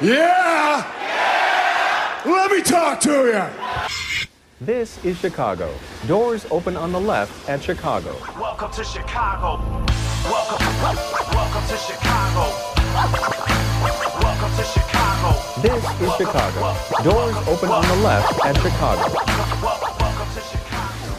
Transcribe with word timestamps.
Yeah? 0.00 0.84
Let 2.26 2.50
me 2.50 2.60
talk 2.60 3.00
to 3.00 3.10
you. 3.10 3.46
This 4.60 5.02
is 5.02 5.16
Chicago. 5.18 5.74
Doors 6.06 6.44
open 6.50 6.76
on 6.76 6.92
the 6.92 7.00
left 7.00 7.48
at 7.48 7.62
Chicago. 7.62 8.14
Welcome 8.38 8.70
to 8.72 8.84
Chicago. 8.84 9.56
Welcome, 10.24 10.66
welcome 11.34 11.66
to 11.68 11.76
Chicago. 11.78 12.52
Welcome 14.20 14.54
to 14.56 14.64
Chicago. 14.64 15.62
This 15.62 15.82
is 16.02 16.14
Chicago. 16.16 16.76
Doors 17.02 17.36
open 17.48 17.70
on 17.70 17.88
the 17.88 17.96
left 18.04 18.44
at 18.44 18.54
Chicago. 18.56 19.14
Welcome 19.62 20.28
to 20.34 20.40
Chicago. 20.42 21.14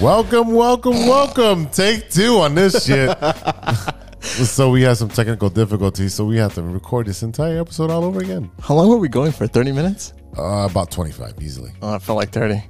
Welcome, 0.00 0.54
welcome, 0.54 1.06
welcome. 1.06 1.66
Take 1.66 2.08
two 2.08 2.38
on 2.38 2.54
this 2.54 2.86
shit. 2.86 3.14
so 4.32 4.70
we 4.70 4.82
had 4.82 4.96
some 4.96 5.08
technical 5.08 5.50
difficulties, 5.50 6.14
so 6.14 6.24
we 6.24 6.36
have 6.38 6.54
to 6.54 6.62
record 6.62 7.06
this 7.06 7.22
entire 7.22 7.60
episode 7.60 7.90
all 7.90 8.04
over 8.04 8.20
again. 8.20 8.50
How 8.60 8.74
long 8.74 8.88
were 8.88 8.96
we 8.96 9.08
going 9.08 9.32
for? 9.32 9.46
30 9.46 9.72
minutes? 9.72 10.14
Uh, 10.36 10.66
about 10.70 10.90
25 10.90 11.34
easily. 11.42 11.72
Oh, 11.82 11.94
I 11.94 11.98
felt 11.98 12.16
like 12.16 12.30
30. 12.30 12.62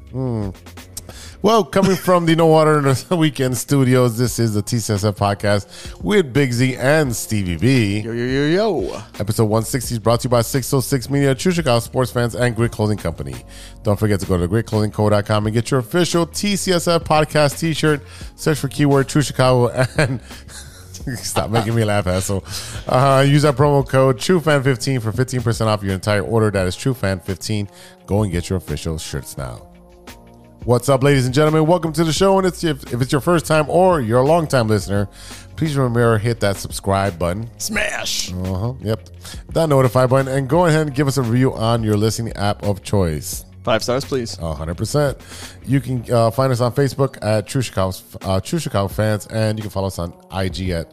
Well, 1.42 1.64
coming 1.64 1.96
from 1.96 2.26
the 2.26 2.36
No 2.36 2.46
Water 2.46 2.78
in 2.78 2.84
the 2.84 3.16
Weekend 3.18 3.56
studios, 3.56 4.16
this 4.16 4.38
is 4.38 4.54
the 4.54 4.62
TCSF 4.62 5.16
podcast 5.16 6.00
with 6.00 6.32
Big 6.32 6.52
Z 6.52 6.76
and 6.76 7.14
Stevie 7.14 7.56
B. 7.56 8.00
Yo, 8.00 8.12
yo, 8.12 8.24
yo, 8.24 8.46
yo. 8.46 9.02
Episode 9.18 9.44
160 9.46 9.94
is 9.94 9.98
brought 9.98 10.20
to 10.20 10.26
you 10.26 10.30
by 10.30 10.42
606 10.42 11.10
Media, 11.10 11.34
True 11.34 11.50
Chicago 11.50 11.80
sports 11.80 12.12
fans, 12.12 12.36
and 12.36 12.54
Grit 12.54 12.70
Clothing 12.70 12.98
Company. 12.98 13.34
Don't 13.82 13.98
forget 13.98 14.20
to 14.20 14.26
go 14.26 14.38
to 14.38 14.46
gritclothingco.com 14.46 15.46
and 15.46 15.52
get 15.54 15.70
your 15.70 15.80
official 15.80 16.26
TCSF 16.26 17.00
podcast 17.00 17.58
t 17.58 17.74
shirt. 17.74 18.02
Search 18.36 18.58
for 18.58 18.68
keyword 18.68 19.08
True 19.08 19.22
Chicago 19.22 19.68
and 19.98 20.20
stop 21.16 21.50
making 21.50 21.74
me 21.74 21.84
laugh, 21.84 22.06
asshole. 22.06 22.44
Uh, 22.86 23.24
use 23.26 23.42
that 23.42 23.56
promo 23.56 23.86
code 23.86 24.18
TrueFan15 24.18 25.02
for 25.02 25.12
15% 25.12 25.66
off 25.66 25.82
your 25.82 25.94
entire 25.94 26.22
order. 26.22 26.50
That 26.50 26.66
is 26.66 26.76
TrueFan15. 26.76 27.68
Go 28.06 28.22
and 28.22 28.30
get 28.32 28.48
your 28.48 28.56
official 28.58 28.98
shirts 28.98 29.36
now. 29.36 29.68
What's 30.64 30.88
up, 30.88 31.02
ladies 31.02 31.26
and 31.26 31.34
gentlemen? 31.34 31.66
Welcome 31.66 31.92
to 31.94 32.04
the 32.04 32.12
show. 32.12 32.38
And 32.38 32.46
it's 32.46 32.62
if, 32.62 32.92
if 32.92 33.02
it's 33.02 33.10
your 33.10 33.20
first 33.20 33.46
time 33.46 33.68
or 33.68 34.00
you're 34.00 34.20
a 34.20 34.26
long 34.26 34.46
time 34.46 34.68
listener, 34.68 35.08
please 35.56 35.76
remember 35.76 36.18
hit 36.18 36.38
that 36.40 36.56
subscribe 36.56 37.18
button. 37.18 37.50
Smash. 37.58 38.32
Uh-huh. 38.32 38.74
Yep. 38.80 39.08
That 39.54 39.68
notify 39.68 40.06
button 40.06 40.28
and 40.28 40.48
go 40.48 40.66
ahead 40.66 40.86
and 40.86 40.94
give 40.94 41.08
us 41.08 41.16
a 41.16 41.22
review 41.22 41.52
on 41.52 41.82
your 41.82 41.96
listening 41.96 42.32
app 42.34 42.62
of 42.62 42.82
choice. 42.84 43.44
Five 43.64 43.82
stars, 43.82 44.04
please. 44.04 44.36
100%. 44.36 45.20
You 45.66 45.80
can 45.80 46.04
uh, 46.12 46.30
find 46.30 46.52
us 46.52 46.60
on 46.60 46.72
Facebook 46.72 47.16
at 47.22 47.46
True 47.46 47.62
Chicago, 47.62 47.96
uh, 48.22 48.40
True 48.40 48.58
Chicago 48.58 48.88
Fans, 48.88 49.26
and 49.28 49.56
you 49.58 49.62
can 49.62 49.70
follow 49.70 49.86
us 49.86 49.98
on 50.00 50.12
IG 50.32 50.70
at 50.70 50.92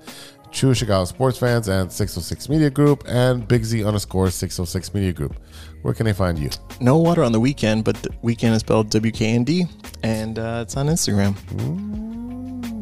True 0.52 0.73
Chicago 0.73 1.06
Sports 1.06 1.38
Fans 1.40 1.67
and 1.67 1.92
606 1.92 2.47
Media 2.50 2.70
Group 2.70 3.03
and 3.08 3.47
Big 3.47 3.64
Z 3.64 3.84
underscore 3.84 4.30
606 4.30 4.94
Media 4.94 5.14
Group. 5.14 5.36
Where 5.81 5.94
can 5.94 6.06
they 6.06 6.14
find 6.14 6.38
you? 6.38 6.50
No 6.80 6.97
water 6.97 7.23
on 7.23 7.31
the 7.31 7.40
weekend, 7.40 7.84
but 7.86 7.95
the 8.03 8.09
weekend 8.22 8.53
is 8.56 8.59
spelled 8.62 8.90
W 8.92 9.12
K 9.12 9.28
N 9.28 9.44
D, 9.44 9.66
and 10.03 10.38
uh, 10.38 10.59
it's 10.64 10.75
on 10.78 10.88
Instagram. 10.88 11.36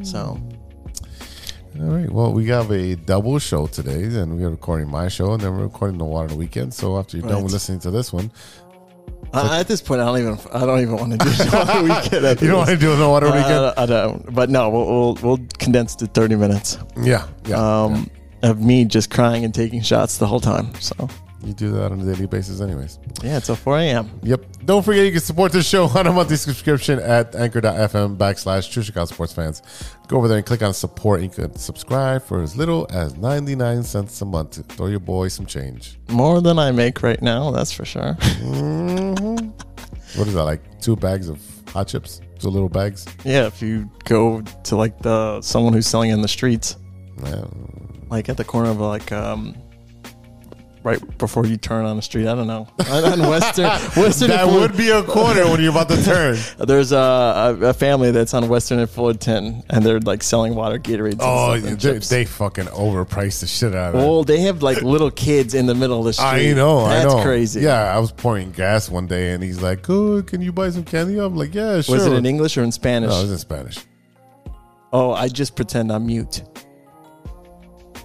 So, 0.06 0.40
All 1.80 1.86
right. 1.86 2.10
Well, 2.10 2.34
we 2.34 2.48
have 2.48 2.72
a 2.72 2.96
double 2.96 3.38
show 3.40 3.68
today, 3.68 4.04
and 4.04 4.38
we're 4.38 4.50
recording 4.50 4.90
my 4.90 5.10
show, 5.10 5.34
and 5.34 5.42
then 5.42 5.56
we're 5.56 5.64
recording 5.64 5.98
the 5.98 6.06
Water 6.06 6.24
on 6.24 6.30
the 6.30 6.36
weekend. 6.38 6.74
So 6.74 6.98
after 6.98 7.18
you're 7.18 7.28
done 7.28 7.44
with 7.44 7.52
listening 7.54 7.80
to 7.82 7.92
this 7.92 8.12
one, 8.14 8.32
uh, 9.34 9.58
at 9.60 9.68
this 9.68 9.82
point, 9.82 10.02
I 10.02 10.06
don't 10.06 10.20
even, 10.20 10.40
I 10.54 10.66
don't 10.66 10.82
even 10.82 10.96
want 10.98 11.12
to 11.12 11.18
do 11.18 11.30
the 11.30 11.82
weekend. 11.84 12.26
after 12.26 12.46
you 12.46 12.52
don't 12.52 12.60
want 12.60 12.70
to 12.70 12.78
do 12.78 12.96
the 12.96 13.08
water 13.08 13.28
weekend. 13.28 13.52
Uh, 13.52 13.74
I 13.78 13.86
don't, 13.86 14.34
but 14.34 14.50
no, 14.50 14.70
we'll, 14.70 14.86
we'll 14.86 15.14
we'll 15.22 15.48
condense 15.60 15.96
to 15.96 16.08
thirty 16.08 16.36
minutes 16.36 16.78
yeah, 17.02 17.28
yeah. 17.46 17.84
um, 17.84 18.10
of 18.44 18.62
me 18.62 18.86
just 18.86 19.10
crying 19.10 19.44
and 19.44 19.54
taking 19.54 19.82
shots 19.82 20.18
the 20.18 20.28
whole 20.28 20.40
time. 20.40 20.74
So 20.76 20.96
yeah. 21.00 21.08
You 21.44 21.54
do 21.54 21.72
that 21.74 21.92
on 21.92 22.02
a 22.02 22.04
daily 22.04 22.26
basis, 22.26 22.62
anyways. 22.62 22.98
yeah, 23.24 23.38
it's 23.38 23.50
a 23.50 23.56
four 23.56 23.78
a.m. 23.78 24.10
Yep. 24.24 24.44
Don't 24.66 24.84
forget 24.84 25.06
you 25.06 25.12
can 25.12 25.22
support 25.22 25.52
this 25.52 25.68
show 25.68 25.86
on 25.86 26.08
a 26.08 26.12
monthly 26.12 26.36
subscription 26.36 26.98
at 27.00 27.36
anchor.fm 27.36 28.18
backslash 28.18 28.72
True 28.72 28.82
Chicago 28.82 29.06
Sports 29.06 29.34
Fans. 29.34 29.62
Go 30.08 30.18
over 30.18 30.28
there 30.28 30.38
and 30.38 30.46
click 30.46 30.64
on 30.64 30.74
support. 30.74 31.22
And 31.22 31.30
you 31.30 31.36
can 31.48 31.56
subscribe 31.56 32.24
for 32.24 32.42
as 32.42 32.56
little 32.56 32.88
as 32.90 33.16
99 33.18 33.84
cents 33.84 34.20
a 34.22 34.26
month 34.26 34.66
throw 34.76 34.88
your 34.88 35.00
boy 35.00 35.28
some 35.28 35.46
change. 35.46 36.00
More 36.10 36.42
than 36.42 36.58
I 36.58 36.72
make 36.72 37.04
right 37.04 37.22
now, 37.22 37.52
that's 37.52 37.72
for 37.72 37.86
sure. 37.86 38.14
What 40.16 40.28
is 40.28 40.34
that, 40.34 40.44
like 40.44 40.82
two 40.82 40.96
bags 40.96 41.30
of 41.30 41.40
hot 41.72 41.88
chips? 41.88 42.22
Two 42.40 42.50
little 42.50 42.70
bags? 42.70 43.06
yeah, 43.24 43.46
if 43.48 43.62
you 43.62 43.90
go 44.06 44.42
to 44.64 44.76
like 44.76 45.00
the 45.00 45.42
someone 45.42 45.74
who's 45.74 45.88
selling 45.88 46.10
in 46.12 46.22
the 46.22 46.28
streets, 46.28 46.78
Yeah. 47.24 47.46
like 48.10 48.30
at 48.30 48.38
the 48.38 48.44
corner 48.44 48.70
of 48.70 48.80
like 48.80 49.12
um 49.12 49.56
right 50.84 51.18
before 51.18 51.46
you 51.46 51.58
turn 51.58 51.86
on 51.86 51.96
the 51.96 52.02
street. 52.02 52.28
I 52.28 52.36
don't 52.36 52.48
know. 52.48 52.68
on 52.80 53.20
Western 53.20 53.66
Western 53.96 54.30
That 54.30 54.48
would 54.48 54.76
be 54.78 54.90
a 54.90 55.04
corner 55.04 55.46
when 55.46 55.62
you're 55.62 55.72
about 55.72 55.90
to 55.90 56.04
turn. 56.04 56.38
There's 56.66 56.92
a, 56.92 57.58
a, 57.62 57.74
family 57.74 58.12
that's 58.12 58.34
on 58.34 58.48
Western 58.48 58.80
and 58.80 58.90
Fullerton, 58.90 59.64
and 59.70 59.86
they're 59.86 60.00
like 60.00 60.24
selling 60.24 60.56
water 60.56 60.80
Gatorades. 60.80 61.18
Oh, 61.20 61.54
and 61.54 61.80
stuff 61.80 61.94
and 61.94 62.02
they, 62.02 62.18
they 62.18 62.26
fucking 62.26 62.66
overpriced 62.66 63.42
the 63.42 63.48
shit 63.48 63.76
out 63.76 63.96
of 63.96 63.96
it. 63.96 63.98
well, 63.98 64.24
they 64.24 64.42
have 64.42 64.64
like 64.64 64.82
little 64.82 65.12
kids 65.12 65.54
in 65.54 65.66
the 65.66 65.76
middle 65.76 66.00
of 66.00 66.06
the 66.06 66.14
street. 66.14 66.52
I 66.52 66.54
know, 66.54 66.88
That's 66.88 67.14
I 67.14 67.18
know. 67.18 67.24
crazy. 67.24 67.62
Yeah, 67.62 67.94
I 67.94 68.00
was 68.00 68.12
pouring 68.12 68.52
gas 68.52 68.90
one 68.90 69.08
day 69.08 69.32
and 69.32 69.44
he's 69.44 69.62
like, 69.62 69.90
"Oh, 69.90 70.22
can 70.24 70.42
you 70.42 70.52
buy 70.52 70.70
some 70.70 70.84
candy?" 70.84 71.20
I'm 71.20 71.36
like, 71.36 71.54
"Yeah, 71.54 71.82
sure." 71.82 71.96
Was 71.96 72.06
it 72.06 72.14
in 72.14 72.26
English 72.26 72.58
or 72.58 72.64
in 72.64 72.72
Spanish? 72.72 73.10
No, 73.10 73.20
it 73.20 73.24
was 73.24 73.32
in 73.32 73.38
Spanish. 73.38 73.78
oh, 74.94 75.12
I 75.12 75.28
just 75.28 75.56
pretend 75.56 75.92
I'm 75.92 76.08
mute. 76.08 76.44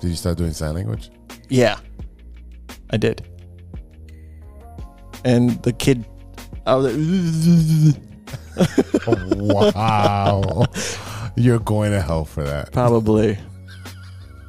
Did 0.01 0.09
you 0.09 0.17
start 0.17 0.37
doing 0.37 0.53
sign 0.53 0.75
language? 0.75 1.11
Yeah, 1.49 1.79
I 2.93 2.97
did. 2.97 3.27
And 5.25 5.63
the 5.63 5.73
kid, 5.73 6.05
I 6.67 6.75
was 6.75 6.95
like, 6.95 7.97
wow. 9.07 10.65
You're 11.37 11.59
going 11.61 11.93
to 11.93 12.01
hell 12.01 12.25
for 12.25 12.45
that. 12.45 12.73
Probably. 12.73 13.39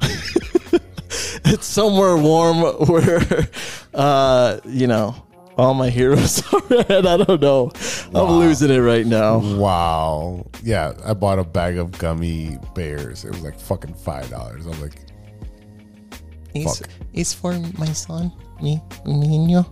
it's 1.44 1.66
somewhere 1.66 2.16
warm 2.16 2.62
where, 2.88 3.48
uh, 3.94 4.58
you 4.64 4.86
know, 4.86 5.14
all 5.56 5.74
my 5.74 5.88
heroes 5.88 6.42
are 6.52 6.80
at. 6.90 7.06
I 7.06 7.16
don't 7.16 7.40
know. 7.40 7.70
I'm 8.14 8.32
losing 8.38 8.70
it 8.70 8.80
right 8.80 9.06
now. 9.06 9.38
Wow. 9.38 10.46
Yeah, 10.62 10.94
I 11.04 11.14
bought 11.14 11.38
a 11.38 11.44
bag 11.44 11.78
of 11.78 11.92
gummy 11.92 12.58
bears. 12.74 13.24
It 13.24 13.30
was 13.30 13.42
like 13.42 13.58
fucking 13.58 13.94
five 13.94 14.28
dollars. 14.30 14.66
I'm 14.66 14.80
like, 14.80 14.96
It's, 16.54 16.78
Fuck. 16.78 16.88
it's 17.12 17.32
for 17.32 17.52
my 17.78 17.92
son, 17.92 18.32
me, 18.62 18.80
niño. 19.04 19.66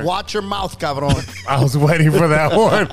Watch 0.00 0.34
your 0.34 0.42
mouth, 0.42 0.78
cabron. 0.78 1.14
I 1.48 1.62
was 1.62 1.76
waiting 1.76 2.10
for 2.10 2.28
that 2.28 2.52
one. 2.52 2.88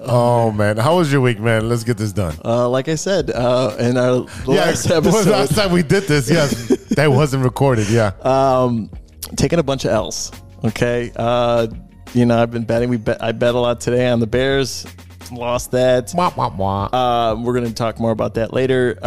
oh 0.08 0.50
man, 0.50 0.76
how 0.76 0.96
was 0.96 1.12
your 1.12 1.20
week, 1.20 1.38
man? 1.38 1.68
Let's 1.68 1.84
get 1.84 1.96
this 1.96 2.12
done. 2.12 2.36
Uh, 2.44 2.68
like 2.68 2.88
I 2.88 2.94
said 2.94 3.30
uh, 3.30 3.76
in 3.78 3.96
our 3.96 4.26
last 4.46 4.88
yeah, 4.88 4.96
episode, 4.96 5.26
last 5.30 5.54
time 5.54 5.72
we 5.72 5.82
did 5.82 6.04
this, 6.04 6.30
yes, 6.30 6.68
that 6.90 7.08
wasn't 7.08 7.44
recorded. 7.44 7.88
Yeah, 7.88 8.12
um, 8.22 8.90
taking 9.36 9.58
a 9.58 9.62
bunch 9.62 9.84
of 9.84 9.92
L's. 9.92 10.32
Okay, 10.64 11.12
uh, 11.16 11.68
you 12.12 12.26
know 12.26 12.40
I've 12.40 12.50
been 12.50 12.64
betting. 12.64 12.88
We 12.88 12.96
bet. 12.96 13.22
I 13.22 13.32
bet 13.32 13.54
a 13.54 13.58
lot 13.58 13.80
today 13.80 14.08
on 14.08 14.20
the 14.20 14.26
Bears. 14.26 14.86
Lost 15.30 15.72
that. 15.72 16.12
Wah, 16.14 16.32
wah, 16.36 16.54
wah. 16.56 16.84
Uh, 16.86 17.34
we're 17.34 17.52
going 17.52 17.66
to 17.66 17.74
talk 17.74 17.98
more 17.98 18.12
about 18.12 18.34
that 18.34 18.52
later. 18.52 18.98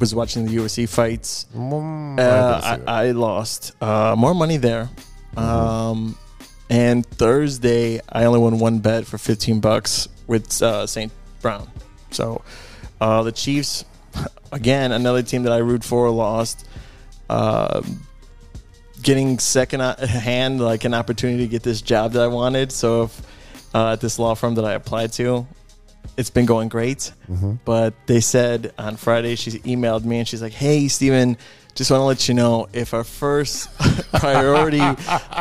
Was 0.00 0.14
watching 0.14 0.46
the 0.46 0.56
UFC 0.56 0.88
fights. 0.88 1.46
Mm, 1.54 2.18
I 2.18 2.22
Uh. 2.22 2.78
I, 2.86 3.06
I 3.08 3.10
lost 3.12 3.72
uh, 3.82 4.14
more 4.16 4.34
money 4.34 4.56
there. 4.56 4.88
Um, 5.36 6.16
and 6.68 7.06
Thursday, 7.06 8.00
I 8.08 8.24
only 8.24 8.40
won 8.40 8.58
one 8.58 8.78
bet 8.78 9.06
for 9.06 9.18
15 9.18 9.60
bucks 9.60 10.08
with 10.26 10.60
uh, 10.62 10.86
St. 10.86 11.12
Brown. 11.42 11.70
So 12.10 12.42
uh, 13.00 13.22
the 13.22 13.32
Chiefs, 13.32 13.84
again, 14.52 14.90
another 14.92 15.22
team 15.22 15.42
that 15.44 15.52
I 15.52 15.58
root 15.58 15.84
for, 15.84 16.10
lost. 16.10 16.66
Um 17.28 18.06
getting 19.02 19.38
second 19.38 19.80
hand, 19.80 20.60
like 20.60 20.84
an 20.84 20.94
opportunity 20.94 21.44
to 21.44 21.48
get 21.48 21.62
this 21.62 21.80
job 21.80 22.12
that 22.12 22.22
I 22.22 22.26
wanted. 22.26 22.70
So 22.72 23.04
if 23.04 23.22
uh, 23.74 23.92
at 23.92 24.00
this 24.00 24.18
law 24.18 24.34
firm 24.34 24.56
that 24.56 24.64
I 24.64 24.72
applied 24.74 25.12
to, 25.14 25.46
it's 26.16 26.30
been 26.30 26.46
going 26.46 26.68
great. 26.68 27.12
But 27.64 27.94
they 28.06 28.20
said 28.20 28.72
on 28.78 28.96
Friday, 28.96 29.36
she 29.36 29.50
emailed 29.60 30.04
me 30.04 30.18
and 30.18 30.28
she's 30.28 30.42
like, 30.42 30.52
"Hey, 30.52 30.88
Steven, 30.88 31.36
just 31.74 31.90
want 31.90 32.00
to 32.00 32.04
let 32.04 32.28
you 32.28 32.34
know 32.34 32.68
if 32.72 32.92
our 32.94 33.04
first 33.04 33.68
priority 34.14 34.82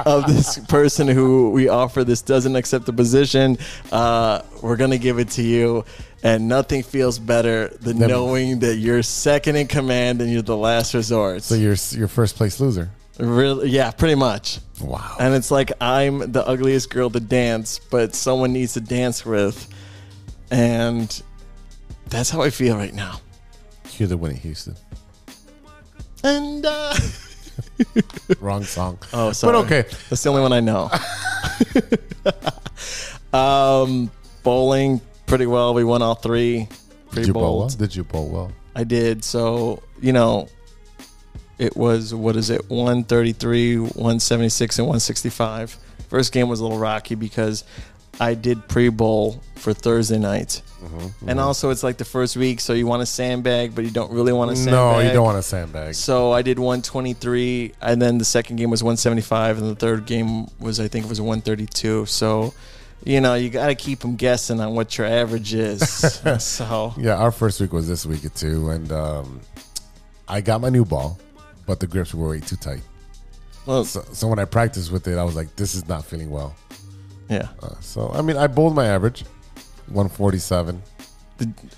of 0.05 0.27
this 0.27 0.59
person 0.67 1.07
who 1.07 1.49
we 1.51 1.67
offer 1.69 2.03
this 2.03 2.21
doesn't 2.21 2.55
accept 2.55 2.85
the 2.85 2.93
position, 2.93 3.57
uh, 3.91 4.41
we're 4.61 4.77
gonna 4.77 4.97
give 4.97 5.19
it 5.19 5.29
to 5.31 5.41
you." 5.41 5.85
And 6.21 6.49
nothing 6.49 6.83
feels 6.83 7.17
better 7.17 7.69
than 7.79 7.99
Never. 7.99 8.11
knowing 8.11 8.59
that 8.59 8.75
you're 8.75 9.03
second 9.03 9.55
in 9.55 9.67
command 9.67 10.21
and 10.21 10.29
you're 10.29 10.41
the 10.41 10.57
last 10.57 10.93
resort. 10.93 11.43
so 11.43 11.55
you're 11.55 11.77
your 11.91 12.09
first 12.09 12.35
place 12.35 12.59
loser. 12.59 12.89
Really? 13.17 13.69
Yeah, 13.69 13.91
pretty 13.91 14.15
much. 14.15 14.59
Wow. 14.81 15.15
And 15.19 15.33
it's 15.33 15.49
like 15.51 15.71
I'm 15.81 16.31
the 16.31 16.45
ugliest 16.45 16.89
girl 16.89 17.09
to 17.09 17.19
dance, 17.19 17.79
but 17.89 18.15
someone 18.15 18.53
needs 18.53 18.73
to 18.73 18.81
dance 18.81 19.25
with. 19.25 19.67
And 20.51 21.21
that's 22.07 22.29
how 22.29 22.41
I 22.41 22.49
feel 22.49 22.75
right 22.75 22.93
now. 22.93 23.21
You're 23.97 24.07
the 24.07 24.17
Whitney 24.17 24.39
Houston. 24.39 24.75
And 26.23 26.65
uh 26.65 26.93
Wrong 28.39 28.63
song. 28.63 28.97
Oh, 29.13 29.31
sorry. 29.31 29.53
But 29.53 29.65
okay. 29.65 29.81
That's 30.09 30.23
the 30.23 30.29
only 30.29 30.41
one 30.41 30.53
I 30.53 30.59
know. 30.59 30.89
um, 33.37 34.11
bowling 34.43 35.01
pretty 35.25 35.45
well. 35.45 35.73
We 35.73 35.83
won 35.83 36.01
all 36.01 36.15
three. 36.15 36.59
Did 36.59 36.69
Pretty 37.11 37.27
you 37.27 37.33
bowl 37.33 37.59
well? 37.59 37.67
Did 37.69 37.95
you 37.95 38.03
bowl 38.03 38.29
well? 38.29 38.51
I 38.75 38.83
did. 38.83 39.23
So, 39.23 39.81
you 40.01 40.13
know, 40.13 40.47
it 41.57 41.75
was, 41.75 42.13
what 42.13 42.35
is 42.35 42.49
it, 42.49 42.69
133, 42.69 43.77
176, 43.77 44.79
and 44.79 44.87
165. 44.87 45.77
First 46.07 46.31
game 46.31 46.47
was 46.49 46.59
a 46.59 46.63
little 46.63 46.79
rocky 46.79 47.15
because 47.15 47.63
I 48.19 48.33
did 48.33 48.67
pre 48.67 48.89
bowl 48.89 49.41
for 49.55 49.73
Thursday 49.73 50.17
night. 50.19 50.61
Mm-hmm, 50.81 51.29
And 51.29 51.39
also, 51.41 51.71
it's 51.71 51.83
like 51.83 51.97
the 51.97 52.05
first 52.05 52.37
week, 52.37 52.61
so 52.61 52.71
you 52.71 52.87
want 52.87 53.01
to 53.01 53.05
sandbag, 53.05 53.75
but 53.75 53.83
you 53.83 53.91
don't 53.91 54.11
really 54.13 54.31
want 54.31 54.51
to 54.51 54.55
sandbag. 54.55 54.73
No, 54.73 54.99
you 54.99 55.11
don't 55.11 55.25
want 55.25 55.37
to 55.37 55.43
sandbag. 55.43 55.93
So 55.95 56.31
I 56.31 56.41
did 56.41 56.57
123, 56.57 57.73
and 57.81 58.01
then 58.01 58.17
the 58.17 58.23
second 58.25 58.55
game 58.55 58.69
was 58.69 58.81
175, 58.81 59.57
and 59.57 59.69
the 59.69 59.75
third 59.75 60.05
game 60.05 60.47
was, 60.59 60.79
I 60.79 60.87
think, 60.87 61.05
it 61.05 61.09
was 61.09 61.19
132. 61.19 62.05
So, 62.05 62.53
you 63.03 63.19
know, 63.19 63.33
you 63.35 63.49
got 63.49 63.67
to 63.67 63.75
keep 63.75 63.99
them 63.99 64.15
guessing 64.15 64.61
on 64.61 64.73
what 64.73 64.97
your 64.97 65.05
average 65.07 65.53
is. 65.53 65.81
so, 66.43 66.93
Yeah, 66.97 67.15
our 67.15 67.31
first 67.31 67.59
week 67.59 67.73
was 67.73 67.87
this 67.87 68.05
week 68.05 68.33
too, 68.33 68.69
and 68.69 68.89
um, 68.93 69.41
I 70.29 70.39
got 70.39 70.61
my 70.61 70.69
new 70.69 70.85
ball, 70.85 71.19
but 71.65 71.81
the 71.81 71.87
grips 71.87 72.13
were 72.13 72.29
way 72.29 72.39
too 72.39 72.55
tight. 72.55 72.81
well, 73.65 73.83
So, 73.83 74.05
so 74.13 74.27
when 74.29 74.39
I 74.39 74.45
practiced 74.45 74.93
with 74.93 75.07
it, 75.09 75.17
I 75.17 75.23
was 75.25 75.35
like, 75.35 75.53
"This 75.57 75.75
is 75.75 75.87
not 75.89 76.05
feeling 76.05 76.29
well." 76.31 76.55
Yeah. 77.29 77.49
Uh, 77.61 77.75
so 77.79 78.09
I 78.13 78.21
mean, 78.21 78.37
I 78.37 78.47
bowled 78.47 78.75
my 78.75 78.87
average, 78.87 79.23
one 79.87 80.09
forty 80.09 80.37
seven, 80.39 80.81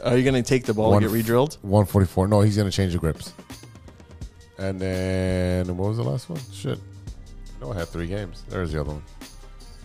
are 0.03 0.17
you 0.17 0.23
going 0.23 0.41
to 0.41 0.47
take 0.47 0.65
the 0.65 0.73
ball 0.73 0.89
One 0.91 1.03
and 1.03 1.11
get 1.11 1.15
re-drilled? 1.15 1.57
one 1.61 1.85
forty 1.85 2.07
four. 2.07 2.27
No, 2.27 2.41
he's 2.41 2.57
gonna 2.57 2.71
change 2.71 2.93
the 2.93 2.99
grips. 2.99 3.33
And 4.57 4.79
then 4.79 5.75
what 5.77 5.89
was 5.89 5.97
the 5.97 6.03
last 6.03 6.29
one? 6.29 6.39
Shit, 6.51 6.79
no, 7.59 7.71
I 7.71 7.77
had 7.79 7.87
three 7.87 8.07
games. 8.07 8.43
There's 8.49 8.71
the 8.71 8.81
other 8.81 8.91
one, 8.91 9.03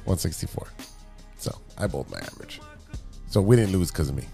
one 0.05 0.19
sixty 0.19 0.47
four. 0.47 0.67
So 1.39 1.57
I 1.79 1.87
bowled 1.87 2.11
my 2.11 2.19
average. 2.19 2.61
So 3.29 3.41
we 3.41 3.57
didn't 3.57 3.73
lose 3.73 3.91
because 3.91 4.09
of 4.09 4.17
me. 4.17 4.25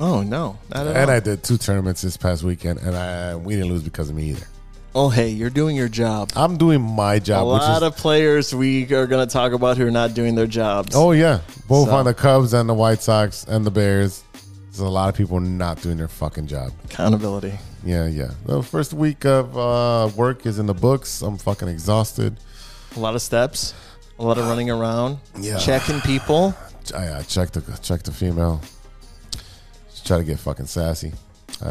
Oh 0.00 0.22
no, 0.22 0.58
not 0.70 0.86
at 0.88 0.96
And 0.96 1.10
all. 1.10 1.16
I 1.16 1.20
did 1.20 1.44
two 1.44 1.56
tournaments 1.56 2.02
this 2.02 2.16
past 2.16 2.42
weekend, 2.42 2.80
and 2.80 2.96
I 2.96 3.36
we 3.36 3.54
didn't 3.54 3.68
lose 3.70 3.82
because 3.82 4.10
of 4.10 4.16
me 4.16 4.30
either. 4.30 4.46
Oh 4.94 5.08
hey, 5.08 5.28
you're 5.28 5.50
doing 5.50 5.76
your 5.76 5.88
job. 5.88 6.30
I'm 6.36 6.56
doing 6.56 6.80
my 6.80 7.14
A 7.14 7.20
job, 7.20 7.46
which 7.52 7.62
lot 7.62 7.82
is 7.82 7.88
of 7.88 7.96
players 7.96 8.54
we 8.54 8.84
are 8.94 9.06
going 9.06 9.26
to 9.26 9.32
talk 9.32 9.52
about 9.52 9.76
who 9.76 9.86
are 9.86 9.90
not 9.90 10.14
doing 10.14 10.34
their 10.34 10.46
jobs. 10.46 10.94
oh 10.94 11.12
yeah, 11.12 11.40
both 11.68 11.88
So- 11.88 11.94
on 11.96 12.04
the 12.04 12.14
Cubs 12.14 12.52
and 12.54 12.68
the 12.68 12.74
White 12.74 13.02
Sox 13.02 13.44
and 13.44 13.64
the 13.66 13.70
Bears. 13.70 14.22
There's 14.66 14.80
a 14.80 14.88
lot 14.88 15.08
of 15.08 15.14
people 15.14 15.38
not 15.38 15.80
doing 15.82 15.96
their 15.98 16.08
fucking 16.08 16.48
job. 16.48 16.72
accountability. 16.86 17.56
Yeah, 17.84 18.06
yeah. 18.08 18.30
The 18.44 18.60
first 18.60 18.92
week 18.92 19.24
of 19.24 19.56
uh, 19.56 20.10
work 20.16 20.46
is 20.46 20.58
in 20.58 20.66
the 20.66 20.74
books. 20.74 21.22
I'm 21.22 21.36
fucking 21.38 21.68
exhausted. 21.68 22.38
A 22.96 22.98
lot 22.98 23.14
of 23.14 23.22
steps, 23.22 23.72
a 24.18 24.24
lot 24.24 24.36
of 24.36 24.46
running 24.48 24.70
around, 24.70 25.18
Yeah. 25.38 25.58
checking 25.58 26.00
people. 26.00 26.56
I, 26.92 27.22
check 27.22 27.52
the 27.52 27.60
check 27.82 28.02
the 28.02 28.10
female. 28.12 28.60
Just 29.90 30.06
try 30.08 30.18
to 30.18 30.24
get 30.24 30.38
fucking 30.40 30.66
sassy. 30.66 31.12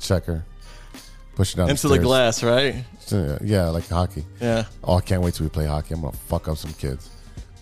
Check 0.00 0.24
her. 0.26 0.44
Push 1.36 1.52
her 1.54 1.58
down 1.58 1.70
Into 1.70 1.88
the 1.88 1.94
stairs. 1.94 2.04
glass, 2.06 2.42
right? 2.42 2.84
Yeah, 3.08 3.38
Yeah, 3.42 3.68
like 3.70 3.88
hockey. 3.88 4.24
Yeah. 4.40 4.64
Oh, 4.82 4.96
I 4.96 5.00
can't 5.00 5.20
wait 5.22 5.34
till 5.34 5.44
we 5.44 5.50
play 5.50 5.66
hockey. 5.66 5.94
I'm 5.94 6.00
gonna 6.00 6.16
fuck 6.16 6.48
up 6.48 6.56
some 6.58 6.72
kids. 6.74 7.10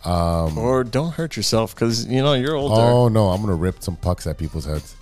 Or 0.05 0.85
don't 0.85 1.13
hurt 1.13 1.37
yourself 1.37 1.75
because 1.75 2.07
you 2.07 2.23
know 2.23 2.35
you're 2.35 2.55
older. 2.57 2.81
Oh 2.81 3.09
no, 3.09 3.29
I'm 3.29 3.41
gonna 3.41 3.55
rip 3.55 3.83
some 3.83 3.97
pucks 3.97 4.27
at 4.27 4.37
people's 4.39 4.65
heads. 4.67 4.95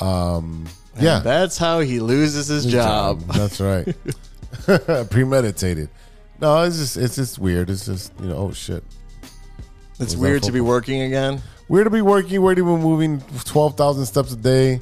Um, 0.00 0.66
And 0.94 1.02
yeah, 1.04 1.18
that's 1.20 1.56
how 1.58 1.80
he 1.80 2.00
loses 2.00 2.48
his 2.48 2.66
job. 2.66 3.20
That's 3.34 3.60
right. 3.60 3.86
Premeditated. 5.10 5.88
No, 6.40 6.62
it's 6.62 6.78
just 6.78 6.96
it's 6.96 7.16
just 7.16 7.38
weird. 7.38 7.70
It's 7.70 7.86
just 7.86 8.12
you 8.20 8.28
know, 8.28 8.36
oh 8.36 8.52
shit. 8.52 8.82
It's 9.92 9.98
Was 10.14 10.16
weird 10.16 10.42
to 10.44 10.52
be 10.52 10.60
working 10.60 11.02
again. 11.02 11.42
Weird 11.68 11.84
to 11.86 11.90
be 11.90 12.00
working. 12.02 12.40
Weird 12.42 12.56
to 12.56 12.64
be 12.64 12.82
moving 12.82 13.20
twelve 13.44 13.76
thousand 13.76 14.06
steps 14.06 14.32
a 14.32 14.36
day. 14.36 14.80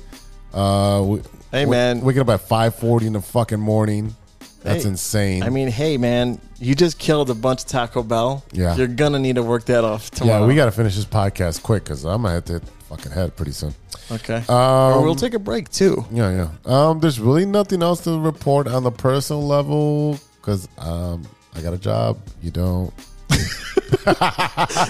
Uh, 0.54 1.02
we, 1.06 1.22
Hey, 1.50 1.64
man. 1.64 2.00
waking 2.02 2.22
up 2.22 2.28
at 2.28 2.40
five 2.42 2.74
forty 2.74 3.06
in 3.06 3.14
the 3.14 3.22
fucking 3.22 3.60
morning. 3.60 4.14
That's 4.62 4.82
Hey, 4.82 4.90
insane. 4.90 5.42
I 5.44 5.50
mean, 5.50 5.68
hey 5.68 5.96
man, 5.96 6.40
you 6.58 6.74
just 6.74 6.98
killed 6.98 7.30
a 7.30 7.34
bunch 7.34 7.62
of 7.62 7.68
Taco 7.68 8.02
Bell. 8.02 8.44
Yeah. 8.52 8.76
You're 8.76 8.88
gonna 8.88 9.18
need 9.18 9.36
to 9.36 9.42
work 9.42 9.64
that 9.66 9.84
off 9.84 10.10
tomorrow. 10.10 10.40
yeah, 10.40 10.46
we 10.46 10.54
got 10.56 10.64
to 10.66 10.72
finish 10.72 10.96
this 10.96 11.04
podcast 11.04 11.62
quick 11.62 11.84
because 11.84 12.04
I'm 12.04 12.22
gonna 12.22 12.34
hit 12.34 12.46
the 12.46 12.60
fucking 12.88 13.12
head 13.12 13.36
pretty 13.36 13.52
soon. 13.52 13.74
Okay. 14.10 14.42
Um, 14.48 14.94
or 14.98 15.02
we'll 15.02 15.14
take 15.14 15.34
a 15.34 15.38
break 15.38 15.68
too. 15.70 16.04
Yeah, 16.10 16.48
yeah. 16.66 16.88
Um, 16.90 16.98
there's 17.00 17.20
really 17.20 17.46
nothing 17.46 17.82
else 17.82 18.02
to 18.04 18.18
report 18.18 18.66
on 18.66 18.82
the 18.82 18.90
personal 18.90 19.46
level 19.46 20.18
because 20.36 20.68
um, 20.78 21.26
I 21.54 21.60
got 21.60 21.72
a 21.72 21.78
job. 21.78 22.18
You 22.42 22.50
don't. 22.50 22.92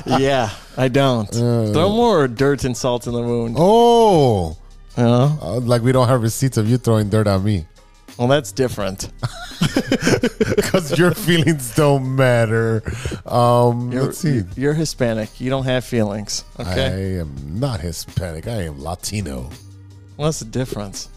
yeah, 0.06 0.50
I 0.76 0.88
don't. 0.88 1.28
Uh. 1.34 1.72
Throw 1.72 1.90
more 1.90 2.26
dirt 2.28 2.64
and 2.64 2.76
salt 2.76 3.06
in 3.06 3.12
the 3.12 3.20
wound. 3.20 3.56
Oh, 3.58 4.56
You 4.98 5.04
know? 5.04 5.38
uh, 5.40 5.60
like 5.60 5.82
we 5.82 5.92
don't 5.92 6.08
have 6.08 6.22
receipts 6.22 6.56
of 6.56 6.68
you 6.68 6.76
throwing 6.76 7.08
dirt 7.08 7.26
on 7.28 7.44
me 7.44 7.66
Well, 8.18 8.26
that's 8.28 8.50
different. 8.52 9.10
because 10.56 10.98
your 10.98 11.12
feelings 11.12 11.74
don't 11.76 12.16
matter. 12.16 12.82
Um, 13.24 13.92
You're, 13.92 14.04
let's 14.04 14.18
see. 14.18 14.42
you're 14.56 14.74
Hispanic. 14.74 15.40
You 15.40 15.50
don't 15.50 15.64
have 15.64 15.84
feelings. 15.84 16.44
Okay. 16.58 17.16
I 17.16 17.20
am 17.20 17.60
not 17.60 17.80
Hispanic. 17.80 18.46
I 18.48 18.62
am 18.64 18.82
Latino. 18.82 19.50
What's 20.16 20.40
the 20.40 20.46
difference? 20.46 21.08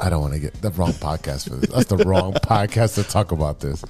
I 0.00 0.10
don't 0.10 0.20
want 0.20 0.34
to 0.34 0.40
get 0.40 0.54
the 0.60 0.70
wrong 0.72 0.92
podcast 0.92 1.48
for 1.48 1.56
this. 1.56 1.70
That's 1.70 1.86
the 1.88 1.98
wrong 2.04 2.32
podcast 2.42 2.96
to 2.96 3.04
talk 3.04 3.32
about 3.32 3.60
this. 3.60 3.84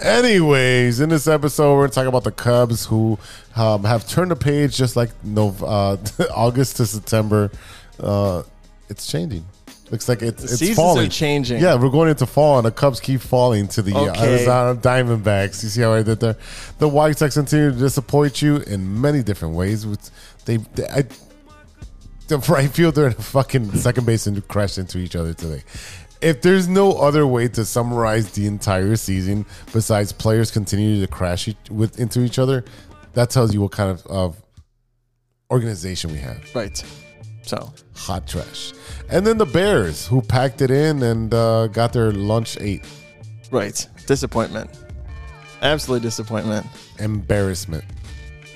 Anyways, 0.00 1.00
in 1.00 1.10
this 1.10 1.26
episode, 1.26 1.74
we're 1.74 1.80
going 1.80 1.90
to 1.90 1.94
talk 1.94 2.06
about 2.06 2.24
the 2.24 2.32
Cubs 2.32 2.86
who 2.86 3.18
um, 3.56 3.84
have 3.84 4.08
turned 4.08 4.30
the 4.30 4.36
page 4.36 4.74
just 4.76 4.96
like 4.96 5.10
no, 5.22 5.54
uh, 5.62 5.96
August 6.34 6.76
to 6.78 6.86
September. 6.86 7.50
Uh, 8.02 8.42
it's 8.88 9.06
changing. 9.06 9.44
Looks 9.90 10.08
like 10.08 10.22
it's, 10.22 10.44
it's 10.44 10.56
seasons 10.58 10.76
falling. 10.76 11.06
are 11.06 11.10
changing. 11.10 11.60
Yeah, 11.60 11.74
we're 11.74 11.90
going 11.90 12.10
into 12.10 12.24
fall, 12.24 12.58
and 12.58 12.66
the 12.66 12.70
Cubs 12.70 13.00
keep 13.00 13.20
falling 13.20 13.66
to 13.68 13.82
the 13.82 13.92
uh, 13.94 14.10
Okay. 14.10 14.34
Arizona 14.34 14.80
Diamondbacks. 14.80 15.62
You 15.64 15.68
see 15.68 15.80
how 15.80 15.92
I 15.92 16.02
did 16.04 16.20
there? 16.20 16.36
The 16.78 16.88
White 16.88 17.18
Sox 17.18 17.34
continue 17.34 17.72
to 17.72 17.76
disappoint 17.76 18.40
you 18.40 18.58
in 18.58 19.00
many 19.00 19.22
different 19.24 19.54
ways. 19.54 19.86
With 19.86 20.10
they, 20.44 20.58
they 20.58 20.86
I, 20.86 21.04
the 22.28 22.38
right 22.48 22.70
fielder 22.70 23.06
and 23.06 23.16
the 23.16 23.22
fucking 23.22 23.72
second 23.72 24.06
baseman 24.06 24.40
crashed 24.42 24.78
into 24.78 24.98
each 24.98 25.16
other 25.16 25.34
today. 25.34 25.62
If 26.20 26.42
there's 26.42 26.68
no 26.68 26.92
other 26.92 27.26
way 27.26 27.48
to 27.48 27.64
summarize 27.64 28.30
the 28.32 28.46
entire 28.46 28.94
season 28.94 29.44
besides 29.72 30.12
players 30.12 30.50
continue 30.50 31.00
to 31.00 31.06
crash 31.10 31.48
each, 31.48 31.56
with 31.70 31.98
into 31.98 32.20
each 32.20 32.38
other, 32.38 32.64
that 33.14 33.30
tells 33.30 33.52
you 33.54 33.60
what 33.62 33.72
kind 33.72 33.90
of, 33.90 34.06
of 34.06 34.42
organization 35.50 36.12
we 36.12 36.18
have. 36.18 36.38
Right. 36.54 36.84
So, 37.50 37.72
Hot 37.96 38.28
trash. 38.28 38.72
And 39.08 39.26
then 39.26 39.36
the 39.36 39.44
Bears, 39.44 40.06
who 40.06 40.22
packed 40.22 40.62
it 40.62 40.70
in 40.70 41.02
and 41.02 41.34
uh, 41.34 41.66
got 41.66 41.92
their 41.92 42.12
lunch 42.12 42.56
ate. 42.60 42.86
right. 43.50 43.88
Disappointment. 44.06 44.70
Absolute 45.60 46.00
disappointment. 46.02 46.64
Embarrassment. 47.00 47.82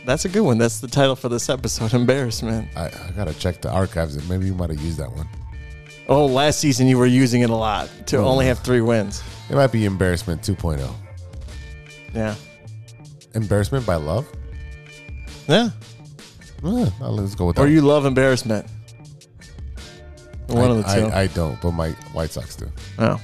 That's 0.06 0.24
a 0.26 0.28
good 0.28 0.42
one. 0.42 0.58
That's 0.58 0.78
the 0.78 0.86
title 0.86 1.16
for 1.16 1.28
this 1.28 1.48
episode 1.48 1.92
Embarrassment. 2.02 2.68
I, 2.76 2.86
I 2.86 3.10
gotta 3.16 3.34
check 3.34 3.60
the 3.60 3.70
archives. 3.72 4.14
And 4.14 4.28
Maybe 4.28 4.46
you 4.46 4.54
might 4.54 4.70
have 4.70 4.80
used 4.80 4.98
that 4.98 5.10
one. 5.10 5.26
Oh, 6.08 6.26
last 6.26 6.60
season 6.60 6.86
you 6.86 6.96
were 6.96 7.06
using 7.06 7.40
it 7.42 7.50
a 7.50 7.54
lot 7.56 7.90
to 8.06 8.18
Oh. 8.18 8.24
only 8.26 8.46
have 8.46 8.60
three 8.60 8.80
wins. 8.80 9.24
It 9.50 9.56
might 9.56 9.72
be 9.72 9.86
embarrassment 9.86 10.42
2.0. 10.42 10.88
Yeah. 12.14 12.36
Embarrassment 13.34 13.84
by 13.86 13.96
love. 13.96 14.24
Yeah. 15.48 15.70
Eh, 16.64 16.90
let's 17.00 17.34
go 17.34 17.46
with 17.46 17.56
that. 17.56 17.62
Or 17.62 17.66
you 17.68 17.80
love 17.82 18.06
embarrassment. 18.06 18.66
One 20.48 20.70
I, 20.70 20.70
of 20.70 20.76
the 20.76 20.82
two. 20.82 21.06
I, 21.06 21.20
I 21.22 21.26
don't, 21.28 21.60
but 21.60 21.72
my 21.72 21.90
White 22.12 22.30
Sox 22.30 22.56
do. 22.56 22.70
oh. 22.98 23.20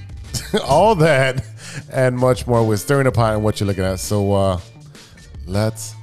All 0.64 0.94
that 0.96 1.44
and 1.92 2.16
much 2.16 2.46
more 2.46 2.64
with 2.64 2.80
stirring 2.80 3.04
the 3.04 3.12
pot 3.12 3.34
and 3.34 3.42
what 3.42 3.58
you're 3.58 3.66
looking 3.66 3.84
at. 3.84 3.98
So 3.98 4.32
uh 4.32 4.60
let's 5.46 5.94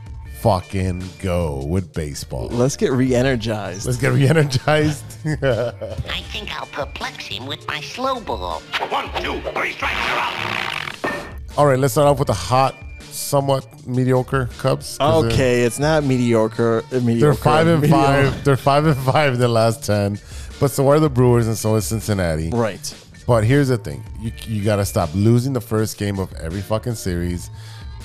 fucking 0.41 1.03
go 1.19 1.63
with 1.65 1.93
baseball. 1.93 2.47
Let's 2.49 2.75
get 2.77 2.91
re-energized. 2.91 3.85
Let's 3.85 3.97
get 3.97 4.13
re-energized. 4.13 5.03
I 5.25 6.21
think 6.31 6.55
I'll 6.55 6.67
perplex 6.67 7.25
him 7.25 7.47
with 7.47 7.65
my 7.67 7.81
slow 7.81 8.19
ball. 8.19 8.61
One, 8.89 9.05
two, 9.21 9.41
three 9.51 9.73
strikes, 9.73 10.07
you're 10.07 10.19
out. 10.19 11.27
All 11.57 11.65
right, 11.65 11.79
let's 11.79 11.93
start 11.93 12.07
off 12.07 12.19
with 12.19 12.27
the 12.27 12.33
hot, 12.33 12.75
somewhat 13.09 13.87
mediocre 13.87 14.47
Cubs. 14.59 14.97
Okay, 15.01 15.63
it's 15.63 15.79
not 15.79 16.03
mediocre. 16.03 16.83
mediocre 16.91 17.19
They're 17.19 17.33
five 17.33 17.67
and 17.67 17.81
mediocre. 17.81 18.31
five. 18.31 18.43
They're 18.43 18.57
five 18.57 18.85
and 18.85 18.97
five 18.97 19.33
in 19.33 19.39
the 19.39 19.47
last 19.47 19.83
ten. 19.83 20.19
But 20.59 20.71
so 20.71 20.87
are 20.89 20.99
the 20.99 21.09
Brewers, 21.09 21.47
and 21.47 21.57
so 21.57 21.75
is 21.75 21.85
Cincinnati. 21.85 22.49
Right. 22.49 22.93
But 23.27 23.43
here's 23.43 23.67
the 23.67 23.77
thing: 23.77 24.03
you 24.19 24.31
you 24.45 24.63
got 24.63 24.77
to 24.77 24.85
stop 24.85 25.09
losing 25.13 25.53
the 25.53 25.61
first 25.61 25.97
game 25.97 26.17
of 26.19 26.33
every 26.35 26.61
fucking 26.61 26.95
series. 26.95 27.49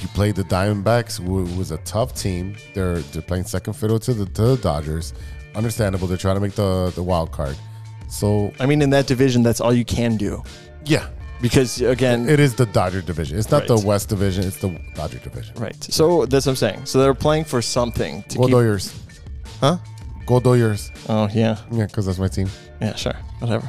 You 0.00 0.08
played 0.08 0.34
the 0.34 0.42
Diamondbacks, 0.44 1.22
who 1.24 1.44
was 1.56 1.70
a 1.70 1.78
tough 1.78 2.14
team. 2.14 2.56
They're 2.74 2.98
they're 2.98 3.22
playing 3.22 3.44
second 3.44 3.74
fiddle 3.74 3.98
to 4.00 4.12
the 4.14 4.26
to 4.26 4.42
the 4.42 4.56
Dodgers. 4.56 5.14
Understandable. 5.54 6.06
They're 6.08 6.16
trying 6.16 6.34
to 6.36 6.40
make 6.40 6.54
the 6.54 6.90
the 6.94 7.02
wild 7.02 7.30
card. 7.32 7.56
So 8.08 8.52
I 8.60 8.66
mean, 8.66 8.82
in 8.82 8.90
that 8.90 9.06
division, 9.06 9.42
that's 9.42 9.60
all 9.60 9.72
you 9.72 9.84
can 9.84 10.16
do. 10.16 10.42
yeah, 10.84 11.08
because 11.40 11.80
again, 11.80 12.28
It 12.28 12.40
is 12.40 12.54
the 12.54 12.66
Dodger 12.66 13.00
division. 13.00 13.38
It's 13.38 13.50
not 13.50 13.66
the 13.66 13.78
West 13.78 14.08
division. 14.08 14.44
It's 14.44 14.58
the 14.58 14.78
Dodger 14.94 15.18
division. 15.18 15.54
right. 15.56 15.82
So 15.84 16.26
that's 16.26 16.44
what 16.46 16.52
I'm 16.52 16.56
saying. 16.56 16.84
So 16.86 16.98
they're 17.00 17.14
playing 17.14 17.44
for 17.44 17.62
something 17.62 18.22
to 18.24 18.38
Go 18.38 18.46
keep. 18.46 18.54
Doyers. 18.56 18.98
Huh? 19.60 19.78
Go 20.26 20.40
Doyers. 20.40 20.90
Oh 21.08 21.28
yeah, 21.32 21.56
Yeah, 21.70 21.86
because 21.86 22.06
that's 22.06 22.18
my 22.18 22.28
team. 22.28 22.48
yeah, 22.80 22.94
sure, 22.94 23.14
whatever. 23.40 23.68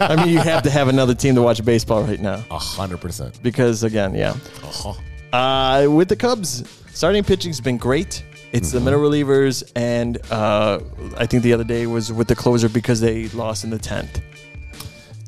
I 0.00 0.16
mean, 0.16 0.28
you 0.34 0.38
have 0.40 0.62
to 0.64 0.70
have 0.70 0.88
another 0.88 1.14
team 1.14 1.34
to 1.34 1.42
watch 1.42 1.64
baseball 1.64 2.02
right 2.02 2.20
now 2.20 2.42
A 2.50 2.58
hundred 2.58 3.00
percent. 3.00 3.40
because 3.42 3.82
again, 3.82 4.14
yeah. 4.14 4.34
Uh-huh. 4.62 4.94
Uh, 5.36 5.88
with 5.88 6.08
the 6.08 6.16
Cubs, 6.16 6.64
starting 6.92 7.22
pitching's 7.22 7.60
been 7.60 7.76
great. 7.78 8.24
It's 8.52 8.72
the 8.72 8.80
middle 8.80 8.98
relievers, 8.98 9.62
and 9.76 10.18
uh, 10.32 10.80
I 11.16 11.26
think 11.26 11.44
the 11.44 11.52
other 11.52 11.62
day 11.62 11.86
was 11.86 12.12
with 12.12 12.26
the 12.26 12.34
closer 12.34 12.68
because 12.68 13.00
they 13.00 13.28
lost 13.28 13.62
in 13.62 13.70
the 13.70 13.78
tenth. 13.78 14.20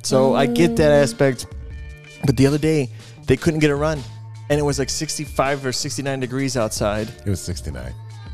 So 0.02 0.34
I 0.34 0.46
get 0.46 0.74
that 0.76 0.90
aspect, 0.90 1.46
but 2.26 2.36
the 2.36 2.46
other 2.48 2.58
day 2.58 2.90
they 3.26 3.36
couldn't 3.36 3.60
get 3.60 3.70
a 3.70 3.76
run, 3.76 4.00
and 4.50 4.58
it 4.58 4.62
was 4.64 4.80
like 4.80 4.90
sixty-five 4.90 5.64
or 5.64 5.70
sixty-nine 5.72 6.18
degrees 6.18 6.56
outside. 6.56 7.08
It 7.24 7.30
was 7.30 7.40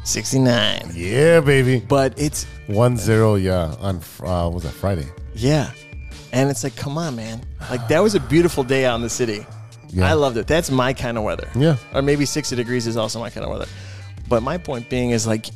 69. 0.08 0.92
Yeah, 0.94 1.40
baby. 1.40 1.80
but 1.86 2.18
it's 2.18 2.44
One 2.66 2.96
zero. 2.96 3.36
Yeah, 3.36 3.74
on 3.80 3.96
uh, 4.22 4.48
was 4.50 4.62
that 4.64 4.72
Friday? 4.72 5.06
yeah, 5.34 5.70
and 6.32 6.50
it's 6.50 6.64
like, 6.64 6.76
come 6.76 6.98
on, 6.98 7.16
man! 7.16 7.40
Like 7.70 7.86
that 7.88 8.00
was 8.02 8.14
a 8.14 8.20
beautiful 8.20 8.64
day 8.64 8.84
out 8.84 8.96
in 8.96 9.02
the 9.02 9.10
city. 9.10 9.46
Yeah. 9.90 10.06
I 10.10 10.12
loved 10.14 10.36
it. 10.36 10.46
That's 10.46 10.70
my 10.70 10.92
kind 10.92 11.16
of 11.16 11.24
weather. 11.24 11.48
Yeah. 11.54 11.76
Or 11.94 12.02
maybe 12.02 12.26
60 12.26 12.54
degrees 12.56 12.86
is 12.86 12.96
also 12.98 13.20
my 13.20 13.30
kind 13.30 13.44
of 13.46 13.50
weather. 13.50 13.66
But 14.28 14.42
my 14.42 14.58
point 14.58 14.90
being 14.90 15.10
is 15.12 15.26
like 15.26 15.46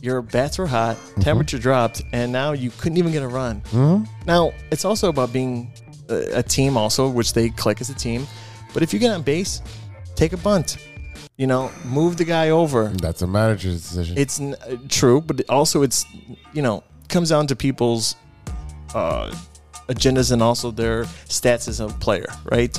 your 0.00 0.22
bats 0.22 0.56
were 0.58 0.66
hot, 0.66 0.96
Mm-hmm. 0.96 1.20
temperature 1.20 1.58
dropped, 1.58 2.02
and 2.12 2.32
now 2.32 2.52
you 2.52 2.70
couldn't 2.70 2.96
even 2.98 3.12
get 3.12 3.22
a 3.22 3.28
run. 3.28 3.60
Mm-hmm. 3.70 4.04
Now, 4.26 4.52
it's 4.70 4.84
also 4.86 5.08
about 5.10 5.30
being 5.32 5.70
a, 6.08 6.38
a 6.38 6.42
team, 6.42 6.76
also, 6.78 7.06
which 7.08 7.34
they 7.34 7.50
click 7.50 7.80
as 7.82 7.90
a 7.90 7.94
team. 7.94 8.26
But 8.72 8.82
if 8.82 8.94
you 8.94 8.98
get 8.98 9.12
on 9.12 9.22
base, 9.22 9.60
take 10.16 10.32
a 10.32 10.38
bunt. 10.38 10.78
You 11.36 11.46
know, 11.46 11.70
move 11.84 12.16
the 12.16 12.24
guy 12.24 12.50
over. 12.50 12.88
That's 12.88 13.22
a 13.22 13.26
manager's 13.26 13.82
decision. 13.82 14.18
It's 14.18 14.40
n- 14.40 14.54
uh, 14.66 14.76
true, 14.88 15.20
but 15.20 15.40
also 15.48 15.82
it's, 15.82 16.04
you 16.52 16.62
know, 16.62 16.84
comes 17.08 17.30
down 17.30 17.46
to 17.48 17.56
people's 17.56 18.16
uh, 18.94 19.34
agendas 19.88 20.32
and 20.32 20.42
also 20.42 20.70
their 20.70 21.04
stats 21.28 21.68
as 21.68 21.80
a 21.80 21.88
player, 21.88 22.26
right? 22.50 22.76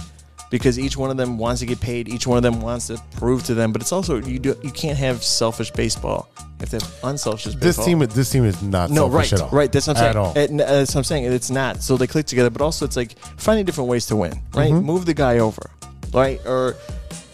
Because 0.50 0.78
each 0.78 0.96
one 0.96 1.10
of 1.10 1.18
them 1.18 1.38
wants 1.40 1.62
to 1.62 1.66
get 1.66 1.82
paid, 1.82 2.08
each 2.08 2.28
one 2.28 2.38
of 2.38 2.44
them 2.44 2.62
wants 2.62 2.88
to 2.88 3.02
prove 3.18 3.44
to 3.46 3.56
them, 3.56 3.74
but 3.74 3.82
it's 3.82 3.92
also 3.92 4.22
you 4.22 4.38
do 4.38 4.56
you 4.64 4.70
can't 4.72 4.98
have 5.00 5.24
selfish 5.24 5.72
baseball. 5.72 6.30
Have 6.60 6.70
to 6.70 6.78
have 6.80 7.00
unselfish 7.04 7.46
this 7.46 7.56
baseball. 7.56 7.86
team. 7.86 8.00
This 8.00 8.30
team 8.30 8.46
is 8.46 8.62
not 8.62 8.90
no, 8.92 9.10
selfish 9.10 9.32
right, 9.32 9.34
at 9.34 9.42
all. 9.42 9.50
right. 9.50 9.72
That's 9.72 9.88
what 9.88 9.98
I'm 9.98 10.04
At 10.06 10.14
saying. 10.14 10.26
all. 10.26 10.38
It- 10.38 10.52
uh, 10.52 10.74
that's 10.78 10.94
what 10.94 11.00
I'm 11.00 11.04
saying. 11.04 11.26
It's 11.26 11.50
not. 11.50 11.82
So 11.82 11.98
they 11.98 12.08
click 12.08 12.28
together, 12.28 12.52
but 12.52 12.62
also 12.62 12.86
it's 12.86 12.96
like 12.96 13.18
finding 13.38 13.66
different 13.66 13.90
ways 13.90 14.06
to 14.08 14.16
win, 14.16 14.40
right? 14.54 14.72
Mm-hmm. 14.72 14.86
Move 14.86 15.06
the 15.08 15.14
guy 15.16 15.40
over, 15.40 15.72
right? 16.14 16.40
Or, 16.46 16.76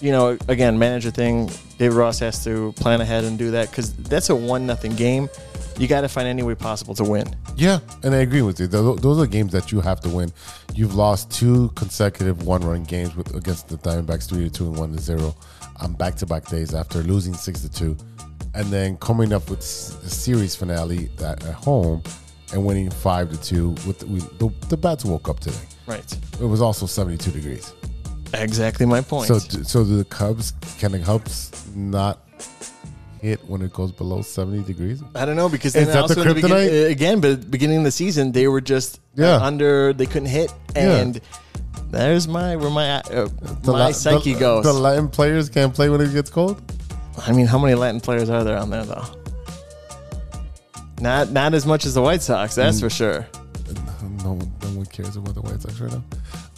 you 0.01 0.11
know, 0.11 0.37
again, 0.47 0.77
manager 0.79 1.11
thing. 1.11 1.49
David 1.77 1.95
Ross 1.95 2.19
has 2.19 2.43
to 2.43 2.73
plan 2.73 3.01
ahead 3.01 3.23
and 3.23 3.37
do 3.37 3.51
that 3.51 3.69
because 3.69 3.93
that's 3.95 4.29
a 4.29 4.35
one 4.35 4.65
nothing 4.65 4.95
game. 4.95 5.29
You 5.77 5.87
got 5.87 6.01
to 6.01 6.09
find 6.09 6.27
any 6.27 6.43
way 6.43 6.55
possible 6.55 6.93
to 6.95 7.05
win. 7.05 7.33
Yeah, 7.55 7.79
and 8.03 8.13
I 8.13 8.17
agree 8.17 8.41
with 8.41 8.59
you. 8.59 8.67
Those 8.67 9.17
are 9.17 9.25
games 9.25 9.53
that 9.53 9.71
you 9.71 9.79
have 9.79 10.01
to 10.01 10.09
win. 10.09 10.33
You've 10.75 10.95
lost 10.95 11.31
two 11.31 11.69
consecutive 11.75 12.45
one-run 12.45 12.83
games 12.83 13.15
with 13.15 13.33
against 13.33 13.69
the 13.69 13.77
Diamondbacks, 13.77 14.27
three 14.27 14.43
to 14.43 14.49
two 14.49 14.67
and 14.67 14.77
one 14.77 14.91
to 14.91 14.99
zero, 14.99 15.35
on 15.79 15.93
back-to-back 15.93 16.47
days 16.47 16.73
after 16.73 16.99
losing 16.99 17.33
six 17.33 17.61
to 17.61 17.69
two, 17.71 17.95
and 18.55 18.65
then 18.67 18.97
coming 18.97 19.31
up 19.31 19.49
with 19.49 19.61
a 19.61 20.09
series 20.09 20.53
finale 20.53 21.09
at, 21.19 21.45
at 21.45 21.53
home 21.53 22.03
and 22.51 22.65
winning 22.65 22.89
five 22.89 23.29
to 23.31 23.41
two. 23.41 23.69
With 23.87 23.99
the, 23.99 24.07
we, 24.07 24.19
the, 24.19 24.49
the 24.67 24.75
bats 24.75 25.05
woke 25.05 25.29
up 25.29 25.39
today. 25.39 25.65
Right. 25.87 26.17
It 26.41 26.45
was 26.45 26.61
also 26.61 26.87
seventy-two 26.87 27.31
degrees. 27.31 27.73
Exactly 28.33 28.85
my 28.85 29.01
point. 29.01 29.27
So, 29.27 29.39
so 29.39 29.83
do 29.83 29.97
the 29.97 30.05
Cubs 30.05 30.53
can 30.79 30.91
the 30.91 30.99
Cubs 30.99 31.51
not 31.75 32.19
hit 33.21 33.43
when 33.49 33.61
it 33.61 33.73
goes 33.73 33.91
below 33.91 34.21
seventy 34.21 34.63
degrees? 34.63 35.01
I 35.15 35.25
don't 35.25 35.35
know 35.35 35.49
because 35.49 35.75
Is 35.75 35.85
then 35.87 35.93
that 35.95 36.01
also 36.03 36.15
the 36.15 36.21
in 36.21 36.27
the 36.27 36.33
begin- 36.35 36.51
uh, 36.85 36.87
again, 36.89 37.19
but 37.21 37.49
beginning 37.49 37.77
of 37.79 37.83
the 37.85 37.91
season 37.91 38.31
they 38.31 38.47
were 38.47 38.61
just 38.61 38.97
uh, 39.17 39.23
Yeah. 39.23 39.37
under. 39.41 39.93
They 39.93 40.05
couldn't 40.05 40.29
hit, 40.29 40.53
Yeah. 40.75 40.97
and 40.97 41.21
there's 41.89 42.27
my 42.27 42.55
where 42.55 42.69
my 42.69 42.99
uh, 42.99 43.01
The 43.63 43.71
my 43.71 43.79
La- 43.87 43.91
psyche 43.91 44.33
the, 44.33 44.39
goes. 44.39 44.63
The 44.63 44.73
Latin 44.73 45.07
players 45.09 45.49
can't 45.49 45.73
play 45.73 45.89
when 45.89 45.99
it 46.01 46.13
gets 46.13 46.29
cold. 46.29 46.61
I 47.25 47.31
mean, 47.33 47.47
how 47.47 47.57
many 47.59 47.73
Latin 47.75 47.99
players 47.99 48.29
are 48.29 48.43
there 48.43 48.57
on 48.57 48.69
there 48.69 48.85
though? 48.85 49.05
Not 51.01 51.31
not 51.31 51.53
as 51.53 51.65
much 51.65 51.85
as 51.85 51.93
the 51.93 52.01
White 52.01 52.21
Sox, 52.21 52.55
that's 52.55 52.77
Mm. 52.77 52.81
for 52.81 52.89
sure. 52.89 53.27
No, 54.23 54.35
no 54.35 54.69
one 54.77 54.85
cares 54.85 55.15
about 55.15 55.33
the 55.35 55.41
White 55.41 55.61
Sox 55.61 55.79
right 55.79 55.91
now. 55.91 56.03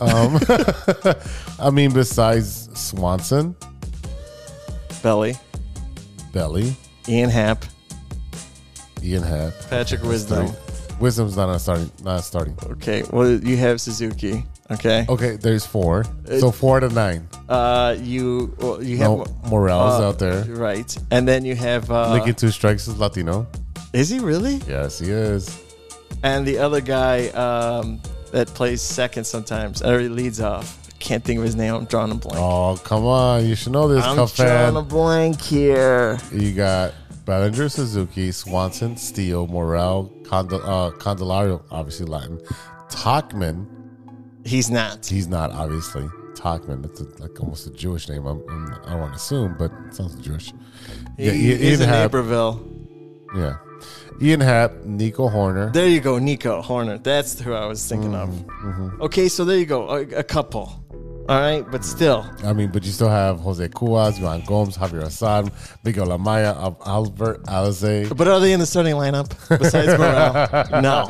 Um, 0.02 0.40
I 1.60 1.70
mean, 1.72 1.94
besides 1.94 2.70
Swanson, 2.74 3.56
Belly, 5.04 5.36
Belly, 6.34 6.76
Ian 7.08 7.30
Happ, 7.30 7.64
Ian 9.04 9.24
Happ, 9.24 9.54
Patrick 9.70 10.04
Wisdom. 10.04 10.52
Wisdom's 11.00 11.36
not 11.36 11.50
a 11.50 11.58
starting. 11.58 11.90
Not 12.04 12.24
starting. 12.24 12.56
Okay, 12.64 13.04
well 13.12 13.32
you 13.32 13.58
have 13.58 13.80
Suzuki. 13.82 14.44
Okay, 14.70 15.06
Okay, 15.10 15.36
there's 15.36 15.66
four. 15.66 16.06
So 16.40 16.50
four 16.52 16.80
to 16.80 16.88
nine. 16.90 17.28
uh, 17.50 17.96
you 18.00 18.56
well, 18.60 18.82
you 18.84 18.98
have 18.98 19.10
No, 19.10 19.26
Morales 19.50 20.00
uh, 20.00 20.08
out 20.10 20.20
there. 20.20 20.44
right? 20.56 20.96
And 21.12 21.28
then 21.28 21.44
you 21.44 21.56
have 21.56 21.90
uh, 21.92 22.14
Licking 22.14 22.36
two 22.36 22.52
strikes 22.52 22.88
is 22.88 22.98
Latino. 22.98 23.48
is 23.94 24.10
he 24.10 24.20
really? 24.20 24.62
Yes, 24.68 25.00
he 25.00 25.10
is. 25.12 25.60
And 26.24 26.46
the 26.46 26.58
other 26.60 26.82
guy 26.82 27.28
um, 27.30 28.00
that 28.32 28.48
plays 28.48 28.82
second 28.82 29.26
sometimes 29.26 29.82
or 29.82 30.00
he 30.00 30.08
leads 30.10 30.40
off. 30.42 30.78
Can't 31.00 31.24
think 31.24 31.40
of 31.40 31.44
his 31.46 31.56
name. 31.56 31.74
I'm 31.74 31.86
drawing 31.86 32.12
a 32.12 32.16
blank. 32.16 32.38
Oh, 32.40 32.80
come 32.84 33.06
on. 33.06 33.46
You 33.46 33.56
should 33.56 33.72
know 33.74 33.88
this, 33.88 34.04
I'm 34.06 34.16
Cup 34.16 34.32
drawing 34.34 34.50
fan. 34.50 34.76
a 34.76 34.82
blank 34.84 35.42
here. 35.42 36.20
You 36.32 36.54
got 36.54 36.94
Bellinger, 37.26 37.70
Suzuki, 37.70 38.32
Swanson, 38.32 38.98
Steele, 38.98 39.48
Morel, 39.48 40.12
Condel- 40.24 40.62
uh, 40.64 40.92
Candelario, 40.92 41.64
obviously 41.72 42.06
Latin. 42.06 42.40
Tauchman, 42.90 43.66
He's 44.46 44.70
not. 44.70 45.06
he's 45.06 45.28
not 45.28 45.52
obviously. 45.52 46.04
Tauchman, 46.36 46.82
that's 46.82 47.02
a, 47.02 47.06
like 47.22 47.40
almost 47.40 47.68
a 47.68 47.72
Jewish 47.72 48.08
name. 48.10 48.26
I'm, 48.26 48.42
I'm, 48.50 48.74
I 48.86 48.90
don't 48.92 49.00
want 49.02 49.12
to 49.14 49.18
assume, 49.18 49.56
but 49.58 49.72
it 49.88 49.96
sounds 49.96 50.16
Jewish. 50.26 50.52
He, 51.18 51.26
Yeah, 51.26 51.32
he's 51.34 51.80
in 51.82 51.88
Happ. 51.90 52.12
Naperville. 52.12 52.60
Yeah. 53.36 53.58
Ian 54.22 54.40
Happ, 54.42 54.72
Nico 54.86 55.30
Hoerner. 55.30 55.72
There 55.74 55.88
you 55.88 56.00
go, 56.02 56.20
Nico 56.20 56.62
Hoerner. 56.62 57.02
That's 57.04 57.40
who 57.40 57.54
I 57.54 57.66
was 57.66 57.88
thinking 57.88 58.12
Mm-hmm, 58.12 58.84
of. 58.96 59.02
Okay, 59.02 59.28
so 59.30 59.46
there 59.46 59.58
you 59.58 59.66
go, 59.66 59.90
a, 59.90 60.02
a 60.18 60.24
couple. 60.24 60.78
All 61.30 61.40
right, 61.40 61.64
but 61.72 61.86
still, 61.86 62.26
I 62.44 62.52
mean, 62.52 62.72
but 62.72 62.84
you 62.84 62.92
still 62.92 63.08
have 63.08 63.40
Jose 63.40 63.66
Cuas, 63.70 64.20
Yan 64.20 64.42
Gomes, 64.46 64.76
Javier 64.76 65.04
Assad, 65.04 65.52
Miguel 65.86 66.08
Amaya, 66.08 66.56
Al- 66.58 67.06
Adbert 67.06 67.44
Alzolay. 67.46 68.16
but 68.18 68.28
are 68.28 68.40
they 68.40 68.52
in 68.54 68.60
the 68.60 68.66
starting 68.66 68.96
lineup 68.96 69.30
besides 69.60 69.98
Morel? 69.98 70.82
no. 70.82 71.06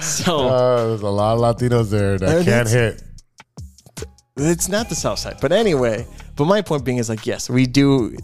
So 0.00 0.48
Uh, 0.48 0.86
there's 0.88 1.00
a 1.02 1.08
lot 1.08 1.34
of 1.34 1.40
Latinos 1.40 1.90
there 1.90 2.18
that 2.18 2.44
can't 2.44 2.68
hit. 2.68 3.02
it's 4.36 4.68
not 4.68 4.88
the 4.88 4.94
South 4.96 5.20
Side. 5.20 5.36
But 5.40 5.52
anyway, 5.52 6.06
but 6.36 6.44
my 6.46 6.60
point 6.60 6.84
being 6.84 6.98
is 6.98 7.08
like, 7.08 7.24
yes, 7.24 7.48
we 7.48 7.66
do. 7.66 8.16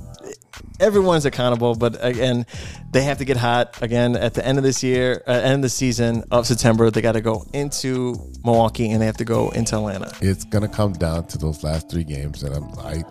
Everyone's 0.80 1.26
accountable, 1.26 1.74
but 1.74 1.96
again, 2.04 2.46
they 2.90 3.02
have 3.02 3.18
to 3.18 3.24
get 3.24 3.36
hot 3.36 3.80
again 3.82 4.16
at 4.16 4.34
the 4.34 4.44
end 4.44 4.58
of 4.58 4.64
this 4.64 4.82
year, 4.82 5.22
uh, 5.26 5.32
end 5.32 5.56
of 5.56 5.62
the 5.62 5.68
season 5.68 6.24
of 6.30 6.46
September. 6.46 6.90
They 6.90 7.02
got 7.02 7.12
to 7.12 7.20
go 7.20 7.44
into 7.52 8.14
Milwaukee 8.44 8.90
and 8.90 9.00
they 9.00 9.06
have 9.06 9.18
to 9.18 9.24
go 9.24 9.50
into 9.50 9.76
Atlanta. 9.76 10.12
It's 10.20 10.44
gonna 10.44 10.68
come 10.68 10.94
down 10.94 11.26
to 11.28 11.38
those 11.38 11.62
last 11.62 11.90
three 11.90 12.04
games, 12.04 12.42
and 12.42 12.54
I'm 12.54 12.70
I 12.78 13.04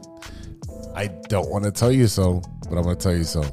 I 0.96 1.08
don't 1.30 1.50
want 1.50 1.66
to 1.66 1.72
tell 1.72 1.92
you 1.92 2.08
so, 2.08 2.42
but 2.70 2.78
I'm 2.78 2.84
gonna 2.84 2.96
tell 2.96 3.16
you 3.16 3.24
so. 3.24 3.44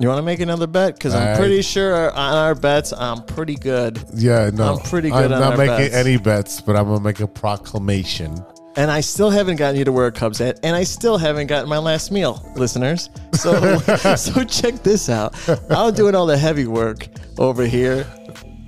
You 0.00 0.08
want 0.08 0.18
to 0.18 0.22
make 0.22 0.40
another 0.40 0.66
bet? 0.66 0.94
Because 0.94 1.14
I'm 1.14 1.34
I- 1.34 1.36
pretty 1.36 1.62
sure 1.62 2.10
on 2.10 2.34
our 2.34 2.54
bets, 2.54 2.92
I'm 2.92 3.22
pretty 3.24 3.56
good. 3.56 4.02
Yeah, 4.14 4.50
no, 4.52 4.74
I'm 4.76 4.78
pretty 4.80 5.10
good. 5.10 5.30
I'm 5.30 5.32
on 5.32 5.40
not 5.40 5.58
making 5.58 5.76
bets. 5.76 5.94
any 5.94 6.16
bets, 6.16 6.60
but 6.60 6.76
I'm 6.76 6.86
gonna 6.86 7.00
make 7.00 7.20
a 7.20 7.26
proclamation. 7.26 8.42
And 8.76 8.90
I 8.90 9.00
still 9.00 9.30
haven't 9.30 9.56
gotten 9.56 9.78
you 9.78 9.84
to 9.84 9.92
wear 9.92 10.06
a 10.06 10.12
Cubs 10.12 10.38
hat, 10.38 10.58
and 10.62 10.74
I 10.74 10.84
still 10.84 11.18
haven't 11.18 11.48
gotten 11.48 11.68
my 11.68 11.78
last 11.78 12.10
meal, 12.10 12.42
listeners. 12.56 13.10
So, 13.34 13.78
so 14.16 14.44
check 14.44 14.76
this 14.82 15.10
out. 15.10 15.34
I'm 15.70 15.92
doing 15.94 16.14
all 16.14 16.26
the 16.26 16.38
heavy 16.38 16.66
work 16.66 17.08
over 17.38 17.66
here. 17.66 18.06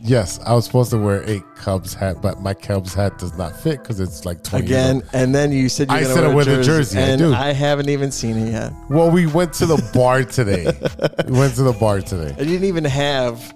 Yes, 0.07 0.39
I 0.45 0.53
was 0.53 0.67
supposed 0.67 0.91
to 0.91 0.99
wear 0.99 1.23
a 1.27 1.41
Cubs 1.57 1.95
hat, 1.95 2.21
but 2.21 2.43
my 2.43 2.53
Cubs 2.53 2.93
hat 2.93 3.17
does 3.17 3.39
not 3.39 3.57
fit 3.57 3.81
because 3.81 4.01
it's 4.01 4.27
like 4.27 4.43
20 4.43 4.67
again, 4.67 5.03
and 5.15 5.35
then 5.35 5.51
you 5.51 5.71
said 5.71 5.89
you're 5.89 5.97
I 5.97 6.03
gonna 6.03 6.15
said 6.15 6.21
wear 6.25 6.31
I 6.31 6.35
wear 6.35 6.45
the 6.45 6.57
jersey, 6.63 6.97
jersey, 6.97 6.99
I 6.99 7.17
do. 7.17 7.33
I 7.33 7.53
haven't 7.55 7.89
even 7.89 8.13
seen 8.13 8.37
it 8.37 8.51
yet. 8.51 8.75
Well, 8.91 9.11
we 9.11 9.25
went 9.25 9.55
to 9.55 9.67
the 9.67 9.83
bar 9.95 10.23
today. 10.23 10.65
we 11.27 11.39
went 11.39 11.55
to 11.55 11.63
the 11.63 11.73
bar 11.73 12.03
today. 12.03 12.35
And 12.39 12.41
you 12.41 12.59
didn't 12.59 12.69
even 12.69 12.85
have 12.85 13.55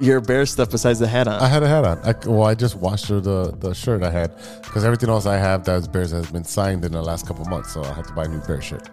your 0.00 0.20
bear 0.20 0.46
stuff 0.46 0.70
besides 0.70 0.98
the 0.98 1.06
hat 1.06 1.28
on. 1.28 1.40
I 1.40 1.46
had 1.48 1.62
a 1.62 1.68
hat 1.68 1.84
on. 1.84 1.98
I, 1.98 2.14
well, 2.26 2.44
I 2.44 2.54
just 2.54 2.76
washed 2.76 3.08
the 3.08 3.54
the 3.58 3.74
shirt 3.74 4.02
I 4.02 4.10
had 4.10 4.34
because 4.62 4.84
everything 4.84 5.08
else 5.10 5.26
I 5.26 5.36
have 5.36 5.64
that 5.64 5.76
is 5.76 5.88
Bears 5.88 6.10
has 6.10 6.30
been 6.30 6.44
signed 6.44 6.84
in 6.84 6.92
the 6.92 7.02
last 7.02 7.26
couple 7.26 7.44
months, 7.44 7.72
so 7.72 7.84
I 7.84 7.92
had 7.92 8.06
to 8.06 8.12
buy 8.14 8.24
a 8.24 8.28
new 8.28 8.40
Bear 8.40 8.60
shirt. 8.60 8.88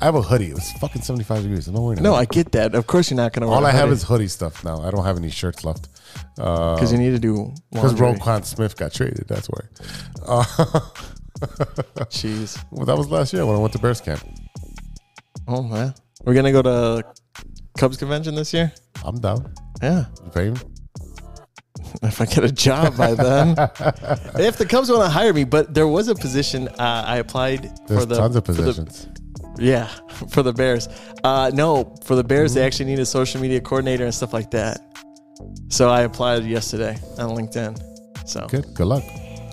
I 0.00 0.06
have 0.06 0.16
a 0.16 0.22
hoodie. 0.22 0.50
It's 0.50 0.72
fucking 0.78 1.02
75 1.02 1.42
degrees. 1.42 1.68
No 1.68 1.82
way. 1.82 1.94
No, 1.94 2.14
I 2.14 2.24
get 2.24 2.50
that. 2.52 2.74
Of 2.74 2.88
course, 2.88 3.08
you're 3.08 3.16
not 3.16 3.32
going 3.32 3.42
to. 3.42 3.46
wear 3.46 3.56
All 3.56 3.64
I 3.64 3.70
have 3.70 3.88
is 3.92 4.02
hoodie 4.02 4.26
stuff 4.26 4.64
now. 4.64 4.80
I 4.82 4.90
don't 4.90 5.04
have 5.04 5.16
any 5.16 5.30
shirts 5.30 5.62
left. 5.64 5.88
Uh, 6.40 6.74
because 6.74 6.90
you 6.90 6.98
need 6.98 7.10
to 7.10 7.20
do 7.20 7.54
Because. 7.70 7.94
Roquan 7.94 8.44
Smith 8.44 8.76
got 8.76 8.92
traded. 8.92 9.26
That's 9.28 9.48
why. 9.48 9.60
Uh, 10.26 10.42
Jeez. 12.10 12.64
Well, 12.72 12.84
that 12.86 12.96
was 12.96 13.10
last 13.10 13.32
year 13.32 13.46
when 13.46 13.54
I 13.54 13.58
went 13.60 13.72
to 13.74 13.78
Bears 13.78 14.00
camp. 14.00 14.24
Oh 15.46 15.62
man, 15.62 15.94
we're 16.24 16.34
gonna 16.34 16.52
go 16.52 16.62
to 16.62 17.04
Cubs 17.78 17.96
convention 17.96 18.34
this 18.34 18.52
year. 18.52 18.72
I'm 19.04 19.20
down. 19.20 19.54
Yeah, 19.82 20.04
You 20.24 20.30
pay 20.30 20.50
me? 20.50 20.56
if 22.04 22.20
I 22.20 22.24
get 22.26 22.44
a 22.44 22.52
job 22.52 22.96
by 22.96 23.14
then. 23.14 23.48
if 24.38 24.56
the 24.56 24.66
Cubs 24.68 24.88
want 24.90 25.02
to 25.02 25.08
hire 25.08 25.32
me, 25.34 25.44
but 25.44 25.74
there 25.74 25.86
was 25.88 26.08
a 26.08 26.14
position 26.14 26.68
uh, 26.78 27.04
I 27.06 27.16
applied 27.18 27.70
There's 27.86 28.00
for 28.00 28.06
the 28.06 28.16
tons 28.16 28.36
of 28.36 28.46
for 28.46 28.52
the- 28.52 28.62
positions. 28.62 29.08
yeah, 29.58 29.86
for 30.30 30.42
the 30.42 30.52
Bears. 30.52 30.88
Uh, 31.24 31.50
no, 31.52 31.94
for 32.04 32.14
the 32.14 32.24
Bears, 32.24 32.52
Mm-hmm. 32.52 32.60
they 32.60 32.66
actually 32.66 32.86
need 32.86 32.98
a 33.00 33.06
social 33.06 33.40
media 33.40 33.60
coordinator 33.60 34.04
and 34.04 34.14
stuff 34.14 34.32
like 34.32 34.50
that. 34.52 34.80
So 35.68 35.90
I 35.90 36.02
applied 36.02 36.44
yesterday 36.44 36.96
on 37.18 37.30
LinkedIn. 37.36 37.76
So 38.28 38.46
Good. 38.46 38.72
Good 38.74 38.86
luck. 38.86 39.02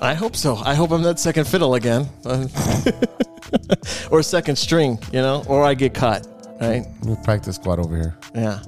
I 0.01 0.13
hope 0.13 0.35
so. 0.35 0.55
I 0.57 0.75
hope 0.75 0.91
I'm 0.91 1.01
not 1.01 1.19
second 1.19 1.45
fiddle 1.45 1.73
again, 1.75 2.07
or 4.11 4.21
second 4.23 4.55
string, 4.57 4.97
you 5.11 5.21
know, 5.21 5.43
or 5.47 5.63
I 5.63 5.73
get 5.73 5.93
cut. 5.93 6.25
Right? 6.61 6.85
We 7.03 7.15
practice 7.23 7.55
squad 7.55 7.79
over 7.79 7.95
here. 7.97 8.17
Yeah. 8.35 8.59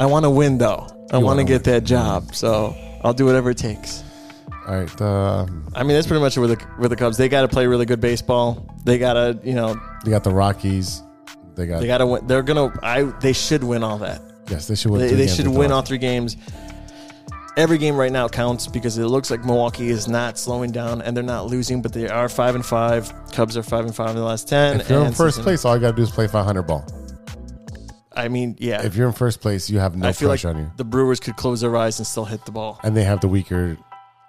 I 0.00 0.06
want 0.06 0.24
to 0.24 0.30
win 0.30 0.58
though. 0.58 0.86
I 1.12 1.18
want 1.18 1.38
to 1.38 1.44
get 1.44 1.64
that 1.64 1.84
job, 1.84 2.34
so 2.34 2.74
I'll 3.02 3.14
do 3.14 3.24
whatever 3.26 3.50
it 3.50 3.58
takes. 3.58 4.02
All 4.66 4.74
right. 4.76 5.00
Um, 5.00 5.68
I 5.74 5.82
mean, 5.82 5.94
that's 5.94 6.06
pretty 6.06 6.22
much 6.22 6.36
with 6.36 6.58
the 6.58 6.66
with 6.78 6.90
the 6.90 6.96
Cubs. 6.96 7.16
They 7.16 7.28
got 7.28 7.42
to 7.42 7.48
play 7.48 7.66
really 7.66 7.86
good 7.86 8.00
baseball. 8.00 8.66
They 8.84 8.98
got 8.98 9.12
to, 9.14 9.38
you 9.44 9.54
know, 9.54 9.78
they 10.04 10.10
got 10.10 10.24
the 10.24 10.32
Rockies. 10.32 11.02
They 11.54 11.66
got. 11.66 11.80
they 11.80 11.86
got 11.86 11.98
to 11.98 12.06
win. 12.06 12.26
They're 12.26 12.42
gonna. 12.42 12.72
I. 12.82 13.02
They 13.20 13.32
should 13.32 13.62
win 13.62 13.84
all 13.84 13.98
that. 13.98 14.22
yes, 14.50 14.66
they 14.66 14.74
should 14.74 14.90
win. 14.90 15.00
They, 15.02 15.14
they 15.14 15.26
should 15.28 15.46
win 15.48 15.70
all 15.70 15.82
three 15.82 15.98
games. 15.98 16.36
Every 17.56 17.78
game 17.78 17.96
right 17.96 18.10
now 18.10 18.26
counts 18.26 18.66
because 18.66 18.98
it 18.98 19.04
looks 19.06 19.30
like 19.30 19.44
Milwaukee 19.44 19.88
is 19.88 20.08
not 20.08 20.38
slowing 20.38 20.72
down 20.72 21.02
and 21.02 21.16
they're 21.16 21.22
not 21.22 21.46
losing, 21.46 21.82
but 21.82 21.92
they 21.92 22.08
are 22.08 22.28
five 22.28 22.56
and 22.56 22.66
five. 22.66 23.12
Cubs 23.30 23.56
are 23.56 23.62
five 23.62 23.84
and 23.84 23.94
five 23.94 24.10
in 24.10 24.16
the 24.16 24.24
last 24.24 24.48
ten. 24.48 24.80
If 24.80 24.90
you're 24.90 25.04
in 25.04 25.12
first 25.12 25.40
place, 25.42 25.64
all 25.64 25.76
you 25.76 25.80
got 25.80 25.90
to 25.92 25.96
do 25.96 26.02
is 26.02 26.10
play 26.10 26.26
500 26.26 26.62
ball. 26.64 26.84
I 28.16 28.28
mean, 28.28 28.56
yeah. 28.58 28.82
If 28.82 28.96
you're 28.96 29.06
in 29.08 29.12
first 29.12 29.40
place, 29.40 29.68
you 29.68 29.78
have 29.78 29.96
no 29.96 30.08
I 30.08 30.12
feel 30.12 30.28
like 30.28 30.40
pressure 30.40 30.56
on 30.56 30.62
you. 30.64 30.70
the 30.76 30.84
Brewers 30.84 31.20
could 31.20 31.36
close 31.36 31.60
their 31.60 31.76
eyes 31.76 31.98
and 31.98 32.06
still 32.06 32.24
hit 32.24 32.44
the 32.44 32.52
ball. 32.52 32.78
And 32.82 32.96
they 32.96 33.04
have 33.04 33.20
the 33.20 33.28
weaker 33.28 33.76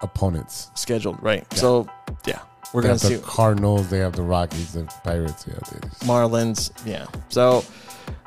opponents. 0.02 0.70
Scheduled 0.76 1.22
right. 1.22 1.46
So 1.54 1.88
yeah, 2.26 2.40
we're 2.74 2.82
They 2.82 2.88
gonna 2.90 3.00
have 3.00 3.10
the 3.10 3.18
see. 3.18 3.24
Cardinals. 3.24 3.90
They 3.90 4.00
have 4.00 4.14
the 4.14 4.24
Rockies. 4.24 4.74
The 4.74 4.84
Pirates. 5.04 5.46
Yeah. 5.48 5.54
They, 5.72 5.88
Marlins. 6.06 6.72
Yeah. 6.86 7.06
So 7.30 7.64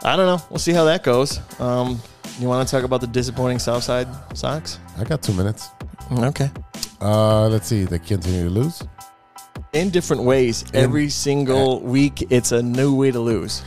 I 0.03 0.17
don't 0.17 0.27
know. 0.27 0.45
We'll 0.51 0.59
see 0.59 0.73
how 0.73 0.85
that 0.85 1.03
goes. 1.03 1.41
Um, 1.61 2.01
you 2.39 2.49
want 2.49 2.67
to 2.67 2.71
talk 2.71 2.85
about 2.85 3.01
the 3.01 3.07
disappointing 3.09 3.59
Southside 3.59 4.07
Sox? 4.37 4.79
I 4.99 5.05
got 5.05 5.23
two 5.23 5.33
minutes. 5.33 5.69
Okay. 6.13 6.51
Uh, 7.01 7.49
let's 7.49 7.67
see. 7.67 7.85
They 7.85 7.99
continue 7.99 8.45
to 8.45 8.51
lose. 8.51 8.83
In 9.73 9.91
different 9.91 10.23
ways, 10.23 10.65
every 10.73 11.09
single 11.11 11.81
week, 11.81 12.27
it's 12.31 12.53
a 12.53 12.63
new 12.63 12.95
way 12.95 13.11
to 13.11 13.21
lose. 13.21 13.63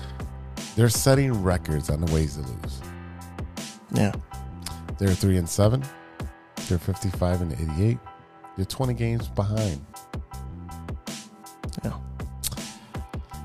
They're 0.75 0.89
setting 0.89 1.43
records 1.43 1.89
on 1.89 2.01
the 2.01 2.11
ways 2.13 2.35
to 2.35 2.41
lose. 2.41 2.81
Yeah. 3.93 4.13
They're 4.97 5.13
three 5.13 5.37
and 5.37 5.47
seven. 5.47 5.83
They're 6.67 6.77
55 6.77 7.41
and 7.41 7.53
88. 7.53 7.97
They're 8.55 8.65
20 8.65 8.93
games 8.93 9.27
behind. 9.27 9.85
Yeah. 11.83 11.93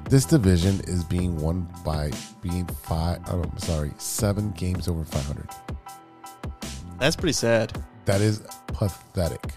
This 0.09 0.25
division 0.25 0.80
is 0.87 1.02
being 1.02 1.37
won 1.40 1.68
by 1.85 2.12
being 2.40 2.66
five. 2.66 3.21
Oh, 3.28 3.42
I'm 3.42 3.59
sorry, 3.59 3.92
seven 3.99 4.52
games 4.52 4.87
over 4.87 5.04
500. 5.04 5.49
That's 6.99 7.16
pretty 7.16 7.33
sad. 7.33 7.73
That 8.04 8.21
is 8.21 8.42
pathetic. 8.68 9.52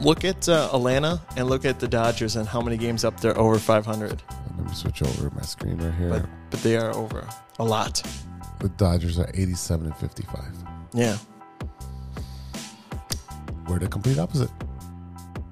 Look 0.00 0.24
at 0.24 0.48
uh, 0.48 0.70
Atlanta 0.72 1.20
and 1.36 1.48
look 1.48 1.64
at 1.64 1.80
the 1.80 1.88
Dodgers 1.88 2.36
and 2.36 2.46
how 2.48 2.60
many 2.60 2.76
games 2.76 3.04
up 3.04 3.20
there 3.20 3.36
over 3.36 3.58
500. 3.58 4.22
Let 4.56 4.66
me 4.66 4.74
switch 4.74 5.02
over 5.02 5.30
my 5.34 5.42
screen 5.42 5.78
right 5.78 5.94
here. 5.94 6.10
But 6.10 6.26
but 6.50 6.62
they 6.62 6.76
are 6.76 6.94
over 6.94 7.26
a 7.58 7.64
lot. 7.64 8.02
the 8.60 8.68
Dodgers 8.70 9.18
are 9.18 9.28
87 9.34 9.86
and 9.86 9.96
55. 9.96 10.44
Yeah. 10.94 11.16
We're 13.68 13.78
the 13.78 13.88
complete 13.88 14.18
opposite. 14.18 14.50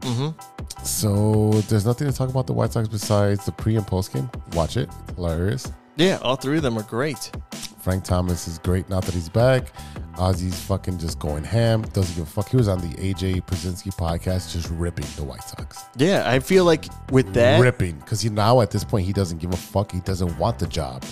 Mm-hmm. 0.00 0.84
So 0.84 1.50
there's 1.68 1.84
nothing 1.84 2.06
to 2.10 2.16
talk 2.16 2.30
about 2.30 2.46
the 2.46 2.52
White 2.52 2.72
Sox 2.72 2.88
besides 2.88 3.44
the 3.44 3.52
pre 3.52 3.76
and 3.76 3.86
post 3.86 4.12
game. 4.12 4.30
Watch 4.52 4.76
it. 4.76 4.88
It's 5.02 5.12
hilarious. 5.16 5.72
Yeah, 5.96 6.18
all 6.22 6.36
three 6.36 6.58
of 6.58 6.62
them 6.62 6.78
are 6.78 6.82
great. 6.84 7.30
Frank 7.80 8.04
Thomas 8.04 8.46
is 8.48 8.58
great 8.58 8.88
now 8.88 9.00
that 9.00 9.14
he's 9.14 9.28
back. 9.28 9.72
Ozzie's 10.18 10.58
fucking 10.64 10.98
just 10.98 11.18
going 11.18 11.44
ham. 11.44 11.82
Doesn't 11.92 12.14
give 12.16 12.24
a 12.26 12.30
fuck. 12.30 12.48
He 12.48 12.56
was 12.56 12.68
on 12.68 12.80
the 12.80 12.94
AJ 12.96 13.44
Pierzynski 13.46 13.94
podcast 13.96 14.52
just 14.52 14.70
ripping 14.70 15.06
the 15.16 15.24
White 15.24 15.42
Sox. 15.42 15.84
Yeah, 15.96 16.22
I 16.30 16.40
feel 16.40 16.64
like 16.64 16.86
with 17.10 17.32
that, 17.34 17.60
ripping. 17.60 17.98
Because 17.98 18.20
he 18.20 18.28
now 18.30 18.60
at 18.60 18.70
this 18.70 18.84
point 18.84 19.06
he 19.06 19.12
doesn't 19.12 19.38
give 19.38 19.52
a 19.52 19.56
fuck. 19.56 19.92
He 19.92 20.00
doesn't 20.00 20.36
want 20.38 20.58
the 20.58 20.66
job. 20.66 21.04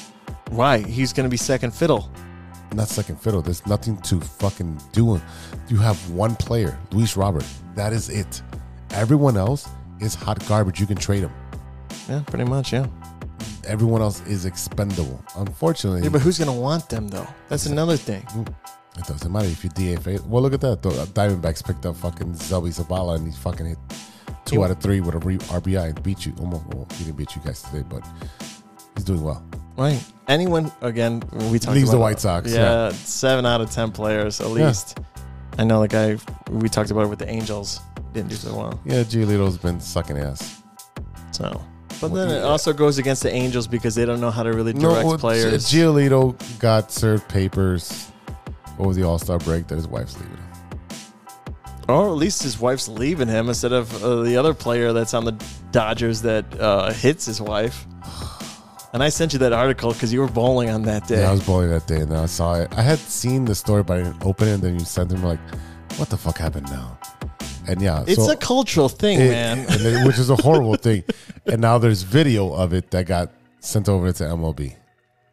why 0.51 0.79
he's 0.79 1.13
going 1.13 1.25
to 1.25 1.31
be 1.31 1.37
second 1.37 1.73
fiddle. 1.73 2.11
Not 2.73 2.89
second 2.89 3.21
fiddle. 3.21 3.41
There's 3.43 3.65
nothing 3.67 3.97
to 4.03 4.21
fucking 4.21 4.81
do. 4.93 5.21
You 5.69 5.77
have 5.77 6.11
one 6.11 6.35
player, 6.37 6.77
Luis 6.91 7.17
Robert. 7.17 7.45
That 7.77 7.93
is 7.93 8.09
it. 8.09 8.43
Everyone 8.91 9.37
else 9.37 9.69
is 10.01 10.15
hot 10.15 10.45
garbage. 10.49 10.81
You 10.81 10.87
can 10.87 10.97
trade 10.97 11.23
him. 11.23 11.33
Yeah, 12.09 12.23
pretty 12.27 12.45
much. 12.45 12.73
Yeah. 12.73 12.87
Everyone 13.67 14.03
else 14.03 14.21
is 14.27 14.45
expendable. 14.45 15.23
Unfortunately, 15.37 16.03
Yeah, 16.03 16.09
but 16.11 16.21
who's 16.21 16.39
going 16.39 16.51
to 16.55 16.61
want 16.61 16.89
them 16.89 17.09
though? 17.09 17.27
That's 17.49 17.67
another 17.67 17.97
thing. 17.97 18.23
Mm. 18.23 18.55
It 18.97 19.07
doesn't 19.07 19.31
matter 19.33 19.47
if 19.49 19.65
you 19.65 19.71
DFA. 19.71 20.25
Well, 20.27 20.43
look 20.43 20.53
at 20.53 20.61
that. 20.61 20.83
The 20.83 20.91
Diamondbacks 20.91 21.65
picked 21.65 21.85
up 21.85 21.97
fucking 21.97 22.35
Seby 22.35 22.69
Zavala 22.69 23.17
and 23.17 23.27
he 23.27 23.33
fucking 23.37 23.67
hit 23.67 23.79
two 24.45 24.63
out 24.65 24.71
of 24.71 24.79
three 24.81 25.01
with 25.01 25.15
a 25.17 25.19
re- 25.19 25.39
RBI 25.39 25.89
and 25.89 26.03
beat 26.03 26.25
you. 26.27 26.33
Almost, 26.39 26.65
well, 26.67 26.87
he 26.93 27.05
didn't 27.05 27.17
beat 27.17 27.35
you 27.35 27.43
guys 27.45 27.63
today, 27.63 27.85
but 27.89 28.07
he's 28.95 29.05
doing 29.05 29.23
well. 29.23 29.45
Right. 29.77 30.01
Anyone 30.29 30.71
again? 30.81 31.23
We 31.33 31.59
talked 31.59 31.75
Leaves 31.75 31.89
about 31.89 31.93
the 31.93 31.99
White 31.99 32.21
Sox, 32.21 32.53
Yeah, 32.53 32.61
yeah. 32.61 32.89
seven 32.93 33.45
out 33.45 33.61
of 33.61 33.71
ten 33.71 33.91
players 33.91 34.41
at 34.41 34.47
Yeah. 34.49 34.67
least. 34.69 34.99
I 35.59 35.65
know 35.65 35.81
the 35.81 35.89
guy 35.89 36.17
we 36.51 36.69
talked 36.69 36.91
about 36.93 37.03
it 37.05 37.09
with 37.09 37.19
the 37.19 37.29
Angels 37.29 37.81
didn't 38.13 38.29
do 38.31 38.37
so 38.37 38.57
well. 38.57 38.81
Yeah, 38.85 39.03
Giolito's 39.03 39.59
been 39.59 39.81
sucking 39.81 40.19
ass. 40.19 40.63
So, 41.33 41.61
but 42.01 42.15
then 42.15 42.29
it 42.31 42.45
also 42.45 42.73
goes 42.73 42.99
against 42.99 43.25
the 43.25 43.33
Angels 43.33 43.67
because 43.67 43.97
they 43.97 44.05
don't 44.05 44.21
know 44.21 44.31
how 44.31 44.45
to 44.45 44.53
really 44.53 44.73
direct 44.73 45.05
well, 45.07 45.19
players. 45.19 45.65
Giolito 45.67 46.37
got 46.61 46.93
served 46.93 47.29
papers 47.29 48.13
over 48.79 48.93
the 48.93 49.03
All 49.03 49.19
Star 49.19 49.39
break 49.39 49.67
that 49.69 49.77
his 49.77 49.89
wife's 49.89 50.17
leaving 50.19 50.39
or 51.89 52.07
at 52.09 52.13
least 52.15 52.43
his 52.43 52.59
wife's 52.59 52.89
leaving 52.89 53.29
him 53.29 53.49
instead 53.49 53.73
of 53.73 54.03
uh, 54.03 54.23
the 54.23 54.37
other 54.37 54.55
player 54.55 54.93
that's 54.93 55.15
on 55.15 55.25
the 55.25 55.33
Dodgers 55.71 56.23
that 56.23 56.45
uh, 56.59 56.93
hits 56.93 57.27
his 57.27 57.41
wife. 57.41 57.85
And 58.93 59.03
I 59.03 59.09
sent 59.09 59.33
you 59.33 59.39
that 59.41 59.53
article 59.53 59.93
because 59.93 60.13
you 60.13 60.21
were 60.21 60.29
bowling 60.29 60.71
on 60.71 60.83
that 60.83 61.09
day. 61.09 61.21
Yeah, 61.21 61.29
I 61.31 61.33
was 61.33 61.45
bowling 61.45 61.69
that 61.71 61.87
day 61.87 62.01
and 62.01 62.11
then 62.11 62.19
I 62.19 62.27
saw 62.27 62.55
it. 62.55 62.73
I 62.77 62.83
had 62.83 62.99
seen 62.99 63.45
the 63.45 63.55
story, 63.55 63.83
but 63.83 63.99
I 63.99 64.03
didn't 64.05 64.25
open 64.25 64.49
it. 64.49 64.55
And 64.55 64.63
then 64.63 64.75
you 64.79 64.85
sent 64.85 65.11
him 65.11 65.25
like, 65.25 65.41
"What 65.97 66.11
the 66.11 66.17
fuck 66.17 66.39
happened 66.39 66.71
now?" 66.71 66.97
And 67.67 67.83
yeah, 67.83 68.05
it's 68.07 68.25
so 68.25 68.31
a 68.31 68.37
cultural 68.37 68.89
thing, 68.89 69.21
it- 69.21 69.31
man. 69.31 69.59
and 69.59 69.69
then- 69.69 70.07
which 70.07 70.19
is 70.19 70.31
a 70.31 70.37
horrible 70.37 70.77
thing. 70.77 71.03
And 71.47 71.61
now 71.61 71.79
there's 71.79 72.03
video 72.03 72.53
of 72.53 72.73
it 72.73 72.93
that 72.93 73.07
got 73.07 73.33
sent 73.59 73.89
over 73.89 74.13
to 74.13 74.25
MLB. 74.25 74.77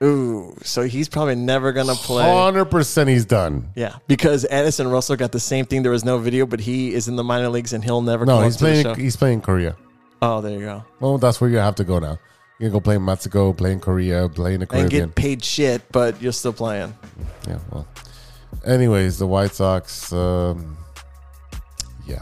Ooh, 0.04 0.56
so 0.64 0.82
he's 0.84 1.08
probably 1.08 1.36
never 1.36 1.72
gonna 1.74 1.94
play. 1.94 2.24
Hundred 2.24 2.66
percent, 2.66 3.08
he's 3.10 3.26
done. 3.26 3.70
Yeah, 3.76 3.98
because 4.08 4.46
Addison 4.46 4.90
Russell 4.90 5.16
got 5.16 5.32
the 5.32 5.40
same 5.40 5.66
thing. 5.66 5.84
There 5.84 5.92
was 5.92 6.04
no 6.04 6.18
video, 6.18 6.46
but 6.48 6.60
he 6.60 6.94
is 6.94 7.08
in 7.08 7.16
the 7.16 7.24
minor 7.24 7.50
leagues 7.50 7.72
and 7.74 7.84
he'll 7.84 8.02
never. 8.02 8.26
No, 8.26 8.38
come 8.38 8.44
he's 8.46 8.58
playing. 8.58 8.96
He's 8.96 9.16
playing 9.16 9.42
Korea. 9.42 9.76
Oh, 10.24 10.42
there 10.42 10.52
you 10.54 10.60
go. 10.62 10.84
Well, 11.00 11.18
that's 11.20 11.40
where 11.40 11.50
you 11.50 11.58
have 11.58 11.76
to 11.76 11.84
go 11.84 12.00
now. 12.00 12.18
You 12.60 12.66
can 12.68 12.72
go 12.74 12.80
play 12.80 12.96
in 12.96 13.06
Mexico, 13.06 13.54
play 13.54 13.72
in 13.72 13.80
Korea, 13.80 14.28
play 14.30 14.54
in 14.54 14.60
the 14.60 14.66
And 14.66 14.70
Caribbean. 14.70 15.08
get 15.10 15.16
paid 15.16 15.44
shit, 15.44 15.82
but 15.92 16.20
you're 16.22 16.32
still 16.32 16.54
playing. 16.54 16.96
Yeah, 17.48 17.58
well. 17.72 17.88
Anyways, 18.66 19.18
the 19.20 19.26
White 19.28 19.52
Sox. 19.54 20.12
Um, 20.14 20.78
yeah. 22.08 22.22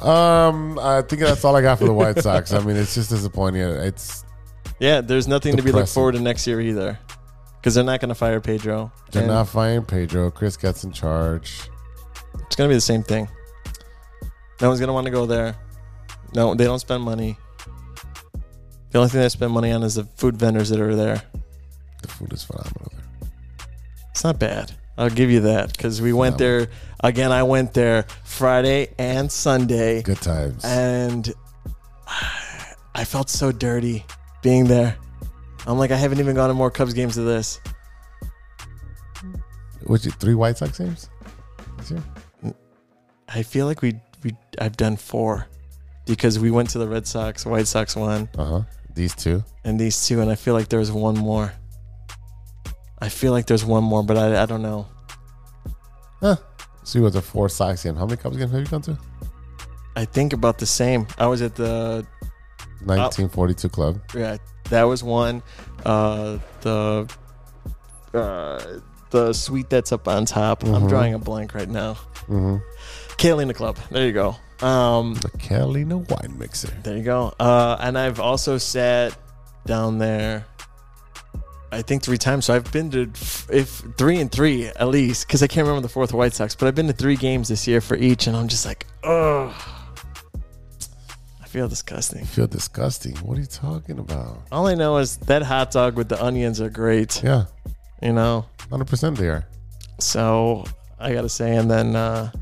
Um, 0.00 0.78
I 0.80 1.02
think 1.02 1.22
that's 1.22 1.44
all 1.44 1.54
I 1.56 1.62
got 1.62 1.78
for 1.78 1.86
the 1.86 1.92
White 1.92 2.18
Sox. 2.18 2.52
I 2.52 2.60
mean, 2.60 2.76
it's 2.76 2.94
just 2.94 3.10
disappointing. 3.10 3.62
It's 3.62 4.23
Yeah, 4.84 5.00
there's 5.00 5.26
nothing 5.26 5.56
to 5.56 5.62
be 5.62 5.72
looked 5.72 5.88
forward 5.88 6.12
to 6.12 6.20
next 6.20 6.46
year 6.46 6.60
either, 6.60 6.98
because 7.56 7.74
they're 7.74 7.82
not 7.82 8.00
going 8.00 8.10
to 8.10 8.14
fire 8.14 8.38
Pedro. 8.38 8.92
they're 9.10 9.22
And 9.22 9.32
not 9.32 9.48
firing 9.48 9.82
Pedro. 9.86 10.30
Chris 10.30 10.58
Getz 10.58 10.84
in 10.84 10.92
charge. 10.92 11.70
It's 12.40 12.54
going 12.54 12.68
to 12.68 12.72
be 12.72 12.74
the 12.74 12.82
same 12.82 13.02
thing. 13.02 13.26
No 14.60 14.68
one's 14.68 14.80
going 14.80 14.88
to 14.88 14.92
want 14.92 15.06
to 15.06 15.10
go 15.10 15.24
there. 15.24 15.56
No, 16.34 16.54
they 16.54 16.64
don't 16.64 16.80
spend 16.80 17.02
money. 17.02 17.38
The 18.90 18.98
only 18.98 19.08
thing 19.08 19.22
they 19.22 19.28
spend 19.30 19.52
money 19.52 19.72
on 19.72 19.82
is 19.84 19.94
the 19.94 20.04
food 20.04 20.36
vendors 20.36 20.68
that 20.68 20.82
are 20.82 20.94
there. 20.94 21.22
The 22.02 22.08
food 22.08 22.34
is 22.34 22.44
phenomenal. 22.44 22.92
There. 22.92 23.28
It's 24.10 24.22
not 24.22 24.38
bad. 24.38 24.72
I'll 24.98 25.08
give 25.08 25.30
you 25.30 25.40
that 25.40 25.72
because 25.72 26.02
we 26.02 26.12
went 26.12 26.36
there 26.36 26.68
again. 27.00 27.32
I 27.32 27.42
went 27.44 27.72
there 27.72 28.04
Friday 28.24 28.88
and 28.98 29.32
Sunday. 29.32 30.02
Good 30.02 30.20
times. 30.20 30.62
and 30.62 31.32
I 32.94 33.04
felt 33.04 33.30
so 33.30 33.50
dirty 33.50 34.04
being 34.44 34.66
there. 34.66 34.96
I'm 35.66 35.78
like, 35.78 35.90
I 35.90 35.96
haven't 35.96 36.20
even 36.20 36.36
gone 36.36 36.48
to 36.48 36.54
more 36.54 36.70
Cubs 36.70 36.92
games 36.94 37.16
than 37.16 37.24
this. 37.26 37.58
Which 39.84 40.02
three 40.04 40.34
White 40.34 40.58
Sox 40.58 40.78
games? 40.78 41.08
This 41.78 41.90
year? 41.90 42.02
I 43.28 43.42
feel 43.42 43.66
like 43.66 43.82
we 43.82 43.94
we 44.22 44.32
I've 44.60 44.76
done 44.76 44.96
four 44.96 45.46
because 46.06 46.38
we 46.38 46.50
went 46.50 46.70
to 46.70 46.78
the 46.78 46.86
Red 46.86 47.06
Sox, 47.06 47.44
White 47.44 47.66
Sox 47.66 47.96
one, 47.96 48.28
Uh 48.38 48.44
huh. 48.44 48.62
These 48.94 49.14
two. 49.16 49.42
and 49.64 49.78
these 49.80 50.06
two, 50.06 50.20
and 50.20 50.30
I 50.30 50.36
feel 50.36 50.54
like 50.54 50.68
there's 50.68 50.92
one 50.92 51.16
more. 51.18 51.52
I 53.00 53.08
feel 53.08 53.32
like 53.32 53.46
there's 53.46 53.64
one 53.64 53.82
more, 53.84 54.02
but 54.04 54.16
I, 54.16 54.42
I 54.42 54.46
don't 54.46 54.62
know. 54.62 54.86
Huh. 56.20 56.36
So 56.84 56.98
you 56.98 57.02
went 57.02 57.14
to 57.14 57.22
four 57.22 57.48
Sox 57.48 57.82
games. 57.82 57.98
How 57.98 58.06
many 58.06 58.16
Cubs 58.18 58.36
games 58.36 58.52
have 58.52 58.60
you 58.60 58.66
gone 58.66 58.82
to? 58.82 58.98
I 59.96 60.04
think 60.04 60.32
about 60.32 60.58
the 60.58 60.66
same. 60.66 61.06
I 61.18 61.26
was 61.26 61.42
at 61.42 61.54
the 61.56 62.06
1942 62.84 63.68
club. 63.68 64.00
yeah, 64.14 64.36
that 64.70 64.84
was 64.84 65.02
one. 65.02 65.42
Uh, 65.84 66.38
the 66.62 67.08
uh, 68.12 68.78
the 69.10 69.32
suite 69.32 69.70
that's 69.70 69.92
up 69.92 70.08
on 70.08 70.24
top. 70.24 70.64
I'm 70.64 70.88
drawing 70.88 71.14
a 71.14 71.18
blank 71.18 71.54
right 71.54 71.68
now. 71.68 71.94
Mm-hmm. 72.28 72.56
Catalina 73.16 73.54
Club. 73.54 73.78
There 73.90 74.06
you 74.06 74.12
go. 74.12 74.36
Um, 74.66 75.14
The 75.14 75.30
Carolina 75.38 75.98
wine 75.98 76.36
mixer. 76.38 76.68
There 76.82 76.96
you 76.96 77.02
go. 77.02 77.32
Uh, 77.38 77.76
and 77.80 77.96
I've 77.98 78.18
also 78.20 78.58
sat 78.58 79.16
down 79.66 79.98
there. 79.98 80.46
I 81.70 81.82
think 81.82 82.02
three 82.02 82.18
times. 82.18 82.44
So 82.46 82.54
I've 82.54 82.70
been 82.72 82.90
to 82.92 83.10
f- 83.14 83.48
if 83.52 83.68
three 83.96 84.18
and 84.20 84.30
three 84.30 84.66
at 84.66 84.88
least 84.88 85.26
because 85.26 85.42
I 85.42 85.48
can't 85.48 85.66
remember 85.66 85.82
the 85.86 85.92
fourth 85.92 86.12
White 86.12 86.32
Sox, 86.32 86.54
but 86.54 86.66
I've 86.66 86.74
been 86.74 86.86
to 86.86 86.92
three 86.92 87.16
games 87.16 87.48
this 87.48 87.66
year 87.66 87.80
for 87.80 87.96
each, 87.96 88.26
and 88.28 88.36
I'm 88.36 88.46
just 88.48 88.64
like, 88.64 88.86
oh, 89.02 89.52
feel 91.54 91.68
disgusting. 91.68 92.24
Feel 92.24 92.48
disgusting. 92.48 93.14
What 93.18 93.38
are 93.38 93.40
you 93.40 93.46
talking 93.46 94.00
about? 94.00 94.38
All 94.50 94.66
I 94.66 94.74
know 94.74 94.96
is 94.98 95.18
that 95.18 95.42
hot 95.42 95.70
dog 95.70 95.96
with 95.96 96.08
the 96.08 96.20
onions 96.22 96.60
are 96.60 96.68
great. 96.68 97.22
Yeah, 97.22 97.44
You 98.02 98.12
know, 98.12 98.46
100% 98.70 99.16
they 99.16 99.28
are. 99.28 99.46
so 100.00 100.64
I 100.98 101.12
gotta 101.14 101.28
say, 101.28 101.54
and 101.54 101.70
then 101.70 101.94
uh, 101.94 102.32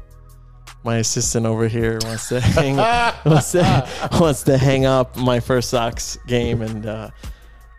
my 0.83 0.96
assistant 0.96 1.44
over 1.44 1.68
here 1.68 1.98
wants 2.05 2.29
to 2.31 2.40
hang 2.59 2.77
wants 3.31 3.53
to, 3.53 3.88
wants 4.18 4.42
to 4.44 4.57
hang 4.57 4.87
up 4.87 5.14
my 5.16 5.40
first 5.40 5.68
Sox 5.68 6.16
game, 6.27 6.62
and 6.62 6.87
uh, 6.87 7.11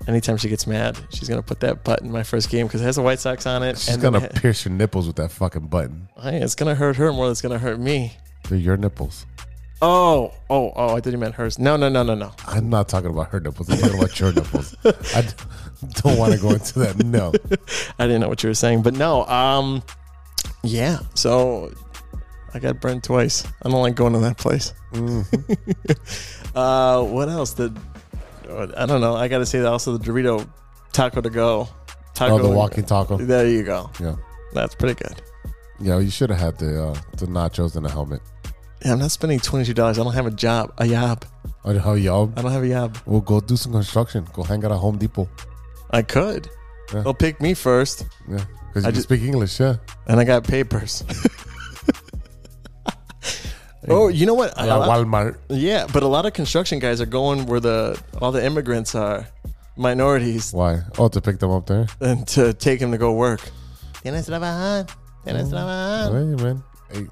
anytime 0.08 0.38
she 0.38 0.50
gets 0.50 0.68
mad, 0.68 1.00
she's 1.10 1.28
gonna 1.28 1.42
put 1.42 1.62
that 1.62 1.84
button 1.84 2.08
in 2.08 2.14
my 2.14 2.24
first 2.24 2.50
game 2.52 2.68
because 2.68 2.82
it 2.82 2.86
has 2.86 3.00
a 3.00 3.02
White 3.02 3.20
Sox 3.20 3.48
on 3.48 3.64
it, 3.64 3.80
She's 3.80 3.96
and 3.96 4.02
gonna 4.04 4.20
it- 4.20 4.36
pierce 4.36 4.66
your 4.66 4.74
nipples 4.76 5.08
with 5.08 5.16
that 5.16 5.32
fucking 5.32 5.66
button. 5.68 6.10
hey, 6.22 6.42
it's 6.42 6.54
gonna 6.54 6.76
hurt 6.76 6.96
her 6.98 7.12
more 7.12 7.26
than 7.26 7.32
it's 7.32 7.42
gonna 7.42 7.58
hurt 7.58 7.80
me. 7.80 8.14
They're 8.48 8.60
your 8.60 8.78
nipples. 8.78 9.26
Oh, 9.86 10.34
oh, 10.50 10.72
oh! 10.78 10.96
I 10.96 11.02
thought 11.02 11.12
you 11.12 11.18
meant 11.18 11.36
hers. 11.36 11.60
No, 11.60 11.76
no, 11.76 11.90
no, 11.90 12.04
no, 12.04 12.16
no. 12.16 12.32
I'm 12.48 12.70
not 12.70 12.88
talking 12.88 13.10
about 13.10 13.28
her 13.32 13.42
nipples. 13.42 13.70
I'm 13.70 13.80
talking 13.80 13.98
about 14.00 14.18
your 14.18 14.32
nipples. 14.32 14.78
I 14.86 15.28
don't 15.96 16.18
want 16.18 16.32
to 16.32 16.40
go 16.40 16.52
into 16.52 16.80
that. 16.80 17.04
No. 17.04 17.34
I 18.00 18.08
didn't 18.08 18.22
know 18.22 18.30
what 18.30 18.42
you 18.44 18.50
were 18.50 18.54
saying, 18.54 18.82
but 18.82 18.94
no. 18.94 19.26
Um, 19.26 19.84
yeah. 20.64 21.00
So 21.16 21.74
I 22.54 22.60
got 22.60 22.80
burned 22.80 23.04
twice. 23.04 23.46
I 23.62 23.70
don't 23.70 23.82
like 23.82 23.96
going 23.96 24.14
to 24.14 24.20
that 24.20 24.38
place. 24.38 24.72
uh, 26.56 27.04
what 27.04 27.28
else? 27.28 27.52
The 27.52 27.78
I 28.78 28.86
don't 28.86 29.02
know. 29.02 29.16
I 29.16 29.28
got 29.28 29.40
to 29.40 29.46
say 29.46 29.60
that 29.60 29.68
also 29.68 29.98
the 29.98 30.12
Dorito 30.12 30.48
taco 30.94 31.20
to 31.20 31.30
go. 31.30 31.68
Taco 32.14 32.36
Oh, 32.36 32.42
the 32.42 32.50
walking 32.50 32.86
taco. 32.86 33.18
There 33.18 33.50
you 33.50 33.64
go. 33.64 33.90
Yeah. 34.00 34.16
That's 34.54 34.76
pretty 34.76 34.96
good. 34.96 35.22
Yeah, 35.82 36.00
you 36.00 36.10
should 36.10 36.30
have 36.30 36.40
had 36.40 36.58
the 36.58 36.82
uh, 36.82 37.02
the 37.18 37.26
nachos 37.26 37.76
and 37.76 37.86
the 37.86 37.92
helmet. 37.92 38.22
Yeah, 38.84 38.94
I'm 38.94 39.00
not 39.00 39.12
spending 39.12 39.40
twenty 39.40 39.66
two 39.66 39.74
dollars. 39.74 39.98
I 39.98 40.04
don't 40.04 40.14
have 40.14 40.26
a 40.26 40.32
job. 40.32 40.74
A 40.78 40.88
job. 40.88 41.26
Oh, 41.64 41.78
hell, 41.78 41.98
y'all. 41.98 42.32
I 42.36 42.42
don't 42.42 42.52
have 42.52 42.64
a 42.64 42.70
job. 42.70 42.98
We'll 43.06 43.22
go 43.22 43.40
do 43.40 43.56
some 43.56 43.72
construction. 43.72 44.28
Go 44.34 44.44
hang 44.44 44.66
out 44.66 44.72
at 44.72 44.78
Home 44.78 44.98
Depot. 44.98 45.30
I 45.92 46.02
could. 46.02 46.50
Yeah. 46.94 47.02
They'll 47.02 47.14
pick 47.14 47.42
me 47.42 47.54
first, 47.54 48.06
Yeah. 48.28 48.44
Because 48.68 48.86
I 48.86 48.90
you 48.90 48.96
ju- 48.96 49.02
speak 49.02 49.22
English, 49.22 49.60
yeah. 49.60 49.78
and 50.08 50.20
I 50.20 50.24
got 50.24 50.44
papers. 50.44 51.04
oh, 53.88 54.08
you 54.10 54.26
know 54.26 54.34
what? 54.34 54.52
A 54.58 54.66
la 54.66 54.88
Walmart. 54.88 55.38
Yeah, 55.50 55.86
but 55.94 56.04
a 56.04 56.08
lot 56.08 56.26
of 56.26 56.34
construction 56.34 56.80
guys 56.80 57.00
are 57.00 57.06
going 57.06 57.46
where 57.46 57.60
the 57.60 58.02
all 58.20 58.32
the 58.32 58.44
immigrants 58.44 58.96
are, 58.96 59.28
minorities, 59.78 60.52
Why? 60.52 60.82
Oh, 60.98 61.08
to 61.08 61.22
pick 61.22 61.40
them 61.40 61.52
up 61.52 61.68
there? 61.68 61.88
and 62.02 62.28
to 62.30 62.54
take 62.54 62.80
them 62.80 62.92
to 62.92 62.98
go 62.98 63.14
work. 63.14 63.42
Tienes 64.04 64.26
trabajar. 64.26 64.88
Tienes 65.24 65.48
mm. 65.48 65.54
trabajar. 65.54 66.10
Hey, 66.12 66.44
man. 66.44 66.64
Hey. 66.92 67.08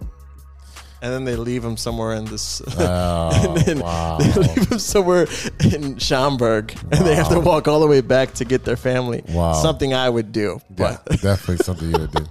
And 1.04 1.12
then 1.12 1.24
they 1.26 1.36
leave 1.36 1.64
them 1.64 1.78
somewhere 1.78 2.14
in 2.14 2.26
this. 2.26 2.62
Oh, 2.78 3.56
wow. 3.82 4.18
they 4.20 4.34
leave 4.34 4.70
them 4.70 4.80
somewhere 4.80 5.28
in 5.74 5.98
Schaumburg, 5.98 6.74
and 6.92 7.06
they 7.06 7.16
have 7.16 7.30
to 7.30 7.40
walk 7.40 7.68
all 7.68 7.80
the 7.80 7.88
way 7.88 8.02
back 8.02 8.34
to 8.36 8.46
get 8.46 8.64
their 8.66 8.76
family. 8.78 9.24
Wow. 9.30 9.54
Something 9.54 9.94
I 9.94 10.10
would 10.10 10.32
do, 10.32 10.62
Yeah, 10.78 10.98
definitely 11.22 11.58
something 11.58 11.90
you 11.92 11.98
would 12.00 12.12
do. 12.12 12.26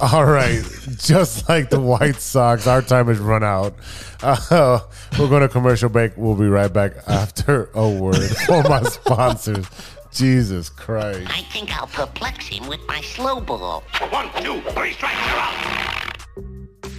All 0.00 0.24
right, 0.24 0.62
just 0.96 1.48
like 1.48 1.70
the 1.70 1.80
White 1.80 2.16
Sox, 2.16 2.66
our 2.68 2.82
time 2.82 3.08
has 3.08 3.18
run 3.18 3.42
out. 3.42 3.74
Uh, 4.22 4.80
we're 5.18 5.28
going 5.28 5.42
to 5.42 5.48
commercial 5.48 5.88
break. 5.88 6.12
We'll 6.16 6.36
be 6.36 6.46
right 6.46 6.72
back 6.72 6.92
after 7.08 7.68
a 7.74 7.88
word 7.88 8.30
for 8.46 8.62
my 8.62 8.82
sponsors. 8.84 9.66
Jesus 10.12 10.68
Christ! 10.70 11.28
I 11.30 11.42
think 11.52 11.76
I'll 11.76 11.86
perplex 11.88 12.46
him 12.46 12.66
with 12.68 12.80
my 12.86 13.00
slow 13.00 13.40
ball. 13.40 13.82
One, 14.10 14.30
two, 14.42 14.60
three 14.70 14.92
strikes, 14.92 15.26
you're 15.26 15.36
out. 15.36 16.17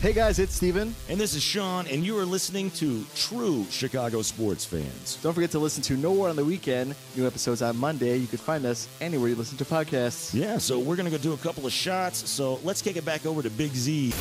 Hey 0.00 0.14
guys, 0.14 0.38
it's 0.38 0.54
Steven. 0.54 0.94
And 1.10 1.20
this 1.20 1.34
is 1.34 1.42
Sean, 1.42 1.86
and 1.86 2.02
you 2.02 2.16
are 2.16 2.24
listening 2.24 2.70
to 2.70 3.04
True 3.14 3.66
Chicago 3.68 4.22
Sports 4.22 4.64
Fans. 4.64 5.18
Don't 5.22 5.34
forget 5.34 5.50
to 5.50 5.58
listen 5.58 5.82
to 5.82 5.94
No 5.94 6.10
Water 6.10 6.30
on 6.30 6.36
the 6.36 6.44
Weekend. 6.44 6.94
New 7.16 7.26
episodes 7.26 7.60
on 7.60 7.76
Monday. 7.76 8.16
You 8.16 8.26
can 8.26 8.38
find 8.38 8.64
us 8.64 8.88
anywhere 9.02 9.28
you 9.28 9.34
listen 9.34 9.58
to 9.58 9.64
podcasts. 9.66 10.32
Yeah, 10.32 10.56
so 10.56 10.78
we're 10.78 10.96
going 10.96 11.04
to 11.04 11.10
go 11.10 11.22
do 11.22 11.34
a 11.34 11.36
couple 11.36 11.66
of 11.66 11.72
shots. 11.72 12.30
So 12.30 12.60
let's 12.64 12.80
kick 12.80 12.96
it 12.96 13.04
back 13.04 13.26
over 13.26 13.42
to 13.42 13.50
Big 13.50 13.74
Z. 13.74 14.14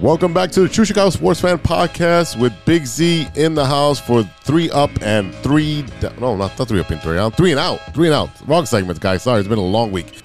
Welcome 0.00 0.32
back 0.32 0.52
to 0.52 0.60
the 0.60 0.68
True 0.68 0.84
Chicago 0.84 1.10
Sports 1.10 1.40
Fan 1.40 1.58
Podcast 1.58 2.38
with 2.38 2.52
Big 2.64 2.86
Z 2.86 3.26
in 3.34 3.56
the 3.56 3.66
house 3.66 3.98
for 3.98 4.22
three 4.44 4.70
up 4.70 4.90
and 5.02 5.34
three. 5.36 5.82
Down. 5.98 6.14
No, 6.20 6.36
not, 6.36 6.56
not 6.56 6.68
three 6.68 6.78
up 6.78 6.90
and 6.90 7.00
three 7.00 7.18
out. 7.18 7.36
Three 7.36 7.50
and 7.50 7.58
out. 7.58 7.92
Three 7.92 8.06
and 8.06 8.14
out. 8.14 8.30
Wrong 8.46 8.66
segment, 8.66 9.00
guys. 9.00 9.24
Sorry, 9.24 9.40
it's 9.40 9.48
been 9.48 9.58
a 9.58 9.60
long 9.60 9.90
week. 9.90 10.23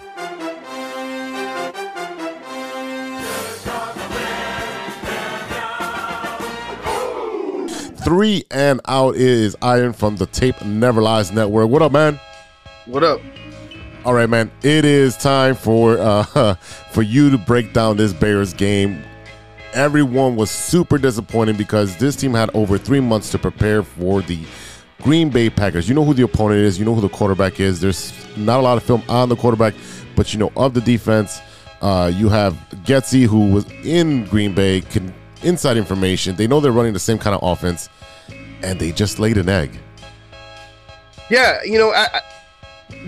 Three 8.09 8.43
and 8.49 8.81
out 8.87 9.17
is 9.17 9.55
Ivan 9.61 9.93
from 9.93 10.15
the 10.15 10.25
Tape 10.25 10.59
Never 10.65 10.99
Lies 10.99 11.31
Network. 11.31 11.69
What 11.69 11.83
up, 11.83 11.91
man? 11.91 12.19
What 12.87 13.03
up? 13.03 13.21
All 14.03 14.15
right, 14.15 14.27
man. 14.27 14.49
It 14.63 14.83
is 14.83 15.15
time 15.15 15.53
for 15.53 15.95
uh, 15.99 16.55
for 16.91 17.03
you 17.03 17.29
to 17.29 17.37
break 17.37 17.71
down 17.71 17.97
this 17.97 18.11
Bears 18.11 18.51
game. 18.51 19.03
Everyone 19.73 20.35
was 20.35 20.49
super 20.49 20.97
disappointed 20.97 21.55
because 21.55 21.97
this 21.97 22.15
team 22.15 22.33
had 22.33 22.49
over 22.55 22.79
three 22.79 22.99
months 22.99 23.29
to 23.29 23.37
prepare 23.37 23.83
for 23.83 24.23
the 24.23 24.43
Green 25.03 25.29
Bay 25.29 25.51
Packers. 25.51 25.87
You 25.87 25.93
know 25.93 26.03
who 26.03 26.15
the 26.15 26.23
opponent 26.23 26.61
is. 26.61 26.79
You 26.79 26.85
know 26.85 26.95
who 26.95 27.01
the 27.01 27.09
quarterback 27.09 27.59
is. 27.59 27.79
There's 27.79 28.11
not 28.35 28.59
a 28.59 28.63
lot 28.63 28.77
of 28.77 28.83
film 28.83 29.03
on 29.07 29.29
the 29.29 29.35
quarterback, 29.35 29.75
but 30.15 30.33
you 30.33 30.39
know 30.39 30.51
of 30.57 30.73
the 30.73 30.81
defense. 30.81 31.39
Uh, 31.79 32.11
you 32.11 32.27
have 32.29 32.55
Getsy, 32.85 33.27
who 33.27 33.51
was 33.51 33.69
in 33.83 34.25
Green 34.25 34.55
Bay, 34.55 34.81
can 34.81 35.13
inside 35.43 35.77
information. 35.77 36.35
They 36.35 36.47
know 36.47 36.59
they're 36.59 36.71
running 36.71 36.93
the 36.93 36.99
same 36.99 37.17
kind 37.17 37.35
of 37.35 37.41
offense, 37.43 37.89
and 38.63 38.79
they 38.79 38.91
just 38.91 39.19
laid 39.19 39.37
an 39.37 39.49
egg. 39.49 39.77
Yeah, 41.29 41.59
you 41.63 41.77
know, 41.77 41.91
I, 41.91 42.07
I, 42.13 42.21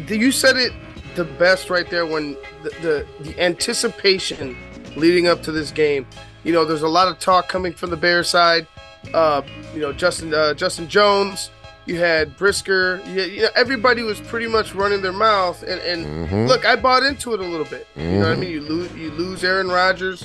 you 0.08 0.32
said 0.32 0.58
it 0.58 0.72
the 1.15 1.24
best 1.26 1.70
right 1.70 1.89
there 1.89 2.06
when 2.06 2.38
the, 2.63 2.70
the 2.82 3.08
the 3.24 3.41
anticipation 3.41 4.56
leading 4.96 5.28
up 5.28 5.41
to 5.44 5.52
this 5.52 5.72
game. 5.72 6.06
You 6.44 6.54
know, 6.54 6.65
there's 6.65 6.82
a 6.84 6.88
lot 6.88 7.08
of 7.08 7.20
talk 7.20 7.48
coming 7.50 7.74
from 7.74 7.89
the 7.89 7.98
Bears 7.98 8.30
side. 8.30 8.67
Uh, 9.13 9.41
you 9.74 9.80
know, 9.82 9.91
Justin 9.91 10.34
uh, 10.34 10.54
Justin 10.54 10.88
Jones. 10.88 11.50
You 11.88 11.98
had 11.98 12.38
Brisker. 12.38 13.02
You, 13.08 13.24
you 13.24 13.41
know, 13.41 13.50
everybody 13.56 14.04
was 14.04 14.22
pretty 14.22 14.46
much 14.46 14.76
running 14.76 15.02
their 15.02 15.12
mouth. 15.12 15.63
And, 15.63 15.82
and 15.82 16.30
Mhm. 16.30 16.48
look, 16.48 16.63
I 16.63 16.76
bought 16.76 17.02
into 17.02 17.34
it 17.34 17.39
a 17.39 17.44
little 17.44 17.65
bit. 17.65 17.88
You 17.96 18.04
know 18.04 18.20
what 18.20 18.28
I 18.28 18.36
Mhm. 18.36 18.39
mean? 18.39 18.52
You 18.52 18.62
lose 18.62 18.91
you 18.94 19.10
lose 19.12 19.44
Aaron 19.44 19.67
Rodgers. 19.67 20.24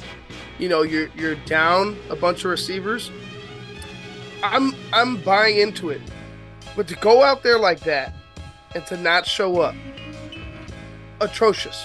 You 0.59 0.69
know, 0.69 0.83
you're 0.83 1.09
you're 1.17 1.35
down 1.47 1.97
a 2.11 2.17
bunch 2.17 2.45
of 2.45 2.51
receivers. 2.51 3.11
I'm 4.43 4.75
I'm 4.93 5.17
buying 5.19 5.59
into 5.59 5.91
it. 5.91 6.01
But 6.75 6.89
to 6.89 6.95
go 6.97 7.23
out 7.23 7.43
there 7.43 7.59
like 7.59 7.81
that 7.81 8.15
and 8.75 8.85
to 8.87 8.97
not 8.97 9.27
show 9.27 9.61
up, 9.61 9.75
atrocious, 11.21 11.85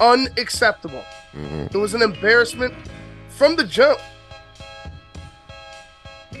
unacceptable. 0.00 1.04
Mhm. 1.34 1.74
It 1.74 1.78
was 1.78 1.94
an 1.94 2.02
embarrassment 2.02 2.74
from 3.28 3.56
the 3.56 3.64
jump. 3.64 3.98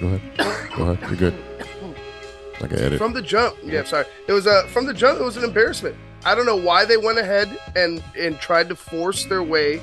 Go 0.00 0.06
ahead. 0.08 0.70
Go 0.76 0.82
ahead. 0.90 0.98
You're 1.10 1.16
good. 1.30 1.44
I 2.62 2.66
can 2.68 2.78
edit. 2.78 2.98
From 2.98 3.12
the 3.12 3.22
jump, 3.22 3.56
yeah, 3.64 3.82
sorry. 3.84 4.04
It 4.28 4.32
was 4.32 4.46
a 4.46 4.66
from 4.68 4.86
the 4.86 4.94
jump. 4.94 5.20
It 5.20 5.24
was 5.24 5.36
an 5.36 5.44
embarrassment. 5.44 5.96
I 6.24 6.34
don't 6.34 6.46
know 6.46 6.56
why 6.56 6.84
they 6.84 6.96
went 6.96 7.18
ahead 7.18 7.48
and 7.74 8.02
and 8.18 8.38
tried 8.38 8.68
to 8.68 8.76
force 8.76 9.24
their 9.24 9.42
way 9.42 9.80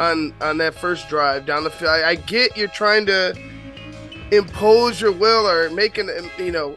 on 0.00 0.34
on 0.40 0.58
that 0.58 0.74
first 0.74 1.08
drive 1.08 1.46
down 1.46 1.62
the 1.62 1.70
field. 1.70 1.90
I, 1.90 2.10
I 2.10 2.14
get 2.16 2.56
you're 2.56 2.68
trying 2.68 3.06
to 3.06 3.34
impose 4.32 5.00
your 5.00 5.12
will 5.12 5.46
or 5.48 5.70
make 5.70 5.98
an 5.98 6.08
um, 6.18 6.30
you 6.44 6.50
know 6.52 6.74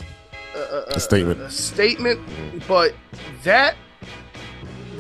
a, 0.55 0.59
a- 0.59 0.83
A 0.95 0.99
statement. 0.99 1.39
a 1.41 1.49
statement, 1.49 2.19
but 2.67 2.93
that 3.43 3.75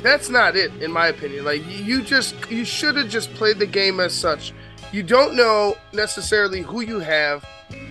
that's 0.01 0.29
not 0.29 0.55
it 0.55 0.71
in 0.81 0.91
my 0.91 1.07
opinion. 1.07 1.45
Like 1.45 1.65
you- 1.67 1.83
you 1.83 2.01
just 2.01 2.35
you 2.49 2.65
should 2.65 2.95
have 2.95 3.09
just 3.09 3.33
played 3.35 3.59
the 3.59 3.65
game 3.67 3.99
as 3.99 4.13
such. 4.13 4.53
You 4.91 5.03
don't 5.03 5.35
know 5.35 5.75
necessarily 5.91 6.61
who 6.61 6.81
you 6.81 6.99
have 6.99 7.43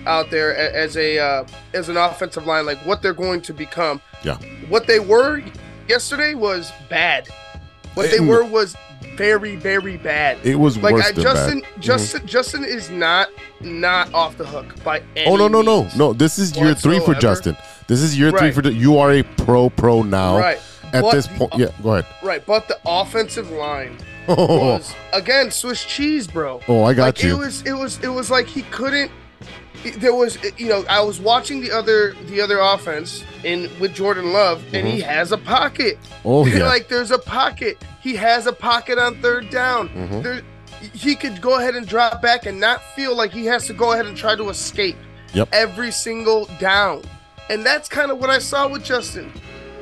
out 0.07 0.31
there 0.31 0.57
as 0.57 0.97
a 0.97 1.19
uh, 1.19 1.45
as 1.75 1.89
an 1.89 1.97
offensive 1.97 2.47
line, 2.47 2.65
like 2.67 2.79
what 2.87 3.03
they're 3.03 3.13
going 3.15 3.41
to 3.43 3.53
become. 3.53 4.01
Yeah. 4.23 4.37
What 4.69 4.87
they 4.87 5.01
were 5.01 5.43
yesterday 5.89 6.35
was 6.35 6.73
bad. 6.89 7.29
What 7.95 8.11
they 8.11 8.21
were 8.21 8.45
was 8.45 8.77
very 9.17 9.57
very 9.57 9.97
bad. 9.97 10.39
It 10.45 10.57
was 10.57 10.77
like 10.79 10.95
worse 10.95 11.07
I, 11.07 11.13
than 11.13 11.23
Justin 11.23 11.61
bad. 11.61 11.71
Mm-hmm. 11.71 11.81
Justin 11.81 12.27
Justin 12.27 12.65
is 12.65 12.91
not 12.91 13.29
not 13.61 14.13
off 14.13 14.37
the 14.37 14.47
hook 14.47 14.83
by 14.85 15.03
any 15.17 15.31
Oh 15.31 15.37
no 15.37 15.49
no 15.49 15.63
no 15.63 15.89
no! 15.97 16.13
This 16.13 16.39
is 16.39 16.57
year 16.57 16.75
three 16.75 17.01
for. 17.01 17.15
Justin. 17.15 17.57
This 17.87 18.01
is 18.01 18.19
year 18.19 18.33
three 18.33 18.51
for 18.51 18.67
you. 18.69 18.99
Are 18.99 19.13
a 19.13 19.23
pro 19.23 19.71
pro 19.71 20.03
now. 20.03 20.39
Right. 20.39 20.59
At 20.93 21.03
But 21.03 21.13
this 21.13 21.27
the- 21.27 21.35
point, 21.35 21.55
yeah. 21.57 21.69
Go 21.83 21.95
ahead. 21.95 22.07
Right, 22.23 22.45
but 22.45 22.69
the 22.69 22.79
offensive 22.85 23.51
line 23.51 23.97
Oh, 24.29 24.75
was 24.75 24.95
again 25.13 25.51
Swiss 25.51 25.85
cheese, 25.85 26.27
bro. 26.27 26.61
Oh, 26.69 26.85
I 26.85 26.95
got 26.95 27.07
like, 27.07 27.23
you. 27.23 27.35
It 27.35 27.39
was 27.39 27.63
it 27.63 27.73
was 27.73 27.99
it 28.01 28.09
was 28.09 28.31
like 28.31 28.47
he 28.47 28.63
couldn't. 28.63 29.11
There 29.97 30.15
was 30.15 30.39
you 30.59 30.69
know 30.69 30.85
I 30.89 31.01
was 31.01 31.21
watching 31.21 31.61
the 31.61 31.71
other 31.73 32.15
the 32.27 32.41
other 32.41 32.59
offense 32.59 33.25
in 33.45 33.69
with 33.81 33.95
Jordan 33.95 34.33
Love 34.33 34.63
and 34.73 34.87
he 34.87 35.01
has 35.01 35.33
a 35.33 35.39
pocket. 35.39 35.99
Oh, 36.25 36.47
yeah. 36.47 36.67
like 36.67 36.89
there's 36.89 37.11
a 37.11 37.19
pocket. 37.19 37.83
He 38.01 38.15
has 38.17 38.47
a 38.47 38.53
pocket 38.53 38.99
on 38.99 39.21
third 39.21 39.51
down. 39.51 39.89
Mhm. 39.91 40.23
There, 40.23 40.43
he 40.93 41.15
could 41.17 41.41
go 41.41 41.59
ahead 41.59 41.75
and 41.77 41.87
drop 41.87 42.23
back 42.23 42.47
and 42.47 42.59
not 42.61 42.83
feel 42.95 43.15
like 43.17 43.33
he 43.33 43.47
has 43.47 43.67
to 43.67 43.73
go 43.73 43.93
ahead 43.93 44.07
and 44.07 44.17
try 44.17 44.35
to 44.37 44.49
escape 44.51 44.97
Yep. 45.35 45.49
every 45.53 45.91
single 45.93 46.47
down. 46.61 47.03
And 47.51 47.65
that's 47.65 47.89
kind 47.89 48.11
of 48.11 48.19
what 48.19 48.31
I 48.31 48.39
saw 48.39 48.69
with 48.69 48.85
Justin. 48.85 49.33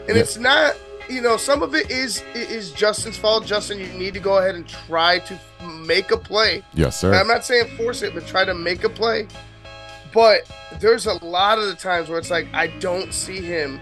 And 0.09 0.17
Yeah. 0.17 0.23
it's 0.23 0.37
not, 0.39 0.77
you 1.09 1.21
know, 1.21 1.37
some 1.37 1.63
of 1.63 1.75
it 1.75 1.91
is 1.91 2.23
is 2.35 2.71
Justin's 2.73 3.17
fault. 3.19 3.45
Justin, 3.47 3.79
you 3.81 3.87
need 3.89 4.15
to 4.15 4.21
go 4.21 4.39
ahead 4.39 4.55
and 4.55 4.67
try 4.67 5.19
to 5.21 5.39
make 5.67 6.11
a 6.11 6.17
play. 6.17 6.63
Yes, 6.75 6.99
sir. 7.01 7.13
I'm 7.15 7.27
not 7.29 7.45
saying 7.45 7.77
force 7.77 8.03
it, 8.03 8.15
but 8.15 8.27
try 8.27 8.45
to 8.45 8.55
make 8.55 8.85
a 8.85 8.89
play. 8.89 9.27
But 10.13 10.51
there's 10.81 11.07
a 11.07 11.25
lot 11.25 11.59
of 11.59 11.67
the 11.67 11.75
times 11.75 12.09
where 12.09 12.19
it's 12.19 12.31
like 12.31 12.49
I 12.53 12.69
don't 12.79 13.13
see 13.13 13.41
him 13.41 13.81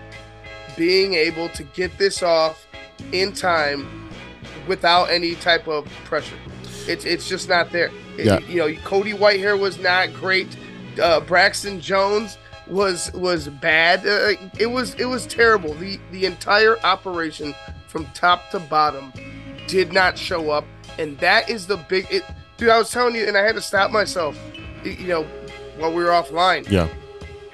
being 0.77 1.15
able 1.15 1.49
to 1.51 1.63
get 1.63 1.97
this 1.99 2.23
off 2.23 2.67
in 3.13 3.33
time 3.33 4.11
without 4.67 5.11
any 5.11 5.35
type 5.37 5.67
of 5.67 5.87
pressure. 6.05 6.37
It's 6.87 7.05
it's 7.05 7.29
just 7.29 7.49
not 7.49 7.71
there. 7.71 7.91
Yeah. 8.17 8.41
you 8.41 8.57
know, 8.57 8.75
Cody 8.83 9.13
Whitehair 9.13 9.59
was 9.59 9.79
not 9.79 10.13
great. 10.15 10.57
Uh, 11.01 11.21
Braxton 11.21 11.81
Jones 11.81 12.39
was 12.67 13.13
was 13.13 13.49
bad. 13.49 14.07
Uh, 14.07 14.35
it 14.59 14.71
was 14.71 14.95
it 14.95 15.05
was 15.07 15.27
terrible. 15.27 15.75
The 15.75 16.01
the 16.11 16.27
entire 16.27 16.79
operation 16.81 17.55
from 17.87 18.07
top 18.15 18.51
to 18.51 18.61
bottom 18.61 19.13
did 19.67 19.93
not 19.93 20.19
show 20.19 20.51
up, 20.51 20.65
and 20.99 21.19
that 21.19 21.49
is 21.49 21.67
the 21.67 21.77
big. 21.77 22.07
It, 22.11 22.25
dude, 22.57 22.71
I 22.71 22.79
was 22.79 22.91
telling 22.91 23.15
you, 23.15 23.27
and 23.27 23.37
I 23.37 23.43
had 23.43 23.55
to 23.55 23.63
stop 23.63 23.91
myself. 23.91 24.39
You 24.85 25.09
know, 25.09 25.27
while 25.79 25.93
we 25.93 26.03
were 26.05 26.11
offline, 26.11 26.69
yeah. 26.71 26.89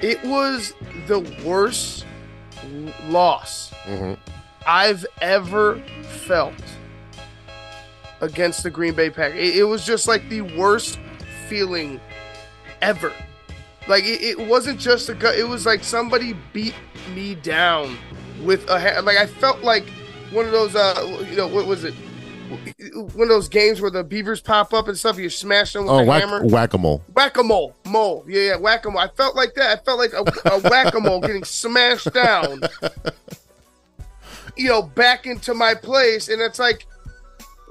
it 0.00 0.22
was 0.24 0.72
the 1.06 1.20
worst 1.44 2.04
loss 3.08 3.70
Mhm. 3.86 4.16
I've 4.66 5.04
ever 5.20 5.82
felt 6.24 6.54
against 8.20 8.62
the 8.62 8.70
Green 8.70 8.94
Bay 8.94 9.10
Packers. 9.10 9.38
It, 9.38 9.56
it 9.56 9.64
was 9.64 9.84
just 9.84 10.08
like 10.08 10.28
the 10.30 10.40
worst 10.42 10.98
feeling 11.48 12.00
ever. 12.80 13.12
Like 13.86 14.04
it, 14.04 14.22
it 14.22 14.38
wasn't 14.48 14.80
just 14.80 15.08
a 15.10 15.14
gut. 15.14 15.36
It 15.36 15.46
was 15.46 15.66
like 15.66 15.84
somebody 15.84 16.34
beat 16.54 16.74
me 17.14 17.34
down 17.34 17.98
with 18.42 18.68
a 18.70 18.80
ha- 18.80 19.00
like 19.02 19.18
I 19.18 19.26
felt 19.26 19.62
like 19.62 19.84
one 20.32 20.46
of 20.46 20.52
those 20.52 20.74
uh 20.74 21.26
you 21.30 21.36
know 21.36 21.46
what 21.46 21.66
was 21.66 21.84
it 21.84 21.94
one 23.14 23.22
of 23.22 23.28
those 23.28 23.48
games 23.48 23.80
where 23.80 23.90
the 23.90 24.02
beavers 24.04 24.40
pop 24.40 24.72
up 24.74 24.88
and 24.88 24.96
stuff 24.98 25.18
you 25.18 25.28
smash 25.30 25.72
them 25.72 25.84
with 25.84 25.92
Oh, 25.92 25.98
a 25.98 26.04
whack 26.04 26.22
hammer? 26.22 26.44
whack 26.46 26.74
a 26.74 26.78
mole. 26.78 27.02
whack-a-mole. 27.14 27.74
Mole. 27.86 28.24
Yeah 28.28 28.40
yeah 28.42 28.56
whack-a-mole. 28.56 28.98
I 29.00 29.08
felt 29.16 29.36
like 29.36 29.54
that. 29.54 29.78
I 29.78 29.82
felt 29.82 29.98
like 29.98 30.12
a, 30.12 30.24
a 30.50 30.60
whack-a-mole 30.68 31.20
getting 31.20 31.44
smashed 31.44 32.12
down. 32.12 32.60
You 34.56 34.68
know 34.68 34.82
back 34.82 35.26
into 35.26 35.52
my 35.54 35.74
place 35.74 36.28
and 36.28 36.40
it's 36.40 36.58
like 36.58 36.86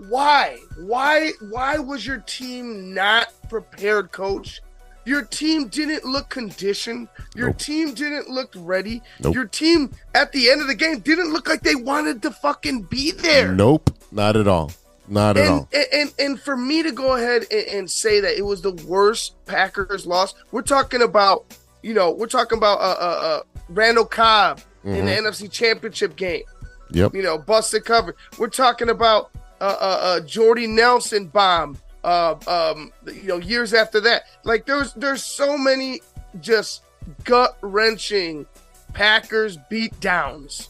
why? 0.10 0.58
Why 0.80 1.32
why 1.50 1.78
was 1.78 2.06
your 2.06 2.18
team 2.20 2.94
not 2.94 3.28
prepared 3.50 4.12
coach? 4.12 4.62
Your 5.06 5.22
team 5.24 5.68
didn't 5.68 6.06
look 6.06 6.30
conditioned. 6.30 7.10
Your 7.36 7.48
Nope. 7.48 7.58
team 7.58 7.94
didn't 7.94 8.30
look 8.30 8.54
ready. 8.58 9.02
Nope. 9.22 9.36
your 9.36 9.46
team 9.46 9.92
at 10.16 10.32
the 10.32 10.50
end 10.50 10.62
of 10.62 10.68
the 10.68 10.76
game 10.76 11.00
didn't 11.00 11.32
look 11.34 11.48
like 11.48 11.62
they 11.62 11.76
wanted 11.76 12.22
to 12.24 12.32
fucking 12.32 12.84
be 12.84 13.12
there. 13.12 13.52
Nope, 13.54 13.90
not 14.14 14.38
at 14.38 14.48
all. 14.48 14.72
Not 15.08 15.38
at 15.38 15.46
and, 15.46 15.54
all. 15.54 15.70
and, 15.74 15.86
and 15.94 16.14
and 16.20 16.40
for 16.40 16.56
me 16.56 16.84
to 16.84 16.92
go 16.92 17.16
ahead 17.16 17.46
and, 17.52 17.68
and 17.68 17.92
say 17.92 18.20
that 18.22 18.38
it 18.38 18.44
was 18.44 18.62
the 18.62 18.72
worst 18.88 19.34
Packers 19.46 20.06
loss, 20.06 20.34
we're 20.52 20.62
talking 20.62 21.02
about, 21.02 21.58
you 21.82 21.94
know, 21.94 22.12
we're 22.12 22.28
talking 22.28 22.58
about 22.58 22.80
uh, 22.80 22.96
uh, 23.00 23.20
uh 23.24 23.42
Randall 23.70 24.06
Cobb 24.06 24.62
in 24.84 25.06
the 25.06 25.12
NFC 25.12 25.50
Championship 25.50 26.16
game, 26.16 26.44
Yep. 26.92 27.16
you 27.16 27.24
know, 27.24 27.38
busted 27.38 27.86
cover. 27.86 28.16
We're 28.38 28.48
talking 28.48 28.90
about 28.90 29.32
uh, 29.60 29.78
uh, 29.80 30.00
uh 30.02 30.20
Jordy 30.22 30.68
Nelson 30.68 31.28
bomb, 31.28 31.78
uh, 32.04 32.36
um, 32.48 32.92
you 33.06 33.24
know, 33.24 33.38
years 33.38 33.74
after 33.74 34.00
that. 34.02 34.24
Like 34.44 34.66
there's 34.66 34.94
there's 34.94 35.24
so 35.24 35.58
many 35.58 36.02
just 36.40 36.84
gut 37.26 37.58
wrenching 37.62 38.46
Packers 38.94 39.58
beat 39.70 39.98
downs 40.00 40.70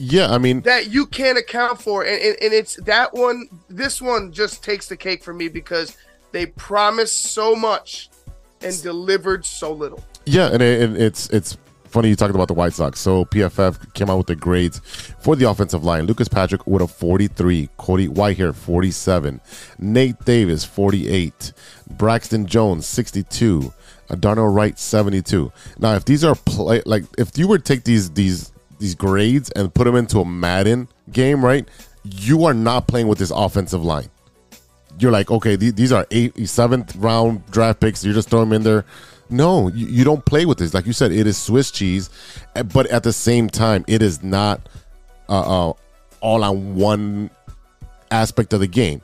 Yeah, 0.00 0.30
I 0.30 0.38
mean, 0.38 0.62
that 0.62 0.90
you 0.90 1.06
can't 1.06 1.38
account 1.38 1.80
for 1.80 2.04
and, 2.04 2.20
and, 2.20 2.36
and 2.40 2.52
it's 2.52 2.76
that 2.84 3.12
one 3.12 3.48
this 3.68 4.00
one 4.00 4.32
just 4.32 4.64
takes 4.64 4.88
the 4.88 4.96
cake 4.96 5.22
for 5.22 5.34
me 5.34 5.48
because 5.48 5.96
they 6.32 6.46
promised 6.46 7.24
so 7.32 7.54
much 7.54 8.08
and 8.62 8.82
delivered 8.82 9.44
so 9.44 9.72
little 9.72 10.02
yeah, 10.26 10.52
and 10.52 10.62
it, 10.62 10.82
it, 10.82 11.00
it's 11.00 11.28
it's 11.30 11.56
funny 11.84 12.08
you 12.08 12.16
talked 12.16 12.34
about 12.34 12.48
the 12.48 12.54
White 12.54 12.72
Sox. 12.72 13.00
So 13.00 13.24
PFF 13.24 13.94
came 13.94 14.10
out 14.10 14.18
with 14.18 14.26
the 14.28 14.36
grades 14.36 14.78
for 15.20 15.34
the 15.34 15.48
offensive 15.48 15.82
line. 15.82 16.06
Lucas 16.06 16.28
Patrick 16.28 16.66
with 16.66 16.82
a 16.82 16.86
43, 16.86 17.68
Cody 17.76 18.06
Whitehair 18.06 18.54
47, 18.54 19.40
Nate 19.78 20.24
Davis 20.24 20.64
48, 20.64 21.52
Braxton 21.90 22.46
Jones 22.46 22.86
62, 22.86 23.72
Darnell 24.20 24.48
Wright 24.48 24.78
72. 24.78 25.52
Now, 25.78 25.94
if 25.94 26.04
these 26.04 26.22
are 26.22 26.34
play 26.34 26.82
like 26.86 27.04
if 27.18 27.36
you 27.36 27.48
were 27.48 27.58
to 27.58 27.64
take 27.64 27.84
these 27.84 28.10
these 28.10 28.52
these 28.80 28.94
grades 28.96 29.50
and 29.50 29.72
put 29.72 29.84
them 29.84 29.94
into 29.94 30.20
a 30.20 30.24
Madden 30.24 30.88
game, 31.12 31.44
right? 31.44 31.68
You 32.02 32.44
are 32.44 32.54
not 32.54 32.88
playing 32.88 33.06
with 33.08 33.18
this 33.18 33.30
offensive 33.30 33.84
line. 33.84 34.08
you're 34.98 35.12
like, 35.12 35.30
okay, 35.30 35.56
th- 35.56 35.76
these 35.76 35.92
are 35.92 36.06
eight, 36.10 36.36
seventh 36.48 36.96
round 36.96 37.46
draft 37.50 37.80
picks. 37.80 38.04
You're 38.04 38.14
just 38.14 38.28
throwing 38.28 38.48
them 38.48 38.56
in 38.56 38.62
there. 38.62 38.84
No, 39.30 39.68
you, 39.68 39.86
you 39.86 40.04
don't 40.04 40.24
play 40.24 40.44
with 40.44 40.58
this. 40.58 40.74
Like 40.74 40.86
you 40.86 40.92
said, 40.92 41.12
it 41.12 41.26
is 41.26 41.38
Swiss 41.38 41.70
cheese, 41.70 42.10
eh, 42.56 42.62
but 42.64 42.86
at 42.88 43.04
the 43.04 43.12
same 43.12 43.48
time, 43.48 43.84
it 43.86 44.02
is 44.02 44.22
not 44.22 44.68
uh, 45.28 45.70
uh, 45.70 45.72
all 46.20 46.44
on 46.44 46.74
one 46.74 47.30
aspect 48.10 48.52
of 48.52 48.60
the 48.60 48.66
game. 48.66 49.00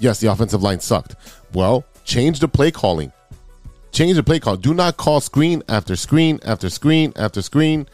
Yes, 0.00 0.20
the 0.20 0.28
offensive 0.32 0.62
line 0.62 0.80
sucked. 0.80 1.16
Well, 1.52 1.84
change 2.04 2.40
the 2.40 2.48
play 2.48 2.70
calling. 2.70 3.12
Change 3.92 4.16
the 4.16 4.22
play 4.22 4.40
call. 4.40 4.56
Do 4.56 4.74
not 4.74 4.96
call 4.96 5.20
screen 5.20 5.62
after 5.68 5.96
screen 5.96 6.40
after 6.44 6.70
screen 6.70 7.12
after 7.16 7.42
screen, 7.42 7.88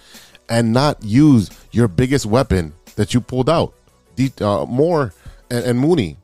and 0.48 0.72
not 0.72 1.02
use 1.02 1.50
your 1.72 1.88
biggest 1.88 2.26
weapon 2.26 2.72
that 2.96 3.14
you 3.14 3.20
pulled 3.20 3.48
out. 3.48 3.74
The, 4.16 4.30
uh, 4.40 4.66
Moore 4.66 5.12
and, 5.50 5.64
and 5.64 5.78
Mooney 5.78 6.16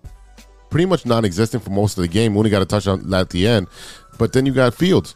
pretty 0.71 0.87
much 0.87 1.05
non-existent 1.05 1.63
for 1.65 1.71
most 1.71 1.99
of 1.99 2.03
the 2.03 2.09
game. 2.09 2.37
Only 2.37 2.51
got 2.51 2.63
a 2.63 2.67
touchdown 2.67 3.13
at 3.13 3.31
the 3.31 3.47
end, 3.47 3.67
but 4.19 4.33
then 4.33 4.47
you 4.47 4.53
got 4.53 4.75
Fields, 4.75 5.15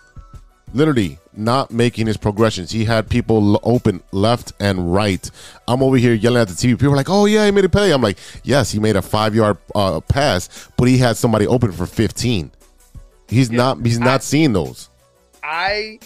literally 0.73 1.19
not 1.37 1.71
making 1.71 2.07
his 2.07 2.17
progressions. 2.17 2.71
He 2.71 2.85
had 2.85 3.09
people 3.09 3.55
l- 3.55 3.61
open 3.63 4.03
left 4.13 4.53
and 4.61 4.93
right. 4.93 5.31
I'm 5.69 5.83
over 5.83 5.97
here 5.97 6.15
yelling 6.15 6.43
at 6.43 6.49
the 6.49 6.55
TV. 6.55 6.79
People 6.79 6.93
are 6.93 6.97
like, 6.97 7.11
"Oh 7.11 7.27
yeah, 7.27 7.45
he 7.45 7.51
made 7.51 7.65
a 7.65 7.69
play." 7.69 7.93
I'm 7.93 8.03
like, 8.03 8.19
"Yes, 8.43 8.71
he 8.71 8.79
made 8.79 8.97
a 8.97 9.03
five 9.03 9.35
yard 9.35 9.59
uh, 9.75 10.01
pass, 10.01 10.69
but 10.77 10.89
he 10.89 10.99
had 10.99 11.17
somebody 11.17 11.47
open 11.47 11.73
for 11.73 11.87
15. 11.87 12.51
He's 13.29 13.51
not. 13.51 13.85
He's 13.85 13.99
not 13.99 14.23
seeing 14.23 14.53
those. 14.53 14.91
I, 15.43 15.99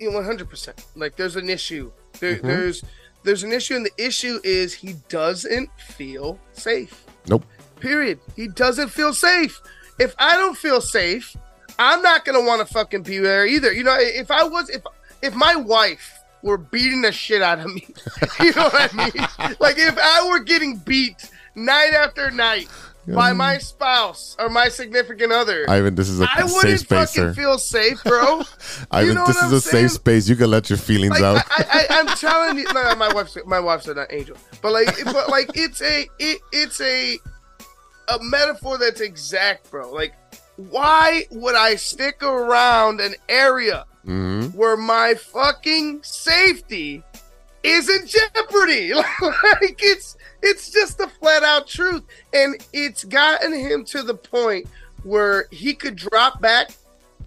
one 0.00 0.24
hundred 0.24 0.48
percent. 0.48 0.84
Like, 0.94 1.16
there's 1.16 1.36
an 1.36 1.48
issue. 1.50 1.90
There, 2.20 2.36
Mhm. 2.36 2.42
There's 2.42 2.82
there's 3.22 3.42
an 3.42 3.52
issue, 3.52 3.74
and 3.76 3.86
the 3.86 3.92
issue 4.04 4.38
is 4.44 4.74
he 4.74 4.94
doesn't 5.08 5.70
feel 5.78 6.38
safe. 6.52 7.04
Nope. 7.26 7.44
Period. 7.80 8.18
He 8.36 8.48
doesn't 8.48 8.88
feel 8.90 9.14
safe. 9.14 9.60
If 9.98 10.14
I 10.18 10.36
don't 10.36 10.56
feel 10.58 10.80
safe, 10.82 11.34
I'm 11.78 12.02
not 12.02 12.24
gonna 12.24 12.42
want 12.42 12.66
to 12.66 12.72
fucking 12.72 13.02
be 13.02 13.18
there 13.18 13.46
either. 13.46 13.72
You 13.72 13.84
know, 13.84 13.96
if 13.98 14.30
I 14.30 14.44
was, 14.44 14.68
if 14.70 14.82
if 15.22 15.34
my 15.34 15.56
wife 15.56 16.12
were 16.42 16.58
beating 16.58 17.00
the 17.00 17.12
shit 17.12 17.40
out 17.40 17.60
of 17.60 17.72
me, 17.72 17.86
you 18.40 18.52
know 18.52 18.64
what 18.68 18.92
I 18.92 18.96
mean? 18.96 19.56
like 19.60 19.78
if 19.78 19.96
I 19.96 20.28
were 20.28 20.40
getting 20.40 20.76
beat 20.76 21.30
night 21.54 21.94
after 21.94 22.30
night 22.30 22.68
by 23.06 23.32
my 23.32 23.58
spouse 23.58 24.36
or 24.38 24.48
my 24.48 24.68
significant 24.68 25.32
other, 25.32 25.68
Ivan, 25.68 25.94
this 25.94 26.08
is 26.08 26.20
a 26.20 26.28
I 26.30 26.46
safe 26.46 26.80
space. 26.80 26.92
I 26.92 27.00
wouldn't 27.00 27.10
fucking 27.14 27.34
feel 27.34 27.58
safe, 27.58 28.02
bro. 28.04 28.42
Ivan, 28.90 29.14
know 29.14 29.26
this 29.26 29.36
is 29.36 29.42
I'm 29.42 29.52
a 29.54 29.60
saying? 29.60 29.88
safe 29.88 29.92
space. 29.92 30.28
You 30.28 30.36
can 30.36 30.50
let 30.50 30.70
your 30.70 30.78
feelings 30.78 31.20
like, 31.20 31.22
out. 31.22 31.44
I, 31.50 31.86
I, 31.90 32.00
I'm 32.00 32.06
telling 32.16 32.58
you, 32.58 32.64
no, 32.72 32.94
my 32.96 33.12
wife's 33.12 33.36
my 33.46 33.60
wife's 33.60 33.88
an 33.88 33.98
angel, 34.10 34.36
but 34.62 34.72
like, 34.72 34.88
but 35.04 35.28
like, 35.28 35.50
it's 35.54 35.82
a 35.82 36.08
it, 36.18 36.40
it's 36.52 36.80
a 36.80 37.18
a 38.08 38.18
metaphor 38.22 38.78
that's 38.78 39.00
exact, 39.00 39.70
bro. 39.70 39.92
Like, 39.92 40.14
why 40.56 41.24
would 41.30 41.54
I 41.54 41.76
stick 41.76 42.22
around 42.22 43.00
an 43.00 43.14
area 43.28 43.86
hmm 44.04 44.46
where 44.48 44.76
my 44.76 45.14
fucking 45.14 46.02
safety 46.02 47.02
is 47.64 47.88
in 47.88 48.06
jeopardy? 48.06 48.92
like, 48.94 49.80
it's 49.82 50.16
it's 50.42 50.70
just 50.70 50.98
the 50.98 51.08
flat 51.08 51.42
out 51.42 51.66
truth, 51.66 52.02
and 52.32 52.64
it's 52.72 53.02
gotten 53.04 53.52
him 53.52 53.84
to 53.86 54.02
the 54.02 54.14
point 54.14 54.68
where 55.02 55.46
he 55.50 55.74
could 55.74 55.96
drop 55.96 56.40
back 56.40 56.70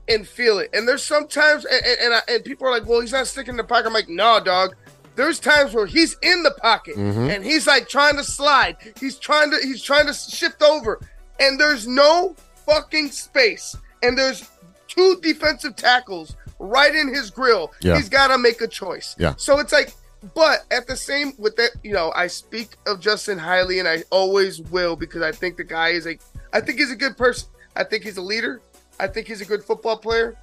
and 0.08 0.26
feel 0.28 0.60
it. 0.60 0.70
And 0.74 0.88
there's 0.88 1.04
sometimes, 1.04 1.66
and 1.66 1.82
and, 2.02 2.14
I, 2.14 2.22
and 2.30 2.44
people 2.46 2.68
are 2.68 2.72
like, 2.72 2.88
"Well, 2.88 3.02
he's 3.02 3.12
not 3.12 3.28
sticking 3.28 3.52
in 3.54 3.58
the 3.58 3.64
pocket." 3.64 3.88
I'm 3.88 3.94
like, 3.94 4.08
"No, 4.10 4.40
dog." 4.40 4.76
There's 5.16 5.40
times 5.40 5.74
where 5.74 5.88
he's 5.88 6.16
in 6.22 6.44
the 6.44 6.52
pocket 6.52 6.96
Mhm. 6.96 7.34
and 7.36 7.44
he's 7.44 7.66
like 7.66 7.90
trying 7.90 8.18
to 8.18 8.24
slide. 8.24 8.78
He's 9.00 9.18
trying 9.18 9.50
to 9.50 9.58
he's 9.64 9.82
trying 9.82 10.06
to 10.06 10.14
shift 10.14 10.62
over, 10.62 11.00
and 11.40 11.60
there's 11.60 11.88
no 11.88 12.36
fucking 12.68 13.10
space. 13.10 13.76
And 14.04 14.16
there's 14.16 14.48
two 14.88 15.20
defensive 15.22 15.76
tackles 15.76 16.36
right 16.60 16.94
in 16.94 17.12
his 17.12 17.32
grill. 17.32 17.74
Yeah. 17.82 17.96
He's 17.98 18.10
got 18.10 18.28
to 18.28 18.38
make 18.38 18.62
a 18.62 18.68
choice. 18.68 19.16
Yeah. 19.18 19.34
So 19.38 19.58
it's 19.58 19.72
like, 19.74 19.96
but 20.34 20.66
at 20.72 20.88
the 20.88 20.96
same 20.96 21.34
with 21.38 21.56
that, 21.58 21.72
you 21.84 21.94
know, 21.94 22.12
I 22.16 22.28
speak 22.28 22.76
of 22.86 23.00
Justin 23.00 23.38
highly, 23.38 23.80
and 23.80 23.88
I 23.88 24.04
always 24.10 24.62
will 24.62 24.96
because 24.96 25.22
I 25.22 25.32
think 25.32 25.58
the 25.58 25.64
guy 25.64 25.90
is 25.90 26.08
a, 26.08 26.18
I 26.54 26.62
think 26.62 26.80
he's 26.80 26.92
a 26.92 26.96
good 26.96 27.18
person. 27.18 27.50
I 27.76 27.84
think 27.84 28.04
he's 28.04 28.18
a 28.18 28.22
leader. 28.22 28.62
I 29.00 29.08
think 29.08 29.28
he's 29.28 29.42
a 29.42 29.46
good 29.46 29.64
football 29.64 29.98
player. 29.98 30.36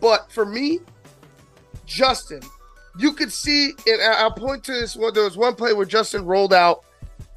But 0.00 0.30
for 0.30 0.44
me, 0.44 0.80
Justin, 1.86 2.40
you 2.98 3.12
could 3.12 3.32
see, 3.32 3.72
and 3.86 4.02
I- 4.02 4.20
I'll 4.22 4.30
point 4.30 4.64
to 4.64 4.72
this 4.72 4.96
one. 4.96 5.14
There 5.14 5.24
was 5.24 5.36
one 5.36 5.54
play 5.54 5.72
where 5.72 5.86
Justin 5.86 6.24
rolled 6.24 6.52
out, 6.52 6.84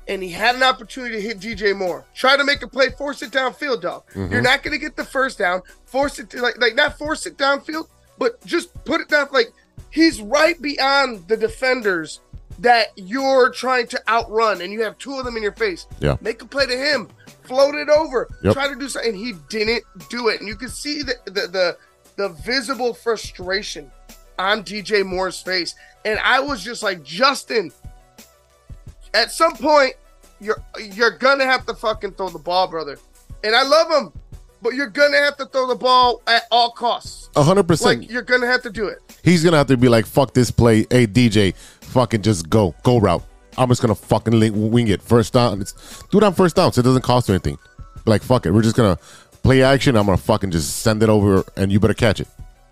and 0.08 0.22
he 0.22 0.30
had 0.30 0.56
an 0.56 0.63
opportunity 0.63 1.15
to 1.15 1.22
hit 1.22 1.39
DJ 1.39 1.74
Moore. 1.76 2.04
Try 2.13 2.36
to 2.36 2.44
make 2.44 2.62
a 2.63 2.67
play, 2.67 2.89
force 2.89 3.22
it 3.22 3.32
downfield, 3.32 3.82
dog. 3.82 4.04
Mhm. 4.13 4.32
You're 4.32 4.41
not 4.41 4.63
going 4.63 4.74
to 4.74 4.78
get 4.80 4.96
the 4.96 5.06
first 5.06 5.38
down. 5.38 5.62
Force 5.86 6.20
it 6.20 6.30
to 6.32 6.41
like, 6.41 6.60
like 6.60 6.76
not 6.76 6.98
force 6.98 7.26
it 7.26 7.38
downfield, 7.38 7.88
but 8.17 8.44
just 8.46 8.74
put 8.84 9.00
it 9.02 9.08
down. 9.08 9.30
Like 9.32 9.54
he's 9.92 10.22
right 10.22 10.60
beyond 10.62 11.28
the 11.28 11.38
defenders 11.38 12.20
that 12.60 12.88
you're 12.96 13.50
trying 13.50 13.88
to 13.88 14.02
outrun, 14.10 14.62
and 14.62 14.72
you 14.72 14.82
have 14.84 14.98
two 14.98 15.18
of 15.18 15.26
them 15.26 15.36
in 15.38 15.44
your 15.44 15.54
face. 15.54 15.88
Yeah. 16.00 16.18
Make 16.22 16.42
a 16.42 16.46
play 16.46 16.66
to 16.68 16.78
him, 16.78 17.08
float 17.44 17.76
it 17.76 17.90
over, 17.90 18.28
Yep. 18.44 18.54
try 18.54 18.68
to 18.68 18.76
do 18.76 18.88
something. 18.90 19.12
And 19.14 19.20
he 19.20 19.34
didn't 19.50 19.84
do 20.10 20.28
it, 20.28 20.40
and 20.40 20.48
you 20.48 20.56
can 20.56 20.70
see 20.70 21.02
the 21.02 21.16
the 21.26 21.48
the, 21.48 21.78
the 22.18 22.30
visible 22.30 22.94
frustration 22.94 23.92
on 24.38 24.64
DJ 24.64 25.04
Moore's 25.06 25.42
face. 25.42 25.76
And 26.06 26.20
I 26.20 26.40
was 26.40 26.64
just 26.64 26.82
like, 26.84 27.04
Justin, 27.04 27.72
at 29.14 29.32
some 29.32 29.56
point, 29.56 29.94
you're 30.40 30.62
you're 30.94 31.12
gonna 31.18 31.46
have 31.46 31.66
to 31.68 31.74
fucking 31.74 32.12
throw 32.14 32.30
the 32.30 32.40
ball, 32.40 32.68
brother. 32.68 32.98
And 33.44 33.56
I 33.56 33.64
love 33.64 33.90
him, 33.92 34.14
but 34.62 34.74
you're 34.74 34.89
gonna 34.89 35.17
have 35.17 35.38
to 35.38 35.45
throw 35.45 35.67
the 35.67 35.76
ball 35.76 36.21
at 36.28 36.43
all 36.52 36.71
costs. 36.71 37.30
A 37.36 37.43
hundred 37.43 37.67
percent. 37.67 38.02
Like 38.02 38.12
you're 38.12 38.21
gonna 38.21 38.47
have 38.47 38.62
to 38.63 38.69
do 38.69 38.88
it. 38.88 39.00
He's 39.24 39.43
gonna 39.43 39.58
have 39.58 39.67
to 39.67 39.78
be 39.78 39.89
like, 39.89 40.06
"Fuck 40.06 40.34
this 40.34 40.52
play." 40.52 40.86
Hey 40.89 41.08
DJ, 41.08 41.56
fucking 41.56 42.21
just 42.21 42.50
go, 42.50 42.76
go 42.84 43.00
route. 43.00 43.24
I'm 43.58 43.69
just 43.69 43.82
gonna 43.82 43.95
fucking 43.95 44.39
link, 44.39 44.56
wing 44.58 44.88
it 44.88 45.02
first 45.02 45.34
down. 45.34 45.62
It's, 45.62 46.04
do 46.10 46.17
it 46.17 46.24
on 46.24 46.34
first 46.34 46.56
down, 46.56 46.71
so 46.71 46.80
it 46.80 46.84
doesn't 46.84 47.04
cost 47.04 47.28
you 47.28 47.34
anything. 47.34 47.58
Like 48.06 48.24
fuck 48.24 48.45
it, 48.45 48.52
we're 48.52 48.62
just 48.62 48.76
gonna 48.76 48.97
play 49.43 49.63
action. 49.63 49.95
I'm 49.95 50.06
gonna 50.06 50.17
fucking 50.17 50.52
just 50.52 50.78
send 50.78 51.04
it 51.04 51.10
over, 51.10 51.43
and 51.58 51.71
you 51.71 51.80
better 51.80 51.93
catch 51.93 52.19
it. 52.19 52.28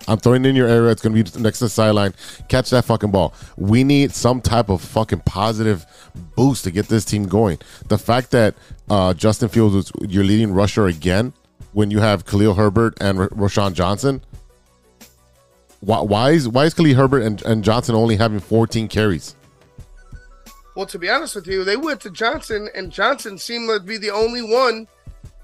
I'm 0.07 0.17
throwing 0.17 0.45
it 0.45 0.49
in 0.49 0.55
your 0.55 0.67
area. 0.67 0.91
It's 0.91 1.01
gonna 1.01 1.21
be 1.21 1.29
next 1.39 1.59
to 1.59 1.65
the 1.65 1.69
sideline. 1.69 2.13
Catch 2.47 2.69
that 2.71 2.85
fucking 2.85 3.11
ball. 3.11 3.33
We 3.57 3.83
need 3.83 4.11
some 4.11 4.41
type 4.41 4.69
of 4.69 4.81
fucking 4.81 5.21
positive 5.25 5.85
boost 6.35 6.63
to 6.63 6.71
get 6.71 6.87
this 6.87 7.05
team 7.05 7.27
going. 7.27 7.59
The 7.89 7.97
fact 7.97 8.31
that 8.31 8.55
uh, 8.89 9.13
Justin 9.13 9.49
Fields 9.49 9.75
was 9.75 10.11
your 10.11 10.23
leading 10.23 10.51
rusher 10.51 10.87
again 10.87 11.33
when 11.73 11.91
you 11.91 11.99
have 11.99 12.25
Khalil 12.25 12.55
Herbert 12.55 12.97
and 13.01 13.19
R- 13.19 13.29
Roschon 13.29 13.73
Johnson. 13.73 14.21
Why, 15.81 16.01
why 16.01 16.31
is 16.31 16.47
why 16.47 16.65
is 16.65 16.73
Khalil 16.73 16.95
Herbert 16.95 17.23
and, 17.23 17.41
and 17.45 17.63
Johnson 17.63 17.95
only 17.95 18.15
having 18.17 18.39
14 18.39 18.87
carries? 18.87 19.35
Well, 20.75 20.85
to 20.87 20.99
be 20.99 21.09
honest 21.09 21.35
with 21.35 21.47
you, 21.47 21.63
they 21.63 21.77
went 21.77 21.99
to 22.01 22.09
Johnson, 22.09 22.69
and 22.73 22.91
Johnson 22.91 23.37
seemed 23.37 23.69
to 23.69 23.79
be 23.79 23.97
the 23.97 24.11
only 24.11 24.41
one 24.41 24.87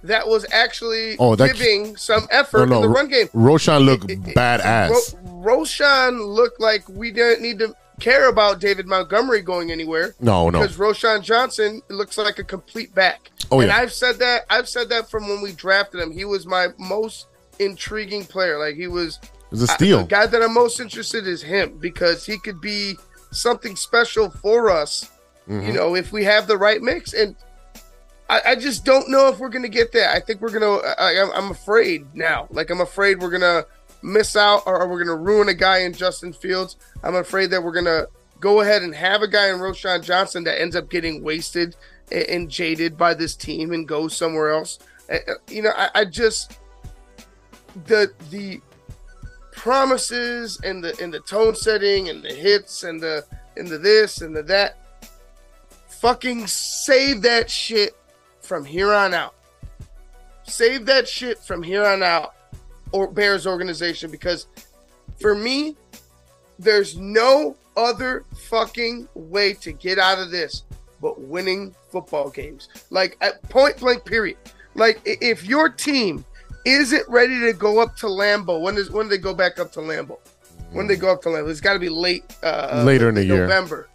that 0.04 0.28
was 0.28 0.46
actually 0.52 1.16
Oh, 1.20 1.36
that- 1.36 1.56
giving 1.56 1.96
some 1.98 2.28
effort 2.32 2.60
No, 2.60 2.66
no, 2.66 2.76
in 2.78 2.82
the 2.84 2.90
run 2.90 3.08
game. 3.10 3.28
Roschon 3.30 3.86
looked 3.86 4.08
badass. 4.08 5.16
Ro- 5.24 5.58
Roschon 5.64 6.26
looked 6.36 6.60
like 6.62 6.88
we 6.90 7.12
didn't 7.12 7.42
need 7.42 7.60
to 7.60 7.74
care 8.00 8.30
about 8.30 8.60
David 8.60 8.88
Montgomery 8.88 9.42
going 9.42 9.72
anywhere. 9.72 10.16
No, 10.20 10.50
no. 10.50 10.62
Because 10.62 10.78
Roschon 10.78 11.22
Johnson 11.24 11.82
looks 11.90 12.18
like 12.18 12.40
a 12.40 12.44
complete 12.44 12.94
back. 12.96 13.32
Oh, 13.52 13.60
and 13.62 13.70
yeah. 13.70 13.78
I've 13.78 13.94
said 13.94 14.18
that. 14.20 14.46
I've 14.50 14.68
said 14.68 14.90
that 14.90 15.10
from 15.10 15.28
when 15.28 15.42
we 15.42 15.52
drafted 15.54 16.02
him. 16.02 16.12
He 16.12 16.26
was 16.26 16.46
my 16.46 16.70
most 16.78 17.28
intriguing 17.60 18.26
player. 18.26 18.58
Like 18.60 18.76
he 18.76 18.88
was. 18.88 19.20
It 19.52 19.60
a 19.60 19.72
I- 19.72 19.76
steal. 19.76 20.00
the 20.00 20.08
guy 20.08 20.26
that 20.26 20.42
I'm 20.42 20.54
most 20.54 20.80
interested 20.80 21.28
is 21.28 21.42
him 21.42 21.78
because 21.80 22.26
he 22.26 22.38
could 22.40 22.60
be 22.60 22.96
something 23.32 23.76
special 23.76 24.30
for 24.30 24.70
us. 24.70 25.10
You 25.48 25.56
Mhm. 25.60 25.74
know, 25.76 25.96
if 25.96 26.12
we 26.12 26.24
have 26.24 26.48
the 26.48 26.58
right 26.58 26.82
mix 26.82 27.14
and. 27.14 27.36
I, 28.28 28.42
I 28.44 28.56
just 28.56 28.84
don't 28.86 29.08
know 29.08 29.28
if 29.28 29.38
we're 29.38 29.50
gonna 29.50 29.68
get 29.70 29.92
that. 29.92 30.16
I 30.16 30.20
think 30.20 30.42
we're 30.42 30.50
gonna. 30.50 30.78
I, 30.98 31.22
I'm, 31.22 31.32
I'm 31.32 31.52
afraid 31.52 32.08
now. 32.16 32.48
Like 32.50 32.72
I'm 32.72 32.82
afraid 32.82 33.22
we're 33.22 33.30
gonna 33.30 33.66
miss 34.06 34.36
out, 34.36 34.64
or, 34.66 34.88
we're 34.88 35.04
gonna 35.04 35.16
ruin 35.16 35.50
a 35.50 35.54
guy 35.54 35.80
in 35.80 35.94
Justin 35.94 36.32
Fields. 36.32 36.78
I'm 37.04 37.16
afraid 37.16 37.50
that 37.52 37.64
we're 37.64 37.74
gonna 37.74 38.06
go 38.40 38.62
ahead 38.62 38.84
and 38.84 38.94
have 38.94 39.22
a 39.22 39.28
guy 39.28 39.50
in 39.50 39.56
Roschon 39.60 40.04
Johnson 40.04 40.44
that 40.44 40.62
ends 40.62 40.76
up 40.76 40.90
getting 40.90 41.24
wasted 41.24 41.76
and, 42.12 42.24
and 42.30 42.50
jaded 42.50 42.98
by 42.98 43.14
this 43.14 43.36
team 43.36 43.72
and 43.72 43.88
goes 43.88 44.16
somewhere 44.16 44.52
else. 44.52 44.80
Uh, 45.12 45.18
You 45.50 45.64
know, 45.64 45.72
I, 45.76 45.90
I 45.96 46.06
just 46.06 46.60
the 47.86 48.12
the 48.30 48.62
promises 49.52 50.60
and 50.64 50.84
the 50.84 50.96
and 51.02 51.14
the 51.14 51.22
tone 51.22 51.56
setting 51.56 52.10
and 52.10 52.22
the 52.22 52.34
hits 52.34 52.84
and 52.84 53.02
the 53.02 53.26
and 53.58 53.68
the 53.68 53.78
this 53.78 54.22
and 54.22 54.36
the 54.36 54.44
that. 54.44 54.78
Fucking 55.88 56.46
save 56.46 57.24
that 57.24 57.50
shit 57.50 57.96
from 58.42 58.64
here 58.66 58.94
on 58.94 59.14
out. 59.14 59.34
Save 60.44 60.86
that 60.86 61.08
shit 61.08 61.40
from 61.40 61.64
here 61.64 61.84
on 61.84 62.04
out, 62.04 62.35
or 62.96 63.08
Bears 63.08 63.46
organization, 63.46 64.10
because 64.10 64.48
for 65.20 65.36
me, 65.36 65.76
there's 66.58 66.96
no 66.98 67.58
other 67.76 68.24
fucking 68.50 69.10
way 69.16 69.54
to 69.54 69.74
get 69.74 70.00
out 70.00 70.18
of 70.18 70.32
this 70.32 70.64
but 71.02 71.20
winning 71.20 71.76
football 71.92 72.30
games. 72.30 72.70
Like 72.90 73.18
at 73.20 73.44
point 73.50 73.78
blank, 73.78 74.06
period. 74.06 74.38
Like 74.76 75.02
if 75.04 75.44
your 75.44 75.68
team 75.68 76.24
isn't 76.66 77.08
ready 77.10 77.42
to 77.42 77.52
go 77.52 77.80
up 77.80 77.98
to 77.98 78.06
Lambeau, 78.06 78.62
when 78.62 78.76
does 78.76 78.90
when 78.92 79.08
do 79.08 79.10
they 79.10 79.18
go 79.18 79.34
back 79.34 79.60
up 79.60 79.74
to 79.74 79.82
Lambeau? 79.82 80.20
When 80.72 80.88
they 80.88 80.96
go 80.96 81.12
up 81.12 81.22
to 81.24 81.30
Lambeau, 81.30 81.50
it's 81.50 81.60
got 81.60 81.74
to 81.74 81.80
be 81.80 81.90
late. 81.90 82.24
Uh, 82.42 82.84
Later 82.86 83.10
in 83.10 83.16
the 83.16 83.26
year. 83.26 83.42
November, 83.42 83.90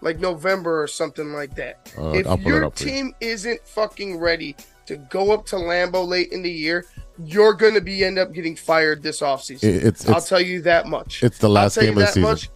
like 0.00 0.18
November 0.18 0.82
or 0.82 0.88
something 0.88 1.32
like 1.32 1.54
that. 1.54 1.92
Uh, 1.96 2.10
if 2.10 2.26
I'll 2.26 2.36
pull 2.36 2.46
it 2.46 2.48
your 2.48 2.70
for 2.72 2.84
you. 2.84 2.90
team 2.90 3.14
isn't 3.20 3.64
fucking 3.66 4.18
ready 4.18 4.56
to 4.86 4.96
go 4.96 5.30
up 5.30 5.46
to 5.46 5.56
Lambeau 5.56 6.06
late 6.06 6.32
in 6.32 6.42
the 6.42 6.50
year, 6.50 6.86
you're 7.24 7.54
going 7.54 7.74
to 7.74 7.80
be 7.80 8.04
end 8.04 8.18
up 8.18 8.32
getting 8.32 8.56
fired 8.56 9.02
this 9.02 9.20
offseason. 9.20 9.64
It- 9.64 9.76
it's- 9.84 10.04
I'll 10.06 10.12
it's- 10.12 10.28
tell 10.28 10.40
you 10.40 10.62
that 10.62 10.86
much. 10.86 11.22
it's 11.22 11.38
the 11.38 11.48
last 11.48 11.78
game 11.78 11.90
of 11.90 12.00
the 12.00 12.06
season. 12.06 12.22
much. 12.22 12.48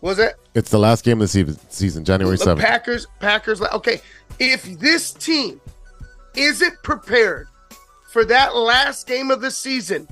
Was 0.00 0.18
it? 0.18 0.36
It's 0.54 0.70
the 0.70 0.78
last 0.78 1.04
game 1.04 1.18
of 1.20 1.24
the 1.24 1.28
season, 1.28 1.58
season 1.70 2.04
January 2.04 2.36
7th. 2.36 2.60
Packers, 2.60 3.06
Packers. 3.20 3.60
Okay, 3.60 4.00
if 4.38 4.62
this 4.78 5.12
team 5.12 5.60
isn't 6.36 6.80
prepared 6.84 7.48
for 8.12 8.24
that 8.26 8.54
last 8.54 9.06
game 9.08 9.30
of 9.32 9.40
the 9.40 9.50
season, 9.50 10.06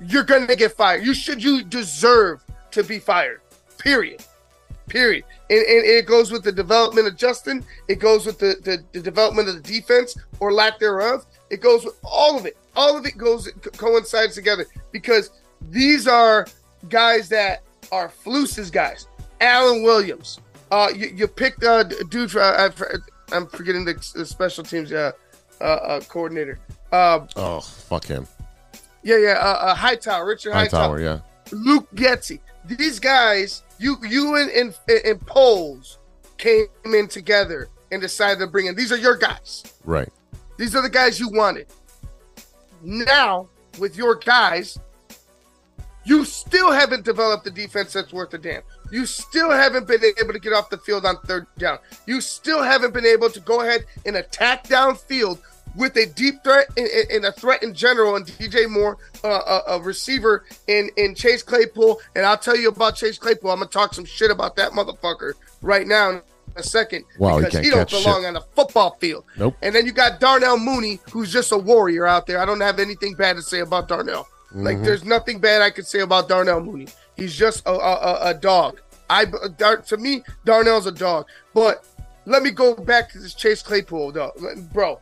you're 0.00 0.24
gonna 0.24 0.54
get 0.56 0.72
fired. 0.72 1.04
You 1.04 1.14
should 1.14 1.42
you 1.42 1.62
deserve 1.64 2.44
to 2.72 2.84
be 2.84 2.98
fired. 2.98 3.40
Period. 3.78 4.22
Period. 4.88 5.24
And, 5.50 5.60
and 5.60 5.84
it 5.86 6.06
goes 6.06 6.30
with 6.30 6.44
the 6.44 6.52
development 6.52 7.06
of 7.06 7.16
Justin. 7.16 7.64
It 7.88 7.96
goes 7.98 8.24
with 8.26 8.38
the, 8.38 8.56
the, 8.62 8.82
the 8.92 9.00
development 9.00 9.48
of 9.48 9.56
the 9.56 9.60
defense 9.62 10.16
or 10.40 10.52
lack 10.52 10.78
thereof. 10.78 11.26
It 11.50 11.60
goes 11.60 11.84
with 11.84 11.98
all 12.04 12.36
of 12.38 12.46
it. 12.46 12.56
All 12.76 12.96
of 12.96 13.06
it 13.06 13.16
goes 13.16 13.50
co- 13.62 13.70
coincides 13.70 14.34
together 14.34 14.66
because 14.92 15.30
these 15.70 16.06
are 16.06 16.46
guys 16.88 17.28
that 17.30 17.62
are 17.90 18.08
Flus's 18.08 18.70
guys. 18.70 19.06
Alan 19.40 19.82
Williams. 19.82 20.40
Uh, 20.70 20.88
you, 20.94 21.08
you 21.14 21.26
picked 21.26 21.64
uh, 21.64 21.82
dude. 21.84 22.30
For, 22.30 22.42
I, 22.42 22.68
I'm 23.32 23.46
forgetting 23.46 23.84
the, 23.84 23.94
the 24.14 24.26
special 24.26 24.62
teams 24.64 24.92
uh, 24.92 25.12
uh, 25.60 25.64
uh, 25.64 26.00
coordinator. 26.02 26.58
Uh, 26.92 27.26
Oh, 27.36 27.60
fuck 27.60 28.04
him. 28.04 28.26
yeah, 29.02 29.16
yeah. 29.16 29.32
Uh, 29.40 29.58
uh, 29.70 29.74
Hightower, 29.74 30.26
Richard 30.26 30.52
Hightower. 30.52 30.98
Hightower, 30.98 31.00
yeah. 31.00 31.20
Luke 31.52 31.88
Getsy. 31.94 32.40
These 32.66 32.98
guys, 33.00 33.62
you 33.78 33.96
you 34.06 34.36
and 34.36 34.50
and, 34.50 34.74
and 35.04 35.20
Poles 35.26 35.98
came 36.36 36.66
in 36.84 37.08
together 37.08 37.68
and 37.90 38.02
decided 38.02 38.38
to 38.40 38.46
bring 38.46 38.66
in. 38.66 38.74
These 38.74 38.92
are 38.92 38.98
your 38.98 39.16
guys. 39.16 39.64
Right. 39.84 40.10
These 40.58 40.74
are 40.74 40.82
the 40.82 40.90
guys 40.90 41.18
you 41.18 41.30
wanted. 41.30 41.66
Now, 42.82 43.48
with 43.78 43.96
your 43.96 44.16
guys, 44.16 44.78
you 46.04 46.24
still 46.24 46.72
haven't 46.72 47.04
developed 47.04 47.44
the 47.44 47.50
defense 47.50 47.92
that's 47.92 48.12
worth 48.12 48.34
a 48.34 48.38
damn. 48.38 48.62
You 48.90 49.06
still 49.06 49.50
haven't 49.50 49.86
been 49.86 50.00
able 50.20 50.32
to 50.32 50.38
get 50.38 50.52
off 50.52 50.68
the 50.68 50.78
field 50.78 51.06
on 51.06 51.18
third 51.26 51.46
down. 51.58 51.78
You 52.06 52.20
still 52.20 52.62
haven't 52.62 52.92
been 52.92 53.06
able 53.06 53.30
to 53.30 53.40
go 53.40 53.60
ahead 53.60 53.84
and 54.04 54.16
attack 54.16 54.64
downfield 54.64 55.38
with 55.76 55.96
a 55.96 56.06
deep 56.06 56.42
threat 56.42 56.68
and, 56.76 56.88
and- 56.88 57.24
a 57.26 57.32
threat 57.32 57.62
in 57.62 57.74
general. 57.74 58.16
And 58.16 58.26
DJ 58.26 58.68
Moore, 58.68 58.96
uh, 59.22 59.60
a, 59.68 59.72
a 59.72 59.80
receiver 59.80 60.44
in 60.66 60.90
in 60.96 61.14
Chase 61.14 61.42
Claypool. 61.42 62.00
And 62.16 62.24
I'll 62.24 62.38
tell 62.38 62.56
you 62.56 62.68
about 62.68 62.96
Chase 62.96 63.18
Claypool. 63.18 63.50
I'm 63.50 63.58
gonna 63.58 63.70
talk 63.70 63.94
some 63.94 64.06
shit 64.06 64.30
about 64.30 64.56
that 64.56 64.72
motherfucker 64.72 65.34
right 65.62 65.86
now 65.86 66.22
a 66.58 66.62
second 66.62 67.04
Wow, 67.18 67.38
because 67.38 67.52
can't 67.52 67.64
he 67.64 67.70
don't 67.70 67.88
belong 67.88 68.20
shit. 68.22 68.26
on 68.26 68.34
the 68.34 68.40
football 68.54 68.96
field. 69.00 69.24
Nope. 69.36 69.56
And 69.62 69.74
then 69.74 69.86
you 69.86 69.92
got 69.92 70.20
Darnell 70.20 70.58
Mooney, 70.58 71.00
who's 71.12 71.32
just 71.32 71.52
a 71.52 71.58
warrior 71.58 72.06
out 72.06 72.26
there. 72.26 72.38
I 72.40 72.44
don't 72.44 72.60
have 72.60 72.78
anything 72.78 73.14
bad 73.14 73.36
to 73.36 73.42
say 73.42 73.60
about 73.60 73.88
Darnell. 73.88 74.26
Like, 74.52 74.78
Mhm. 74.78 74.84
there's 74.84 75.04
nothing 75.04 75.40
bad 75.40 75.60
I 75.62 75.70
could 75.70 75.86
say 75.86 76.00
about 76.00 76.28
Darnell 76.28 76.60
Mooney. 76.60 76.88
He's 77.16 77.34
just 77.36 77.62
a, 77.66 77.70
a, 77.70 77.74
a- 77.74 78.30
a 78.30 78.34
dog. 78.34 78.80
I 79.10 79.26
Dar, 79.56 79.78
to 79.78 79.96
me, 79.96 80.22
Darnell's 80.44 80.86
a 80.86 80.92
dog. 80.92 81.26
But 81.54 81.84
let 82.26 82.42
me 82.42 82.50
go 82.50 82.74
back 82.74 83.10
to 83.12 83.18
this 83.18 83.34
Chase 83.34 83.62
Claypool, 83.62 84.12
though, 84.12 84.32
bro. 84.72 85.00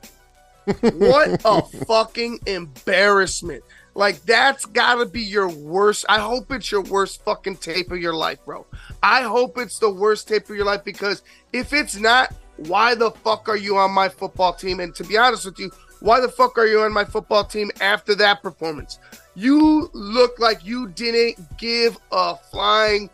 what 0.81 1.41
a 1.45 1.63
fucking 1.87 2.41
embarrassment! 2.47 3.63
Like 3.95 4.21
that's 4.23 4.65
gotta 4.67 5.07
be 5.07 5.23
your 5.23 5.49
worst. 5.49 6.05
I 6.09 6.19
hope 6.19 6.51
it's 6.53 6.71
your 6.71 6.83
worst 6.83 7.25
fucking 7.25 7.57
tape 7.59 7.91
of 7.93 7.99
your 7.99 8.15
life, 8.15 8.39
bro. 8.45 8.67
I 9.03 9.23
hope 9.23 9.59
it's 9.59 9.79
the 9.79 9.91
worst 9.91 10.29
tape 10.29 10.51
of 10.51 10.57
your 10.57 10.65
life 10.67 10.83
because 10.85 11.23
if 11.57 11.73
it's 11.73 11.97
not, 11.97 12.35
why 12.57 12.95
the 12.95 13.11
fuck 13.11 13.49
are 13.49 13.57
you 13.57 13.77
on 13.77 13.91
my 13.91 14.09
football 14.09 14.53
team? 14.53 14.81
And 14.81 14.95
to 14.95 15.05
be 15.05 15.17
honest 15.17 15.45
with 15.47 15.59
you, 15.59 15.71
why 16.01 16.21
the 16.21 16.29
fuck 16.29 16.59
are 16.59 16.67
you 16.67 16.81
on 16.83 16.93
my 16.93 17.05
football 17.05 17.45
team 17.45 17.71
after 17.81 18.15
that 18.17 18.43
performance? 18.43 18.99
You 19.35 19.91
look 19.93 20.39
like 20.39 20.65
you 20.65 20.89
didn't 20.89 21.59
give 21.59 21.99
a 22.13 22.37
flying 22.37 23.11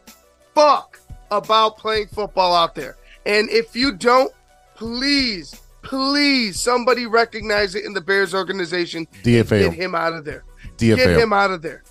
fuck 0.55 1.01
about 1.31 1.79
playing 1.79 2.09
football 2.09 2.55
out 2.55 2.75
there. 2.75 2.97
And 3.25 3.49
if 3.51 3.77
you 3.77 3.93
don't, 3.93 4.33
please, 4.75 5.61
please, 5.83 6.61
somebody 6.61 7.07
recognize 7.07 7.75
it 7.75 7.85
in 7.85 7.93
the 7.93 8.01
Bears 8.01 8.35
organization. 8.35 9.07
DFA 9.23 9.71
Get 9.71 9.73
him. 9.73 9.95
out 9.95 10.13
of 10.13 10.25
there. 10.25 10.45
DFA 10.77 10.97
Get 10.97 11.21
him 11.21 11.33
out 11.33 11.51
of 11.51 11.63
there. 11.63 11.83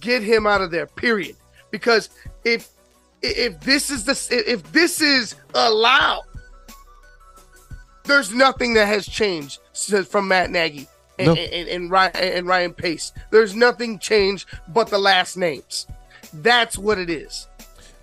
Get 0.00 0.22
him 0.22 0.46
out 0.46 0.60
of 0.60 0.70
there. 0.70 0.86
Period. 0.86 1.36
Because 1.70 2.10
if 2.44 2.68
if 3.24 3.60
this 3.60 3.90
is 3.90 4.04
the 4.04 4.52
if 4.52 4.62
this 4.72 5.00
is 5.00 5.34
allowed, 5.54 6.22
there's 8.04 8.32
nothing 8.32 8.74
that 8.74 8.86
has 8.86 9.06
changed 9.06 9.58
since- 9.72 10.06
from 10.08 10.28
Matt 10.28 10.50
Nagy 10.50 10.86
and, 11.18 11.28
No. 11.28 11.34
and, 11.34 11.68
and, 11.68 11.90
Ryan, 11.90 12.12
and 12.16 12.46
Ryan 12.46 12.72
Pace. 12.72 13.12
There's 13.30 13.54
nothing 13.54 13.98
changed 13.98 14.46
but 14.68 14.88
the 14.88 14.98
last 14.98 15.36
names. 15.36 15.86
That's 16.32 16.76
what 16.76 16.98
it 16.98 17.08
is. 17.08 17.46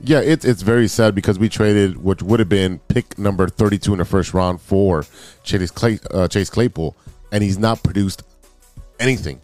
Yeah, 0.03 0.22
it's 0.22 0.43
it's 0.45 0.63
very 0.63 0.88
sad 0.88 1.13
because 1.13 1.38
we 1.38 1.47
traded 1.47 1.97
what 1.97 2.24
would 2.24 2.39
have 2.39 2.49
been 2.49 2.80
pick 2.88 3.19
number 3.19 3.47
32 3.47 3.91
in 3.93 3.99
the 3.99 4.05
first 4.05 4.34
round 4.34 4.59
for 4.59 5.05
Chase 5.43 5.69
Clay, 5.69 5.99
uh, 6.09 6.28
Chase 6.28 6.49
Claypool, 6.49 6.95
and 7.32 7.43
he's 7.43 7.59
not 7.59 7.84
produced 7.84 8.24
anything, 8.99 9.39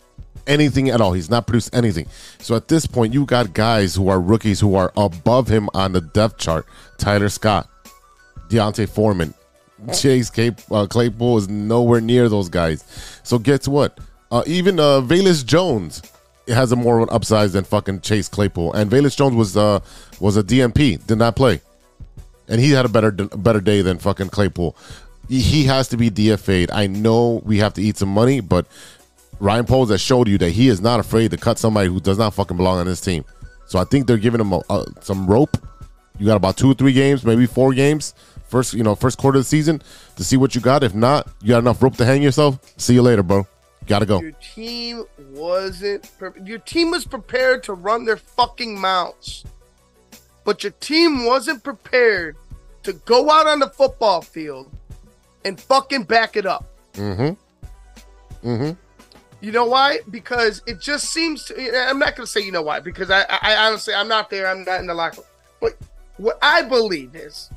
anything 0.47 0.89
at 0.89 1.01
all. 1.01 1.13
He's 1.13 1.29
not 1.29 1.45
produced 1.47 1.73
anything. 1.75 2.07
So 2.39 2.55
at 2.55 2.67
this 2.67 2.85
point, 2.87 3.13
you 3.13 3.25
got 3.25 3.53
guys 3.53 3.95
who 3.95 4.07
are 4.07 4.19
rookies 4.19 4.59
who 4.59 4.75
are 4.75 4.91
above 4.97 5.47
him 5.47 5.69
on 5.73 5.91
the 5.91 6.01
depth 6.01 6.37
chart. 6.37 6.65
Tyler 6.97 7.29
Scott, 7.29 7.69
D'Onta 8.49 8.87
Foreman, 8.87 9.33
Chase 9.93 10.29
Clay, 10.29 10.55
uh, 10.71 10.87
Claypool 10.87 11.37
is 11.37 11.49
nowhere 11.49 12.01
near 12.01 12.29
those 12.29 12.49
guys. 12.49 12.83
So 13.23 13.37
guess 13.37 13.67
what? 13.67 13.99
Uh, 14.31 14.43
even 14.47 14.79
uh, 14.79 15.01
Velus 15.01 15.45
Jones 15.45 16.01
has 16.47 16.71
a 16.71 16.75
more 16.75 16.97
of 16.99 17.09
an 17.09 17.13
upside 17.13 17.51
than 17.51 17.63
fucking 17.63 18.01
Chase 18.01 18.27
Claypool. 18.27 18.73
And 18.73 18.89
Velus 18.89 19.15
Jones 19.15 19.35
was 19.35 19.55
uh, 19.57 19.79
was 20.19 20.37
a 20.37 20.43
DMP, 20.43 21.05
did 21.05 21.17
not 21.17 21.35
play, 21.35 21.61
and 22.47 22.59
he 22.59 22.71
had 22.71 22.85
a 22.85 22.89
better 22.89 23.11
better 23.11 23.61
day 23.61 23.81
than 23.81 23.97
fucking 23.99 24.29
Claypool. 24.29 24.75
He- 25.29 25.41
He 25.41 25.63
has 25.65 25.89
to 25.89 25.97
be 25.97 26.09
DFA'd. 26.09 26.71
I 26.71 26.87
know 26.87 27.41
we 27.45 27.57
have 27.59 27.73
to 27.75 27.81
eat 27.81 27.97
some 27.97 28.09
money, 28.09 28.39
but 28.39 28.65
Ryan 29.39 29.65
Poles 29.65 29.89
has 29.91 30.01
showed 30.01 30.27
you 30.27 30.37
that 30.39 30.51
he 30.51 30.67
is 30.67 30.81
not 30.81 30.99
afraid 30.99 31.31
to 31.31 31.37
cut 31.37 31.59
somebody 31.59 31.89
who 31.89 31.99
does 31.99 32.17
not 32.17 32.33
fucking 32.33 32.57
belong 32.57 32.79
on 32.79 32.85
this 32.85 33.01
team. 33.01 33.23
So 33.65 33.79
I 33.79 33.83
think 33.83 34.07
they're 34.07 34.17
giving 34.17 34.41
him 34.41 34.53
a, 34.53 34.61
uh, 34.69 34.85
some 35.01 35.27
rope. 35.27 35.57
You 36.17 36.25
got 36.25 36.37
about 36.37 36.57
two 36.57 36.71
or 36.71 36.73
three 36.73 36.93
games, 36.93 37.23
maybe 37.23 37.45
four 37.45 37.73
games, 37.73 38.15
first 38.47 38.73
you 38.73 38.83
know 38.83 38.95
first 38.95 39.17
quarter 39.17 39.37
of 39.37 39.43
the 39.43 39.47
season 39.47 39.81
to 40.15 40.23
see 40.23 40.37
what 40.37 40.55
you 40.55 40.61
got. 40.61 40.83
If 40.83 40.95
not, 40.95 41.27
you 41.41 41.49
got 41.49 41.59
enough 41.59 41.81
rope 41.83 41.95
to 41.97 42.05
hang 42.05 42.23
yourself. 42.23 42.59
See 42.77 42.93
you 42.95 43.01
later, 43.03 43.21
bro. 43.23 43.45
Got 43.85 43.99
to 43.99 44.05
go. 44.05 44.21
Your 44.21 44.31
team 44.31 45.03
wasn't. 45.31 46.09
Pre- 46.17 46.41
your 46.43 46.59
team 46.59 46.91
was 46.91 47.05
prepared 47.05 47.63
to 47.63 47.73
run 47.73 48.05
their 48.05 48.17
fucking 48.17 48.79
mouths, 48.79 49.45
but 50.43 50.63
your 50.63 50.73
team 50.73 51.25
wasn't 51.25 51.63
prepared 51.63 52.35
to 52.83 52.93
go 52.93 53.29
out 53.29 53.47
on 53.47 53.59
the 53.59 53.69
football 53.69 54.21
field 54.21 54.71
and 55.45 55.59
fucking 55.59 56.03
back 56.03 56.35
it 56.35 56.45
up. 56.45 56.65
Mm-hmm. 56.93 58.47
Mm-hmm. 58.47 58.71
You 59.39 59.51
know 59.51 59.65
why? 59.65 59.99
Because 60.09 60.63
it 60.65 60.79
just 60.79 61.11
seems 61.11 61.45
to. 61.45 61.87
I'm 61.87 61.99
not 61.99 62.15
going 62.15 62.25
to 62.25 62.31
say 62.31 62.41
you 62.41 62.51
know 62.51 62.63
why 62.63 62.79
because 62.79 63.11
I, 63.11 63.23
I, 63.29 63.55
honestly 63.67 63.93
I'm 63.93 64.07
not 64.07 64.29
there. 64.29 64.47
I'm 64.47 64.63
not 64.63 64.79
in 64.79 64.87
the 64.87 64.93
locker 64.93 65.17
room. 65.17 65.25
But 65.61 65.77
what 66.17 66.39
I 66.41 66.63
believe 66.63 67.15
is, 67.15 67.51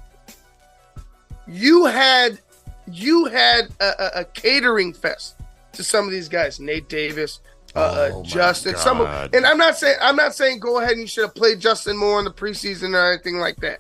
you 1.47 1.87
had 1.87 2.39
you 2.87 3.26
had 3.26 3.70
a, 3.81 3.85
a, 3.85 4.20
a 4.20 4.24
catering 4.26 4.93
fest 4.93 5.37
to 5.72 5.83
some 5.83 6.05
of 6.05 6.11
these 6.11 6.28
guys, 6.28 6.61
Nate 6.61 6.89
Davis, 6.89 7.41
uh, 7.74 7.78
uh, 7.78 8.22
Justin. 8.24 8.76
Some, 8.76 9.01
of, 9.01 9.33
and 9.33 9.47
I'm 9.47 9.59
not 9.59 9.78
saying 9.78 9.97
I'm 10.03 10.16
not 10.16 10.35
saying 10.35 10.61
go 10.61 10.81
ahead 10.81 10.93
and 10.93 11.01
you 11.01 11.07
should 11.07 11.24
have 11.24 11.35
played 11.35 11.61
Justin 11.61 11.97
more 11.97 12.18
in 12.18 12.26
the 12.26 12.33
preseason 12.33 12.95
or 12.95 13.12
anything 13.12 13.39
like 13.39 13.57
that. 13.57 13.78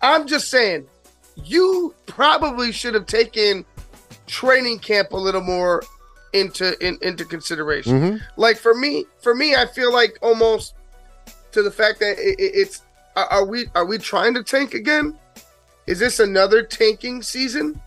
I'm 0.00 0.26
just 0.26 0.48
saying 0.48 0.86
you 1.44 1.94
probably 2.06 2.72
should 2.72 2.94
have 2.94 3.06
taken 3.06 3.64
training 4.26 4.78
camp 4.78 5.12
a 5.12 5.16
little 5.16 5.40
more 5.40 5.82
into 6.32 6.78
in, 6.86 6.98
into 7.02 7.24
consideration. 7.24 8.00
Mhm. 8.00 8.20
Like 8.36 8.56
for 8.58 8.74
me, 8.74 9.06
for 9.22 9.34
me, 9.34 9.54
I 9.56 9.66
feel 9.66 9.92
like 9.92 10.18
almost 10.22 10.74
to 11.52 11.62
the 11.62 11.70
fact 11.70 12.00
that 12.00 12.18
it, 12.18 12.38
it- 12.38 12.52
it's 12.54 12.82
are, 13.16 13.44
we 13.44 13.66
are 13.74 13.84
we 13.84 13.98
trying 13.98 14.34
to 14.34 14.44
tank 14.44 14.74
again? 14.74 15.18
Is 15.88 15.98
this 15.98 16.20
another 16.20 16.62
tanking 16.62 17.22
season? 17.22 17.80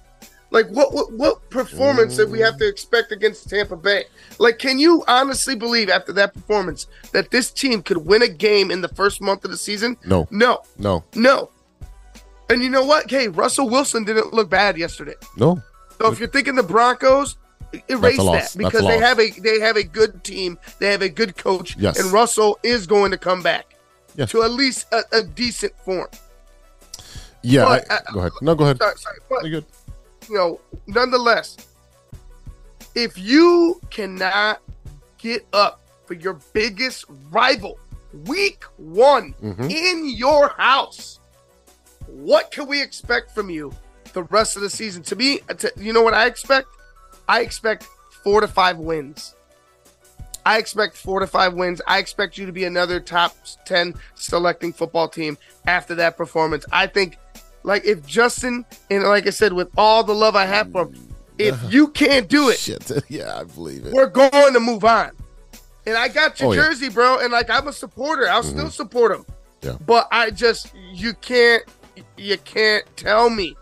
Like 0.49 0.67
what 0.69 0.93
what, 0.93 1.13
what 1.13 1.49
performance 1.49 2.17
did 2.17 2.29
we 2.29 2.39
have 2.41 2.57
to 2.57 2.67
expect 2.67 3.13
against 3.13 3.49
Tampa 3.49 3.77
Bay? 3.77 4.03
Like, 4.39 4.59
can 4.59 4.77
you 4.79 5.03
honestly 5.07 5.55
believe 5.55 5.87
after 5.89 6.11
that 6.13 6.33
performance 6.33 6.87
that 7.13 7.31
this 7.31 7.51
team 7.51 7.81
could 7.83 7.97
win 8.05 8.21
a 8.23 8.27
game 8.27 8.71
in 8.71 8.81
the 8.81 8.89
first 8.89 9.21
month 9.21 9.45
of 9.45 9.51
the 9.51 9.57
season? 9.57 9.95
No. 10.05 10.27
No. 10.31 10.63
No. 10.77 11.05
No. 11.15 11.49
And 12.49 12.61
you 12.61 12.69
know 12.69 12.83
what? 12.83 13.09
Hey, 13.09 13.29
Russell 13.29 13.69
Wilson 13.69 14.03
didn't 14.03 14.33
look 14.33 14.49
bad 14.49 14.77
yesterday. 14.77 15.13
No. 15.37 15.61
So 15.99 16.11
if 16.11 16.19
you're 16.19 16.27
thinking 16.27 16.55
the 16.55 16.63
Broncos, 16.63 17.37
erase 17.87 18.17
that 18.17 18.53
because 18.57 18.81
they 18.85 18.97
have 18.99 19.19
a 19.19 19.29
they 19.39 19.59
have 19.59 19.77
a 19.77 19.83
good 19.83 20.23
team, 20.23 20.57
they 20.79 20.91
have 20.91 21.01
a 21.01 21.09
good 21.09 21.37
coach, 21.37 21.75
Yes. 21.77 21.99
and 21.99 22.11
Russell 22.11 22.59
is 22.63 22.85
going 22.87 23.11
to 23.11 23.17
come 23.17 23.41
back 23.41 23.75
to 24.27 24.43
at 24.43 24.51
least 24.51 24.87
a, 24.91 25.01
a 25.13 25.23
decent 25.23 25.73
form. 25.85 26.07
Yeah. 27.43 27.65
I- 27.65 27.79
uh, 27.89 27.99
go 28.13 28.19
ahead. 28.19 28.31
No, 28.41 28.55
go 28.55 28.63
ahead. 28.65 28.77
Sorry, 28.77 28.97
sorry, 28.97 29.17
but 29.29 29.45
you 29.45 29.63
know, 30.29 30.59
nonetheless, 30.87 31.57
if 32.95 33.17
you 33.17 33.79
cannot 33.89 34.61
get 35.17 35.45
up 35.53 35.81
for 36.05 36.13
your 36.13 36.39
biggest 36.53 37.05
rival 37.31 37.79
week 38.25 38.63
one 38.77 39.33
Mhm. 39.41 39.71
in 39.71 40.09
your 40.09 40.49
house, 40.49 41.19
what 42.07 42.51
can 42.51 42.67
we 42.67 42.81
expect 42.81 43.33
from 43.33 43.49
you 43.49 43.73
the 44.13 44.23
rest 44.23 44.55
of 44.55 44.61
the 44.61 44.69
season. 44.69 45.03
To 45.03 45.15
me, 45.15 45.39
to, 45.57 45.71
you 45.77 45.93
know 45.93 46.01
what 46.01 46.13
I 46.13 46.25
expect? 46.25 46.67
I 47.31 47.39
expect 47.39 47.87
four 48.25 48.41
to 48.41 48.47
five 48.47 48.77
wins. 48.77 49.35
I 50.45 50.57
expect 50.57 50.97
four 50.97 51.21
to 51.21 51.27
five 51.27 51.53
wins. 51.53 51.81
I 51.87 51.99
expect 51.99 52.37
you 52.37 52.45
to 52.45 52.51
be 52.51 52.65
another 52.65 52.99
top 52.99 53.33
10 53.63 53.93
selecting 54.15 54.73
football 54.73 55.07
team 55.07 55.37
after 55.65 55.95
that 55.95 56.17
performance. 56.17 56.65
I 56.73 56.87
think, 56.87 57.17
like, 57.63 57.85
if 57.85 58.05
Justin, 58.05 58.65
and 58.89 59.03
like 59.03 59.27
I 59.27 59.29
said, 59.29 59.53
with 59.53 59.69
all 59.77 60.03
the 60.03 60.13
love 60.13 60.35
I 60.35 60.45
have 60.45 60.73
for 60.73 60.87
him, 60.87 61.07
if 61.37 61.57
you 61.71 61.87
can't 61.87 62.27
do 62.27 62.49
it, 62.49 62.57
Shit. 62.57 62.91
Yeah, 63.09 63.39
I 63.39 63.45
believe 63.45 63.85
it. 63.85 63.93
we're 63.93 64.07
going 64.07 64.51
to 64.51 64.59
move 64.59 64.83
on. 64.83 65.11
And 65.85 65.95
I 65.95 66.09
got 66.09 66.37
your 66.41 66.49
Oh, 66.49 66.51
yeah. 66.51 66.63
jersey, 66.63 66.89
bro. 66.89 67.19
And 67.19 67.31
like, 67.31 67.49
I'm 67.49 67.69
a 67.69 67.73
supporter. 67.73 68.27
I'll 68.27 68.43
mm-hmm. 68.43 68.57
still 68.57 68.71
support 68.71 69.13
him. 69.13 69.25
Yeah. 69.61 69.77
But 69.85 70.09
I 70.11 70.31
just, 70.31 70.73
you 70.91 71.13
can't, 71.13 71.63
you 72.17 72.37
can't 72.39 72.83
tell 72.97 73.29
me 73.29 73.55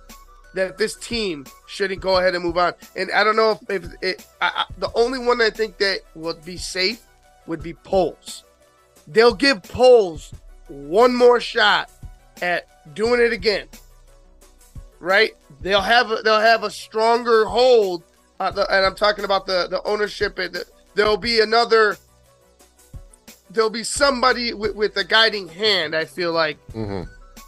that 0.54 0.78
this 0.78 0.96
team 0.96 1.46
shouldn't 1.68 2.02
go 2.02 2.18
ahead 2.18 2.36
and 2.36 2.44
move 2.44 2.58
on. 2.58 2.74
And 2.96 3.12
I 3.12 3.24
don't 3.24 3.36
know 3.36 3.60
if, 3.70 3.84
if 3.84 3.92
it, 4.02 4.26
I, 4.42 4.52
I, 4.56 4.66
the 4.78 4.92
only 4.94 5.20
one 5.20 5.42
I 5.42 5.50
think 5.50 5.78
that 5.78 6.00
would 6.16 6.44
be 6.44 6.58
safe 6.58 7.04
would 7.48 7.62
be 7.62 7.74
Poles. 7.74 8.44
They'll 9.08 9.34
give 9.34 9.64
Poles 9.64 10.34
one 10.68 11.16
more 11.16 11.40
shot 11.40 11.90
at 12.42 12.68
doing 12.96 13.22
it 13.22 13.34
again. 13.34 13.68
Right? 15.00 15.32
They'll 15.62 15.82
have 15.82 16.12
a, 16.12 16.18
they'll 16.24 16.40
have 16.40 16.64
a 16.64 16.72
stronger 16.72 17.46
hold, 17.46 18.04
uh, 18.40 18.52
the, 18.52 18.72
and 18.74 18.86
I'm 18.86 18.96
talking 18.96 19.26
about 19.26 19.46
the 19.46 19.68
the 19.70 19.82
ownership. 19.84 20.38
And 20.40 20.54
the, 20.54 20.66
there'll 20.96 21.18
be 21.18 21.40
another. 21.40 21.98
There'll 23.50 23.70
be 23.70 23.84
somebody 23.84 24.54
with, 24.54 24.76
with 24.76 24.98
a 24.98 25.04
guiding 25.04 25.48
hand. 25.48 25.96
I 25.96 26.06
feel 26.06 26.34
like 26.34 26.60
hmm 26.72 27.04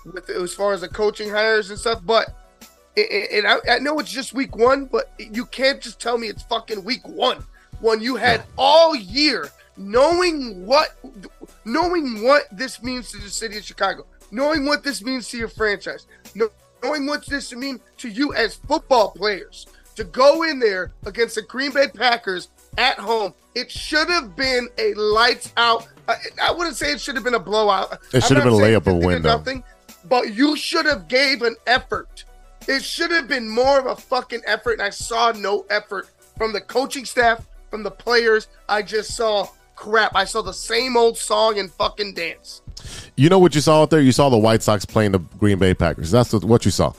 with 0.06 0.30
as 0.30 0.54
far 0.54 0.74
as 0.74 0.82
the 0.82 0.88
coaching 0.88 1.30
hires 1.30 1.70
and 1.70 1.80
stuff. 1.80 2.02
But 2.04 2.34
and 2.98 3.48
I, 3.48 3.58
I 3.70 3.80
know 3.80 4.00
it's 4.00 4.12
just 4.12 4.34
week 4.34 4.56
one, 4.56 4.86
but 4.86 5.12
you 5.18 5.46
can't 5.46 5.82
just 5.82 6.00
tell 6.00 6.18
me 6.18 6.28
it's 6.28 6.44
fucking 6.44 6.84
week 6.84 7.08
one 7.08 7.44
when 7.80 8.02
you 8.02 8.16
had 8.16 8.44
all 8.58 8.96
year 8.96 9.50
knowing 9.78 10.66
what 10.66 10.96
knowing 11.66 12.24
what 12.24 12.44
this 12.52 12.82
means 12.84 13.12
to 13.12 13.18
the 13.18 13.30
city 13.30 13.58
of 13.58 13.64
Chicago, 13.64 14.06
knowing 14.32 14.66
what 14.66 14.84
this 14.84 15.04
means 15.04 15.30
to 15.30 15.38
your 15.38 15.48
franchise, 15.48 16.08
knowing 16.84 17.06
what 17.08 17.26
this 17.26 17.54
means 17.54 17.80
to 17.98 18.10
you 18.10 18.34
as 18.34 18.56
football 18.56 19.12
players 19.12 19.68
to 19.96 20.04
go 20.04 20.44
in 20.44 20.60
there 20.60 20.92
against 21.06 21.36
the 21.36 21.42
Green 21.42 21.72
Bay 21.72 21.88
Packers 21.88 22.50
at 22.78 22.98
home. 22.98 23.34
It 23.56 23.70
should 23.70 24.10
have 24.10 24.36
been 24.36 24.70
a 24.78 24.94
lights 24.94 25.52
out. 25.58 25.88
I, 26.08 26.16
I 26.42 26.52
wouldn't 26.52 26.78
say 26.78 26.92
it 26.92 27.02
should 27.02 27.16
have 27.16 27.24
been 27.24 27.36
a 27.36 27.40
blowout. 27.40 28.00
It 28.14 28.24
should 28.24 28.38
I'm 28.38 28.44
have 28.44 28.54
been 28.54 28.62
a 28.62 28.66
layup 28.66 28.88
or 28.88 28.94
50 28.94 29.00
to 29.02 29.08
win, 29.08 29.22
nothing, 29.22 29.64
but 30.06 30.34
you 30.34 30.56
should 30.56 30.86
have 30.86 31.08
gave 31.08 31.42
an 31.42 31.56
effort. 31.68 32.24
It 32.68 32.84
should 32.84 33.12
have 33.12 33.28
been 33.28 33.50
more 33.50 33.80
of 33.80 33.86
a 33.88 33.96
fucking 33.96 34.42
effort, 34.46 34.74
and 34.74 34.82
I 34.82 34.90
saw 34.92 35.32
no 35.32 35.66
effort 35.70 36.10
from 36.38 36.54
the 36.54 36.62
coaching 36.62 37.06
staff, 37.06 37.46
from 37.70 37.84
the 37.84 37.92
players. 37.92 38.48
I 38.70 38.82
just 38.82 39.16
saw 39.16 39.48
crap. 39.76 40.16
I 40.16 40.26
saw 40.26 40.42
the 40.42 40.54
same 40.54 40.96
old 40.96 41.18
song 41.18 41.58
and 41.60 41.72
fucking 41.72 42.14
dance. 42.14 42.62
You 43.18 43.30
know 43.30 43.40
what 43.40 43.56
you 43.56 43.62
saw 43.62 43.82
out 43.82 43.90
there? 43.90 44.00
You 44.02 44.12
saw 44.12 44.30
the 44.30 44.38
White 44.38 44.62
Sox 44.64 44.86
playing 44.86 45.12
the 45.12 45.20
Green 45.20 45.58
Bay 45.58 45.74
Packers. 45.74 46.12
That's 46.12 46.34
what 46.34 46.66
you 46.66 46.72
saw. 46.72 46.94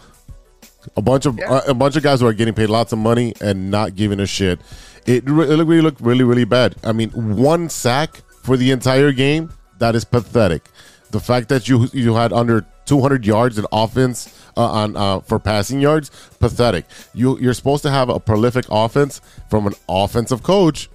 A 0.97 1.03
bunch 1.03 1.27
of 1.27 1.39
Yeah. 1.39 1.61
a 1.67 1.75
bunch 1.75 1.95
of 1.95 2.03
guys 2.03 2.21
who 2.21 2.27
are 2.27 2.33
getting 2.33 2.55
paid 2.55 2.69
lots 2.69 2.93
of 2.93 2.99
money 2.99 3.35
and 3.41 3.71
not 3.71 3.95
giving 3.95 4.19
a 4.19 4.27
shit. 4.27 4.61
It 5.07 5.23
really 5.29 5.81
looked 5.81 6.01
really 6.01 6.25
really 6.25 6.45
bad. 6.45 6.75
I 6.83 6.93
mean, 6.93 7.11
one 7.11 7.69
sack 7.69 8.23
for 8.43 8.57
the 8.57 8.73
entire 8.73 9.13
game. 9.13 9.53
That 9.79 9.95
is 9.95 10.05
pathetic. 10.05 10.65
The 11.13 11.21
fact 11.21 11.49
that 11.51 11.69
you 11.69 11.89
you 11.93 12.15
had 12.15 12.33
under 12.33 12.67
200 12.93 13.25
yards 13.27 13.59
in 13.59 13.65
offense 13.73 14.29
uh, 14.57 14.65
on 14.65 14.97
uh, 14.97 15.21
for 15.21 15.39
passing 15.39 15.81
yards, 15.81 16.11
pathetic. 16.41 16.85
You 17.15 17.39
you're 17.39 17.55
supposed 17.55 17.83
to 17.85 17.91
have 17.91 18.09
a 18.09 18.21
prolific 18.21 18.67
offense 18.71 19.21
from 19.49 19.67
an 19.67 19.75
offensive 19.89 20.43
coach 20.43 20.91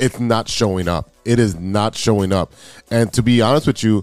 it's 0.00 0.18
not 0.18 0.48
showing 0.48 0.88
up. 0.88 1.10
It 1.24 1.38
is 1.38 1.54
not 1.54 1.94
showing 1.94 2.32
up. 2.32 2.52
And 2.90 3.12
to 3.12 3.22
be 3.22 3.42
honest 3.42 3.66
with 3.66 3.84
you, 3.84 4.02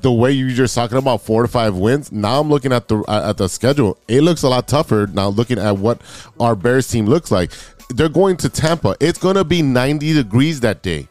the 0.00 0.12
way 0.12 0.30
you're 0.30 0.50
just 0.50 0.74
talking 0.74 0.96
about 0.96 1.22
four 1.22 1.42
to 1.42 1.48
five 1.48 1.76
wins, 1.76 2.10
now 2.12 2.40
I'm 2.40 2.48
looking 2.48 2.72
at 2.72 2.88
the 2.88 3.02
at 3.08 3.36
the 3.36 3.48
schedule. 3.48 3.98
It 4.08 4.22
looks 4.22 4.42
a 4.42 4.48
lot 4.48 4.68
tougher 4.68 5.08
now. 5.12 5.28
Looking 5.28 5.58
at 5.58 5.76
what 5.76 6.00
our 6.38 6.54
Bears 6.54 6.88
team 6.88 7.06
looks 7.06 7.30
like, 7.30 7.50
they're 7.90 8.08
going 8.08 8.36
to 8.38 8.48
Tampa. 8.48 8.96
It's 9.00 9.18
going 9.18 9.34
to 9.36 9.44
be 9.44 9.60
90 9.60 10.14
degrees 10.14 10.60
that 10.60 10.82
day. 10.82 11.08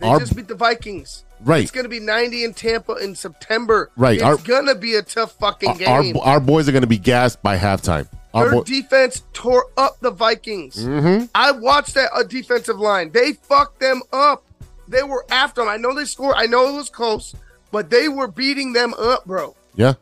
They 0.00 0.06
Our- 0.08 0.20
just 0.20 0.36
beat 0.36 0.48
the 0.48 0.54
Vikings. 0.54 1.24
Right. 1.42 1.62
It's 1.62 1.70
going 1.70 1.84
to 1.84 1.88
be 1.90 2.00
90 2.00 2.44
in 2.44 2.54
Tampa 2.54 2.96
in 2.96 3.14
September. 3.14 3.90
Right. 3.96 4.16
It's 4.16 4.22
Our- 4.22 4.36
going 4.36 4.66
to 4.66 4.74
be 4.74 4.94
a 4.96 5.02
tough 5.02 5.32
fucking 5.38 5.78
game. 5.78 6.16
our 6.22 6.38
boys 6.40 6.68
are 6.68 6.72
going 6.72 6.82
to 6.82 6.86
be 6.88 6.98
gassed 6.98 7.42
by 7.42 7.56
halftime. 7.56 8.06
Our 8.34 8.44
Their 8.44 8.54
boy- 8.58 8.64
defense 8.64 9.22
tore 9.32 9.66
up 9.76 9.98
the 10.00 10.10
Vikings. 10.10 10.76
Mhm. 10.84 11.28
I 11.34 11.50
watched 11.52 11.94
that 11.94 12.10
uh, 12.14 12.22
defensive 12.22 12.78
line. 12.78 13.10
They 13.12 13.32
fucked 13.32 13.80
them 13.80 14.02
up. 14.12 14.44
They 14.86 15.02
were 15.02 15.24
after 15.30 15.62
them. 15.62 15.68
I 15.68 15.76
know 15.78 15.94
they 15.94 16.04
scored. 16.04 16.34
I 16.36 16.46
know 16.46 16.68
it 16.68 16.72
was 16.76 16.90
close, 16.90 17.34
but 17.72 17.90
they 17.90 18.08
were 18.08 18.28
beating 18.28 18.72
them 18.72 18.92
up, 18.94 19.24
bro. 19.24 19.56
yeah, 19.74 19.94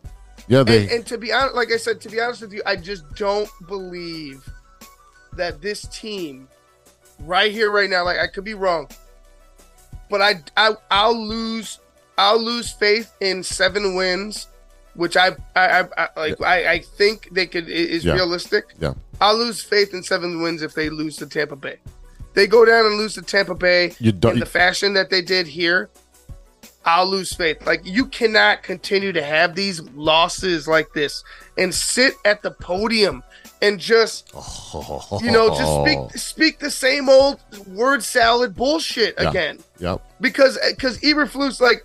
yeah. 0.48 0.62
They 0.62 0.82
And, 0.84 0.90
and 0.90 1.06
to 1.06 1.18
be 1.18 1.32
honest, 1.32 1.54
like 1.54 1.70
I 1.72 1.76
said, 1.76 2.00
to 2.02 2.08
be 2.08 2.20
honest 2.20 2.40
with 2.42 2.52
you, 2.52 2.62
I 2.66 2.76
just 2.76 3.04
don't 3.14 3.48
believe 3.66 4.46
that 5.34 5.60
this 5.62 5.82
team, 5.90 6.48
right 7.20 7.52
here, 7.52 7.70
right 7.70 7.88
now, 7.88 8.04
like 8.04 8.18
I 8.18 8.26
could 8.26 8.44
be 8.44 8.54
wrong, 8.54 8.88
but 10.10 10.20
I, 10.22 10.34
I 10.56 10.74
I'll 10.90 11.16
lose 11.26 11.78
I'll 12.16 12.42
lose 12.42 12.70
faith 12.72 13.12
in 13.20 13.42
seven 13.42 13.94
wins, 13.94 14.48
which 14.94 15.16
I 15.16 15.28
I, 15.54 15.80
I, 15.80 15.88
I 15.96 16.08
like 16.16 16.40
I, 16.42 16.72
I 16.72 16.78
think 16.80 17.28
they 17.32 17.46
could 17.46 17.68
is 17.68 18.04
Yeah. 18.04 18.14
realistic. 18.14 18.64
yeah. 18.80 18.94
I'll 19.20 19.36
lose 19.36 19.62
faith 19.62 19.94
in 19.94 20.02
seven 20.02 20.40
wins 20.42 20.62
if 20.62 20.74
they 20.74 20.90
lose 20.90 21.16
to 21.16 21.26
Tampa 21.26 21.56
Bay. 21.56 21.76
They 22.34 22.46
go 22.46 22.64
down 22.64 22.86
and 22.86 22.96
lose 22.98 23.14
to 23.14 23.22
Tampa 23.22 23.54
Bay 23.54 23.94
You 23.98 24.12
don't- 24.12 24.34
in 24.34 24.40
the 24.40 24.46
fashion 24.46 24.94
that 24.94 25.10
they 25.10 25.22
did 25.22 25.46
here. 25.48 25.90
I'll 26.84 27.06
lose 27.06 27.32
faith. 27.34 27.66
Like 27.66 27.80
you 27.84 28.06
cannot 28.06 28.62
continue 28.62 29.12
to 29.12 29.22
have 29.22 29.54
these 29.54 29.80
losses 29.90 30.66
like 30.68 30.92
this 30.94 31.22
and 31.58 31.74
sit 31.74 32.14
at 32.24 32.42
the 32.42 32.52
podium 32.52 33.22
and 33.62 33.78
just 33.80 34.30
you 35.22 35.30
know 35.32 35.48
just 35.48 35.74
speak 35.82 35.98
oh. 35.98 36.08
speak 36.14 36.58
the 36.58 36.70
same 36.70 37.08
old 37.08 37.40
word 37.68 38.02
salad 38.02 38.54
bullshit 38.54 39.14
Yeah. 39.18 39.30
again 39.30 39.58
Yep. 39.78 40.02
because 40.20 40.58
because 40.70 40.98
Eberflus 41.00 41.60
like 41.60 41.84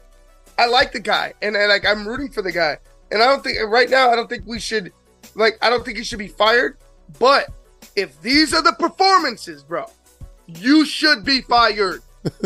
I 0.58 0.68
like 0.68 0.92
the 0.92 1.00
guy 1.00 1.34
and, 1.42 1.56
and 1.56 1.70
like 1.70 1.86
I'm 1.86 2.08
rooting 2.08 2.30
for 2.30 2.42
the 2.42 2.52
guy 2.52 2.78
and 3.12 3.22
I 3.22 3.26
don't 3.26 3.44
think 3.44 3.58
right 3.70 3.90
now 3.90 4.12
I 4.12 4.16
don't 4.16 4.30
think 4.30 4.44
we 4.46 4.60
should 4.60 4.92
like 5.36 5.58
I 5.62 5.70
don't 5.70 5.84
think 5.84 5.98
he 5.98 6.04
should 6.04 6.20
be 6.20 6.28
fired 6.28 6.78
but 7.20 7.48
if 7.96 8.22
these 8.22 8.54
are 8.54 8.62
the 8.62 8.74
performances 8.74 9.64
bro 9.64 9.86
you 10.48 10.86
should 10.86 11.24
be 11.24 11.42
fired 11.42 12.02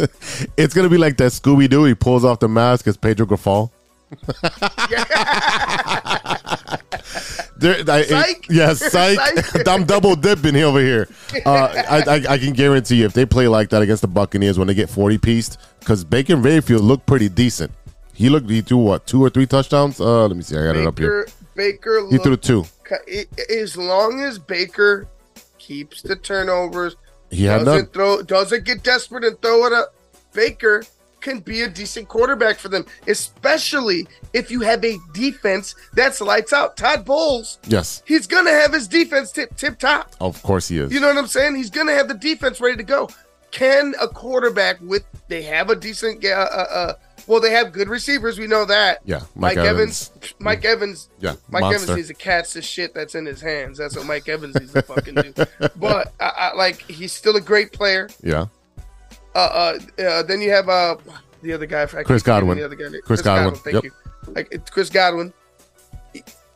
It's 0.58 0.74
gonna 0.74 0.90
be 0.90 0.98
like 0.98 1.18
that 1.18 1.32
Scooby 1.34 1.70
Doo. 1.70 1.84
He 1.84 1.94
pulls 1.94 2.26
off 2.26 2.40
the 2.40 2.48
mask 2.48 2.88
as 2.88 2.98
Pedro 2.98 3.28
Grifol. 3.28 3.70
There, 7.58 7.84
I, 7.90 8.04
Psych. 8.04 8.46
yes, 8.52 8.80
psych. 8.92 9.18
Psych. 9.18 9.68
I'm 9.68 9.84
double 9.86 10.16
dipping 10.16 10.54
here 10.54 10.68
over 10.68 10.80
here. 10.80 11.08
Uh, 11.44 11.84
I, 11.90 12.02
I, 12.02 12.16
I 12.34 12.38
can 12.38 12.54
guarantee 12.54 12.98
you, 12.98 13.06
if 13.06 13.14
they 13.14 13.26
play 13.26 13.48
like 13.48 13.70
that 13.70 13.82
against 13.82 14.04
the 14.04 14.08
Buccaneers 14.08 14.60
when 14.60 14.68
they 14.68 14.76
get 14.76 14.92
40 14.92 15.18
pieced, 15.18 15.58
because 15.80 16.04
Baker 16.04 16.38
Mayfield 16.38 16.84
looked 16.84 17.08
pretty 17.08 17.30
decent. 17.30 17.72
He 18.14 18.30
looked. 18.30 18.50
He 18.50 18.62
threw 18.62 18.78
what 18.78 19.08
two 19.08 19.24
or 19.24 19.30
three 19.30 19.46
touchdowns? 19.48 20.00
Uh, 20.00 20.28
let 20.28 20.36
me 20.36 20.44
see. 20.44 20.58
I 20.58 20.64
got 20.66 20.76
it 20.76 20.88
up 20.88 20.98
here. 20.98 21.28
Baker 21.56 22.02
Baker 22.02 22.08
He 22.10 22.18
threw 22.18 22.38
two. 22.38 22.66
as 23.50 23.78
long 23.78 24.22
as 24.22 24.40
Baker 24.40 25.08
keeps 25.60 26.02
the 26.02 26.16
turnovers 26.16 26.96
He 27.30 27.46
had 27.46 27.66
doesn't 27.66 27.94
throw 27.94 28.22
doesn't 28.24 28.64
get 28.64 28.84
desperate 28.84 29.24
and 29.24 29.40
throw 29.42 29.66
it 29.66 29.74
up. 29.74 29.94
Baker 30.34 30.84
can 31.28 31.40
be 31.40 31.64
a 31.64 31.70
decent 31.70 32.08
quarterback 32.08 32.58
for 32.58 32.70
them, 32.70 32.86
especially 33.08 34.08
if 34.32 34.50
you 34.50 34.62
have 34.62 34.84
a 34.86 34.98
defense 35.14 35.76
that's 35.94 36.22
lights 36.22 36.54
out. 36.54 36.78
Todd 36.78 37.04
Bowles, 37.04 37.60
Yes, 37.68 38.02
he's 38.06 38.28
gonna 38.28 38.52
have 38.52 38.74
his 38.74 38.88
defense 38.88 39.32
tip 39.32 39.56
tip 39.58 39.78
top. 39.78 40.16
of 40.22 40.42
course 40.42 40.70
he 40.70 40.80
is. 40.80 40.94
You 40.94 41.02
know 41.02 41.08
what 41.08 41.18
I'm 41.18 41.28
saying? 41.28 41.56
He's 41.56 41.70
gonna 41.70 41.94
have 41.94 42.08
the 42.08 42.14
defense 42.14 42.62
ready 42.62 42.78
to 42.78 42.84
go. 42.84 43.10
Can 43.52 43.94
a 44.00 44.08
quarterback 44.08 44.78
with 44.82 45.04
they 45.28 45.42
have 45.44 45.70
a 45.70 45.76
decent 45.76 46.24
uh, 46.24 46.30
uh, 46.30 46.66
uh 46.72 46.94
well 47.28 47.42
they 47.42 47.52
have 47.52 47.72
good 47.74 47.90
receivers 47.90 48.38
we 48.40 48.48
know 48.48 48.66
that 48.66 49.00
Yeah, 49.06 49.22
Mike, 49.36 49.58
Mike 49.58 49.66
Evans. 49.66 50.12
Evans. 50.16 50.34
Mike 50.40 50.66
Evans 50.66 51.10
Yeah, 51.20 51.36
Mike 51.50 51.62
monster. 51.62 51.84
Evans 51.84 51.98
needs 51.98 52.10
a 52.10 52.14
catch 52.14 52.54
the 52.54 52.62
shit 52.62 52.94
that's 52.94 53.16
in 53.16 53.26
his 53.26 53.42
hands 53.42 53.78
that's 53.78 53.96
what 53.96 54.06
Mike 54.06 54.28
Evans 54.28 54.56
needs 54.56 54.74
to 54.74 54.82
fucking 54.82 55.16
do 55.16 55.34
but 55.78 56.14
I, 56.20 56.32
I, 56.38 56.54
like 56.56 56.82
he's 56.84 57.14
still 57.14 57.36
a 57.38 57.42
great 57.42 57.72
player 57.74 58.10
yeah, 58.22 58.48
uh, 59.36 59.38
uh, 59.38 60.02
uh 60.02 60.24
then 60.24 60.42
you 60.42 60.50
have 60.52 60.70
uh 60.70 60.96
the 61.42 61.54
other 61.54 61.66
guy 61.66 61.86
Chris 61.86 62.24
Godwin. 62.24 62.58
the 62.58 62.66
other 62.66 62.76
guy. 62.76 62.86
Chris 63.04 63.22
Godwin, 63.22 63.56
thank 63.56 63.76
yep. 63.76 63.84
you 63.84 63.92
like 64.34 64.48
it's 64.52 64.70
Chris 64.70 64.90
Godwin 64.90 65.34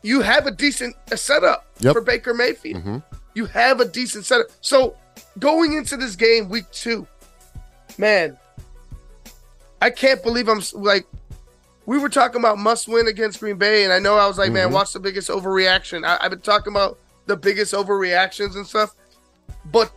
you 0.04 0.22
have 0.22 0.48
a 0.48 0.52
decent 0.52 0.96
uh, 1.12 1.16
setup 1.16 1.66
Yep. 1.80 1.94
for 1.94 2.02
Baker 2.02 2.34
Mayfield 2.34 2.84
Mhm. 2.84 3.04
you 3.34 3.46
have 3.46 3.80
a 3.80 3.86
decent 3.86 4.26
setup. 4.26 4.48
So 4.62 4.96
going 5.40 5.74
into 5.74 5.96
this 5.98 6.16
game, 6.16 6.50
week 6.50 6.66
two, 6.72 7.08
man, 7.98 8.38
I 9.82 9.90
can't 9.90 10.22
believe 10.24 10.48
I'm 10.48 10.62
like, 10.74 11.06
we 11.86 11.98
were 11.98 12.10
talking 12.10 12.40
about 12.40 12.58
must 12.58 12.88
win 12.88 13.08
against 13.08 13.40
Green 13.40 13.58
Bay, 13.58 13.84
and 13.84 13.92
I 13.94 14.00
know 14.00 14.16
I 14.16 14.28
was 14.28 14.38
like, 14.38 14.52
man, 14.52 14.70
Mhm. 14.70 14.74
what's 14.74 14.94
the 14.94 15.00
biggest 15.00 15.30
overreaction? 15.30 16.06
I, 16.06 16.18
I've 16.22 16.32
been 16.32 16.42
talking 16.42 16.72
about 16.74 17.00
the 17.26 17.36
biggest 17.38 17.74
overreactions 17.74 18.56
and 18.56 18.66
stuff, 18.66 18.96
but 19.66 19.92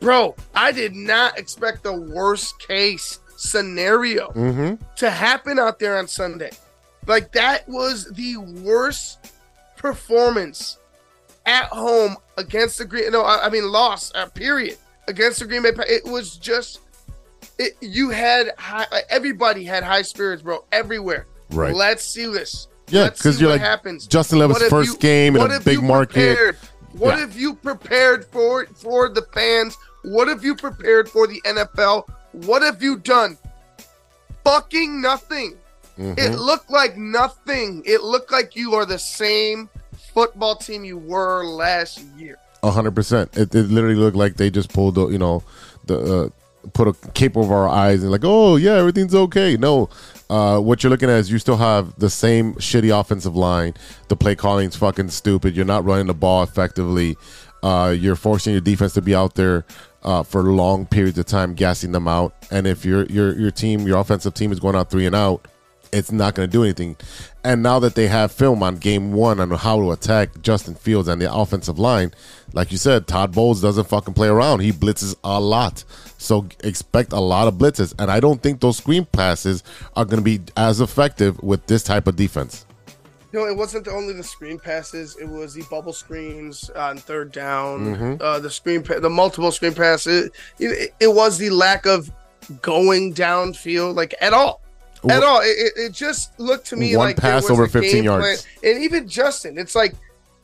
bro, 0.00 0.34
I 0.54 0.72
did 0.72 0.94
not 0.94 1.38
expect 1.38 1.82
the 1.82 1.92
worst 1.92 2.58
case 2.66 3.20
scenario 3.36 4.28
Mm-hmm. 4.30 4.82
to 4.96 5.10
happen 5.10 5.58
out 5.58 5.78
there 5.78 5.96
on 5.98 6.06
Sunday. 6.08 6.50
Like 7.06 7.32
that 7.32 7.68
was 7.68 8.10
the 8.12 8.36
worst 8.38 9.32
performance 9.76 10.78
at 11.46 11.64
home 11.66 12.16
against 12.38 12.78
the 12.78 12.84
Green. 12.84 13.12
No, 13.12 13.22
I, 13.22 13.46
I 13.46 13.50
mean 13.50 13.64
loss. 13.70 14.10
Uh, 14.14 14.26
period 14.26 14.78
against 15.08 15.40
the 15.40 15.46
Green 15.46 15.62
Bay. 15.62 15.70
It 15.88 16.04
was 16.04 16.36
just. 16.36 16.80
It, 17.58 17.76
you 17.80 18.10
had 18.10 18.50
high, 18.58 18.86
like, 18.90 19.04
everybody 19.10 19.62
had 19.64 19.84
high 19.84 20.02
spirits, 20.02 20.42
bro, 20.42 20.64
everywhere. 20.72 21.26
Right. 21.50 21.72
Let's 21.74 22.02
see 22.04 22.26
this. 22.26 22.66
Yeah, 22.88 23.10
because 23.10 23.40
you're 23.40 23.50
what 23.50 23.60
like 23.60 23.68
happens. 23.68 24.06
Justin 24.06 24.38
Levis' 24.40 24.68
first 24.68 24.94
you- 24.94 24.98
game 24.98 25.36
in 25.36 25.50
a 25.52 25.60
big 25.60 25.82
market. 25.82 26.56
What 26.98 27.18
Yeah. 27.18 27.24
if 27.24 27.36
you 27.36 27.54
prepared 27.54 28.24
for 28.26 28.66
for 28.74 29.08
the 29.08 29.22
fans? 29.32 29.76
What 30.02 30.28
have 30.28 30.44
you 30.44 30.54
prepared 30.54 31.08
for 31.08 31.26
the 31.26 31.40
NFL? 31.44 32.06
What 32.32 32.62
have 32.62 32.82
you 32.82 32.96
done? 32.96 33.36
Fucking 34.44 35.00
nothing. 35.00 35.54
Mhm. 35.98 36.18
It 36.18 36.36
looked 36.38 36.70
like 36.70 36.96
nothing. 36.96 37.82
It 37.86 38.02
looked 38.02 38.30
like 38.32 38.56
you 38.56 38.74
are 38.74 38.84
the 38.84 38.98
same 38.98 39.68
football 40.12 40.56
team 40.56 40.84
you 40.84 40.98
were 40.98 41.44
last 41.44 42.00
year. 42.18 42.36
A 42.62 42.70
hundred 42.70 42.94
percent. 42.94 43.30
It, 43.36 43.54
it 43.54 43.68
literally 43.70 43.94
looked 43.96 44.16
like 44.16 44.36
they 44.36 44.50
just 44.50 44.72
pulled 44.72 44.96
the, 44.96 45.08
you 45.08 45.18
know, 45.18 45.42
the 45.86 45.98
uh, 45.98 46.28
put 46.72 46.88
a 46.88 46.94
cape 47.12 47.36
over 47.36 47.54
our 47.54 47.68
eyes 47.68 48.02
and 48.02 48.10
like, 48.10 48.22
oh 48.24 48.56
yeah, 48.56 48.74
everything's 48.74 49.14
okay. 49.14 49.56
No, 49.56 49.88
uh, 50.30 50.58
what 50.58 50.82
you're 50.82 50.90
looking 50.90 51.10
at 51.10 51.18
is 51.18 51.30
you 51.30 51.38
still 51.38 51.56
have 51.56 51.98
the 51.98 52.10
same 52.10 52.54
shitty 52.54 52.98
offensive 52.98 53.36
line. 53.36 53.74
The 54.08 54.16
play 54.16 54.34
calling's 54.34 54.76
fucking 54.76 55.10
stupid. 55.10 55.54
You're 55.54 55.64
not 55.64 55.84
running 55.84 56.06
the 56.06 56.14
ball 56.14 56.42
effectively. 56.42 57.16
Uh, 57.62 57.94
you're 57.96 58.16
forcing 58.16 58.52
your 58.52 58.60
defense 58.60 58.94
to 58.94 59.02
be 59.02 59.14
out 59.14 59.34
there 59.34 59.64
uh, 60.02 60.22
for 60.22 60.42
long 60.42 60.86
periods 60.86 61.18
of 61.18 61.26
time, 61.26 61.54
gassing 61.54 61.92
them 61.92 62.06
out. 62.06 62.34
And 62.50 62.66
if 62.66 62.84
your 62.84 63.04
your 63.06 63.34
your 63.38 63.50
team, 63.50 63.86
your 63.86 63.98
offensive 63.98 64.34
team 64.34 64.52
is 64.52 64.60
going 64.60 64.76
out 64.76 64.90
three 64.90 65.06
and 65.06 65.14
out, 65.14 65.48
it's 65.94 66.10
not 66.12 66.34
going 66.34 66.48
to 66.48 66.52
do 66.52 66.62
anything. 66.64 66.96
And 67.42 67.62
now 67.62 67.78
that 67.80 67.94
they 67.94 68.06
have 68.08 68.32
film 68.32 68.62
on 68.62 68.76
game 68.76 69.12
one 69.12 69.38
on 69.40 69.50
how 69.50 69.80
to 69.80 69.92
attack 69.92 70.40
Justin 70.42 70.74
Fields 70.74 71.08
and 71.08 71.20
the 71.20 71.32
offensive 71.32 71.78
line, 71.78 72.12
like 72.52 72.72
you 72.72 72.78
said, 72.78 73.06
Todd 73.06 73.32
Bowles 73.32 73.60
doesn't 73.60 73.84
fucking 73.88 74.14
play 74.14 74.28
around. 74.28 74.60
He 74.60 74.72
blitzes 74.72 75.14
a 75.24 75.40
lot. 75.40 75.84
So 76.18 76.46
expect 76.62 77.12
a 77.12 77.20
lot 77.20 77.48
of 77.48 77.54
blitzes. 77.54 77.94
And 77.98 78.10
I 78.10 78.20
don't 78.20 78.42
think 78.42 78.60
those 78.60 78.78
screen 78.78 79.04
passes 79.06 79.62
are 79.94 80.04
going 80.04 80.18
to 80.18 80.24
be 80.24 80.40
as 80.56 80.80
effective 80.80 81.42
with 81.42 81.66
this 81.66 81.82
type 81.82 82.06
of 82.06 82.16
defense. 82.16 82.64
No, 83.32 83.46
it 83.46 83.56
wasn't 83.56 83.88
only 83.88 84.12
the 84.14 84.22
screen 84.22 84.60
passes; 84.60 85.16
it 85.16 85.28
was 85.28 85.54
the 85.54 85.64
bubble 85.68 85.92
screens 85.92 86.70
on 86.70 86.98
third 86.98 87.32
down, 87.32 87.96
Mhm. 87.96 88.22
uh, 88.22 88.38
the 88.38 88.48
screen, 88.48 88.80
pa- 88.84 89.00
the 89.00 89.10
multiple 89.10 89.50
screen 89.50 89.74
passes. 89.74 90.30
It, 90.60 90.94
it 91.00 91.12
was 91.12 91.36
the 91.36 91.50
lack 91.50 91.84
of 91.84 92.12
going 92.62 93.12
downfield, 93.12 93.96
like 93.96 94.14
at 94.20 94.32
all, 94.32 94.60
at 95.10 95.22
all. 95.22 95.40
It, 95.42 95.72
it, 95.76 95.92
just 95.92 96.38
looked 96.40 96.66
to 96.68 96.76
me 96.76 96.96
One 96.96 97.08
like 97.08 97.16
pass 97.16 97.48
over 97.50 97.66
15 97.66 98.04
yards. 98.04 98.42
plan. 98.60 98.74
and 98.74 98.82
even 98.84 99.08
Justin, 99.08 99.58
it's 99.58 99.74
like 99.74 99.94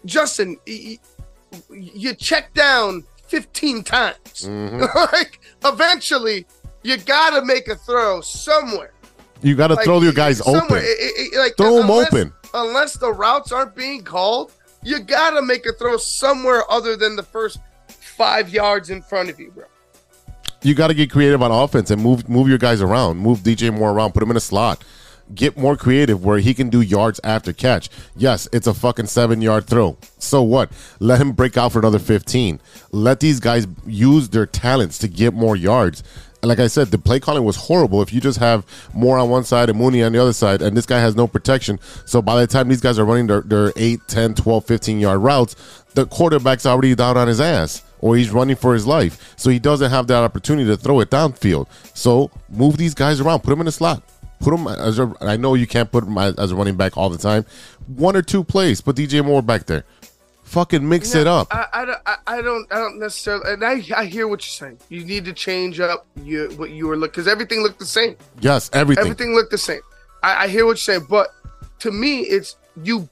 Justin, 0.05 0.57
you 0.67 2.15
check 2.15 2.53
down 2.55 3.05
fifteen 3.27 3.83
times. 3.83 4.17
Mhm. 4.43 4.95
like 5.13 5.41
eventually, 5.65 6.47
you 6.83 6.97
gotta 6.97 7.45
make 7.45 7.69
a 7.69 7.77
throw 7.77 8.21
somewhere. 8.21 8.93
You 9.43 9.55
got 9.57 9.69
to 9.69 9.75
Like, 9.75 9.85
throw 9.87 10.01
your 10.03 10.13
guys 10.13 10.41
open. 10.43 10.77
It- 10.77 10.83
it- 11.33 11.39
like, 11.39 11.57
Throw 11.57 11.79
'em 11.79 11.89
unless- 11.89 12.09
open. 12.09 12.33
Unless 12.53 12.95
the 12.99 13.11
routes 13.13 13.53
aren't 13.53 13.75
being 13.75 14.03
called, 14.03 14.53
you 14.83 14.99
gotta 15.01 15.41
make 15.41 15.65
a 15.67 15.73
throw 15.73 15.97
somewhere 15.97 16.63
other 16.71 16.97
than 16.97 17.17
the 17.17 17.23
first 17.23 17.59
five 17.89 18.51
yards 18.51 18.91
in 18.91 19.01
front 19.03 19.31
of 19.31 19.39
you, 19.41 19.51
bro. 19.53 19.65
You 20.63 20.75
got 20.75 20.89
to 20.89 20.95
get 20.95 21.11
creative 21.11 21.43
on 21.43 21.51
offense 21.51 21.91
and 21.91 22.03
move 22.03 22.29
move 22.29 22.49
your 22.49 22.59
guys 22.59 22.83
around. 22.83 23.19
Move 23.19 23.41
DJ 23.41 23.73
Moore 23.73 23.93
around. 23.93 24.13
Put 24.13 24.23
him 24.23 24.31
in 24.31 24.37
a 24.37 24.41
slot. 24.41 24.85
Get 25.35 25.57
more 25.57 25.77
creative 25.77 26.25
where 26.25 26.39
he 26.39 26.55
can 26.55 26.71
do 26.71 26.81
yards 26.81 27.21
after 27.23 27.53
catch. 27.53 27.89
Yes, 28.17 28.49
it's 28.53 28.67
a 28.67 28.75
fucking 28.75 29.07
seven 29.07 29.41
yard 29.41 29.67
throw. 29.67 29.97
So 30.19 30.43
what? 30.43 30.71
Let 30.99 31.21
him 31.21 31.33
break 31.33 31.57
out 31.57 31.73
for 31.73 31.79
another 31.79 31.99
fifteen. 31.99 32.61
Let 32.91 33.21
these 33.21 33.41
guys 33.41 33.67
use 33.87 34.29
their 34.29 34.47
talents 34.47 34.99
to 34.99 35.09
get 35.09 35.33
more 35.33 35.57
yards. 35.57 36.03
Like 36.43 36.59
I 36.59 36.69
said, 36.69 36.89
the 36.89 36.99
play 36.99 37.21
calling 37.21 37.45
was 37.45 37.57
horrible. 37.57 38.01
If 38.01 38.15
you 38.15 38.21
just 38.21 38.39
have 38.39 38.65
more 38.95 39.19
on 39.19 39.29
one 39.29 39.45
side 39.45 39.69
and 39.69 39.79
Mooney 39.79 40.03
on 40.03 40.13
the 40.13 40.19
other 40.19 40.33
side, 40.33 40.63
and 40.63 40.75
this 40.75 40.87
guy 40.87 40.99
has 40.99 41.15
no 41.15 41.27
protection. 41.27 41.79
So 42.07 42.23
by 42.23 42.41
the 42.41 42.47
time 42.47 42.69
these 42.69 42.81
guys 42.81 42.99
are 42.99 43.05
running 43.05 43.27
their, 43.27 43.43
their 43.43 43.75
8, 43.77 44.01
10, 44.09 44.35
12, 44.37 44.65
15 44.65 45.01
yard 45.01 45.21
routes, 45.21 45.55
the 45.93 46.07
quarterback's 46.07 46.65
already 46.65 46.95
down 46.95 47.19
on 47.19 47.29
his 47.29 47.43
ass 47.43 47.83
or 48.01 48.17
he's 48.17 48.31
running 48.31 48.57
for 48.57 48.75
his 48.75 48.87
life. 48.87 49.35
So 49.37 49.51
he 49.51 49.59
doesn't 49.59 49.91
have 49.91 50.07
that 50.09 50.23
opportunity 50.23 50.69
to 50.69 50.77
throw 50.77 51.01
it 51.01 51.11
downfield. 51.11 51.67
So 51.95 52.31
move 52.49 52.77
these 52.77 52.95
guys 52.95 53.21
around, 53.21 53.41
put 53.41 53.51
them 53.51 53.61
in 53.61 53.67
a 53.69 53.73
slot. 53.73 54.03
Put 54.41 54.53
them 54.57 54.67
as 54.69 54.99
a, 54.99 55.13
I 55.21 55.37
know 55.37 55.55
you 55.55 55.67
can't 55.67 55.91
put 55.93 56.05
him 56.05 56.17
as 56.17 56.51
a 56.51 56.57
running 56.57 56.77
back 56.77 56.97
all 56.97 57.11
the 57.11 57.19
time. 57.19 57.45
One 57.89 58.17
or 58.17 58.23
two 58.23 58.43
plays, 58.43 58.81
put 58.81 58.97
DJ 58.97 59.25
Moore 59.25 59.43
back 59.43 59.67
there. 59.67 59.85
Fucking 60.45 60.89
mix 60.89 61.15
it 61.15 61.27
up. 61.29 61.47
I, 61.55 61.67
I, 61.73 61.85
don't- 61.85 61.99
I, 62.07 62.17
I 62.27 62.43
don't 62.43 62.73
I 62.73 62.79
don't 62.79 62.99
necessarily 62.99 63.53
and 63.53 63.65
I, 63.65 63.83
I 63.97 64.07
hear 64.07 64.27
what 64.27 64.41
you're 64.41 64.69
saying. 64.69 64.79
You 64.89 65.05
need 65.05 65.25
to 65.27 65.33
change 65.33 65.79
up 65.79 66.07
you 66.25 66.49
what 66.57 66.71
you 66.71 66.89
were 66.89 66.97
looking 66.97 67.13
because 67.13 67.29
everything 67.29 67.63
looked 67.63 67.79
the 67.79 67.87
same. 67.87 68.17
yes, 68.41 68.69
everything. 68.73 69.05
Everything 69.05 69.35
looked 69.35 69.53
the 69.53 69.59
same. 69.59 69.81
I, 70.25 70.45
I 70.45 70.49
hear 70.49 70.65
what 70.65 70.71
you're 70.73 70.77
saying, 70.79 71.07
but 71.09 71.29
to 71.81 71.93
me, 71.93 72.21
it's 72.23 72.57
you. 72.83 73.09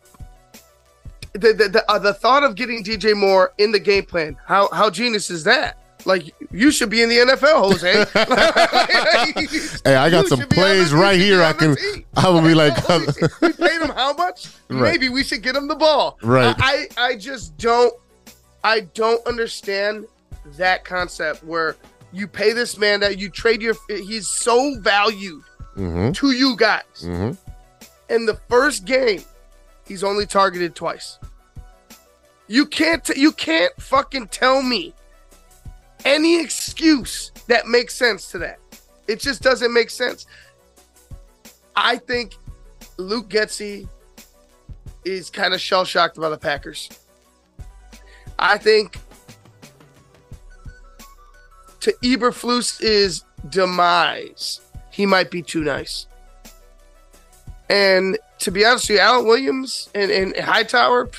The 1.41 1.53
the 1.53 1.68
the, 1.68 1.91
uh, 1.91 1.99
the 1.99 2.14
thought 2.14 2.43
of 2.45 2.55
getting 2.55 2.82
DJ 2.84 3.16
Moore 3.16 3.53
in 3.59 3.72
the 3.72 3.78
game 3.80 4.05
plan. 4.05 4.36
How 4.47 4.68
how 4.72 4.91
genius 4.91 5.30
is 5.30 5.45
that? 5.45 5.78
Like 6.05 6.32
you 6.53 6.70
should 6.70 6.91
be 6.91 7.03
in 7.03 7.09
the 7.09 7.16
NFL, 7.16 7.72
Jose. 7.72 8.05
Hey, 9.84 9.95
I 9.97 10.11
got 10.11 10.22
You 10.24 10.28
some 10.28 10.41
should 10.41 10.49
be 10.49 10.57
on 10.57 10.62
plays 10.62 10.93
right 10.93 11.18
here. 11.18 11.43
I 11.43 11.53
can. 11.53 11.76
I 12.16 12.28
will 12.28 12.43
be 12.43 12.55
like, 12.55 12.76
we 13.41 13.53
paid 13.53 13.80
him 13.82 13.91
how 13.91 14.12
much? 14.14 14.49
Right. 14.68 14.93
Maybe 14.93 15.09
we 15.09 15.24
should 15.24 15.43
get 15.43 15.57
him 15.57 15.68
the 15.68 15.74
ball. 15.76 16.18
Right. 16.22 16.55
I, 16.59 16.86
I 16.97 17.07
I 17.09 17.16
just 17.16 17.57
don't 17.59 17.93
I 18.64 18.80
don't 18.95 19.24
understand 19.26 20.07
that 20.57 20.84
concept 20.84 21.43
where 21.45 21.76
you 22.12 22.26
pay 22.26 22.53
this 22.53 22.78
man 22.78 23.01
that 23.01 23.18
you 23.18 23.28
trade 23.28 23.61
your 23.62 23.74
he's 23.89 24.28
so 24.28 24.76
valued 24.80 25.43
Mhm. 25.76 26.14
to 26.16 26.30
you 26.32 26.57
guys. 26.57 26.82
Mhm. 27.03 27.36
In 28.09 28.24
the 28.26 28.34
first 28.49 28.84
game, 28.84 29.22
he's 29.89 30.05
only 30.05 30.26
targeted 30.26 30.74
twice. 30.74 31.18
You 32.47 32.66
can't 32.66 33.05
t- 33.05 33.20
you 33.20 33.32
can't 33.32 33.72
fucking 33.80 34.28
tell 34.28 34.62
me 34.62 34.95
any 36.05 36.41
excuse 36.41 37.32
that 37.49 37.66
makes 37.66 37.95
sense 37.95 38.30
to 38.30 38.39
that. 38.39 38.59
It 39.07 39.20
just 39.20 39.43
doesn't 39.43 39.72
make 39.72 39.91
sense. 39.91 40.26
I 41.74 41.97
think 41.97 42.34
Luke 42.99 43.28
Getsy 43.28 43.89
is 45.05 45.30
kind 45.30 45.55
of 45.55 45.61
shell 45.61 45.84
shocked 45.84 46.16
by 46.16 46.28
the 46.28 46.39
Packers. 46.39 46.89
I 48.39 48.59
think 48.59 48.99
to 51.80 51.93
Eberflus 52.03 52.80
is 52.82 53.24
demise, 53.49 54.61
he 54.91 55.07
might 55.07 55.30
be 55.30 55.43
too 55.43 55.62
nice. 55.62 56.07
And 57.71 58.19
to 58.41 58.51
be 58.51 58.64
honest 58.64 58.89
with 58.89 58.97
you, 58.99 59.03
Alan 59.03 59.27
Williams 59.27 59.91
and, 59.95 60.11
and 60.11 60.37
Hightower, 60.37 61.11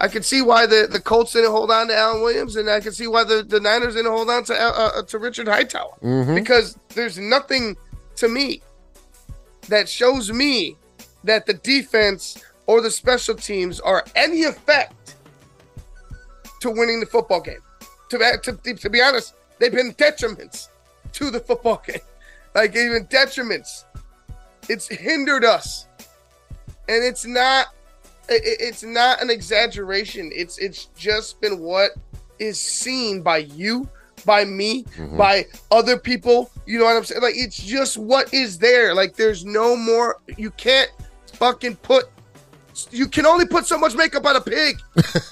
I 0.00 0.08
can 0.08 0.22
see 0.22 0.42
why 0.42 0.66
the, 0.66 0.88
the 0.90 1.00
Colts 1.00 1.32
didn't 1.32 1.50
hold 1.52 1.70
on 1.70 1.88
to 1.88 1.96
Alan 1.96 2.20
Williams, 2.22 2.56
and 2.56 2.68
I 2.68 2.80
can 2.80 2.92
see 2.92 3.06
why 3.06 3.24
the, 3.24 3.42
the 3.42 3.60
Niners 3.60 3.94
didn't 3.94 4.10
hold 4.10 4.28
on 4.28 4.44
to 4.44 4.54
uh, 4.54 4.90
uh, 4.96 5.02
to 5.02 5.18
Richard 5.18 5.48
Hightower 5.48 5.92
Mhm. 6.02 6.34
because 6.34 6.76
there's 6.94 7.18
nothing 7.18 7.76
to 8.16 8.28
me 8.28 8.62
that 9.68 9.88
shows 9.88 10.30
me 10.32 10.76
that 11.24 11.46
the 11.46 11.54
defense 11.54 12.42
or 12.66 12.80
the 12.80 12.90
special 12.90 13.34
teams 13.34 13.80
are 13.80 14.04
any 14.14 14.44
effect 14.44 15.14
to 16.60 16.70
winning 16.70 17.00
the 17.00 17.06
football 17.06 17.40
game. 17.40 17.60
To, 18.10 18.18
to, 18.42 18.74
to 18.74 18.90
be 18.90 19.00
honest, 19.00 19.34
they've 19.58 19.72
been 19.72 19.92
detriments 19.94 20.68
to 21.12 21.30
the 21.30 21.40
football 21.40 21.82
game. 21.86 22.00
Like 22.54 22.74
even 22.76 23.06
detriments. 23.06 23.84
It's 24.68 24.88
hindered 24.88 25.44
us. 25.44 25.86
And 26.88 27.04
it's 27.04 27.24
not 27.24 27.68
it- 28.28 28.44
it- 28.44 28.60
it's 28.60 28.82
not 28.82 29.22
an 29.22 29.30
exaggeration. 29.30 30.32
It's 30.34 30.58
it's 30.58 30.86
just 30.96 31.40
been 31.40 31.60
what 31.60 31.92
is 32.40 32.58
seen 32.60 33.22
by 33.22 33.38
you, 33.38 33.88
by 34.24 34.44
me, 34.44 34.82
Mhm. 34.98 35.16
by 35.16 35.46
other 35.70 35.96
people. 35.96 36.50
You 36.66 36.78
know 36.80 36.84
what 36.86 36.96
I'm 36.96 37.04
saying? 37.04 37.22
Like 37.22 37.36
it's 37.36 37.56
just 37.56 37.96
what 37.96 38.32
is 38.34 38.58
there. 38.58 38.94
Like 38.94 39.14
there's 39.16 39.44
no 39.44 39.76
more. 39.76 40.16
You 40.36 40.50
can't 40.50 40.90
fucking 41.34 41.76
put 41.76 42.08
you 42.90 43.08
can 43.08 43.26
only 43.26 43.46
put 43.46 43.66
so 43.66 43.78
much 43.78 43.94
makeup 43.94 44.24
on 44.24 44.36
a 44.36 44.40
pig. 44.40 44.80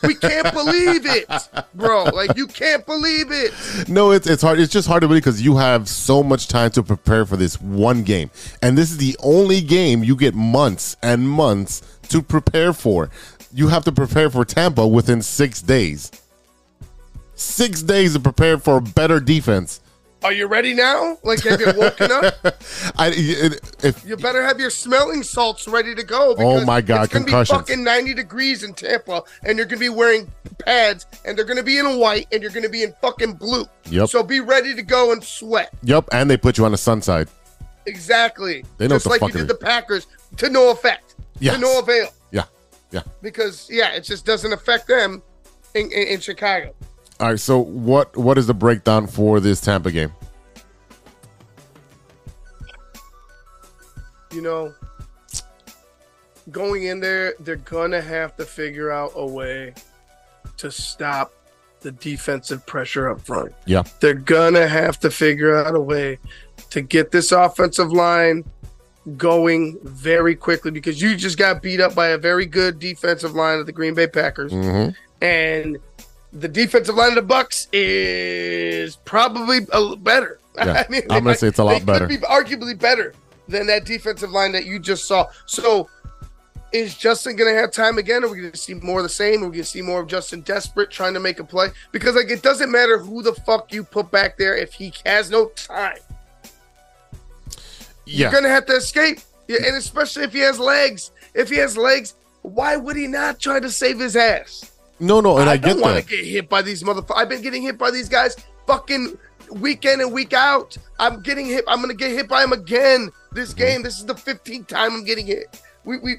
We 0.03 0.15
can't 0.15 0.53
believe 0.53 1.07
it, 1.07 1.27
bro. 1.75 2.05
Like 2.05 2.37
you 2.37 2.47
can't 2.47 2.85
believe 2.87 3.27
it. 3.31 3.89
No, 3.89 4.13
it's 4.13 4.27
it's 4.27 4.43
hard. 4.43 4.61
It's 4.61 4.73
just 4.73 4.89
hard 4.89 5.03
to 5.03 5.09
believe 5.09 5.23
because 5.23 5.43
you 5.43 5.57
have 5.57 5.89
so 5.89 6.23
much 6.23 6.49
time 6.49 6.71
to 6.73 6.83
prepare 6.83 7.27
for 7.27 7.37
this 7.37 7.61
one 7.61 8.03
game, 8.03 8.31
and 8.63 8.77
this 8.79 8.91
is 8.91 8.99
the 8.99 9.17
only 9.23 9.61
game 9.61 10.05
you 10.05 10.17
get 10.17 10.35
months 10.35 10.97
and 11.03 11.29
months 11.29 11.83
to 12.09 12.23
prepare 12.23 12.73
for. 12.73 13.11
You 13.53 13.69
have 13.69 13.85
to 13.85 13.93
prepare 13.93 14.31
for 14.31 14.45
Tampa 14.45 14.87
within 14.87 15.23
six 15.23 15.63
days. 15.63 16.11
Six 17.35 17.83
days 17.83 18.15
to 18.15 18.21
prepare 18.21 18.59
for 18.59 18.79
a 18.79 18.81
better 18.83 19.21
defense. 19.21 19.81
Are 20.25 20.33
you 20.33 20.47
ready 20.47 20.73
now? 20.73 21.19
Like 21.23 21.43
have 21.43 21.61
you 21.61 21.73
woken 21.77 22.11
up? 22.11 22.35
I, 22.97 23.13
it, 23.15 23.61
if 23.85 24.07
You 24.07 24.17
better 24.17 24.43
have 24.43 24.59
your 24.59 24.71
smelling 24.71 25.23
salts 25.23 25.69
ready 25.69 25.95
to 25.95 26.03
go. 26.03 26.35
Oh 26.39 26.65
my 26.65 26.81
God, 26.81 27.05
it's 27.05 27.13
gonna 27.13 27.27
concussions. 27.27 27.59
be 27.59 27.73
fucking 27.73 27.85
ninety 27.85 28.15
degrees 28.15 28.63
in 28.63 28.73
Tampa, 28.73 29.23
and 29.43 29.59
you're 29.59 29.67
gonna 29.67 29.79
be 29.81 29.91
wearing 29.91 30.33
pads, 30.61 31.05
and 31.27 31.37
they're 31.37 31.45
gonna 31.45 31.63
be 31.63 31.77
in 31.77 31.99
white, 31.99 32.27
and 32.33 32.43
you're 32.43 32.53
gonna 32.53 32.71
be 32.71 32.83
in 32.85 32.95
fucking 33.03 33.35
blue. 33.35 33.67
Yep. 33.91 34.09
So 34.09 34.23
be 34.23 34.41
ready 34.41 34.75
to 34.75 34.83
go 34.83 35.13
and 35.13 35.23
sweat. 35.23 35.75
yep, 35.83 36.09
and 36.11 36.31
they 36.31 36.39
put 36.39 36.57
you 36.57 36.65
on 36.65 36.73
the 36.73 36.79
sun 36.79 37.03
side. 37.03 37.29
Exactly. 37.85 38.65
They 38.79 38.89
know 38.89 38.95
Just 38.95 39.07
what 39.07 39.21
the 39.21 39.27
like 39.27 39.35
you 39.35 39.41
did 39.41 39.49
the 39.49 39.55
Packers 39.57 40.07
to 40.39 40.49
no 40.49 40.71
effect. 40.71 41.17
Yeah. 41.39 41.53
To 41.53 41.59
no 41.59 41.79
avail. 41.81 42.09
Yeah, 42.33 42.45
yeah. 42.93 43.03
Because 43.21 43.69
yeah, 43.71 43.93
it 43.93 44.05
just 44.05 44.25
doesn't 44.25 44.55
affect 44.55 44.89
them 44.89 45.23
in, 45.75 45.93
in, 45.93 46.09
in 46.09 46.21
Chicago. 46.21 46.75
All 47.21 47.29
right. 47.31 47.41
So 47.41 47.59
what 47.59 48.17
what 48.17 48.39
is 48.39 48.47
the 48.47 48.55
breakdown 48.55 49.07
for 49.07 49.41
this 49.41 49.61
Tampa 49.61 49.91
game? 49.91 50.13
you 54.35 54.43
know, 54.43 54.75
going 56.51 56.85
in 56.85 57.01
there, 57.01 57.35
they're 57.41 57.57
gonna 57.57 58.03
have 58.03 58.37
to 58.37 58.45
figure 58.45 58.91
out 58.91 59.13
a 59.15 59.25
way 59.25 59.73
to 60.57 60.71
stop 60.71 61.33
the 61.81 61.93
defensive 61.93 62.67
pressure 62.67 63.09
up 63.09 63.21
front. 63.21 63.53
Yeah. 63.67 63.85
They're 64.01 64.15
gonna 64.15 64.67
have 64.67 64.99
to 65.01 65.11
figure 65.11 65.57
out 65.57 65.75
a 65.75 65.81
way 65.81 66.19
to 66.71 66.81
get 66.81 67.11
this 67.11 67.33
offensive 67.33 67.93
line 67.93 68.45
going 69.17 69.79
very 69.83 70.35
quickly 70.35 70.71
because 70.71 71.01
you 71.01 71.15
just 71.15 71.39
got 71.39 71.63
beat 71.63 71.81
up 71.81 71.95
by 71.95 72.09
a 72.09 72.19
very 72.19 72.47
good 72.47 72.79
defensive 72.79 73.35
line 73.35 73.59
of 73.59 73.67
the 73.67 73.73
Green 73.73 73.95
Bay 73.95 74.07
Packers. 74.07 74.53
Mm-hmm. 74.53 74.91
And 75.25 75.79
the 76.35 76.49
defensive 76.49 76.97
line 76.97 77.11
of 77.11 77.15
the 77.15 77.23
Bucks 77.23 77.69
is 77.73 78.97
probably 78.97 79.61
a 79.73 79.81
little 79.81 79.97
better. 79.97 80.39
Yeah, 80.57 80.85
they 80.85 81.03
I'm 81.11 81.25
gonna 81.25 81.35
say 81.35 81.49
it's 81.49 81.59
a 81.59 81.65
lot 81.65 81.85
better. 81.85 82.07
Could 82.07 82.21
be 82.21 82.25
arguably 82.25 82.79
better 82.79 83.13
than 83.49 83.67
that 83.67 83.85
defensive 83.85 84.31
line 84.31 84.53
that 84.53 84.67
you 84.67 84.79
just 84.79 85.05
saw. 85.09 85.27
So, 85.47 85.91
is 86.73 86.97
Justin 86.97 87.35
going 87.35 87.53
to 87.53 87.61
have 87.61 87.73
time 87.73 87.99
again? 87.99 88.23
Are 88.23 88.29
we 88.29 88.39
going 88.39 88.53
to 88.53 88.57
see 88.57 88.75
more 88.75 89.01
of 89.01 89.03
the 89.03 89.09
same? 89.09 89.43
Are 89.43 89.49
we 89.49 89.57
going 89.57 89.65
to 89.65 89.65
see 89.65 89.83
more 89.83 90.01
of 90.01 90.07
Justin 90.07 90.43
desperate 90.43 90.91
trying 90.91 91.13
to 91.15 91.19
make 91.19 91.41
a 91.41 91.45
play? 91.45 91.71
Because 91.91 92.15
like 92.15 92.31
it 92.31 92.43
doesn't 92.43 92.71
matter 92.71 92.99
who 92.99 93.21
the 93.21 93.33
fuck 93.33 93.73
you 93.73 93.83
put 93.83 94.13
back 94.13 94.39
there 94.39 94.57
if 94.57 94.73
he 94.73 94.93
has 95.05 95.29
no 95.29 95.47
time. 95.57 95.99
Yeah. 98.07 98.23
You're 98.23 98.31
going 98.31 98.45
to 98.45 98.51
have 98.51 98.67
to 98.67 98.77
escape, 98.77 99.19
yeah, 99.49 99.59
and 99.67 99.75
especially 99.75 100.23
if 100.23 100.33
he 100.33 100.39
has 100.39 100.61
legs. 100.61 101.11
If 101.35 101.51
he 101.51 101.57
has 101.57 101.77
legs, 101.77 102.15
why 102.43 102.77
would 102.77 102.95
he 102.95 103.09
not 103.09 103.41
try 103.41 103.59
to 103.59 103.71
save 103.73 103.99
his 103.99 104.15
ass? 104.15 104.71
No, 105.01 105.21
no, 105.21 105.39
and 105.39 105.49
I, 105.51 105.55
I 105.55 105.57
get 105.57 105.71
don't 105.75 105.81
want 105.81 106.03
to 106.03 106.09
get 106.09 106.25
hit 106.25 106.49
by 106.49 106.63
these 106.63 106.83
motherfuckers. 106.83 107.17
I've 107.17 107.29
been 107.29 107.43
getting 107.43 107.63
hit 107.63 107.77
by 107.79 107.91
these 107.91 108.09
guys 108.09 108.37
fucking 108.67 109.19
week 109.51 109.85
in 109.85 110.01
and 110.01 110.13
week 110.13 110.33
out. 110.33 110.77
I'm 110.99 111.21
getting 111.21 111.47
hit. 111.47 111.65
I'm 111.69 111.81
gonna 111.81 111.95
get 111.95 112.13
hit 112.13 112.29
by 112.29 112.43
them 112.43 112.53
again 112.53 113.11
this 113.33 113.51
Mm-hmm. 113.51 113.59
game. 113.59 113.83
This 113.83 113.99
is 113.99 114.07
the 114.07 114.15
15th 114.15 114.67
time 114.69 114.93
I'm 114.95 115.05
getting 115.05 115.27
hit. 115.27 115.61
We 115.85 115.99
we 115.99 116.17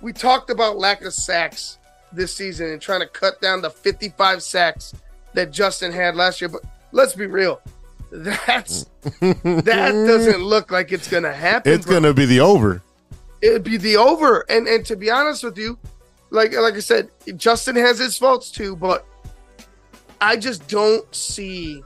we 0.00 0.12
talked 0.12 0.50
about 0.50 0.76
lack 0.78 1.02
of 1.02 1.14
sacks 1.14 1.78
this 2.12 2.34
season 2.34 2.68
and 2.70 2.80
trying 2.80 3.00
to 3.00 3.06
cut 3.06 3.40
down 3.40 3.62
the 3.62 3.70
55 3.70 4.42
sacks 4.42 4.94
that 5.34 5.50
Justin 5.52 5.92
had 5.92 6.14
last 6.16 6.40
year. 6.40 6.48
But 6.48 6.62
let's 6.92 7.14
be 7.14 7.26
real. 7.26 7.60
That's 8.12 8.86
that 9.20 9.42
doesn't 10.06 10.42
look 10.42 10.70
like 10.70 10.92
it's 10.92 11.08
gonna 11.08 11.32
happen. 11.32 11.72
It's 11.72 11.86
bro 11.86 11.96
gonna 11.96 12.12
be 12.14 12.26
the 12.26 12.40
over. 12.40 12.82
it'd 13.40 13.64
be 13.64 13.76
the 13.78 13.96
over. 13.96 14.44
And 14.50 14.66
and 14.68 14.84
to 14.86 14.96
be 14.96 15.10
honest 15.10 15.42
with 15.44 15.56
you, 15.56 15.78
like 16.30 16.54
like 16.54 16.74
I 16.74 16.80
said, 16.80 17.10
Justin 17.36 17.76
has 17.76 17.98
his 17.98 18.16
faults 18.16 18.50
too, 18.50 18.76
but 18.76 19.04
I 20.20 20.36
just 20.36 20.68
don't 20.68 21.12
see 21.14 21.82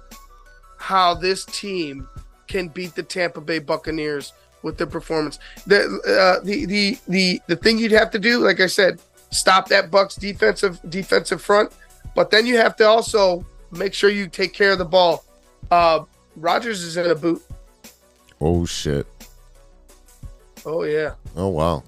how 0.78 1.14
this 1.14 1.44
team 1.46 2.08
can 2.46 2.68
beat 2.68 2.94
the 2.94 3.02
Tampa 3.02 3.40
Bay 3.40 3.58
Buccaneers 3.58 4.32
with 4.62 4.78
their 4.78 4.86
performance. 4.86 5.38
The 5.66 5.84
uh, 6.06 6.44
the 6.44 6.66
the 6.66 6.98
the 7.08 7.40
the 7.46 7.56
thing 7.56 7.78
you'd 7.78 7.92
have 7.92 8.10
to 8.12 8.18
do, 8.18 8.38
like 8.38 8.60
I 8.60 8.66
said, 8.66 9.00
stop 9.30 9.68
that 9.68 9.90
Bucks 9.90 10.16
defensive 10.16 10.80
defensive 10.88 11.40
front, 11.40 11.72
but 12.14 12.30
then 12.30 12.46
you 12.46 12.56
have 12.58 12.76
to 12.76 12.84
also 12.86 13.44
make 13.70 13.94
sure 13.94 14.10
you 14.10 14.28
take 14.28 14.52
care 14.52 14.72
of 14.72 14.78
the 14.78 14.84
ball. 14.84 15.24
Uh, 15.70 16.04
Rodgers 16.36 16.82
is 16.82 16.96
in 16.96 17.10
a 17.10 17.14
boot. 17.14 17.42
Oh 18.40 18.66
shit. 18.66 19.06
Oh 20.66 20.82
yeah. 20.82 21.14
Oh 21.36 21.48
wow. 21.48 21.82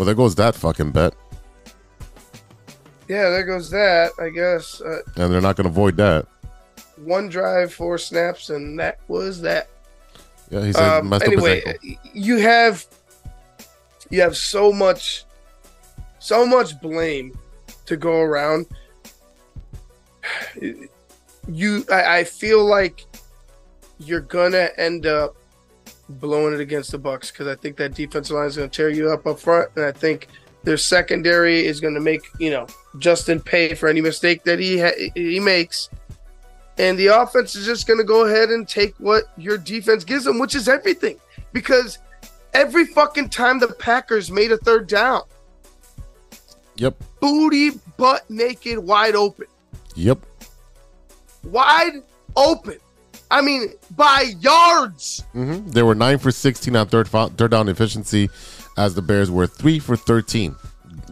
Well, 0.00 0.06
there 0.06 0.14
goes 0.14 0.34
that 0.36 0.54
fucking 0.54 0.92
bet, 0.92 1.12
Yeah, 3.06 3.28
there 3.28 3.44
goes 3.44 3.68
that. 3.68 4.12
I 4.18 4.30
guess 4.30 4.80
uh, 4.80 5.00
and 5.16 5.30
they're 5.30 5.42
not 5.42 5.56
gonna 5.56 5.68
void 5.68 5.98
that. 5.98 6.26
one 6.96 7.28
drive, 7.28 7.74
four 7.74 7.98
snaps, 7.98 8.48
and 8.48 8.80
that 8.80 9.00
was 9.08 9.42
that. 9.42 9.68
Yeah, 10.48 10.64
he 10.64 10.72
said 10.72 11.00
Um, 11.00 11.10
messed 11.10 11.26
anyway, 11.26 11.76
you 12.14 12.38
have 12.38 12.86
you 14.08 14.22
have 14.22 14.38
so 14.38 14.72
much, 14.72 15.26
so 16.18 16.46
much 16.46 16.80
blame 16.80 17.38
to 17.84 17.98
go 17.98 18.20
around. 18.20 18.64
You, 21.48 21.84
I, 21.90 22.20
I 22.20 22.24
feel 22.24 22.64
like 22.64 23.04
you're 23.98 24.20
gonna 24.20 24.70
end 24.78 25.04
up 25.04 25.36
blowing 26.18 26.54
it 26.54 26.60
against 26.60 26.90
the 26.90 26.98
Bucks 26.98 27.30
because 27.30 27.46
I 27.46 27.54
think 27.54 27.76
that 27.76 27.94
defensive 27.94 28.34
line 28.36 28.46
is 28.46 28.56
gonna 28.56 28.68
tear 28.68 28.88
you 28.90 29.10
up 29.12 29.26
up 29.26 29.38
front, 29.38 29.70
and 29.76 29.84
I 29.84 29.92
think 29.92 30.28
their 30.64 30.76
secondary 30.76 31.64
is 31.66 31.80
gonna 31.80 32.00
make 32.00 32.22
you 32.38 32.50
know 32.50 32.66
Justin 32.98 33.40
pay 33.40 33.74
for 33.74 33.88
any 33.88 34.00
mistake 34.00 34.44
that 34.44 34.58
he 34.58 34.78
ha- 34.80 35.10
he 35.14 35.40
makes. 35.40 35.88
And 36.78 36.98
the 36.98 37.08
offense 37.08 37.56
is 37.56 37.66
just 37.66 37.86
going 37.86 37.98
to 37.98 38.04
go 38.04 38.24
ahead 38.24 38.48
and 38.48 38.66
take 38.66 38.94
what 38.98 39.24
your 39.36 39.58
defense 39.58 40.02
gives 40.02 40.24
them, 40.24 40.38
which 40.38 40.54
is 40.54 40.66
everything. 40.66 41.18
Because 41.52 41.98
every 42.54 42.86
fucking 42.86 43.28
time 43.28 43.58
the 43.58 43.68
Packers 43.68 44.30
made 44.30 44.50
a 44.50 44.56
third 44.56 44.86
down, 44.86 45.24
Yep. 46.76 46.94
booty, 47.20 47.72
butt 47.98 48.30
naked, 48.30 48.78
wide 48.78 49.14
open. 49.14 49.46
Yep. 49.94 50.24
Wide 51.44 52.02
open. 52.34 52.78
I 53.30 53.40
mean, 53.42 53.68
by 53.96 54.32
yards. 54.40 55.22
hmm 55.32 55.66
They 55.68 55.82
were 55.82 55.94
nine 55.94 56.18
for 56.18 56.30
sixteen 56.32 56.74
on 56.76 56.88
third 56.88 57.08
third 57.08 57.50
down 57.50 57.68
efficiency, 57.68 58.28
as 58.76 58.94
the 58.94 59.02
Bears 59.02 59.30
were 59.30 59.46
three 59.46 59.78
for 59.78 59.96
thirteen. 59.96 60.56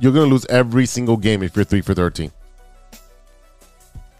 You're 0.00 0.12
gonna 0.12 0.26
lose 0.26 0.44
every 0.46 0.86
single 0.86 1.16
game 1.16 1.42
if 1.42 1.54
you're 1.56 1.64
three 1.64 1.80
for 1.80 1.94
thirteen. 1.94 2.32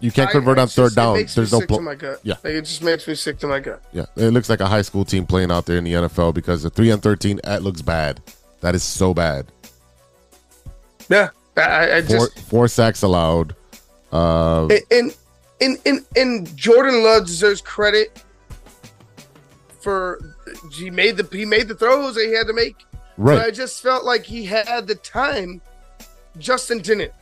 You 0.01 0.13
can't 0.13 0.29
I- 0.29 0.33
convert 0.33 0.59
on 0.59 0.69
third 0.69 0.85
just- 0.91 0.93
it 0.93 0.97
down. 1.01 1.15
There's 1.15 1.37
no 1.53 1.59
sick 1.59 1.69
to 1.69 1.75
pl- 1.75 1.81
my 1.83 1.95
gut. 1.97 2.21
Yeah. 2.23 2.35
Like, 2.45 2.53
it 2.55 2.63
just 2.63 2.83
makes 2.85 3.09
me 3.09 3.17
sick 3.17 3.39
to 3.41 3.49
my 3.49 3.59
gut. 3.59 3.83
Yeah, 3.93 4.07
it 4.17 4.33
looks 4.33 4.49
like 4.49 4.61
a 4.61 4.67
high 4.67 4.83
school 4.83 5.05
team 5.05 5.27
playing 5.27 5.51
out 5.51 5.67
there 5.67 5.77
in 5.79 5.83
the 5.85 5.93
NFL 5.95 6.33
because 6.35 6.63
the 6.63 6.71
three 6.71 6.91
and 6.91 7.03
thirteen 7.03 7.41
that 7.43 7.63
looks 7.65 7.83
bad. 7.83 8.21
That 8.61 8.75
is 8.77 8.83
so 8.85 9.13
bad. 9.13 9.47
Yeah. 11.09 11.31
I- 11.57 11.61
I, 11.63 11.97
I 11.97 12.03
Four, 12.03 12.17
just. 12.29 12.39
four 12.49 12.69
sacks 12.69 13.03
allowed. 13.03 13.57
Uh, 14.13 14.69
and 14.93 15.15
and 15.61 15.79
and 15.87 16.05
and 16.17 16.57
Jordan 16.57 17.03
Love 17.03 17.27
deserves 17.27 17.61
credit 17.61 18.25
for 19.81 20.21
he 20.73 20.91
made 20.91 21.17
the 21.17 21.37
he 21.37 21.45
made 21.45 21.69
the 21.69 21.75
throws 21.75 22.15
that 22.15 22.27
he 22.27 22.35
had 22.35 22.47
to 22.47 22.53
make. 22.53 22.85
Right. 23.17 23.37
But 23.37 23.47
I 23.47 23.51
just 23.51 23.83
felt 23.83 24.05
like 24.05 24.25
he 24.25 24.45
had 24.45 24.87
the 24.87 24.95
time. 24.95 25.61
Justin 26.39 26.79
didn't. 26.79 27.13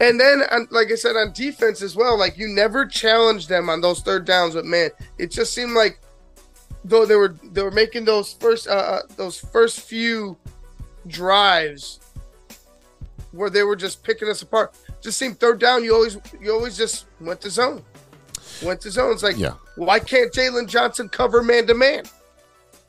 And 0.00 0.20
then, 0.20 0.42
like 0.70 0.92
I 0.92 0.94
said, 0.94 1.16
on 1.16 1.32
defense 1.32 1.82
as 1.82 1.96
well, 1.96 2.16
like 2.18 2.38
you 2.38 2.48
never 2.48 2.86
challenged 2.86 3.48
them 3.48 3.68
on 3.68 3.80
those 3.80 4.00
third 4.00 4.26
downs. 4.26 4.54
But 4.54 4.64
man, 4.64 4.90
it 5.16 5.30
just 5.30 5.54
seemed 5.54 5.72
like 5.72 6.00
though 6.84 7.06
they 7.06 7.16
were 7.16 7.34
they 7.42 7.62
were 7.62 7.70
making 7.70 8.04
those 8.04 8.32
first 8.34 8.68
uh, 8.68 8.72
uh, 8.72 9.02
those 9.16 9.38
first 9.38 9.80
few 9.80 10.36
drives 11.06 12.00
where 13.38 13.50
they 13.50 13.62
were 13.62 13.76
just 13.76 14.02
picking 14.02 14.28
us 14.28 14.42
apart. 14.42 14.74
Just 15.00 15.16
seemed 15.18 15.38
third 15.38 15.60
down. 15.60 15.84
You 15.84 15.94
always 15.94 16.18
you 16.40 16.52
always 16.52 16.76
just 16.76 17.06
went 17.20 17.40
to 17.42 17.50
zone, 17.50 17.82
went 18.62 18.80
to 18.82 18.90
zone. 18.90 19.12
It's 19.12 19.22
like 19.22 19.38
Yeah. 19.38 19.54
why 19.76 20.00
can't 20.00 20.32
Jaylon 20.32 20.66
Johnson 20.68 21.08
cover 21.08 21.42
man 21.42 21.66
to 21.68 21.74
man? 21.74 22.04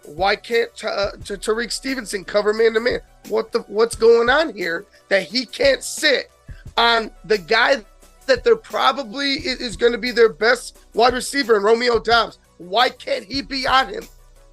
Why 0.06 0.36
can't 0.36 0.72
uh, 0.84 1.12
Tyrique 1.20 1.72
Stevenson 1.72 2.24
cover 2.26 2.54
man 2.54 2.74
to 2.74 2.80
man? 2.80 3.00
What 3.28 3.52
the 3.52 3.60
what's 3.62 3.96
going 3.96 4.30
on 4.30 4.54
here 4.56 4.86
that 5.10 5.24
he 5.24 5.46
can't 5.46 5.84
sit 5.84 6.32
on 6.78 7.12
the 7.26 7.38
guy 7.38 7.84
that 8.26 8.44
they're 8.44 8.56
probably 8.56 9.34
is 9.34 9.76
going 9.76 9.92
to 9.92 9.98
be 9.98 10.12
their 10.12 10.30
best 10.30 10.78
wide 10.94 11.14
receiver 11.14 11.58
in 11.58 11.64
Romeo 11.64 12.00
Doubs? 12.00 12.40
Why 12.58 12.90
can't 12.90 13.24
he 13.24 13.42
be 13.42 13.68
on 13.68 13.88
him? 13.90 14.04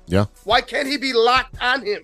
yeah. 0.06 0.26
Why 0.44 0.60
can't 0.60 0.86
he 0.86 0.96
be 0.98 1.12
locked 1.12 1.56
on 1.60 1.84
him? 1.84 2.02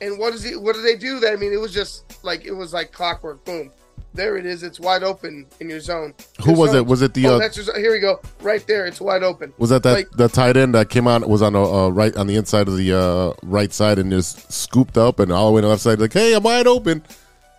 And 0.00 0.18
what 0.18 0.34
is 0.34 0.42
he? 0.42 0.56
What 0.56 0.74
did 0.74 0.84
they 0.84 0.96
do? 0.96 1.20
That 1.20 1.32
I 1.32 1.36
mean, 1.36 1.52
it 1.52 1.60
was 1.60 1.72
just 1.74 2.11
like 2.22 2.44
it 2.44 2.52
was 2.52 2.72
like 2.72 2.92
clockwork. 2.92 3.44
Boom, 3.44 3.70
there 4.14 4.36
it 4.36 4.46
is. 4.46 4.62
It's 4.62 4.78
wide 4.78 5.02
open 5.02 5.46
in 5.60 5.68
your 5.70 5.80
zone. 5.80 6.14
Who 6.44 6.50
Your 6.52 6.58
was 6.60 6.74
it? 6.74 6.86
Was 6.86 7.02
it 7.02 7.14
the, 7.14 7.26
Oh, 7.26 7.34
uh, 7.34 7.38
that's 7.38 7.56
your, 7.56 7.78
here 7.78 7.92
we 7.92 7.98
go. 8.00 8.20
Right 8.40 8.66
there. 8.66 8.86
It's 8.86 9.00
wide 9.00 9.22
open. 9.22 9.52
Was 9.58 9.70
that 9.70 9.82
that 9.84 9.92
Like, 9.94 10.10
the 10.12 10.28
tight 10.28 10.56
end 10.56 10.74
that 10.74 10.88
came 10.90 11.06
out 11.08 11.28
was 11.28 11.42
on 11.42 11.54
the 11.54 11.62
uh, 11.62 11.88
right 11.88 12.14
on 12.16 12.26
the 12.26 12.36
inside 12.36 12.68
of 12.68 12.76
the 12.76 12.92
uh, 12.98 13.32
right 13.42 13.72
side 13.72 13.98
and 13.98 14.10
just 14.10 14.52
scooped 14.52 14.98
up 14.98 15.18
and 15.18 15.32
all 15.32 15.46
the 15.48 15.52
way 15.52 15.60
to 15.60 15.66
the 15.66 15.70
left 15.70 15.82
side 15.82 15.98
like, 16.00 16.12
hey, 16.12 16.34
I'm 16.34 16.42
wide 16.42 16.66
open. 16.66 17.02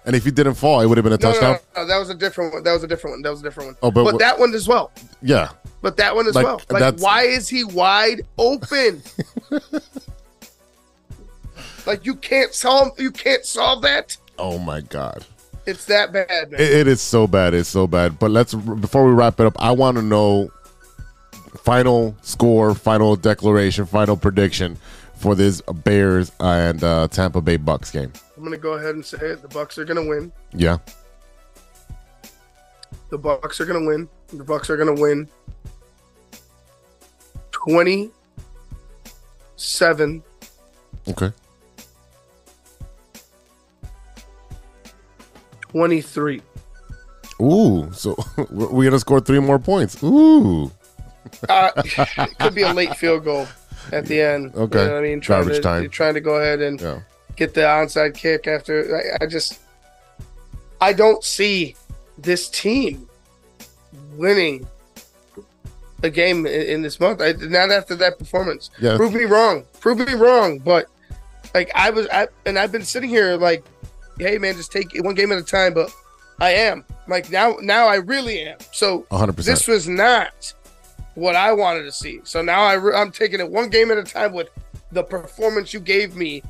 And 0.06 0.18
if 0.18 0.26
he 0.26 0.32
didn't 0.32 0.56
fall, 0.56 0.82
it 0.82 0.86
would 0.88 0.98
have 0.98 1.04
been 1.06 1.14
a 1.14 1.18
no, 1.18 1.32
touchdown. 1.32 1.60
no, 1.76 1.82
no, 1.84 1.88
that 1.88 1.98
was 1.98 2.10
a 2.10 2.16
different 2.16 2.54
one. 2.54 2.62
That 2.64 2.74
was 2.74 2.84
a 2.84 2.88
different 2.88 3.14
one. 3.14 3.22
That 3.22 3.30
was 3.30 3.40
a 3.40 3.44
different 3.44 3.68
one. 3.70 3.78
Oh, 3.82 3.90
but 3.90 4.04
but 4.04 4.20
that 4.20 4.38
one 4.38 4.54
as 4.54 4.68
well. 4.68 4.92
Yeah, 5.22 5.52
But 5.82 5.96
that 5.96 6.14
one 6.14 6.28
as 6.28 6.36
Like, 6.36 6.46
well. 6.46 6.62
Like, 6.70 6.80
that's- 6.82 7.02
why 7.02 7.24
is 7.24 7.48
he 7.48 7.64
wide 7.64 8.24
open? 8.38 9.02
like 11.86 12.06
you 12.06 12.16
can't 12.16 12.54
solve. 12.54 13.00
You 13.00 13.12
can't 13.12 13.46
solve 13.46 13.82
that. 13.84 14.18
Oh 14.40 14.58
my 14.58 14.82
god, 14.82 15.24
It's 15.66 15.86
that 15.86 16.12
bad, 16.12 16.52
man. 16.52 16.60
it, 16.60 16.72
it 16.72 16.88
is 16.88 17.02
so 17.02 17.28
bad. 17.28 17.54
It's 17.54 17.70
so 17.70 17.88
bad. 17.88 18.20
But 18.20 18.32
let's 18.32 18.54
before 18.54 19.06
we 19.06 19.14
wrap 19.14 19.40
it 19.40 19.46
up, 19.46 19.56
I 19.60 19.72
want 19.72 19.96
to 19.98 20.04
know 20.04 20.52
final 21.58 22.16
score, 22.22 22.74
final 22.76 23.16
declaration, 23.16 23.86
final 23.86 24.18
prediction 24.18 24.78
for 25.16 25.36
this 25.36 25.62
Bears 25.62 26.32
and 26.40 26.84
uh, 26.84 27.08
Tampa 27.10 27.40
Bay 27.42 27.58
Bucks 27.58 27.92
game. 27.92 28.12
I'm 28.36 28.44
gonna 28.44 28.58
go 28.58 28.74
ahead 28.74 28.96
and 28.96 29.06
say 29.06 29.18
it. 29.20 29.42
The 29.42 29.48
Bucks 29.48 29.78
are 29.78 29.86
gonna 29.86 30.06
win. 30.06 30.32
Yeah, 30.54 30.80
The 33.10 33.18
Bucks 33.18 33.62
are 33.62 33.66
gonna 33.66 33.86
win. 33.86 34.10
The 34.34 34.44
Bucks 34.44 34.70
are 34.70 34.76
gonna 34.78 35.00
win. 35.00 35.30
Twenty-seven. 39.56 40.24
okay. 41.08 41.32
23. 45.74 46.42
Ooh, 47.42 47.92
so 47.92 48.16
we're 48.52 48.90
gonna 48.90 49.00
score 49.00 49.20
three 49.20 49.40
more 49.40 49.60
points. 49.60 50.02
Ooh, 50.04 50.72
Uh, 51.50 51.72
it 51.78 52.38
could 52.40 52.54
be 52.54 52.62
a 52.62 52.72
late 52.72 52.96
field 52.96 53.24
goal 53.26 53.48
at 53.92 54.06
the 54.06 54.22
end. 54.22 54.54
Okay. 54.56 54.80
You 54.80 54.86
know 54.86 54.94
what 54.94 55.00
I 55.00 55.02
mean? 55.02 55.20
Trying 55.20 55.42
Garbage 55.42 55.58
to, 55.58 55.62
time. 55.62 55.90
Trying 55.90 56.14
to 56.14 56.22
go 56.22 56.36
ahead 56.36 56.62
and 56.62 56.80
yeah. 56.80 57.00
get 57.36 57.56
the 57.56 57.62
onside 57.62 58.16
kick 58.16 58.48
after. 58.48 58.96
I, 58.96 59.24
I 59.24 59.28
just. 59.28 59.60
I 60.80 60.94
don't 60.94 61.24
see 61.24 61.76
this 62.18 62.50
team 62.50 63.08
winning 64.16 64.68
a 66.04 66.10
game 66.10 66.46
in, 66.46 66.62
in 66.62 66.82
this 66.84 67.00
month. 67.00 67.22
I, 67.22 67.32
not 67.32 67.72
after 67.72 67.96
that 67.96 68.20
performance. 68.20 68.70
Yeah. 68.80 68.96
Prove 68.98 69.14
me 69.14 69.24
wrong. 69.24 69.64
Prove 69.80 70.00
me 70.00 70.14
wrong. 70.14 70.60
But 70.60 70.88
like 71.56 71.72
I 71.74 71.90
was, 71.90 72.08
I, 72.10 72.28
and 72.46 72.60
I've 72.60 72.72
been 72.72 72.84
sitting 72.84 73.10
here 73.10 73.38
like, 73.38 73.64
hey 74.20 74.38
man, 74.38 74.56
just 74.56 74.72
take 74.72 74.94
it 74.96 75.04
one 75.04 75.16
game 75.16 75.32
at 75.32 75.38
a 75.38 75.44
time. 75.44 75.74
But 75.74 75.94
I 76.40 76.52
am 76.52 76.84
like 77.08 77.30
now, 77.30 77.58
now 77.62 77.88
I 77.88 77.96
really 77.96 78.40
am. 78.42 78.58
So 78.72 79.02
100%. 79.12 79.36
this 79.46 79.68
was 79.68 79.88
not 79.88 80.54
what 81.16 81.36
I 81.36 81.54
wanted 81.54 81.84
to 81.84 81.92
see. 81.92 82.22
So 82.24 82.42
now 82.42 82.62
I 82.64 82.74
re- 82.74 82.96
I'm 82.96 83.12
taking 83.12 83.40
it 83.40 83.50
one 83.50 83.70
game 83.70 83.92
at 83.92 83.98
a 83.98 84.04
time 84.04 84.34
with 84.34 84.50
the 84.92 85.04
performance 85.04 85.74
you 85.74 85.80
gave 85.80 86.16
me 86.16 86.42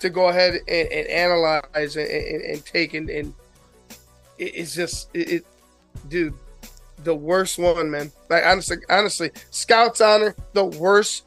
to 0.00 0.08
go 0.10 0.28
ahead 0.28 0.54
and, 0.68 0.88
and 0.88 1.06
analyze 1.08 1.96
and, 1.96 2.08
and, 2.08 2.42
and 2.44 2.64
take 2.64 2.94
and, 2.94 3.08
and 3.10 3.34
it- 4.38 4.54
it's 4.54 4.74
just 4.74 5.08
it, 5.14 5.30
it, 5.30 5.46
dude, 6.08 6.34
the 7.04 7.14
worst 7.14 7.58
one, 7.58 7.90
man. 7.90 8.10
Like 8.30 8.44
honestly, 8.46 8.78
honestly, 8.88 9.30
Scouts 9.50 10.00
honor 10.00 10.34
the 10.54 10.64
worst, 10.64 11.24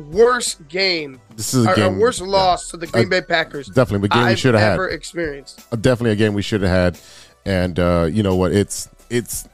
worst 0.00 0.66
game. 0.68 1.20
This 1.36 1.54
is 1.54 1.64
a 1.66 1.68
our, 1.68 1.74
game- 1.76 1.98
worst 1.98 2.20
loss 2.20 2.70
to 2.70 2.76
the 2.76 2.86
Green 2.86 3.06
Uh, 3.06 3.10
Bay 3.10 3.20
Packers. 3.22 3.68
definitely, 3.68 4.06
a 4.06 4.08
game 4.10 4.24
we 4.24 4.30
I've 4.32 4.38
should 4.38 4.54
have 4.54 4.62
had. 4.62 4.72
ever 4.74 4.88
experienced. 4.88 5.64
Uh, 5.72 5.76
definitely 5.76 6.12
a 6.12 6.16
game 6.16 6.34
we 6.34 6.42
should 6.42 6.62
have 6.62 6.70
had. 6.70 6.98
And 7.46 7.78
uh, 7.78 8.08
you 8.10 8.22
know 8.22 8.36
what? 8.36 8.52
It's 8.52 8.88
it's 9.08 9.48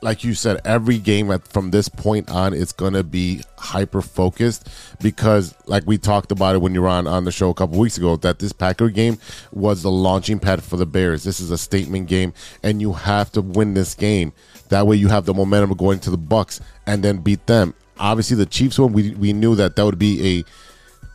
like 0.00 0.22
you 0.22 0.32
said, 0.32 0.60
every 0.64 0.96
game 0.96 1.28
at, 1.32 1.46
from 1.48 1.72
this 1.72 1.88
point 1.88 2.30
on, 2.30 2.54
it's 2.54 2.70
gonna 2.72 3.02
be 3.02 3.42
hyper 3.56 4.00
focused 4.00 4.68
because, 5.02 5.54
like 5.66 5.82
we 5.86 5.98
talked 5.98 6.30
about 6.30 6.54
it 6.54 6.58
when 6.62 6.72
you 6.72 6.82
were 6.82 6.88
on 6.88 7.06
on 7.08 7.24
the 7.24 7.32
show 7.32 7.50
a 7.50 7.54
couple 7.54 7.78
weeks 7.78 7.98
ago, 7.98 8.14
that 8.16 8.38
this 8.38 8.52
Packer 8.52 8.88
game 8.90 9.18
was 9.52 9.82
the 9.82 9.90
launching 9.90 10.38
pad 10.38 10.62
for 10.62 10.76
the 10.76 10.86
Bears. 10.86 11.24
This 11.24 11.40
is 11.40 11.50
a 11.50 11.58
statement 11.58 12.06
game, 12.08 12.32
and 12.62 12.80
you 12.80 12.92
have 12.92 13.32
to 13.32 13.42
win 13.42 13.74
this 13.74 13.94
game. 13.94 14.32
That 14.68 14.86
way, 14.86 14.96
you 14.96 15.08
have 15.08 15.24
the 15.24 15.34
momentum 15.34 15.74
going 15.74 15.98
to 16.00 16.10
the 16.10 16.16
Bucks 16.18 16.60
and 16.86 17.02
then 17.02 17.18
beat 17.18 17.46
them. 17.46 17.74
Obviously, 17.98 18.36
the 18.36 18.46
Chiefs 18.46 18.78
one, 18.78 18.92
we 18.92 19.10
we 19.14 19.32
knew 19.32 19.54
that 19.56 19.76
that 19.76 19.84
would 19.84 19.98
be 19.98 20.38
a 20.38 20.44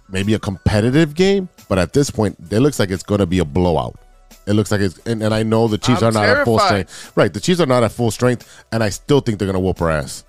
maybe 0.09 0.33
a 0.33 0.39
competitive 0.39 1.15
game, 1.15 1.49
but 1.69 1.77
at 1.79 1.93
this 1.93 2.09
point, 2.09 2.37
it 2.51 2.59
looks 2.59 2.79
like 2.79 2.91
it's 2.91 3.03
going 3.03 3.19
to 3.19 3.25
be 3.25 3.39
a 3.39 3.45
blowout. 3.45 3.99
It 4.45 4.53
looks 4.53 4.71
like 4.71 4.81
it's, 4.81 4.99
and, 5.05 5.23
and 5.23 5.33
I 5.33 5.43
know 5.43 5.67
the 5.69 5.77
Chiefs 5.77 6.01
I'm 6.01 6.09
are 6.09 6.11
not 6.11 6.27
at 6.29 6.43
full 6.45 6.59
strength. 6.59 7.11
Right, 7.15 7.33
the 7.33 7.39
Chiefs 7.39 7.61
are 7.61 7.65
not 7.65 7.83
at 7.83 7.91
full 7.93 8.11
strength, 8.11 8.65
and 8.71 8.83
I 8.83 8.89
still 8.89 9.21
think 9.21 9.39
they're 9.39 9.45
going 9.45 9.53
to 9.55 9.59
whoop 9.61 9.81
our 9.81 9.89
ass. 9.89 10.25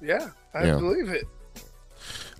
Yeah, 0.00 0.28
I 0.54 0.66
Yeah. 0.66 0.76
believe 0.76 1.08
it. 1.08 1.24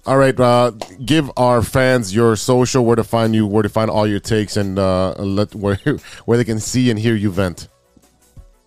All 0.07 0.17
right, 0.17 0.39
uh, 0.39 0.71
give 1.05 1.31
our 1.37 1.63
fans 1.63 2.15
your 2.15 2.35
social, 2.37 2.85
where 2.87 2.97
to 2.97 3.05
find 3.05 3.35
you, 3.35 3.47
where 3.47 3.63
to 3.63 3.69
find 3.69 3.91
all 3.91 4.07
your 4.07 4.21
takes, 4.21 4.57
and 4.57 4.79
uh, 4.79 5.13
let 5.19 5.55
where 5.55 5.79
where 6.25 6.39
they 6.39 6.45
can 6.45 6.61
see 6.61 6.91
and 6.91 6.99
hear 6.99 7.15
you 7.15 7.31
vent. 7.31 7.69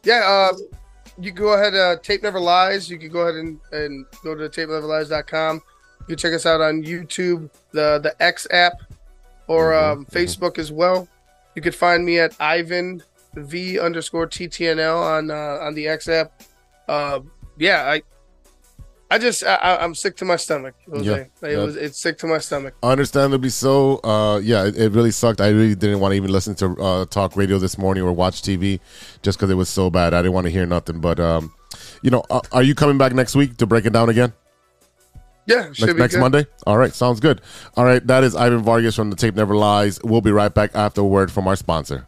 Yeah, 0.04 0.22
uh, 0.52 0.58
you 1.20 1.32
can 1.32 1.42
go 1.42 1.54
ahead. 1.54 1.76
Uh, 1.76 1.98
Tape 1.98 2.24
Never 2.24 2.40
Lies. 2.40 2.90
You 2.90 2.98
can 2.98 3.10
go 3.10 3.22
ahead 3.22 3.36
and, 3.36 3.60
and 3.72 4.06
go 4.24 4.36
to 4.36 4.50
tapeneverlies.com. 4.50 5.62
You 6.02 6.06
can 6.08 6.18
check 6.18 6.34
us 6.34 6.46
out 6.46 6.62
on 6.62 6.84
YouTube, 6.84 7.50
the 7.72 8.00
the 8.00 8.16
X 8.22 8.48
app, 8.52 8.74
or 9.48 9.74
um, 9.74 10.06
Facebook 10.06 10.58
as 10.58 10.72
well. 10.72 11.08
You 11.56 11.62
could 11.62 11.76
find 11.76 12.04
me 12.06 12.20
at 12.20 12.36
Ivan 12.40 13.02
V 13.36 13.80
underscore 13.80 14.28
TTNL 14.28 15.02
on 15.02 15.32
uh, 15.32 15.60
on 15.62 15.74
the 15.74 15.88
X 15.88 16.08
app. 16.08 16.44
Uh, 16.88 17.22
yeah, 17.58 17.90
I 17.90 18.02
I 19.14 19.20
just 19.20 19.44
I, 19.46 19.78
I'm 19.80 19.94
sick 19.94 20.16
to 20.18 20.26
my 20.26 20.38
stomach. 20.38 20.74
Jose. 20.90 21.06
Yeah, 21.06 21.48
It 21.48 21.54
yeah. 21.56 21.64
was 21.64 21.76
it's 21.76 22.00
sick 22.00 22.18
to 22.18 22.28
my 22.28 22.40
stomach. 22.40 22.74
Understandably 22.82 23.50
so. 23.50 23.98
Uh, 24.04 24.40
yeah, 24.40 24.66
it, 24.66 24.76
it 24.76 24.92
really 24.92 25.12
sucked. 25.12 25.40
I 25.40 25.50
really 25.50 25.76
didn't 25.76 26.00
want 26.00 26.14
to 26.14 26.16
even 26.16 26.32
listen 26.32 26.56
to 26.56 26.76
uh, 26.82 27.06
talk 27.06 27.36
radio 27.36 27.60
this 27.60 27.78
morning 27.78 28.04
or 28.04 28.12
watch 28.12 28.42
TV 28.42 28.80
just 29.22 29.38
because 29.38 29.52
it 29.52 29.54
was 29.56 29.70
so 29.70 29.92
bad. 29.92 30.16
I 30.16 30.24
didn't 30.24 30.34
want 30.34 30.46
to 30.46 30.52
hear 30.52 30.66
nothing. 30.66 31.00
But 31.00 31.20
um, 31.20 31.54
you 32.02 32.10
know, 32.10 32.24
uh, 32.32 32.42
are 32.52 32.64
you 32.64 32.74
coming 32.74 32.98
back 32.98 33.14
next 33.14 33.36
week 33.36 33.58
to 33.58 33.68
break 33.68 33.86
it 33.86 33.94
down 33.94 34.10
again? 34.10 34.34
Yeah, 35.46 35.72
should 35.74 35.82
Next, 35.88 35.94
be 35.94 36.00
next 36.00 36.14
good. 36.16 36.22
Monday? 36.22 36.46
All 36.66 36.78
right, 36.80 36.92
sounds 36.94 37.20
good. 37.20 37.42
All 37.78 37.86
right, 37.86 38.06
that 38.08 38.24
is 38.24 38.34
Ivan 38.36 38.64
Vargas 38.64 38.96
from 38.96 39.12
The 39.12 39.16
Tape 39.16 39.36
Never 39.36 39.56
Lies. 39.56 40.02
We'll 40.04 40.22
be 40.22 40.32
right 40.32 40.52
back 40.54 40.72
after 40.74 41.02
a 41.02 41.06
word 41.06 41.32
from 41.32 41.48
our 41.48 41.56
sponsor. 41.56 42.08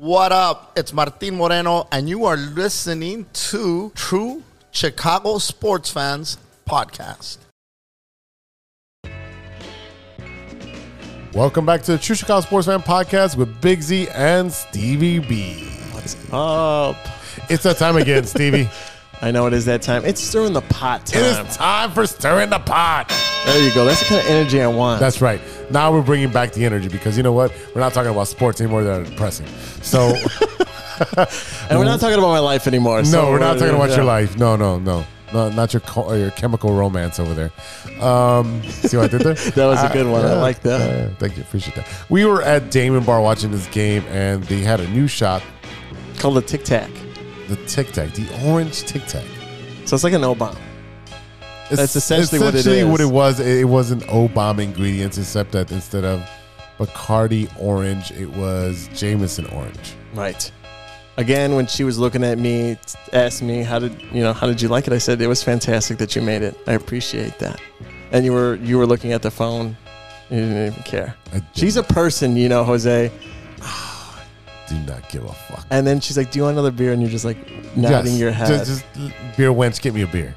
What 0.00 0.32
up? 0.32 0.72
It's 0.78 0.94
Martin 0.94 1.36
Moreno, 1.36 1.86
and 1.92 2.08
you 2.08 2.24
are 2.24 2.38
listening 2.38 3.26
to 3.34 3.92
True 3.94 4.42
Chicago 4.70 5.36
Sports 5.36 5.90
Fans 5.90 6.38
Podcast. 6.66 7.36
Welcome 11.34 11.66
back 11.66 11.82
to 11.82 11.92
the 11.92 11.98
True 11.98 12.16
Chicago 12.16 12.40
Sports 12.40 12.66
Fan 12.66 12.80
Podcast 12.80 13.36
with 13.36 13.60
Big 13.60 13.82
Z 13.82 14.08
and 14.14 14.50
Stevie 14.50 15.18
B. 15.18 15.68
What's 15.92 16.16
up? 16.32 16.96
It's 17.50 17.64
that 17.64 17.76
time 17.76 17.98
again, 17.98 18.24
Stevie. 18.24 18.70
I 19.22 19.30
know 19.30 19.46
it 19.46 19.52
is 19.52 19.66
that 19.66 19.82
time. 19.82 20.04
It's 20.04 20.20
stirring 20.20 20.54
the 20.54 20.62
pot 20.62 21.06
time. 21.06 21.22
It 21.22 21.46
is 21.48 21.56
time 21.56 21.90
for 21.90 22.06
stirring 22.06 22.50
the 22.50 22.58
pot. 22.58 23.12
There 23.44 23.62
you 23.62 23.74
go. 23.74 23.84
That's 23.84 24.00
the 24.00 24.06
kind 24.06 24.20
of 24.20 24.26
energy 24.26 24.62
I 24.62 24.66
want. 24.66 25.00
That's 25.00 25.20
right. 25.20 25.40
Now 25.70 25.92
we're 25.92 26.02
bringing 26.02 26.30
back 26.30 26.52
the 26.52 26.64
energy 26.64 26.88
because 26.88 27.16
you 27.16 27.22
know 27.22 27.32
what? 27.32 27.52
We're 27.74 27.80
not 27.80 27.92
talking 27.92 28.10
about 28.10 28.28
sports 28.28 28.60
anymore. 28.60 28.82
That 28.82 29.00
are 29.00 29.04
depressing. 29.04 29.46
So 29.82 30.14
and 31.16 31.78
we're 31.78 31.84
not 31.84 32.00
talking 32.00 32.18
about 32.18 32.28
my 32.28 32.38
life 32.38 32.66
anymore. 32.66 32.98
no, 32.98 33.04
so 33.04 33.30
we're 33.30 33.38
not 33.38 33.58
talking 33.58 33.74
about 33.74 33.90
yeah. 33.90 33.96
your 33.96 34.04
life. 34.04 34.36
No, 34.36 34.56
no, 34.56 34.78
no. 34.78 35.04
No, 35.32 35.48
not 35.48 35.72
your 35.72 35.80
co- 35.80 36.12
your 36.12 36.32
chemical 36.32 36.72
romance 36.72 37.20
over 37.20 37.34
there. 37.34 37.52
Um, 38.04 38.64
see 38.64 38.96
what 38.96 39.14
I 39.14 39.18
did 39.18 39.20
there? 39.20 39.34
That 39.54 39.66
was 39.66 39.82
a 39.82 39.88
good 39.92 40.10
one. 40.10 40.24
I 40.24 40.34
like 40.34 40.60
that. 40.62 40.80
uh, 40.80 41.14
thank 41.18 41.36
you. 41.36 41.44
Appreciate 41.44 41.76
that. 41.76 41.86
We 42.08 42.24
were 42.24 42.42
at 42.42 42.72
Damon 42.72 43.04
Bar 43.04 43.20
watching 43.20 43.52
this 43.52 43.68
game, 43.68 44.02
and 44.08 44.42
they 44.44 44.58
had 44.58 44.80
a 44.80 44.88
new 44.88 45.06
shot, 45.06 45.42
Called 46.18 46.34
the 46.34 46.42
Tic 46.42 46.64
Tac. 46.64 46.90
The 47.50 47.56
Tic 47.66 47.92
Tac, 47.92 48.12
the 48.14 48.28
orange 48.46 48.84
Tic 48.84 49.04
Tac. 49.06 49.24
So 49.84 49.94
it's 49.94 50.04
like 50.04 50.12
an 50.12 50.24
O 50.24 50.34
bomb. 50.34 50.56
That's 51.68 51.94
essentially 51.96 52.38
what 52.38 52.54
it 52.54 52.60
essentially 52.60 52.84
what 52.84 53.00
it 53.00 53.06
was. 53.06 53.40
It 53.40 53.68
was 53.68 53.90
an 53.90 54.02
O 54.08 54.28
bomb 54.28 54.60
ingredients, 54.60 55.18
except 55.18 55.52
that 55.52 55.70
instead 55.72 56.04
of 56.04 56.28
Bacardi 56.78 57.50
orange, 57.58 58.12
it 58.12 58.30
was 58.30 58.88
Jameson 58.94 59.46
orange. 59.46 59.94
Right. 60.14 60.50
Again, 61.16 61.54
when 61.54 61.66
she 61.66 61.84
was 61.84 61.98
looking 61.98 62.24
at 62.24 62.38
me, 62.38 62.78
asked 63.12 63.42
me 63.42 63.62
how 63.62 63.78
did 63.78 64.00
you 64.12 64.22
know 64.22 64.32
how 64.32 64.46
did 64.46 64.62
you 64.62 64.68
like 64.68 64.86
it? 64.86 64.92
I 64.92 64.98
said 64.98 65.20
it 65.20 65.26
was 65.26 65.42
fantastic 65.42 65.98
that 65.98 66.16
you 66.16 66.22
made 66.22 66.42
it. 66.42 66.56
I 66.66 66.72
appreciate 66.72 67.38
that. 67.40 67.60
And 68.12 68.24
you 68.24 68.32
were 68.32 68.54
you 68.56 68.78
were 68.78 68.86
looking 68.86 69.12
at 69.12 69.22
the 69.22 69.30
phone. 69.30 69.76
You 70.30 70.36
didn't 70.36 70.72
even 70.72 70.82
care. 70.84 71.16
She's 71.54 71.76
a 71.76 71.82
person, 71.82 72.36
you 72.36 72.48
know, 72.48 72.62
Jose. 72.62 73.10
Do 74.70 74.78
not 74.80 75.08
give 75.08 75.24
a 75.24 75.32
fuck. 75.32 75.66
And 75.70 75.86
then 75.86 76.00
she's 76.00 76.16
like, 76.16 76.30
"Do 76.30 76.38
you 76.38 76.44
want 76.44 76.54
another 76.54 76.70
beer?" 76.70 76.92
And 76.92 77.02
you're 77.02 77.10
just 77.10 77.24
like 77.24 77.36
nodding 77.76 78.12
Yes. 78.12 78.20
your 78.20 78.30
head. 78.30 78.48
Just, 78.48 78.84
just 78.94 79.36
beer 79.36 79.50
wench, 79.50 79.82
get 79.82 79.92
me 79.94 80.02
a 80.02 80.06
beer. 80.06 80.34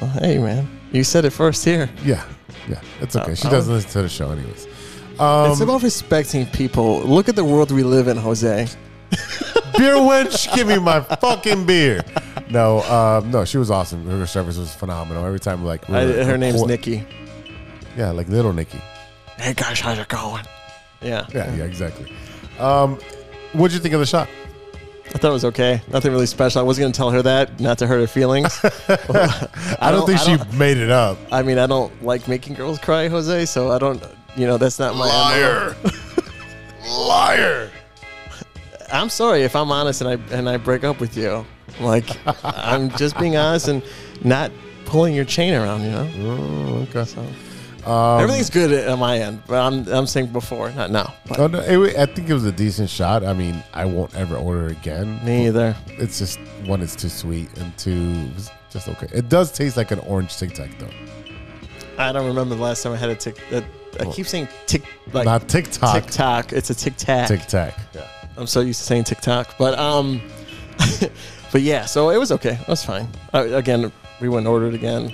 Well, 0.00 0.10
hey, 0.10 0.38
man, 0.38 0.68
you 0.92 1.02
said 1.04 1.24
it 1.24 1.30
first 1.30 1.64
here. 1.64 1.90
Yeah, 2.04 2.24
yeah, 2.68 2.80
it's 3.00 3.16
okay. 3.16 3.34
She 3.34 3.48
oh. 3.48 3.50
doesn't 3.50 3.72
listen 3.72 3.90
to 3.90 4.02
the 4.02 4.08
show, 4.08 4.30
anyways. 4.30 4.66
Um, 5.18 5.50
it's 5.50 5.60
about 5.60 5.82
respecting 5.82 6.46
people. 6.46 7.00
Look 7.00 7.28
at 7.28 7.34
the 7.34 7.44
world 7.44 7.72
we 7.72 7.82
live 7.82 8.06
in, 8.06 8.16
Jose. 8.16 8.68
beer 9.76 9.94
wench, 9.94 10.54
give 10.54 10.68
me 10.68 10.78
my 10.78 11.00
fucking 11.00 11.66
beer. 11.66 12.02
No, 12.50 12.82
um, 12.82 13.30
no, 13.30 13.44
she 13.44 13.58
was 13.58 13.70
awesome. 13.70 14.06
Her 14.06 14.26
service 14.26 14.56
was 14.56 14.72
phenomenal. 14.72 15.26
Every 15.26 15.40
time, 15.40 15.64
like, 15.64 15.88
we 15.88 15.96
I, 15.96 16.06
were- 16.06 16.24
her 16.24 16.38
name's 16.38 16.62
Nikki. 16.62 17.04
Yeah, 17.96 18.12
like 18.12 18.28
little 18.28 18.52
Nikki. 18.52 18.80
Hey 19.38 19.54
guys, 19.54 19.80
how's 19.80 19.98
it 19.98 20.08
going? 20.08 20.44
Yeah, 21.02 21.26
Yeah, 21.32 21.54
yeah, 21.54 21.64
exactly. 21.64 22.12
Um, 22.58 22.98
what'd 23.52 23.74
you 23.74 23.80
think 23.80 23.94
of 23.94 24.00
the 24.00 24.06
shot? 24.06 24.28
I 25.06 25.12
thought 25.18 25.30
it 25.30 25.32
was 25.32 25.44
okay. 25.46 25.80
Nothing 25.90 26.12
really 26.12 26.26
special. 26.26 26.60
I 26.60 26.64
wasn't 26.64 26.82
going 26.84 26.92
to 26.92 26.96
tell 26.96 27.10
her 27.10 27.22
that, 27.22 27.58
not 27.60 27.78
to 27.78 27.86
hurt 27.86 27.98
her 28.00 28.06
feelings. 28.06 28.58
I, 28.64 29.90
don't, 29.90 30.04
think 30.06 30.20
I 30.20 30.22
she 30.22 30.36
don't- 30.36 30.52
made 30.58 30.76
it 30.76 30.90
up. 30.90 31.16
I 31.32 31.42
mean, 31.42 31.58
I 31.58 31.66
don't 31.66 32.02
like 32.04 32.28
making 32.28 32.54
girls 32.54 32.78
cry, 32.78 33.08
Jose. 33.08 33.46
So 33.46 33.70
I 33.72 33.78
don't. 33.78 34.02
You 34.36 34.46
know, 34.46 34.58
that's 34.58 34.78
not 34.78 34.94
my 34.94 35.06
Liar. 35.06 35.74
Liar. 36.88 37.70
I'm 38.92 39.08
sorry 39.08 39.42
if 39.42 39.54
I'm 39.56 39.70
honest 39.72 40.00
and 40.00 40.08
I 40.10 40.34
and 40.36 40.48
I 40.48 40.56
break 40.56 40.84
up 40.84 41.00
with 41.00 41.16
you. 41.16 41.44
Like 41.80 42.04
I'm 42.44 42.90
just 42.96 43.18
being 43.18 43.36
honest 43.36 43.68
and 43.68 43.82
not 44.24 44.50
pulling 44.84 45.14
your 45.14 45.24
chain 45.24 45.54
around. 45.54 45.82
You 45.82 45.90
know. 45.90 46.10
Oh, 46.18 46.86
okay. 46.90 47.04
So 47.04 47.24
Um, 47.88 48.20
everything's 48.20 48.50
good 48.50 48.88
on 48.88 48.98
my 48.98 49.18
end, 49.18 49.42
but 49.46 49.60
I'm 49.60 49.86
I'm 49.88 50.06
saying 50.06 50.26
before, 50.26 50.70
not 50.72 50.90
now. 50.90 51.14
But 51.26 51.38
Oh, 51.38 51.46
no, 51.46 51.60
it, 51.60 51.96
I 51.96 52.06
think 52.06 52.28
it 52.28 52.34
was 52.34 52.44
a 52.44 52.52
decent 52.52 52.90
shot. 52.90 53.24
I 53.24 53.32
mean, 53.32 53.62
I 53.72 53.84
won't 53.86 54.14
ever 54.14 54.36
order 54.36 54.66
again. 54.66 55.24
me 55.24 55.46
either. 55.46 55.74
It's 55.86 56.18
just 56.18 56.38
one, 56.66 56.82
it's 56.82 56.94
too 56.94 57.08
sweet, 57.08 57.48
and 57.58 57.76
two, 57.78 58.28
it's 58.36 58.50
just 58.70 58.88
okay. 58.88 59.08
It 59.12 59.28
does 59.28 59.50
taste 59.52 59.76
like 59.76 59.90
an 59.90 60.00
orange 60.00 60.36
Tic 60.36 60.52
Tac 60.52 60.78
though. 60.78 60.90
I 61.98 62.12
don't 62.12 62.26
remember 62.26 62.54
the 62.54 62.62
last 62.62 62.82
time 62.82 62.92
I 62.92 62.96
had 62.96 63.10
a 63.10 63.16
tick. 63.16 63.40
That 63.50 63.64
I 63.98 64.04
keep 64.04 64.26
saying 64.26 64.48
tick 64.66 64.82
like 65.12 65.24
Not 65.24 65.48
TikTok. 65.48 65.94
TikTok. 65.94 66.52
It's 66.52 66.70
a 66.70 66.74
tic 66.74 66.96
tac. 66.96 67.26
Tic 67.28 67.46
Tac. 67.46 67.74
Yeah. 67.94 68.06
I'm 68.36 68.46
so 68.46 68.60
used 68.60 68.80
to 68.80 68.86
saying 68.86 69.04
TikTok, 69.04 69.56
but 69.58 69.76
um, 69.78 70.20
but 71.52 71.62
yeah. 71.62 71.86
So 71.86 72.10
it 72.10 72.18
was 72.18 72.30
okay. 72.32 72.52
It 72.60 72.68
was 72.68 72.84
fine. 72.84 73.08
Uh, 73.34 73.48
again, 73.54 73.90
we 74.20 74.28
wouldn't 74.28 74.46
order 74.46 74.66
it 74.66 74.74
again, 74.74 75.12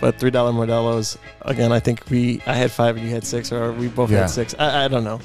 but 0.00 0.18
three 0.18 0.30
dollar 0.30 0.52
Modelo's. 0.52 1.18
Again, 1.42 1.72
I 1.72 1.80
think 1.80 2.02
we 2.10 2.40
I 2.46 2.54
had 2.54 2.70
five 2.70 2.96
and 2.96 3.04
you 3.06 3.12
had 3.12 3.24
six, 3.24 3.52
or 3.52 3.72
we 3.72 3.88
both 3.88 4.10
Yeah. 4.10 4.20
had 4.20 4.30
six. 4.30 4.54
I, 4.58 4.84
I 4.84 4.88
don't 4.88 5.04
know. 5.04 5.20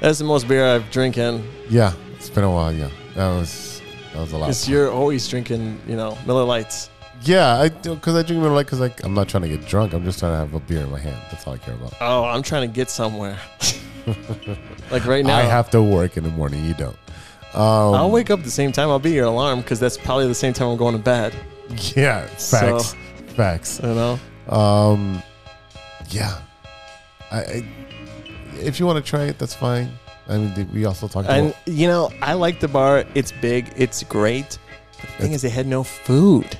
That's 0.00 0.18
the 0.18 0.24
most 0.24 0.46
beer 0.48 0.66
I've 0.66 0.90
drinking. 0.90 1.46
Yeah, 1.70 1.92
it's 2.16 2.28
been 2.30 2.44
a 2.44 2.50
while. 2.50 2.72
Yeah, 2.72 2.88
that 3.14 3.28
was 3.28 3.80
that 4.12 4.20
was 4.20 4.32
a 4.32 4.36
lot. 4.38 4.46
Because 4.46 4.68
you're 4.68 4.90
always 4.90 5.26
drinking, 5.28 5.80
you 5.86 5.96
know, 5.96 6.16
Miller 6.26 6.44
Lites. 6.44 6.90
Yeah, 7.22 7.58
I 7.58 7.68
do. 7.68 7.94
because 7.94 8.14
I 8.14 8.22
drink 8.22 8.42
Miller 8.42 8.54
Lite 8.54 8.66
because 8.66 8.80
like 8.80 9.02
I'm 9.04 9.14
not 9.14 9.28
trying 9.28 9.42
to 9.44 9.48
get 9.48 9.66
drunk. 9.66 9.94
I'm 9.94 10.04
just 10.04 10.18
trying 10.18 10.32
to 10.32 10.38
have 10.38 10.52
a 10.54 10.60
beer 10.60 10.80
in 10.82 10.90
my 10.90 10.98
hand. 11.00 11.16
That's 11.30 11.46
all 11.46 11.54
I 11.54 11.58
care 11.58 11.74
about. 11.74 11.94
Oh, 12.00 12.24
I'm 12.24 12.42
trying 12.42 12.68
to 12.68 12.74
get 12.74 12.90
somewhere. 12.90 13.38
like 14.90 15.06
right 15.06 15.24
now, 15.24 15.36
I 15.36 15.42
have 15.42 15.70
to 15.70 15.82
work 15.82 16.16
in 16.16 16.24
the 16.24 16.30
morning. 16.30 16.64
You 16.64 16.74
don't. 16.74 16.96
Um, 17.54 17.94
I'll 17.94 18.10
wake 18.10 18.30
up 18.30 18.40
at 18.40 18.44
the 18.44 18.50
same 18.50 18.70
time. 18.70 18.90
I'll 18.90 18.98
be 18.98 19.12
your 19.12 19.24
alarm 19.26 19.60
because 19.62 19.80
that's 19.80 19.96
probably 19.96 20.26
the 20.28 20.34
same 20.34 20.52
time 20.52 20.68
I'm 20.68 20.76
going 20.76 20.94
to 20.96 21.02
bed. 21.02 21.34
Yeah, 21.96 22.28
So- 22.36 22.80
facts. 23.36 23.80
You 23.82 23.94
know. 23.94 24.18
Um, 24.48 25.22
yeah. 26.10 26.40
I, 27.30 27.38
I 27.38 27.68
if 28.58 28.80
you 28.80 28.86
want 28.86 29.04
to 29.04 29.08
try 29.08 29.24
it, 29.24 29.38
that's 29.38 29.54
fine. 29.54 29.90
I 30.28 30.38
mean, 30.38 30.68
we 30.72 30.84
also 30.84 31.06
talked 31.06 31.26
about 31.26 31.36
it. 31.36 31.40
And 31.40 31.50
about 31.50 31.68
you 31.68 31.86
know, 31.86 32.10
I 32.22 32.32
like 32.32 32.60
the 32.60 32.68
bar. 32.68 33.04
It's 33.14 33.32
big. 33.32 33.72
It's 33.76 34.02
great. 34.02 34.58
The 35.00 35.06
thing 35.22 35.32
is, 35.32 35.42
they 35.42 35.50
had 35.50 35.66
no 35.66 35.84
food. 35.84 36.58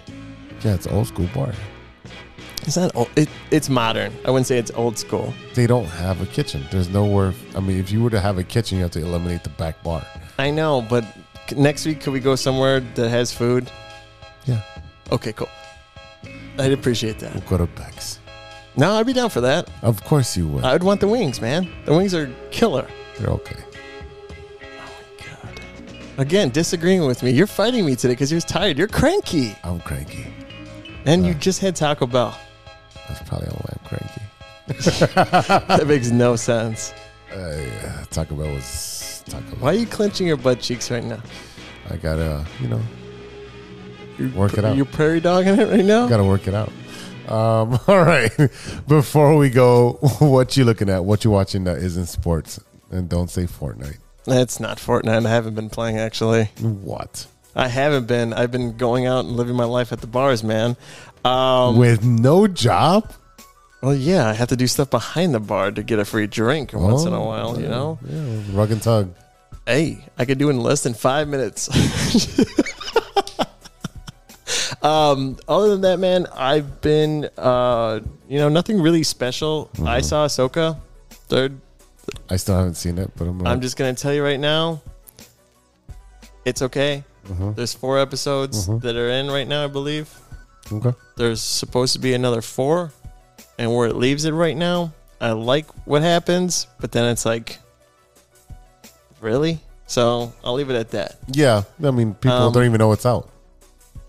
yeah, 0.62 0.74
it's 0.74 0.87
old 0.87 1.09
school 1.09 1.29
bar. 1.35 1.53
It's 2.62 2.77
not. 2.77 2.95
Old, 2.95 3.09
it, 3.16 3.29
it's 3.51 3.68
modern. 3.68 4.12
I 4.24 4.31
wouldn't 4.31 4.47
say 4.47 4.59
it's 4.59 4.70
old 4.72 4.99
school. 4.99 5.33
They 5.55 5.66
don't 5.66 5.87
have 5.87 6.20
a 6.20 6.27
kitchen. 6.27 6.64
There's 6.70 6.89
nowhere. 6.89 7.33
I 7.55 7.61
mean, 7.61 7.79
if 7.79 7.91
you 7.91 8.03
were 8.03 8.11
to 8.11 8.20
have 8.20 8.39
a 8.39 8.45
kitchen, 8.45 8.79
you 8.79 8.83
have 8.83 8.93
to 8.93 9.01
eliminate 9.01 9.43
the 9.43 9.51
back 9.51 9.83
bar. 9.83 10.05
I 10.39 10.51
know, 10.51 10.83
but 10.83 11.05
next 11.57 11.87
week 11.87 12.01
could 12.01 12.12
we 12.12 12.20
go 12.20 12.37
somewhere 12.37 12.81
that 12.81 13.09
has 13.09 13.33
food? 13.33 13.70
Yeah. 14.45 14.61
Okay, 15.11 15.33
cool. 15.33 15.49
I'd 16.59 16.72
appreciate 16.72 17.18
that. 17.20 17.34
We'll 17.34 17.42
go 17.42 17.59
to 17.59 17.66
Beck's. 17.66 18.18
No, 18.76 18.92
I'd 18.92 19.07
be 19.07 19.12
down 19.12 19.30
for 19.30 19.40
that. 19.40 19.68
Of 19.82 20.02
course 20.04 20.36
you 20.36 20.46
would. 20.48 20.64
I'd 20.64 20.82
want 20.82 21.00
the 21.00 21.09
wings, 21.09 21.40
man. 21.40 21.68
The 21.86 21.94
wings 21.94 22.14
are 22.14 22.30
killer. 22.50 22.86
They're 23.18 23.30
okay. 23.30 23.57
Oh 24.30 24.90
my 25.18 25.24
god. 25.24 25.61
Again, 26.18 26.50
disagreeing 26.50 27.07
with 27.07 27.22
me. 27.22 27.30
You're 27.30 27.46
fighting 27.46 27.86
me 27.86 27.96
today 27.96 28.12
because 28.12 28.30
you're 28.30 28.40
tired. 28.42 28.76
You're 28.76 28.88
cranky, 28.88 29.57
I'm 29.64 29.80
cranky. 29.80 30.26
and 31.07 31.24
you 31.26 31.32
just 31.34 31.61
had 31.61 31.74
Taco 31.76 32.07
Bell. 32.07 32.38
That's 33.09 33.26
probably 33.28 33.48
why 33.48 33.72
I'm 33.72 33.88
cranky. 33.88 34.22
that 35.68 35.86
makes 35.86 36.11
no 36.11 36.36
sense. 36.36 36.92
Uh, 37.32 37.57
yeah, 37.57 38.04
Taco 38.11 38.34
Bell 38.34 38.52
was 38.52 39.22
Taco 39.26 39.42
Bell. 39.42 39.57
Why 39.61 39.70
are 39.70 39.78
you 39.78 39.86
clenching 39.86 40.26
your 40.26 40.36
butt 40.36 40.61
cheeks 40.61 40.90
right 40.90 41.04
now? 41.04 41.22
I 41.88 41.96
gotta, 41.96 42.44
you 42.61 42.68
know, 42.68 42.80
You're 44.19 44.31
Work 44.31 44.59
it 44.59 44.64
out. 44.64 44.77
You're 44.77 44.87
prairie 44.87 45.21
dogging 45.21 45.59
it 45.59 45.69
right 45.69 45.85
now. 45.85 46.07
gotta 46.09 46.25
work 46.25 46.47
it 46.49 46.55
out. 46.55 46.69
Um, 47.29 47.79
all 47.89 48.03
right. 48.03 48.31
Before 48.89 49.37
we 49.37 49.51
go, 49.51 49.93
what 50.21 50.57
you 50.57 50.64
looking 50.64 50.89
at? 50.89 51.05
What 51.05 51.25
you 51.25 51.31
watching 51.31 51.64
that 51.64 51.79
isn't 51.79 52.07
sports? 52.07 52.61
And 52.91 53.09
don't 53.09 53.29
say 53.29 53.45
Fortnite. 53.45 53.99
It's 54.29 54.61
not 54.61 54.79
Fortnite. 54.79 55.27
I 55.27 55.31
haven't 55.31 55.55
been 55.55 55.69
playing 55.71 55.99
actually. 55.99 56.45
What? 56.61 57.27
I 57.55 57.69
haven't 57.69 58.07
been. 58.07 58.33
I've 58.33 58.51
been 58.51 58.77
going 58.77 59.07
out 59.07 59.25
and 59.25 59.35
living 59.37 59.57
my 59.57 59.64
life 59.64 59.93
at 59.93 60.01
the 60.01 60.07
bars, 60.07 60.45
man. 60.45 60.77
Um, 61.25 61.77
With 61.79 62.05
no 62.05 62.47
job? 62.47 63.12
well, 63.83 63.95
yeah, 63.95 64.29
I 64.29 64.33
have 64.35 64.49
to 64.49 64.57
do 64.57 64.67
stuff 64.67 64.91
behind 64.91 65.35
the 65.35 65.41
bar 65.41 65.71
to 65.71 65.83
get 65.83 65.99
a 65.99 66.05
free 66.05 66.27
drink 66.27 66.73
once 66.73 67.05
in 67.05 67.12
a 67.12 67.21
Oh, 67.23 67.27
while. 67.27 67.61
You 67.61 67.67
know. 67.69 67.99
Yeah, 68.09 68.43
rug 68.53 68.71
and 68.71 68.83
tug. 68.83 69.14
Hey, 69.67 70.05
I 70.19 70.25
could 70.27 70.39
do 70.39 70.49
it 70.49 70.53
in 70.53 70.61
less 70.61 70.83
than 70.83 70.95
five 70.95 71.27
minutes. 71.29 71.69
um, 74.87 75.37
other 75.49 75.70
than 75.70 75.80
that, 75.82 75.99
man, 75.99 76.26
I've 76.34 76.80
been, 76.80 77.28
uh, 77.37 78.01
you 78.28 78.39
know, 78.39 78.49
nothing 78.49 78.80
really 78.80 79.03
special. 79.03 79.70
I 79.84 80.01
saw 80.01 80.26
Ahsoka 80.26 80.78
third. 81.28 81.61
I 82.30 82.37
still 82.37 82.57
haven't 82.57 82.74
seen 82.76 82.99
it, 82.99 83.11
but 83.16 83.26
I'm. 83.26 83.47
I'm 83.47 83.61
just 83.61 83.76
gonna 83.76 83.95
tell 83.95 84.14
you 84.14 84.22
right 84.22 84.39
now, 84.41 84.80
it's 86.45 86.62
okay. 86.62 87.03
Mhm. 87.28 87.57
There's 87.57 87.74
four 87.74 87.99
episodes 87.99 88.68
Mhm. 88.68 88.80
that 88.82 88.95
are 88.95 89.11
in 89.11 89.28
right 89.30 89.49
now, 89.49 89.64
I 89.64 89.66
believe. 89.66 90.09
okay. 90.72 90.93
There's 91.16 91.41
supposed 91.43 91.93
to 91.95 91.99
be 91.99 92.14
another 92.14 92.43
four, 92.43 92.93
and 93.59 93.74
where 93.74 93.89
it 93.89 93.97
leaves 93.97 94.24
it 94.24 94.32
right 94.32 94.57
now, 94.57 94.93
I 95.20 95.30
like 95.32 95.66
what 95.87 96.03
happens, 96.03 96.66
but 96.80 96.93
then 96.93 97.05
it's 97.11 97.24
like, 97.26 97.59
really? 99.20 99.61
So 99.87 100.32
I'll 100.45 100.55
leave 100.55 100.70
it 100.70 100.76
at 100.76 100.91
that. 100.91 101.16
Yeah, 101.28 101.62
I 101.82 101.91
mean, 101.91 102.14
people 102.14 102.37
Um, 102.37 102.53
don't 102.53 102.64
even 102.64 102.78
know 102.78 102.93
it's 102.93 103.07
out. 103.07 103.28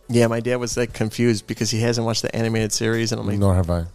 Yeah, 0.10 0.28
my 0.28 0.40
dad 0.40 0.56
was 0.58 0.78
like 0.78 0.94
confused 0.94 1.48
because 1.48 1.70
he 1.70 1.82
hasn't 1.82 2.06
watched 2.06 2.22
the 2.22 2.34
animated 2.36 2.72
series, 2.72 3.12
and 3.12 3.20
I'm 3.20 3.28
like, 3.28 3.40
Nor 3.40 3.56
have 3.56 3.70
I. 3.70 3.86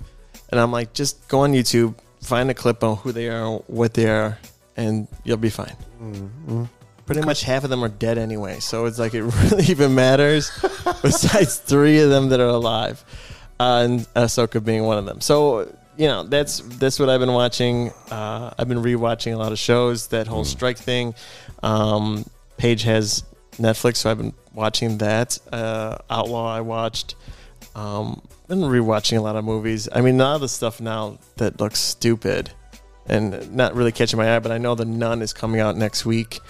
and 0.51 0.61
I'm 0.61 0.71
like, 0.73 0.93
just 0.93 1.27
go 1.29 1.41
on 1.41 1.53
YouTube, 1.53 1.95
find 2.23 2.51
a 2.51 2.55
clip 2.55 2.85
on 2.85 2.97
who 2.97 3.13
they 3.13 3.29
are, 3.29 3.57
what 3.67 3.95
they 3.95 4.09
are, 4.09 4.39
and 4.77 5.09
you'll 5.25 5.39
be 5.39 5.51
fine. 5.51 5.75
Mm-hmm. 6.03 6.65
Pretty 7.07 7.23
much 7.23 7.43
half 7.43 7.65
of 7.65 7.71
them 7.71 7.83
are 7.83 7.89
dead 7.89 8.19
anyway, 8.19 8.61
so 8.61 8.85
it's 8.87 8.99
like 8.99 9.15
it 9.15 9.23
really 9.51 9.65
even 9.65 9.95
matters. 9.95 10.51
besides 11.03 11.57
three 11.57 12.01
of 12.01 12.11
them 12.11 12.29
that 12.29 12.41
are 12.41 12.47
alive, 12.47 13.05
uh, 13.59 13.83
and 13.85 14.01
Ahsoka 14.15 14.63
being 14.63 14.85
one 14.85 14.99
of 14.99 15.07
them. 15.07 15.21
So 15.21 15.73
you 15.97 16.07
know 16.09 16.23
that's 16.25 16.61
that's 16.79 16.99
what 16.99 17.09
I've 17.09 17.21
been 17.21 17.33
watching. 17.33 17.91
Uh, 18.11 18.53
I've 18.59 18.69
been 18.69 18.83
rewatching 18.83 19.33
a 19.33 19.37
lot 19.37 19.53
of 19.53 19.59
shows. 19.59 20.09
That 20.09 20.27
whole 20.27 20.45
strike 20.45 20.79
thing. 20.79 21.15
Um, 21.63 22.25
Paige 22.57 22.83
has 22.85 23.25
Netflix, 23.53 23.97
so 23.97 24.11
I've 24.11 24.19
been 24.19 24.33
watching 24.55 24.99
that. 24.99 25.39
Uh, 25.53 25.99
Outlaw, 26.11 26.55
I 26.55 26.61
watched. 26.61 27.15
Um, 27.75 28.23
been 28.49 28.61
rewatching 28.61 29.17
a 29.17 29.21
lot 29.21 29.37
of 29.37 29.45
movies. 29.45 29.89
I 29.91 30.01
mean, 30.03 30.21
a 30.21 30.25
lot 30.25 30.35
of 30.37 30.41
the 30.43 30.49
stuff 30.49 30.81
now 30.81 31.19
that 31.37 31.61
looks 31.61 31.81
stupid 31.81 32.51
and 33.07 33.55
not 33.55 33.75
really 33.75 33.93
catching 33.93 34.19
my 34.19 34.37
eye. 34.37 34.39
But 34.41 34.53
I 34.53 34.59
know 34.59 34.75
the 34.75 34.85
Nun 34.85 35.23
is 35.23 35.33
coming 35.33 35.61
out 35.61 35.77
next 35.77 36.05
week. 36.05 36.41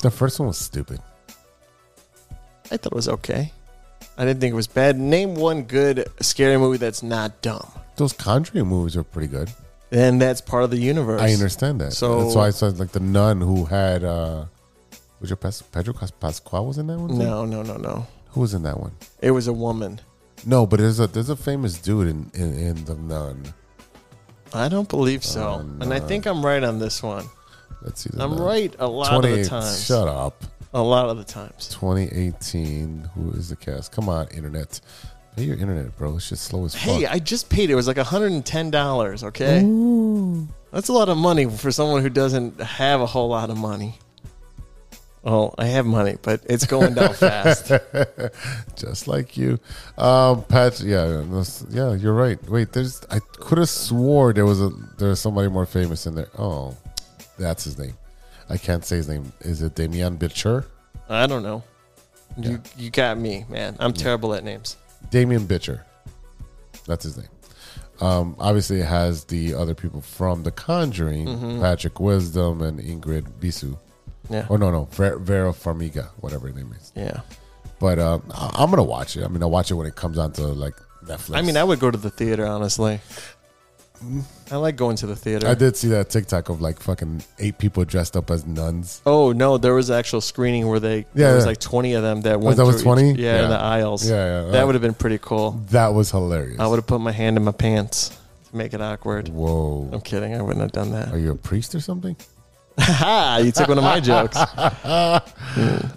The 0.00 0.10
first 0.10 0.38
one 0.38 0.48
was 0.48 0.58
stupid. 0.58 1.00
I 2.70 2.76
thought 2.76 2.92
it 2.92 2.96
was 2.96 3.08
okay. 3.08 3.52
I 4.16 4.24
didn't 4.24 4.40
think 4.40 4.52
it 4.52 4.56
was 4.56 4.66
bad. 4.66 4.98
Name 4.98 5.34
one 5.34 5.62
good 5.62 6.08
scary 6.20 6.56
movie 6.56 6.78
that's 6.78 7.02
not 7.02 7.40
dumb. 7.40 7.66
Those 7.96 8.12
Conjuring 8.12 8.66
movies 8.66 8.96
are 8.96 9.04
pretty 9.04 9.28
good. 9.28 9.50
And 9.90 10.20
that's 10.20 10.40
part 10.40 10.64
of 10.64 10.70
the 10.70 10.78
universe. 10.78 11.20
I 11.20 11.32
understand 11.32 11.80
that. 11.80 11.92
So 11.92 12.24
that's 12.24 12.34
why 12.36 12.48
I 12.48 12.50
said 12.50 12.78
like 12.78 12.92
the 12.92 13.00
nun 13.00 13.40
who 13.40 13.64
had 13.64 14.04
uh 14.04 14.44
was 15.20 15.30
your 15.30 15.36
Pas- 15.36 15.62
Pedro 15.62 15.94
Cas- 15.94 16.10
Pascual 16.10 16.66
was 16.66 16.78
in 16.78 16.86
that 16.88 16.98
one? 16.98 17.08
too? 17.10 17.16
No, 17.16 17.44
no, 17.44 17.62
no, 17.62 17.76
no. 17.76 18.06
Who 18.30 18.40
was 18.40 18.54
in 18.54 18.62
that 18.62 18.78
one? 18.78 18.92
It 19.20 19.30
was 19.32 19.46
a 19.48 19.52
woman. 19.52 20.00
No, 20.46 20.66
but 20.66 20.78
there's 20.78 21.00
a 21.00 21.06
there's 21.06 21.30
a 21.30 21.36
famous 21.36 21.78
dude 21.78 22.08
in 22.08 22.30
in, 22.34 22.58
in 22.58 22.84
the 22.84 22.94
nun. 22.94 23.54
I 24.54 24.68
don't 24.68 24.88
believe 24.88 25.24
so. 25.24 25.56
Oh, 25.56 25.58
and 25.60 25.92
I 25.92 25.98
no. 25.98 26.06
think 26.06 26.26
I'm 26.26 26.44
right 26.44 26.62
on 26.62 26.78
this 26.78 27.02
one. 27.02 27.26
Let's 27.82 28.02
see. 28.02 28.10
The 28.12 28.22
I'm 28.22 28.30
Nun. 28.30 28.40
right 28.42 28.74
a 28.78 28.86
lot 28.88 29.12
of 29.14 29.22
the 29.22 29.28
28 29.28 29.46
times. 29.46 29.84
Shut 29.84 30.08
up. 30.08 30.44
A 30.74 30.82
lot 30.82 31.08
of 31.08 31.16
the 31.18 31.24
times. 31.24 31.68
2018. 31.68 33.10
Who 33.14 33.32
is 33.32 33.48
the 33.48 33.56
cast? 33.56 33.92
Come 33.92 34.08
on, 34.08 34.28
internet. 34.28 34.80
Pay 35.36 35.44
your 35.44 35.56
internet, 35.56 35.96
bro. 35.96 36.16
It's 36.16 36.28
just 36.28 36.44
slow 36.44 36.64
as 36.64 36.74
fuck. 36.74 36.82
Hey, 36.82 37.06
I 37.06 37.18
just 37.18 37.48
paid. 37.48 37.70
It 37.70 37.74
was 37.74 37.86
like 37.86 37.96
$110, 37.96 39.22
okay? 39.24 40.46
That's 40.72 40.88
a 40.88 40.92
lot 40.92 41.08
of 41.08 41.16
money 41.16 41.46
for 41.46 41.70
someone 41.70 42.02
who 42.02 42.08
doesn't 42.10 42.60
have 42.60 43.00
a 43.00 43.06
whole 43.06 43.28
lot 43.28 43.48
of 43.50 43.56
money. 43.56 43.98
Well, 45.22 45.54
I 45.58 45.66
have 45.66 45.84
money, 45.84 46.16
but 46.22 46.42
it's 46.48 46.64
going 46.66 46.94
down 46.94 47.12
fast. 47.14 47.72
just 48.76 49.08
like 49.08 49.36
you, 49.36 49.58
um, 49.98 50.44
Pat. 50.44 50.80
Yeah, 50.80 51.22
yeah, 51.70 51.94
you're 51.94 52.14
right. 52.14 52.38
Wait, 52.48 52.72
there's. 52.72 53.00
I 53.10 53.18
could 53.18 53.58
have 53.58 53.68
swore 53.68 54.32
there 54.32 54.46
was 54.46 54.60
a 54.60 54.70
there 54.96 55.08
was 55.08 55.20
somebody 55.20 55.48
more 55.48 55.66
famous 55.66 56.06
in 56.06 56.14
there. 56.14 56.28
Oh, 56.38 56.76
that's 57.38 57.64
his 57.64 57.78
name. 57.78 57.94
I 58.48 58.56
can't 58.56 58.84
say 58.84 58.96
his 58.96 59.08
name. 59.08 59.32
Is 59.40 59.60
it 59.60 59.74
Damian 59.74 60.16
Bitcher? 60.18 60.64
I 61.08 61.26
don't 61.26 61.42
know. 61.42 61.62
You 62.36 62.62
you 62.76 62.90
got 62.90 63.18
me, 63.18 63.44
man. 63.48 63.76
I'm 63.80 63.92
terrible 63.92 64.34
at 64.34 64.44
names. 64.44 64.76
Damien 65.10 65.46
Bitcher. 65.46 65.80
That's 66.86 67.02
his 67.04 67.16
name. 67.16 67.28
Um, 68.00 68.36
obviously, 68.38 68.80
it 68.80 68.86
has 68.86 69.24
the 69.24 69.54
other 69.54 69.74
people 69.74 70.00
from 70.00 70.44
The 70.44 70.52
Conjuring, 70.52 71.26
Mhm. 71.26 71.60
Patrick 71.60 71.98
Wisdom 71.98 72.62
and 72.62 72.78
Ingrid 72.78 73.24
Bisu. 73.40 73.76
Yeah. 74.30 74.46
Or 74.48 74.58
no, 74.58 74.70
no, 74.70 74.84
Ver- 74.92 75.18
Vera 75.18 75.52
Farmiga, 75.52 76.06
whatever 76.20 76.48
her 76.48 76.54
name 76.54 76.72
is. 76.78 76.92
Yeah. 76.94 77.20
But 77.80 77.98
um, 77.98 78.22
I- 78.32 78.50
I'm 78.58 78.70
gonna 78.70 78.82
watch 78.82 79.16
it. 79.16 79.24
I 79.24 79.28
mean, 79.28 79.42
I'll 79.42 79.50
watch 79.50 79.70
it 79.70 79.74
when 79.74 79.86
it 79.86 79.94
comes 79.96 80.18
onto 80.18 80.42
like 80.42 80.74
Netflix. 81.04 81.36
I 81.36 81.42
mean, 81.42 81.56
I 81.56 81.64
would 81.64 81.78
go 81.80 81.90
to 81.90 81.98
the 81.98 82.10
theater, 82.10 82.44
honestly. 82.46 83.00
I 84.52 84.56
like 84.56 84.76
going 84.76 84.94
to 84.96 85.06
the 85.08 85.16
theater. 85.16 85.48
I 85.48 85.54
did 85.54 85.76
see 85.76 85.88
that 85.88 86.08
TikTok 86.08 86.50
of 86.50 86.60
like 86.60 86.78
fucking 86.78 87.20
eight 87.40 87.58
people 87.58 87.84
dressed 87.84 88.16
up 88.16 88.30
as 88.30 88.46
nuns. 88.46 89.02
Oh 89.04 89.32
no, 89.32 89.58
there 89.58 89.74
was 89.74 89.90
actual 89.90 90.20
screening 90.20 90.68
where 90.68 90.78
they 90.78 90.98
Yeah, 90.98 91.04
there 91.14 91.34
was 91.34 91.44
yeah. 91.44 91.48
like 91.50 91.58
twenty 91.60 91.94
of 91.94 92.02
them 92.04 92.20
that 92.20 92.38
went. 92.40 92.56
that 92.58 92.64
was 92.64 92.76
through 92.82 92.92
each- 92.92 93.14
20? 93.16 93.22
yeah, 93.22 93.36
in 93.36 93.42
Yeah. 93.42 93.48
the 93.48 93.58
aisles. 93.58 94.08
Yeah, 94.08 94.14
yeah. 94.44 94.50
that 94.52 94.62
Uh, 94.62 94.66
would 94.66 94.76
have 94.76 94.82
been 94.82 94.94
pretty 94.94 95.18
cool. 95.18 95.60
That 95.70 95.94
was 95.94 96.12
hilarious. 96.12 96.60
I 96.60 96.68
would 96.68 96.76
have 96.76 96.86
put 96.86 97.00
my 97.00 97.10
hand 97.10 97.36
in 97.36 97.42
my 97.44 97.50
pants 97.50 98.10
to 98.50 98.56
make 98.56 98.72
it 98.72 98.80
awkward. 98.80 99.30
Whoa! 99.30 99.88
I'm 99.92 100.00
kidding. 100.00 100.32
I 100.32 100.42
wouldn't 100.42 100.60
have 100.62 100.72
done 100.72 100.92
that. 100.92 101.12
Are 101.12 101.18
you 101.18 101.32
a 101.32 101.34
priest 101.34 101.74
or 101.74 101.80
something? 101.80 102.14
Ha! 102.78 103.40
You 103.44 103.52
took 103.52 103.68
one 103.68 103.78
of 103.78 103.84
my 103.84 104.00
jokes. 104.00 104.36
Mm. 104.36 105.22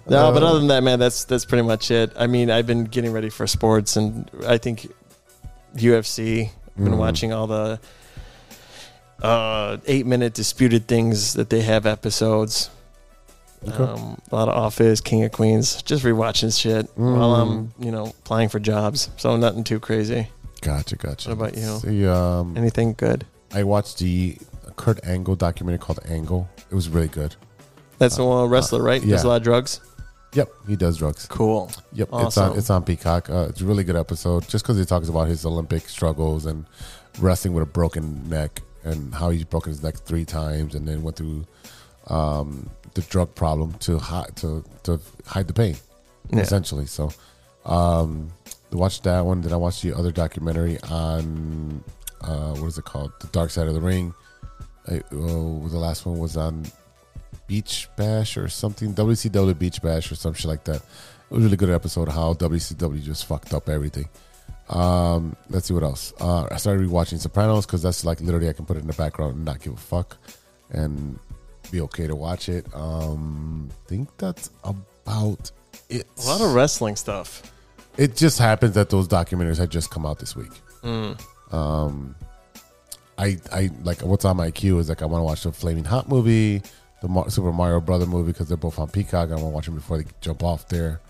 No, 0.08 0.32
but 0.32 0.42
other 0.42 0.58
than 0.58 0.68
that, 0.68 0.82
man, 0.82 0.98
that's 0.98 1.24
that's 1.24 1.44
pretty 1.44 1.62
much 1.62 1.90
it. 1.90 2.12
I 2.16 2.26
mean, 2.26 2.50
I've 2.50 2.66
been 2.66 2.84
getting 2.84 3.12
ready 3.12 3.30
for 3.30 3.46
sports, 3.46 3.96
and 3.96 4.28
I 4.46 4.58
think 4.58 4.88
UFC. 5.76 6.50
I've 6.76 6.84
been 6.84 6.94
Mhm. 6.94 6.98
watching 6.98 7.32
all 7.32 7.46
the 7.46 7.78
uh, 9.22 9.76
eight 9.86 10.04
minute 10.06 10.34
disputed 10.34 10.88
things 10.88 11.34
that 11.34 11.48
they 11.50 11.60
have 11.62 11.86
episodes. 11.86 12.70
Okay. 13.66 13.76
Um, 13.84 14.20
a 14.32 14.34
lot 14.34 14.48
of 14.48 14.56
Office, 14.56 15.00
King 15.00 15.22
of 15.22 15.30
Queens, 15.32 15.80
just 15.82 16.02
rewatching 16.04 16.58
shit 16.60 16.90
while 16.96 17.36
I'm, 17.36 17.72
you 17.78 17.92
know, 17.92 18.06
applying 18.06 18.48
for 18.48 18.58
jobs. 18.58 19.08
So 19.16 19.36
nothing 19.36 19.62
too 19.62 19.78
crazy. 19.78 20.28
Gotcha, 20.62 20.96
gotcha. 20.96 21.28
What 21.28 21.34
about 21.52 21.56
you? 21.56 21.78
See, 21.78 22.06
um, 22.08 22.56
Anything 22.56 22.94
good? 22.94 23.24
I 23.54 23.62
watched 23.62 23.98
the 23.98 24.36
Kurt 24.76 25.04
Angle 25.04 25.36
documentary 25.36 25.78
called 25.78 26.00
Angle. 26.08 26.48
It 26.70 26.74
was 26.74 26.88
really 26.88 27.08
good. 27.08 27.34
That's 27.98 28.16
the 28.16 28.24
one 28.24 28.48
wrestler, 28.48 28.82
right? 28.82 29.00
Does 29.06 29.24
a 29.24 29.28
lot 29.28 29.36
of 29.36 29.42
drugs. 29.42 29.80
Yep, 30.34 30.48
he 30.66 30.76
does 30.76 30.96
drugs. 30.96 31.26
Cool. 31.26 31.70
Yep, 31.92 32.08
it's 32.08 32.12
Awesome. 32.38 32.52
on 32.52 32.58
it's 32.58 32.70
on 32.70 32.82
Peacock. 32.84 33.28
Uh, 33.28 33.46
it's 33.50 33.60
a 33.60 33.64
really 33.66 33.84
good 33.84 33.96
episode, 33.96 34.48
just 34.48 34.64
because 34.64 34.78
he 34.78 34.84
talks 34.84 35.08
about 35.08 35.28
his 35.28 35.44
Olympic 35.44 35.88
struggles 35.88 36.46
and 36.46 36.64
wrestling 37.20 37.52
with 37.52 37.62
a 37.62 37.66
broken 37.66 38.28
neck 38.30 38.62
and 38.84 39.14
how 39.14 39.28
he's 39.30 39.44
broken 39.44 39.70
his 39.70 39.82
neck 39.82 39.96
three 39.98 40.24
times 40.24 40.74
and 40.74 40.88
then 40.88 41.02
went 41.02 41.16
through 41.16 41.44
um, 42.08 42.68
the 42.94 43.02
drug 43.02 43.34
problem 43.34 43.74
to 43.74 43.98
hide 43.98 44.34
to 44.36 44.64
to 44.84 44.98
hide 45.26 45.46
the 45.46 45.52
pain, 45.52 45.76
Yeah. 46.30 46.40
essentially. 46.40 46.86
So, 46.86 47.12
um, 47.66 48.32
I 48.72 48.76
watched 48.76 49.04
that 49.04 49.24
one. 49.26 49.42
Then 49.42 49.52
I 49.52 49.56
watched 49.56 49.82
the 49.82 49.92
other 49.94 50.10
documentary 50.10 50.80
on 50.84 51.84
uh, 52.22 52.54
what 52.54 52.66
is 52.68 52.78
it 52.78 52.84
called? 52.84 53.12
The 53.20 53.26
Dark 53.28 53.50
Side 53.50 53.68
of 53.68 53.74
the 53.74 53.80
Ring. 53.82 54.14
I, 54.88 55.02
oh, 55.12 55.68
the 55.68 55.78
last 55.78 56.06
one 56.06 56.18
was 56.18 56.36
on 56.36 56.64
Beach 57.46 57.88
Bash 57.96 58.36
or 58.36 58.48
something, 58.48 58.94
WCW 58.94 59.58
Beach 59.58 59.82
Bash 59.82 60.10
or 60.10 60.14
some 60.14 60.34
shit 60.34 60.46
like 60.46 60.64
that. 60.64 60.76
It 60.76 61.34
was 61.34 61.44
a 61.44 61.44
really 61.44 61.56
good 61.56 61.70
episode 61.70 62.08
of 62.08 62.14
how 62.14 62.34
WCW 62.34 63.02
just 63.02 63.26
fucked 63.26 63.54
up 63.54 63.68
everything. 63.68 64.08
Um, 64.68 65.36
let's 65.50 65.66
see 65.66 65.74
what 65.74 65.82
else. 65.82 66.12
Uh, 66.20 66.46
I 66.50 66.56
started 66.56 66.86
rewatching 66.86 67.18
Sopranos 67.18 67.66
because 67.66 67.82
that's 67.82 68.04
like 68.04 68.20
literally 68.20 68.48
I 68.48 68.52
can 68.52 68.64
put 68.64 68.76
it 68.76 68.80
in 68.80 68.86
the 68.86 68.92
background 68.94 69.36
and 69.36 69.44
not 69.44 69.60
give 69.60 69.74
a 69.74 69.76
fuck 69.76 70.16
and 70.70 71.18
be 71.70 71.80
okay 71.82 72.06
to 72.06 72.14
watch 72.14 72.48
it. 72.48 72.66
Um, 72.74 73.70
think 73.86 74.08
that's 74.18 74.50
about 74.64 75.50
it. 75.88 76.06
A 76.22 76.26
lot 76.26 76.40
of 76.40 76.54
wrestling 76.54 76.96
stuff. 76.96 77.42
It 77.98 78.16
just 78.16 78.38
happens 78.38 78.74
that 78.74 78.88
those 78.88 79.08
documentaries 79.08 79.58
had 79.58 79.70
just 79.70 79.90
come 79.90 80.06
out 80.06 80.18
this 80.18 80.34
week. 80.34 80.52
Mm. 80.82 81.20
Um, 81.52 82.14
I 83.18 83.38
I 83.52 83.70
like 83.82 84.00
what's 84.02 84.24
on 84.24 84.36
my 84.36 84.50
queue 84.50 84.78
is 84.78 84.88
like 84.88 85.02
I 85.02 85.06
want 85.06 85.20
to 85.20 85.24
watch 85.24 85.42
the 85.42 85.52
Flaming 85.52 85.84
Hot 85.84 86.08
movie, 86.08 86.62
the 87.02 87.08
Mar- 87.08 87.30
Super 87.30 87.52
Mario 87.52 87.80
Brother 87.80 88.06
movie 88.06 88.32
because 88.32 88.48
they're 88.48 88.56
both 88.56 88.78
on 88.78 88.88
Peacock. 88.88 89.28
I 89.30 89.34
want 89.34 89.40
to 89.40 89.46
watch 89.48 89.66
them 89.66 89.74
before 89.74 89.98
they 89.98 90.06
jump 90.20 90.42
off 90.42 90.68
there. 90.68 91.00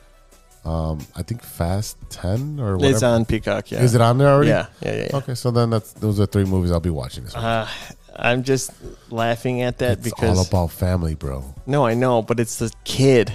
Um, 0.65 1.05
I 1.17 1.23
think 1.23 1.43
Fast 1.43 1.97
Ten 2.09 2.61
or 2.61 2.77
whatever. 2.77 2.95
It's 2.95 3.03
on 3.03 3.25
Peacock, 3.25 3.71
yeah. 3.73 3.83
Is 3.83 3.95
it 3.97 4.01
on 4.01 4.19
there 4.19 4.29
already? 4.29 4.51
Yeah, 4.51 4.67
yeah, 4.81 4.95
yeah, 4.95 5.09
yeah. 5.11 5.17
Okay, 5.17 5.35
so 5.35 5.51
then 5.51 5.71
that's 5.71 5.93
those 5.95 6.21
are 6.21 6.27
three 6.27 6.45
movies 6.45 6.71
I'll 6.71 6.79
be 6.81 6.91
watching 6.91 7.25
this 7.25 7.35
week. 7.35 7.43
Uh, 7.43 7.67
I'm 8.15 8.43
just 8.45 8.71
laughing 9.11 9.63
at 9.63 9.79
that 9.79 9.99
it's 9.99 10.05
because 10.05 10.39
all 10.39 10.45
about 10.47 10.71
family, 10.71 11.15
bro. 11.15 11.55
no, 11.67 11.85
I 11.85 11.95
know, 11.95 12.23
but 12.23 12.39
it's 12.39 12.59
the 12.59 12.73
kid. 12.85 13.33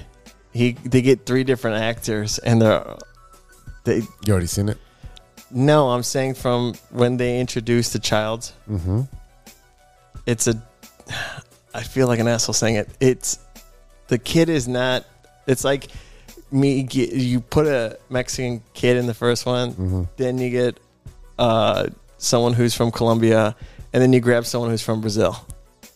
He 0.53 0.74
they 0.74 1.01
get 1.01 1.26
three 1.26 1.43
different 1.43 1.78
actors, 1.84 2.38
and 2.39 2.61
they're 2.61 2.95
they. 3.84 3.97
You 4.26 4.32
already 4.32 4.47
seen 4.47 4.70
it? 4.70 4.78
No, 5.52 5.89
I'm 5.89 6.04
saying 6.04 6.34
from 6.36 6.74
when 6.91 7.18
they 7.18 7.39
introduced 7.39 7.93
the 7.93 8.00
child. 8.00 8.52
Mm-hmm. 8.70 9.02
It's 10.26 10.48
a. 10.48 10.62
I 11.74 11.84
feel 11.84 12.07
like 12.07 12.19
an 12.19 12.28
asshole 12.28 12.53
saying 12.53 12.76
it. 12.76 12.90
It's 12.99 13.40
the 14.07 14.18
kid 14.18 14.49
is 14.49 14.68
not. 14.68 15.06
It's 15.45 15.64
like 15.64 15.88
me. 16.52 16.84
get- 16.84 17.14
You 17.14 17.40
put 17.40 17.65
a 17.68 17.98
Mexican 18.10 18.61
kid 18.74 18.98
in 18.98 19.06
the 19.07 19.14
first 19.14 19.45
one, 19.45 19.74
Mhm. 19.74 20.10
then 20.18 20.38
you 20.38 20.49
get 20.49 20.80
uh, 21.40 21.88
someone 22.18 22.53
who's 22.53 22.74
from 22.74 22.91
Colombia, 22.91 23.56
and 23.94 24.02
then 24.02 24.11
you 24.11 24.19
grab 24.19 24.45
someone 24.45 24.69
who's 24.72 24.82
from 24.82 25.02
Brazil. 25.02 25.38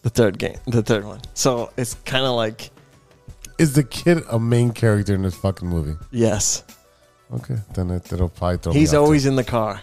The 0.04 0.10
third 0.10 0.38
game, 0.40 0.58
the 0.68 0.82
third 0.84 1.04
one. 1.06 1.20
So 1.34 1.72
it's 1.78 1.96
kind 2.06 2.26
of 2.26 2.36
like 2.36 2.70
Is 3.60 3.74
the 3.74 3.84
kid 3.84 4.24
a 4.30 4.40
main 4.40 4.72
character 4.72 5.14
in 5.14 5.24
this 5.24 5.36
fucking 5.36 5.68
movie? 5.68 5.96
yes, 6.12 6.64
Okay, 7.34 7.56
then 7.74 7.90
it, 7.92 8.12
it'll 8.12 8.30
probably 8.30 8.58
throw 8.58 8.74
me 8.74 8.80
he's 8.80 8.94
always 8.94 9.26
in 9.26 9.36
the 9.36 9.44
car, 9.44 9.82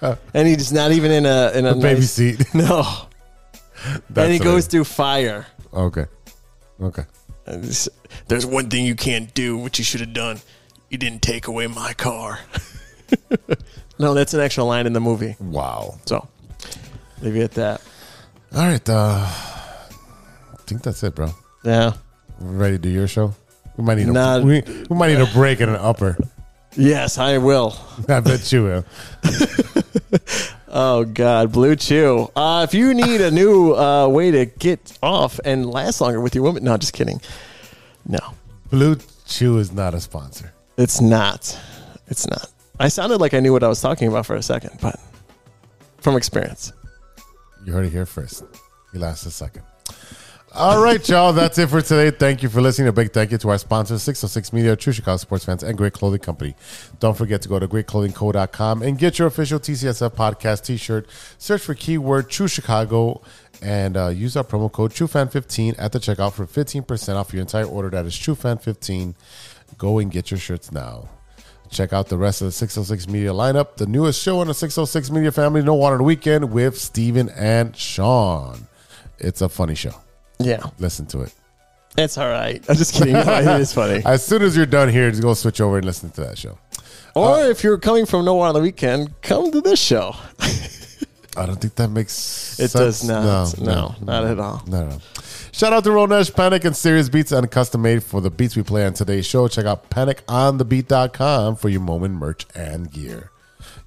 and 0.34 0.46
he's 0.46 0.72
not 0.72 0.92
even 0.92 1.10
in 1.10 1.26
a 1.26 1.50
in 1.54 1.66
a, 1.66 1.72
A 1.72 1.74
baby 1.74 2.00
nice- 2.00 2.12
seat. 2.12 2.44
No, 2.54 2.82
That's 4.10 4.16
and 4.16 4.32
he 4.32 4.38
goes 4.38 4.66
through 4.66 4.84
fire. 4.84 5.46
Okay, 5.74 6.06
okay. 6.80 7.04
There's 8.28 8.46
one 8.46 8.68
thing 8.70 8.84
you 8.86 8.94
can't 8.94 9.32
do, 9.34 9.56
which 9.56 9.78
you 9.78 9.84
should 9.84 10.00
have 10.00 10.12
done. 10.12 10.40
You 10.90 10.98
didn't 10.98 11.22
take 11.22 11.46
away 11.48 11.66
my 11.66 11.92
car. 11.94 12.38
no, 13.98 14.14
that's 14.14 14.34
an 14.34 14.40
actual 14.40 14.66
line 14.66 14.86
in 14.86 14.92
the 14.92 15.00
movie. 15.00 15.36
Wow. 15.40 15.98
So, 16.06 16.28
leave 17.22 17.36
it 17.36 17.42
at 17.42 17.50
that. 17.52 17.82
All 18.54 18.66
right, 18.66 18.88
uh, 18.88 19.26
I 19.26 20.56
think 20.66 20.82
that's 20.82 21.02
it, 21.02 21.14
bro. 21.14 21.30
Yeah. 21.64 21.94
Ready 22.38 22.76
to 22.76 22.82
do 22.82 22.88
your 22.90 23.08
show? 23.08 23.34
We 23.78 23.84
might 23.84 23.96
need 23.96 24.08
a 24.08 24.42
we, 24.44 24.62
we 24.90 24.96
might 24.96 25.08
need 25.16 25.20
a 25.20 25.32
break 25.32 25.60
and 25.60 25.70
an 25.70 25.76
upper. 25.76 26.18
Yes, 26.76 27.16
I 27.16 27.38
will. 27.38 27.76
I 28.08 28.20
bet 28.20 28.52
you 28.52 28.64
will. 28.64 28.84
Oh 30.70 31.04
God, 31.06 31.50
BlueChew. 31.50 32.30
Uh, 32.36 32.66
if 32.68 32.74
you 32.74 32.92
need 32.92 33.22
a 33.22 33.30
new 33.30 33.74
uh, 33.74 34.06
way 34.06 34.30
to 34.30 34.44
get 34.44 34.96
off 35.02 35.40
and 35.42 35.64
last 35.68 36.00
longer 36.02 36.20
with 36.20 36.34
your 36.34 36.44
woman, 36.44 36.62
no, 36.62 36.76
just 36.76 36.92
kidding. 36.92 37.22
No, 38.06 38.18
Blue 38.70 38.98
Chew 39.26 39.58
is 39.58 39.72
not 39.72 39.94
a 39.94 40.00
sponsor. 40.00 40.52
it's 40.76 41.00
not. 41.00 41.58
It's 42.08 42.28
not. 42.28 42.50
I 42.78 42.88
sounded 42.88 43.18
like 43.18 43.32
I 43.32 43.40
knew 43.40 43.52
what 43.52 43.62
I 43.62 43.68
was 43.68 43.80
talking 43.80 44.08
about 44.08 44.26
for 44.26 44.36
a 44.36 44.42
second, 44.42 44.78
but 44.82 45.00
from 46.02 46.16
experience. 46.16 46.70
You 47.64 47.72
heard 47.72 47.86
it 47.86 47.90
here 47.90 48.06
first. 48.06 48.44
You 48.92 49.00
last 49.00 49.24
a 49.24 49.30
second. 49.30 49.62
All 50.58 50.82
right, 50.82 51.08
y'all. 51.08 51.32
That's 51.32 51.56
it 51.58 51.68
for 51.68 51.80
today. 51.80 52.10
Thank 52.10 52.42
you 52.42 52.48
for 52.48 52.60
listening. 52.60 52.88
A 52.88 52.92
big 52.92 53.12
thank 53.12 53.30
you 53.30 53.38
to 53.38 53.50
our 53.50 53.58
sponsors, 53.58 54.02
606 54.02 54.52
Media, 54.52 54.74
True 54.74 54.92
Chicago 54.92 55.16
Sports 55.16 55.44
Fans, 55.44 55.62
and 55.62 55.78
Grit 55.78 55.92
Clothing 55.92 56.18
Company. 56.18 56.56
Don't 56.98 57.16
forget 57.16 57.40
to 57.42 57.48
go 57.48 57.60
to 57.60 57.68
gritclothingco.com 57.68 58.82
and 58.82 58.98
get 58.98 59.20
your 59.20 59.28
official 59.28 59.60
TCSF 59.60 60.16
podcast 60.16 60.64
t 60.64 60.76
shirt. 60.76 61.06
Search 61.38 61.62
for 61.62 61.74
keyword 61.74 62.28
True 62.28 62.48
Chicago 62.48 63.22
and 63.62 63.96
uh, 63.96 64.08
use 64.08 64.36
our 64.36 64.42
promo 64.42 64.70
code 64.70 64.90
TrueFan15 64.90 65.76
at 65.78 65.92
the 65.92 66.00
checkout 66.00 66.32
for 66.32 66.44
15% 66.44 67.14
off 67.14 67.32
your 67.32 67.42
entire 67.42 67.64
order. 67.64 67.90
That 67.90 68.06
is 68.06 68.14
TrueFan15. 68.14 69.14
Go 69.78 70.00
and 70.00 70.10
get 70.10 70.32
your 70.32 70.38
shirts 70.38 70.72
now. 70.72 71.08
Check 71.70 71.92
out 71.92 72.08
the 72.08 72.18
rest 72.18 72.40
of 72.42 72.46
the 72.46 72.52
606 72.52 73.06
Media 73.06 73.30
lineup. 73.30 73.76
The 73.76 73.86
newest 73.86 74.20
show 74.20 74.42
in 74.42 74.48
the 74.48 74.54
606 74.54 75.08
Media 75.12 75.30
family, 75.30 75.62
No 75.62 75.74
Water 75.74 76.02
Weekend, 76.02 76.50
with 76.50 76.76
Steven 76.76 77.28
and 77.28 77.76
Sean. 77.76 78.66
It's 79.20 79.40
a 79.40 79.48
funny 79.48 79.76
show. 79.76 79.94
Yeah. 80.40 80.62
Listen 80.78 81.06
to 81.06 81.22
it. 81.22 81.32
It's 81.96 82.16
all 82.16 82.28
right. 82.28 82.64
I'm 82.68 82.76
just 82.76 82.94
kidding. 82.94 83.16
it 83.16 83.60
is 83.60 83.72
funny. 83.72 84.02
As 84.06 84.24
soon 84.24 84.42
as 84.42 84.56
you're 84.56 84.66
done 84.66 84.88
here, 84.88 85.10
just 85.10 85.22
go 85.22 85.34
switch 85.34 85.60
over 85.60 85.78
and 85.78 85.84
listen 85.86 86.10
to 86.10 86.20
that 86.22 86.38
show. 86.38 86.56
Or 87.16 87.36
uh, 87.38 87.48
if 87.48 87.64
you're 87.64 87.78
coming 87.78 88.06
from 88.06 88.24
No 88.24 88.34
Water 88.34 88.48
on 88.50 88.54
the 88.54 88.60
weekend, 88.60 89.20
come 89.22 89.50
to 89.50 89.60
this 89.60 89.80
show. 89.80 90.14
I 91.36 91.46
don't 91.46 91.60
think 91.60 91.74
that 91.76 91.88
makes 91.88 92.58
It 92.60 92.68
sense. 92.70 93.00
does 93.02 93.08
not. 93.08 93.58
No, 93.60 93.94
not 94.00 94.24
at 94.24 94.38
all. 94.38 94.62
No, 94.66 94.88
no. 94.88 94.98
Shout 95.52 95.72
out 95.72 95.82
to 95.84 95.90
Ronesh 95.90 96.34
Panic 96.34 96.64
and 96.64 96.76
Serious 96.76 97.08
Beats 97.08 97.32
and 97.32 97.50
custom 97.50 97.82
made 97.82 98.02
for 98.04 98.20
the 98.20 98.30
beats 98.30 98.54
we 98.56 98.62
play 98.62 98.86
on 98.86 98.92
today's 98.94 99.26
show. 99.26 99.48
Check 99.48 99.64
out 99.66 99.88
paniconthebeat.com 99.90 101.56
for 101.56 101.68
your 101.68 101.80
moment 101.80 102.14
merch 102.14 102.46
and 102.54 102.90
gear. 102.92 103.30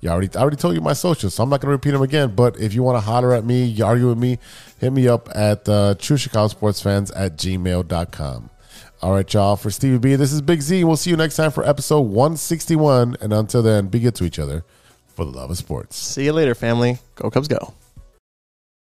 You 0.01 0.09
already, 0.09 0.29
I 0.35 0.41
already 0.41 0.57
told 0.57 0.73
you 0.73 0.81
my 0.81 0.93
socials, 0.93 1.35
so 1.35 1.43
I'm 1.43 1.49
not 1.49 1.61
going 1.61 1.69
to 1.69 1.73
repeat 1.73 1.91
them 1.91 2.01
again. 2.01 2.33
But 2.35 2.59
if 2.59 2.73
you 2.73 2.81
want 2.81 2.97
to 2.97 3.01
holler 3.01 3.33
at 3.35 3.45
me, 3.45 3.65
you 3.65 3.85
argue 3.85 4.09
with 4.09 4.17
me, 4.17 4.39
hit 4.79 4.91
me 4.91 5.07
up 5.07 5.29
at 5.33 5.69
uh, 5.69 5.93
True 5.99 6.17
Chicago 6.17 6.47
Sports 6.47 6.81
Fans 6.81 7.11
at 7.11 7.37
gmail.com. 7.37 8.49
All 9.03 9.13
right, 9.13 9.31
y'all. 9.33 9.55
For 9.55 9.69
Stevie 9.69 9.99
B, 9.99 10.15
this 10.15 10.33
is 10.33 10.41
Big 10.41 10.61
Z. 10.61 10.83
We'll 10.83 10.97
see 10.97 11.11
you 11.11 11.17
next 11.17 11.35
time 11.35 11.51
for 11.51 11.67
episode 11.67 12.01
161. 12.01 13.17
And 13.21 13.31
until 13.31 13.61
then, 13.61 13.87
be 13.87 13.99
good 13.99 14.15
to 14.15 14.23
each 14.23 14.39
other 14.39 14.63
for 15.07 15.23
the 15.23 15.31
love 15.31 15.51
of 15.51 15.57
sports. 15.57 15.97
See 15.97 16.25
you 16.25 16.33
later, 16.33 16.55
family. 16.55 16.97
Go 17.15 17.29
Cubs, 17.29 17.47
go. 17.47 17.73